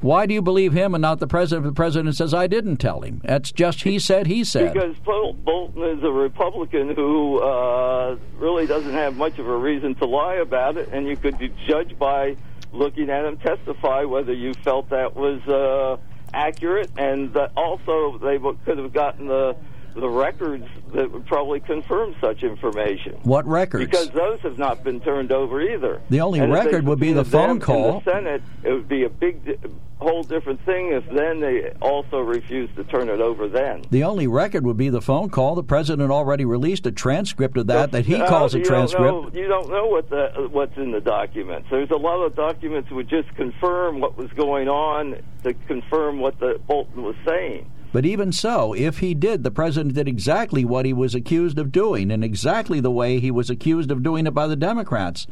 Why 0.00 0.26
do 0.26 0.34
you 0.34 0.42
believe 0.42 0.72
him 0.72 0.94
and 0.94 1.02
not 1.02 1.18
the 1.18 1.26
president? 1.26 1.66
The 1.66 1.72
president 1.72 2.14
says, 2.16 2.32
I 2.32 2.46
didn't 2.46 2.76
tell 2.76 3.00
him. 3.00 3.20
That's 3.24 3.50
just 3.50 3.82
he 3.82 3.98
said, 3.98 4.28
he 4.28 4.44
said. 4.44 4.72
Because 4.72 4.96
Bolton 4.98 5.82
is 5.82 6.04
a 6.04 6.10
Republican 6.10 6.94
who 6.94 7.40
uh, 7.40 8.16
really 8.36 8.66
doesn't 8.66 8.92
have 8.92 9.16
much 9.16 9.38
of 9.38 9.48
a 9.48 9.56
reason 9.56 9.96
to 9.96 10.06
lie 10.06 10.36
about 10.36 10.76
it, 10.76 10.88
and 10.92 11.06
you 11.06 11.16
could 11.16 11.38
judge 11.66 11.98
by 11.98 12.36
looking 12.72 13.10
at 13.10 13.24
him 13.24 13.38
testify 13.38 14.04
whether 14.04 14.32
you 14.32 14.54
felt 14.62 14.90
that 14.90 15.16
was 15.16 15.40
uh, 15.48 15.96
accurate, 16.32 16.90
and 16.96 17.32
that 17.34 17.50
also 17.56 18.18
they 18.18 18.38
could 18.64 18.78
have 18.78 18.92
gotten 18.92 19.26
the 19.26 19.56
the 19.94 20.08
records 20.08 20.66
that 20.94 21.10
would 21.10 21.26
probably 21.26 21.60
confirm 21.60 22.14
such 22.20 22.42
information. 22.42 23.14
What 23.22 23.46
records? 23.46 23.84
Because 23.84 24.10
those 24.10 24.40
have 24.40 24.58
not 24.58 24.84
been 24.84 25.00
turned 25.00 25.32
over 25.32 25.60
either. 25.60 26.00
The 26.10 26.20
only 26.20 26.40
and 26.40 26.52
record 26.52 26.86
would 26.86 27.00
be 27.00 27.12
the 27.12 27.24
phone 27.24 27.60
call. 27.60 28.00
The 28.00 28.12
Senate, 28.12 28.42
it 28.62 28.72
would 28.72 28.88
be 28.88 29.04
a 29.04 29.08
big, 29.08 29.58
whole 29.98 30.22
different 30.22 30.64
thing 30.64 30.92
if 30.92 31.04
then 31.10 31.40
they 31.40 31.70
also 31.82 32.20
refused 32.20 32.74
to 32.76 32.84
turn 32.84 33.08
it 33.08 33.20
over. 33.20 33.48
Then 33.48 33.84
the 33.90 34.04
only 34.04 34.26
record 34.26 34.64
would 34.64 34.76
be 34.76 34.88
the 34.88 35.00
phone 35.00 35.28
call. 35.28 35.54
The 35.54 35.62
president 35.62 36.10
already 36.10 36.44
released 36.44 36.86
a 36.86 36.92
transcript 36.92 37.56
of 37.56 37.66
that 37.66 37.92
that 37.92 38.06
he 38.06 38.18
no, 38.18 38.26
calls 38.26 38.54
a 38.54 38.60
transcript. 38.60 39.04
Don't 39.04 39.34
know, 39.34 39.40
you 39.40 39.48
don't 39.48 39.70
know 39.70 39.86
what 39.86 40.08
the 40.08 40.48
what's 40.50 40.76
in 40.76 40.92
the 40.92 41.00
documents. 41.00 41.68
There's 41.70 41.90
a 41.90 41.96
lot 41.96 42.24
of 42.24 42.34
documents 42.36 42.88
that 42.88 42.94
would 42.94 43.08
just 43.08 43.34
confirm 43.34 44.00
what 44.00 44.16
was 44.16 44.30
going 44.32 44.68
on 44.68 45.20
to 45.42 45.54
confirm 45.66 46.20
what 46.20 46.38
the 46.38 46.60
Bolton 46.66 47.02
was 47.02 47.16
saying. 47.26 47.70
But 47.92 48.04
even 48.04 48.32
so, 48.32 48.74
if 48.74 48.98
he 48.98 49.14
did, 49.14 49.44
the 49.44 49.50
president 49.50 49.94
did 49.94 50.08
exactly 50.08 50.64
what 50.64 50.84
he 50.84 50.92
was 50.92 51.14
accused 51.14 51.58
of 51.58 51.72
doing, 51.72 52.10
and 52.10 52.22
exactly 52.22 52.80
the 52.80 52.90
way 52.90 53.18
he 53.18 53.30
was 53.30 53.48
accused 53.48 53.90
of 53.90 54.02
doing 54.02 54.26
it 54.26 54.34
by 54.34 54.46
the 54.46 54.56
Democrats. 54.56 55.26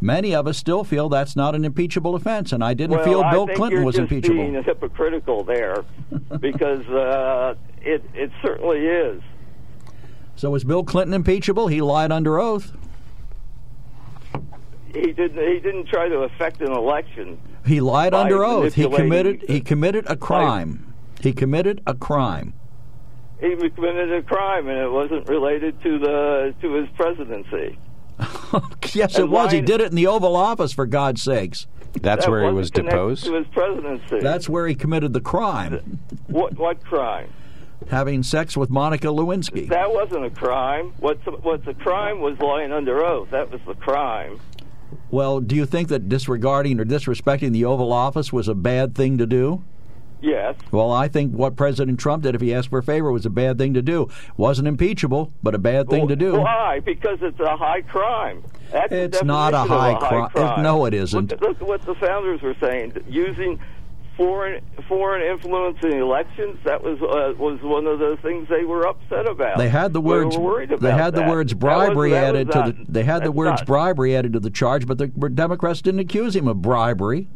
Many 0.00 0.34
of 0.34 0.46
us 0.46 0.58
still 0.58 0.84
feel 0.84 1.08
that's 1.08 1.36
not 1.36 1.54
an 1.54 1.64
impeachable 1.64 2.14
offense, 2.14 2.52
and 2.52 2.62
I 2.62 2.74
didn't 2.74 2.96
well, 2.96 3.04
feel 3.04 3.30
Bill 3.30 3.46
Clinton 3.56 3.84
was 3.84 3.96
impeachable. 3.96 4.36
Being 4.36 4.62
hypocritical 4.62 5.42
there, 5.42 5.84
because 6.38 6.86
uh, 6.88 7.54
it 7.80 8.04
it 8.14 8.30
certainly 8.42 8.86
is. 8.86 9.22
So 10.36 10.50
was 10.50 10.64
Bill 10.64 10.84
Clinton 10.84 11.14
impeachable? 11.14 11.68
He 11.68 11.80
lied 11.80 12.12
under 12.12 12.38
oath. 12.38 12.72
He 14.92 15.12
didn't. 15.12 15.38
He 15.38 15.60
didn't 15.60 15.86
try 15.86 16.08
to 16.08 16.18
affect 16.18 16.60
an 16.60 16.72
election. 16.72 17.38
He 17.64 17.80
lied 17.80 18.12
under 18.12 18.44
oath. 18.44 18.74
He 18.74 18.86
committed. 18.88 19.44
He 19.48 19.62
committed 19.62 20.04
a 20.10 20.16
crime. 20.16 20.91
He 21.22 21.32
committed 21.32 21.82
a 21.86 21.94
crime. 21.94 22.54
He 23.40 23.54
committed 23.70 24.12
a 24.12 24.22
crime, 24.22 24.68
and 24.68 24.78
it 24.78 24.90
wasn't 24.90 25.28
related 25.28 25.80
to 25.82 25.98
the 25.98 26.54
to 26.60 26.72
his 26.74 26.88
presidency. 26.96 27.78
yes, 28.92 29.16
and 29.16 29.24
it 29.24 29.30
was. 29.30 29.46
lying, 29.46 29.50
he 29.50 29.60
did 29.60 29.80
it 29.80 29.90
in 29.90 29.96
the 29.96 30.06
Oval 30.06 30.36
Office, 30.36 30.72
for 30.72 30.86
God's 30.86 31.22
sakes. 31.22 31.66
That's 32.00 32.24
that 32.24 32.30
where 32.30 32.46
he 32.46 32.52
was 32.52 32.70
deposed. 32.70 33.24
To 33.24 33.34
his 33.34 33.46
presidency. 33.48 34.20
That's 34.20 34.48
where 34.48 34.66
he 34.66 34.74
committed 34.74 35.12
the 35.12 35.20
crime. 35.20 36.00
What 36.26 36.56
what 36.56 36.82
crime? 36.84 37.32
Having 37.90 38.22
sex 38.22 38.56
with 38.56 38.70
Monica 38.70 39.08
Lewinsky. 39.08 39.68
That 39.68 39.92
wasn't 39.92 40.24
a 40.24 40.30
crime. 40.30 40.94
What's 40.98 41.24
what's 41.42 41.66
a 41.66 41.74
crime 41.74 42.20
was 42.20 42.38
lying 42.38 42.72
under 42.72 43.04
oath. 43.04 43.30
That 43.30 43.50
was 43.50 43.60
the 43.66 43.74
crime. 43.74 44.40
Well, 45.10 45.40
do 45.40 45.54
you 45.56 45.66
think 45.66 45.88
that 45.88 46.08
disregarding 46.08 46.80
or 46.80 46.84
disrespecting 46.84 47.52
the 47.52 47.64
Oval 47.64 47.92
Office 47.92 48.32
was 48.32 48.48
a 48.48 48.54
bad 48.54 48.94
thing 48.94 49.18
to 49.18 49.26
do? 49.26 49.64
Yes. 50.22 50.54
Well, 50.70 50.92
I 50.92 51.08
think 51.08 51.34
what 51.34 51.56
President 51.56 51.98
Trump 51.98 52.22
did, 52.22 52.34
if 52.34 52.40
he 52.40 52.54
asked 52.54 52.68
for 52.68 52.78
a 52.78 52.82
favor, 52.82 53.10
was 53.10 53.26
a 53.26 53.30
bad 53.30 53.58
thing 53.58 53.74
to 53.74 53.82
do. 53.82 54.08
Wasn't 54.36 54.68
impeachable, 54.68 55.32
but 55.42 55.54
a 55.54 55.58
bad 55.58 55.88
thing 55.88 56.00
well, 56.00 56.08
to 56.08 56.16
do. 56.16 56.38
Why? 56.38 56.80
Because 56.80 57.18
it's 57.22 57.40
a 57.40 57.56
high 57.56 57.82
crime. 57.82 58.44
That's 58.70 58.92
it's 58.92 59.24
not 59.24 59.52
a 59.52 59.58
high, 59.58 59.90
a 59.90 59.94
high 59.96 60.28
cri- 60.28 60.40
crime. 60.40 60.62
no, 60.62 60.86
it 60.86 60.94
isn't. 60.94 61.32
Look, 61.32 61.40
look 61.40 61.60
at 61.60 61.66
what 61.66 61.82
the 61.82 61.94
founders 61.96 62.40
were 62.40 62.56
saying. 62.60 63.04
Using 63.08 63.60
foreign 64.16 64.62
foreign 64.88 65.22
influence 65.22 65.78
in 65.82 65.94
elections 65.94 66.58
that 66.64 66.82
was 66.82 67.00
uh, 67.02 67.34
was 67.38 67.60
one 67.62 67.86
of 67.86 67.98
the 67.98 68.16
things 68.22 68.48
they 68.48 68.64
were 68.64 68.86
upset 68.86 69.26
about. 69.26 69.58
They 69.58 69.68
had 69.68 69.92
the 69.92 70.00
words. 70.00 70.36
they 70.80 70.92
had 70.92 71.14
the 71.14 71.20
that. 71.20 71.30
words 71.30 71.54
bribery 71.54 72.10
was, 72.10 72.18
added 72.18 72.46
was 72.48 72.54
to 72.54 72.60
not, 72.60 72.76
the. 72.76 72.92
They 72.92 73.02
had 73.02 73.24
the 73.24 73.32
words 73.32 73.60
not. 73.60 73.66
bribery 73.66 74.16
added 74.16 74.34
to 74.34 74.40
the 74.40 74.50
charge, 74.50 74.86
but 74.86 74.98
the 74.98 75.08
Democrats 75.08 75.82
didn't 75.82 76.00
accuse 76.00 76.36
him 76.36 76.46
of 76.46 76.62
bribery 76.62 77.28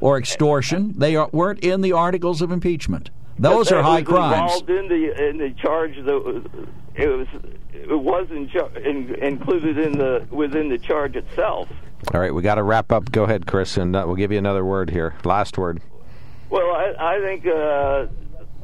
or 0.00 0.18
extortion. 0.18 0.94
They 0.96 1.16
are, 1.16 1.28
weren't 1.32 1.60
in 1.60 1.80
the 1.80 1.92
articles 1.92 2.42
of 2.42 2.50
impeachment. 2.50 3.10
Those 3.38 3.70
are 3.70 3.82
high 3.82 4.00
was 4.00 4.08
crimes. 4.08 4.60
Involved 4.60 4.70
in 4.70 4.88
the 4.88 5.28
in 5.28 5.38
the 5.38 5.50
charge 5.50 5.94
that 5.96 6.24
was, 6.24 6.44
it 6.96 7.08
was 7.08 7.28
it 7.72 8.00
was 8.00 8.26
in, 8.30 8.50
in, 8.84 9.14
included 9.22 9.78
in 9.78 9.92
the 9.92 10.26
within 10.30 10.68
the 10.68 10.78
charge 10.78 11.14
itself. 11.14 11.68
All 12.12 12.20
right, 12.20 12.34
we 12.34 12.42
got 12.42 12.56
to 12.56 12.62
wrap 12.62 12.90
up. 12.90 13.10
Go 13.12 13.24
ahead, 13.24 13.46
Chris, 13.46 13.76
and 13.76 13.94
uh, 13.94 14.04
we'll 14.06 14.16
give 14.16 14.32
you 14.32 14.38
another 14.38 14.64
word 14.64 14.90
here. 14.90 15.14
Last 15.24 15.56
word. 15.56 15.80
Well, 16.50 16.66
I, 16.66 17.16
I 17.16 17.20
think 17.20 17.46
uh, 17.46 18.06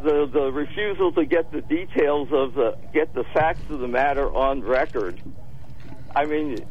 the 0.02 0.26
the 0.32 0.50
refusal 0.52 1.12
to 1.12 1.24
get 1.24 1.52
the 1.52 1.60
details 1.60 2.28
of 2.32 2.54
the 2.54 2.76
get 2.92 3.14
the 3.14 3.24
facts 3.32 3.62
of 3.70 3.78
the 3.78 3.88
matter 3.88 4.32
on 4.32 4.62
record. 4.62 5.20
I 6.16 6.26
mean, 6.26 6.64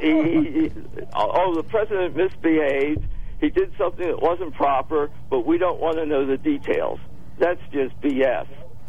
he, 0.00 0.10
he, 0.10 0.72
oh, 1.14 1.54
the 1.54 1.62
president 1.62 2.16
misbehaved. 2.16 3.04
He 3.44 3.50
did 3.50 3.72
something 3.76 4.06
that 4.06 4.22
wasn't 4.22 4.54
proper, 4.54 5.10
but 5.28 5.44
we 5.46 5.58
don't 5.58 5.78
want 5.78 5.98
to 5.98 6.06
know 6.06 6.24
the 6.24 6.38
details. 6.38 6.98
That's 7.38 7.60
just 7.72 7.94
BS. 8.00 8.46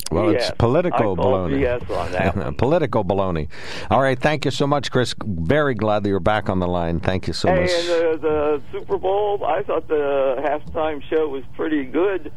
Well, 0.09 0.27
BS. 0.27 0.35
it's 0.35 0.51
political 0.51 1.11
I 1.11 1.15
call 1.15 1.17
baloney. 1.17 1.59
BS 1.59 1.89
on 1.89 2.11
that. 2.13 2.57
political 2.57 3.03
baloney. 3.03 3.49
All 3.91 4.01
right, 4.01 4.17
thank 4.17 4.45
you 4.45 4.51
so 4.51 4.65
much, 4.65 4.91
Chris. 4.91 5.13
Very 5.25 5.75
glad 5.75 6.03
that 6.03 6.09
you're 6.09 6.21
back 6.21 6.47
on 6.47 6.59
the 6.59 6.69
line. 6.69 7.01
Thank 7.01 7.27
you 7.27 7.33
so 7.33 7.49
hey, 7.49 7.63
much. 7.63 7.71
and 7.71 7.87
the, 7.89 8.17
the 8.21 8.61
Super 8.71 8.97
Bowl, 8.97 9.43
I 9.43 9.61
thought 9.63 9.89
the 9.89 10.37
halftime 10.39 11.03
show 11.09 11.27
was 11.27 11.43
pretty 11.57 11.83
good. 11.83 12.31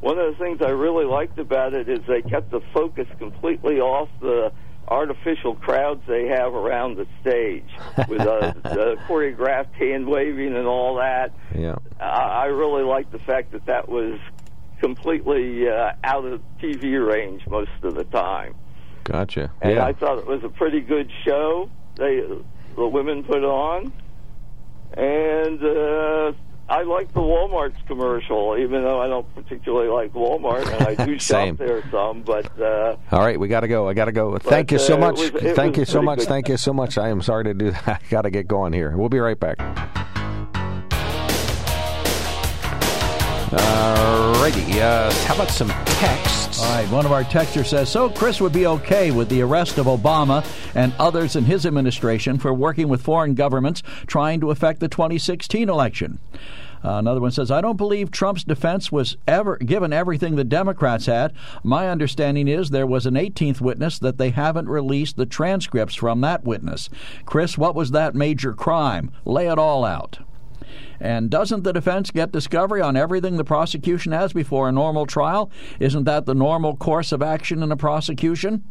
One 0.00 0.18
of 0.18 0.30
the 0.36 0.44
things 0.44 0.60
I 0.60 0.72
really 0.72 1.06
liked 1.06 1.38
about 1.38 1.72
it 1.72 1.88
is 1.88 2.00
they 2.06 2.20
kept 2.20 2.50
the 2.50 2.60
focus 2.74 3.06
completely 3.18 3.80
off 3.80 4.10
the 4.20 4.52
artificial 4.88 5.54
crowds 5.54 6.02
they 6.06 6.26
have 6.26 6.54
around 6.54 6.96
the 6.96 7.06
stage 7.20 7.68
with 8.08 8.20
uh, 8.20 8.52
the 8.62 8.96
choreographed 9.06 9.72
hand 9.74 10.06
waving 10.06 10.56
and 10.56 10.66
all 10.66 10.96
that. 10.96 11.32
Yeah, 11.54 11.76
I, 12.00 12.04
I 12.04 12.44
really 12.46 12.82
like 12.82 13.10
the 13.10 13.18
fact 13.20 13.52
that 13.52 13.66
that 13.66 13.88
was 13.88 14.18
completely 14.80 15.68
uh, 15.68 15.92
out 16.04 16.24
of 16.24 16.42
TV 16.60 17.04
range 17.04 17.46
most 17.46 17.70
of 17.82 17.94
the 17.94 18.04
time. 18.04 18.54
Gotcha. 19.04 19.52
And 19.60 19.76
yeah. 19.76 19.86
I 19.86 19.92
thought 19.92 20.18
it 20.18 20.26
was 20.26 20.44
a 20.44 20.48
pretty 20.48 20.80
good 20.80 21.10
show. 21.24 21.70
They 21.96 22.22
the 22.76 22.88
women 22.88 23.24
put 23.24 23.44
on, 23.44 23.92
and 24.96 25.62
uh, 25.62 26.32
I 26.68 26.82
like 26.82 27.12
the 27.12 27.20
Walmart's 27.20 27.76
commercial, 27.86 28.56
even 28.58 28.82
though 28.82 29.00
I 29.00 29.06
don't 29.06 29.26
particularly 29.34 29.88
like 29.88 30.12
Walmart, 30.14 30.66
and 30.72 30.98
I 30.98 31.04
do 31.04 31.18
shop 31.18 31.58
there 31.58 31.82
some. 31.90 32.22
But 32.22 32.58
uh, 32.60 32.96
All 33.10 33.20
right, 33.20 33.38
we 33.38 33.48
got 33.48 33.60
to 33.60 33.68
go. 33.68 33.88
I 33.88 33.94
got 33.94 34.06
to 34.06 34.12
go. 34.12 34.38
Thank 34.38 34.72
you 34.72 34.78
so 34.78 34.94
uh, 34.94 34.96
it 34.96 35.00
much. 35.00 35.18
was- 35.18 35.42
it 35.42 35.56
Thank 35.56 35.76
you 35.76 35.84
so 35.84 36.00
much. 36.00 36.20
good. 36.20 36.28
Thank 36.28 36.48
you 36.48 36.56
so 36.56 36.72
much. 36.72 36.96
I 36.98 37.08
am 37.08 37.20
sorry 37.20 37.44
to 37.44 37.54
do 37.54 37.72
that. 37.72 37.88
I 38.02 38.08
got 38.08 38.22
to 38.22 38.30
get 38.30 38.46
going 38.48 38.72
here. 38.72 38.96
We'll 38.96 39.08
be 39.10 39.18
right 39.20 39.38
back. 39.38 39.58
Alrighty. 43.52 44.80
Uh, 44.80 45.12
how 45.26 45.34
about 45.34 45.50
some 45.50 45.68
texts? 45.68 46.41
All 46.62 46.68
right, 46.68 46.88
one 46.92 47.04
of 47.04 47.10
our 47.10 47.24
texters 47.24 47.66
says 47.66 47.88
So 47.88 48.08
Chris 48.08 48.40
would 48.40 48.52
be 48.52 48.68
okay 48.68 49.10
with 49.10 49.28
the 49.28 49.42
arrest 49.42 49.78
of 49.78 49.86
Obama 49.86 50.46
and 50.76 50.92
others 50.96 51.34
in 51.34 51.44
his 51.44 51.66
administration 51.66 52.38
for 52.38 52.54
working 52.54 52.86
with 52.86 53.02
foreign 53.02 53.34
governments 53.34 53.82
trying 54.06 54.40
to 54.40 54.52
affect 54.52 54.78
the 54.78 54.86
2016 54.86 55.68
election. 55.68 56.20
Uh, 56.84 56.98
another 56.98 57.20
one 57.20 57.32
says, 57.32 57.50
I 57.50 57.60
don't 57.62 57.76
believe 57.76 58.12
Trump's 58.12 58.44
defense 58.44 58.92
was 58.92 59.16
ever 59.26 59.56
given 59.56 59.92
everything 59.92 60.36
the 60.36 60.44
Democrats 60.44 61.06
had. 61.06 61.32
My 61.64 61.88
understanding 61.88 62.46
is 62.46 62.70
there 62.70 62.86
was 62.86 63.06
an 63.06 63.14
18th 63.14 63.60
witness 63.60 63.98
that 63.98 64.18
they 64.18 64.30
haven't 64.30 64.68
released 64.68 65.16
the 65.16 65.26
transcripts 65.26 65.96
from 65.96 66.20
that 66.20 66.44
witness. 66.44 66.88
Chris, 67.24 67.58
what 67.58 67.74
was 67.74 67.90
that 67.90 68.14
major 68.14 68.52
crime? 68.52 69.10
Lay 69.24 69.48
it 69.48 69.58
all 69.58 69.84
out. 69.84 70.20
And 71.02 71.30
doesn't 71.30 71.64
the 71.64 71.72
defense 71.72 72.12
get 72.12 72.30
discovery 72.30 72.80
on 72.80 72.96
everything 72.96 73.36
the 73.36 73.44
prosecution 73.44 74.12
has 74.12 74.32
before 74.32 74.68
a 74.68 74.72
normal 74.72 75.04
trial? 75.04 75.50
Isn't 75.80 76.04
that 76.04 76.26
the 76.26 76.34
normal 76.34 76.76
course 76.76 77.10
of 77.10 77.20
action 77.20 77.60
in 77.60 77.72
a 77.72 77.76
prosecution? 77.76 78.62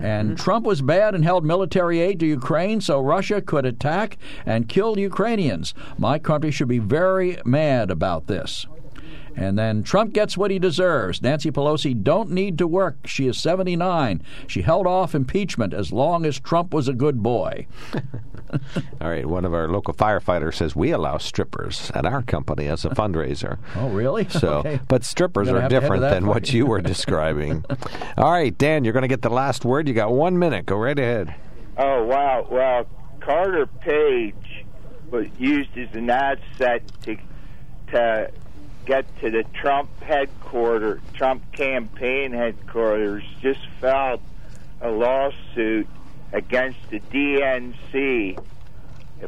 And 0.00 0.30
mm-hmm. 0.30 0.36
Trump 0.36 0.66
was 0.66 0.82
bad 0.82 1.14
and 1.14 1.22
held 1.22 1.44
military 1.44 2.00
aid 2.00 2.18
to 2.20 2.26
Ukraine 2.26 2.80
so 2.80 3.00
Russia 3.00 3.40
could 3.40 3.64
attack 3.64 4.18
and 4.44 4.68
kill 4.68 4.98
Ukrainians. 4.98 5.74
My 5.96 6.18
country 6.18 6.50
should 6.50 6.68
be 6.68 6.80
very 6.80 7.38
mad 7.44 7.92
about 7.92 8.26
this. 8.26 8.66
And 9.38 9.56
then 9.56 9.84
Trump 9.84 10.12
gets 10.12 10.36
what 10.36 10.50
he 10.50 10.58
deserves. 10.58 11.22
Nancy 11.22 11.52
Pelosi 11.52 12.02
don't 12.02 12.30
need 12.30 12.58
to 12.58 12.66
work. 12.66 13.06
She 13.06 13.28
is 13.28 13.38
79. 13.38 14.20
She 14.48 14.62
held 14.62 14.86
off 14.86 15.14
impeachment 15.14 15.72
as 15.72 15.92
long 15.92 16.26
as 16.26 16.40
Trump 16.40 16.74
was 16.74 16.88
a 16.88 16.92
good 16.92 17.22
boy. 17.22 17.68
All 19.00 19.08
right, 19.08 19.26
one 19.26 19.44
of 19.44 19.54
our 19.54 19.68
local 19.68 19.94
firefighters 19.94 20.54
says 20.54 20.74
we 20.74 20.90
allow 20.90 21.18
strippers 21.18 21.92
at 21.94 22.04
our 22.04 22.22
company 22.22 22.66
as 22.66 22.84
a 22.84 22.90
fundraiser. 22.90 23.58
Oh, 23.78 23.90
really? 23.90 24.28
So, 24.28 24.54
okay. 24.58 24.80
but 24.88 25.04
strippers 25.04 25.48
are 25.48 25.68
different 25.68 26.00
than 26.02 26.26
what 26.26 26.52
you 26.52 26.66
were 26.66 26.80
describing. 26.80 27.64
All 28.16 28.32
right, 28.32 28.56
Dan, 28.56 28.82
you're 28.82 28.92
going 28.92 29.02
to 29.02 29.08
get 29.08 29.22
the 29.22 29.30
last 29.30 29.64
word. 29.64 29.86
You 29.86 29.94
got 29.94 30.10
one 30.10 30.36
minute. 30.38 30.66
Go 30.66 30.76
right 30.76 30.98
ahead. 30.98 31.34
Oh 31.76 32.04
wow! 32.04 32.44
Well, 32.50 32.86
Carter 33.20 33.66
Page 33.66 34.64
was 35.12 35.26
used 35.38 35.76
as 35.76 35.94
an 35.94 36.10
asset 36.10 36.82
to 37.02 37.16
to 37.92 38.30
get 38.88 39.20
to 39.20 39.30
the 39.30 39.44
Trump 39.52 39.90
headquarters, 40.00 41.02
Trump 41.12 41.52
campaign 41.52 42.32
headquarters, 42.32 43.22
just 43.42 43.60
filed 43.82 44.22
a 44.80 44.88
lawsuit 44.88 45.86
against 46.32 46.78
the 46.88 46.98
DNC 46.98 48.42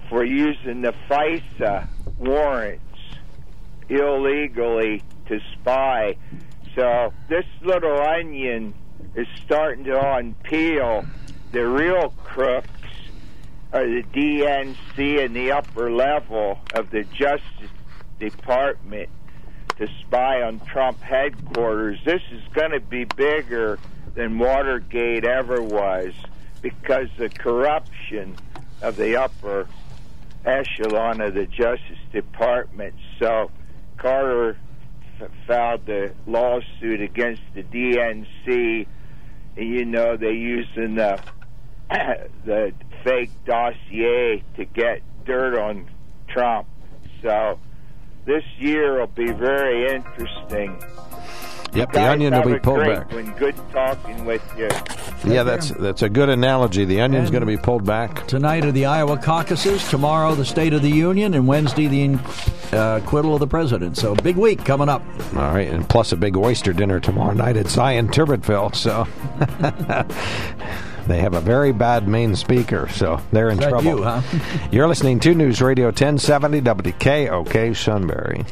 for 0.09 0.25
using 0.25 0.81
the 0.81 0.95
FISA 1.11 1.87
warrants 2.19 2.83
illegally 3.91 5.03
to 5.27 5.39
spy. 5.53 6.17
So 6.75 7.13
this 7.29 7.45
little 7.61 8.01
onion 8.01 8.73
is 9.15 9.27
starting 9.45 9.85
to 9.85 9.91
unpeel. 9.91 11.07
The 11.53 11.69
real 11.69 12.15
crooks 12.25 12.71
are 13.75 13.85
the 13.85 14.05
DNC 14.05 15.23
and 15.23 15.37
the 15.37 15.53
upper 15.53 15.91
level 15.91 16.59
of 16.75 16.89
the 16.91 17.05
Justice 17.05 17.71
Department 18.19 19.11
to 19.81 19.89
spy 20.01 20.43
on 20.43 20.61
Trump 20.61 21.01
headquarters. 21.01 21.99
This 22.05 22.21
is 22.33 22.43
going 22.53 22.73
to 22.73 22.81
be 22.81 23.05
bigger 23.05 23.79
than 24.15 24.39
Watergate 24.39 25.25
ever 25.25 25.63
was 25.63 26.13
because 26.61 27.09
the 27.17 27.31
corruption 27.31 28.37
of 28.83 28.97
the 28.97 29.17
upper 29.17 29.67
echelon 30.45 31.23
of 31.23 31.33
the 31.33 31.47
Justice 31.47 31.99
Department. 32.13 32.95
So 33.19 33.51
Carter 33.97 34.59
filed 35.47 35.87
the 35.87 36.13
lawsuit 36.27 37.01
against 37.01 37.43
the 37.55 37.63
DNC. 37.63 38.87
You 39.57 39.85
know, 39.87 40.19
they're 40.19 40.31
using 40.31 40.97
the, 40.97 41.19
the 42.45 42.75
fake 43.03 43.31
dossier 43.47 44.45
to 44.57 44.65
get 44.67 45.01
dirt 45.25 45.59
on 45.59 45.89
Trump. 46.29 46.69
So 47.23 47.59
this 48.25 48.45
year 48.59 49.01
will 49.01 49.07
be 49.09 49.33
very 49.33 49.95
interesting. 49.95 50.83
Yep, 51.73 51.93
the 51.93 52.11
onion 52.11 52.35
will 52.35 52.53
be 52.55 52.59
pulled 52.59 52.81
back. 52.81 53.13
When 53.13 53.33
good 53.37 53.55
talking 53.71 54.25
with 54.25 54.43
you. 54.59 54.69
Yeah, 55.25 55.45
that's 55.45 55.69
that's 55.71 56.03
a 56.03 56.09
good 56.09 56.29
analogy. 56.29 56.85
The 56.85 57.01
onion's 57.01 57.31
going 57.31 57.43
to 57.43 57.47
be 57.47 57.57
pulled 57.57 57.85
back. 57.85 58.27
Tonight 58.27 58.65
are 58.65 58.73
the 58.73 58.87
Iowa 58.87 59.19
caucuses. 59.19 59.89
Tomorrow, 59.89 60.35
the 60.35 60.45
State 60.45 60.73
of 60.73 60.83
the 60.83 60.91
Union, 60.91 61.35
and 61.35 61.47
Wednesday, 61.47 61.87
the 61.87 62.19
uh, 62.73 63.01
acquittal 63.03 63.35
of 63.35 63.41
the 63.41 63.47
president. 63.47 63.97
So, 63.97 64.17
big 64.17 64.37
week 64.37 64.65
coming 64.65 64.89
up. 64.89 65.03
All 65.37 65.53
right, 65.53 65.69
and 65.69 65.89
plus 65.89 66.11
a 66.11 66.17
big 66.17 66.37
oyster 66.37 66.73
dinner 66.73 66.99
tomorrow 66.99 67.35
night 67.35 67.57
at 67.57 67.69
Zion 67.69 68.09
Turbotville. 68.09 68.75
So. 68.75 69.07
They 71.11 71.19
have 71.19 71.35
a 71.35 71.41
very 71.41 71.73
bad 71.73 72.07
main 72.07 72.37
speaker, 72.37 72.89
so 72.89 73.21
they're 73.33 73.51
in 73.51 73.59
trouble. 73.59 73.83
You, 73.83 74.03
huh? 74.05 74.23
You're 74.71 74.87
listening 74.87 75.19
to 75.21 75.35
News 75.35 75.61
Radio 75.61 75.87
1070 75.87 76.61
WKOK 76.61 77.77
Sunbury. 77.77 78.45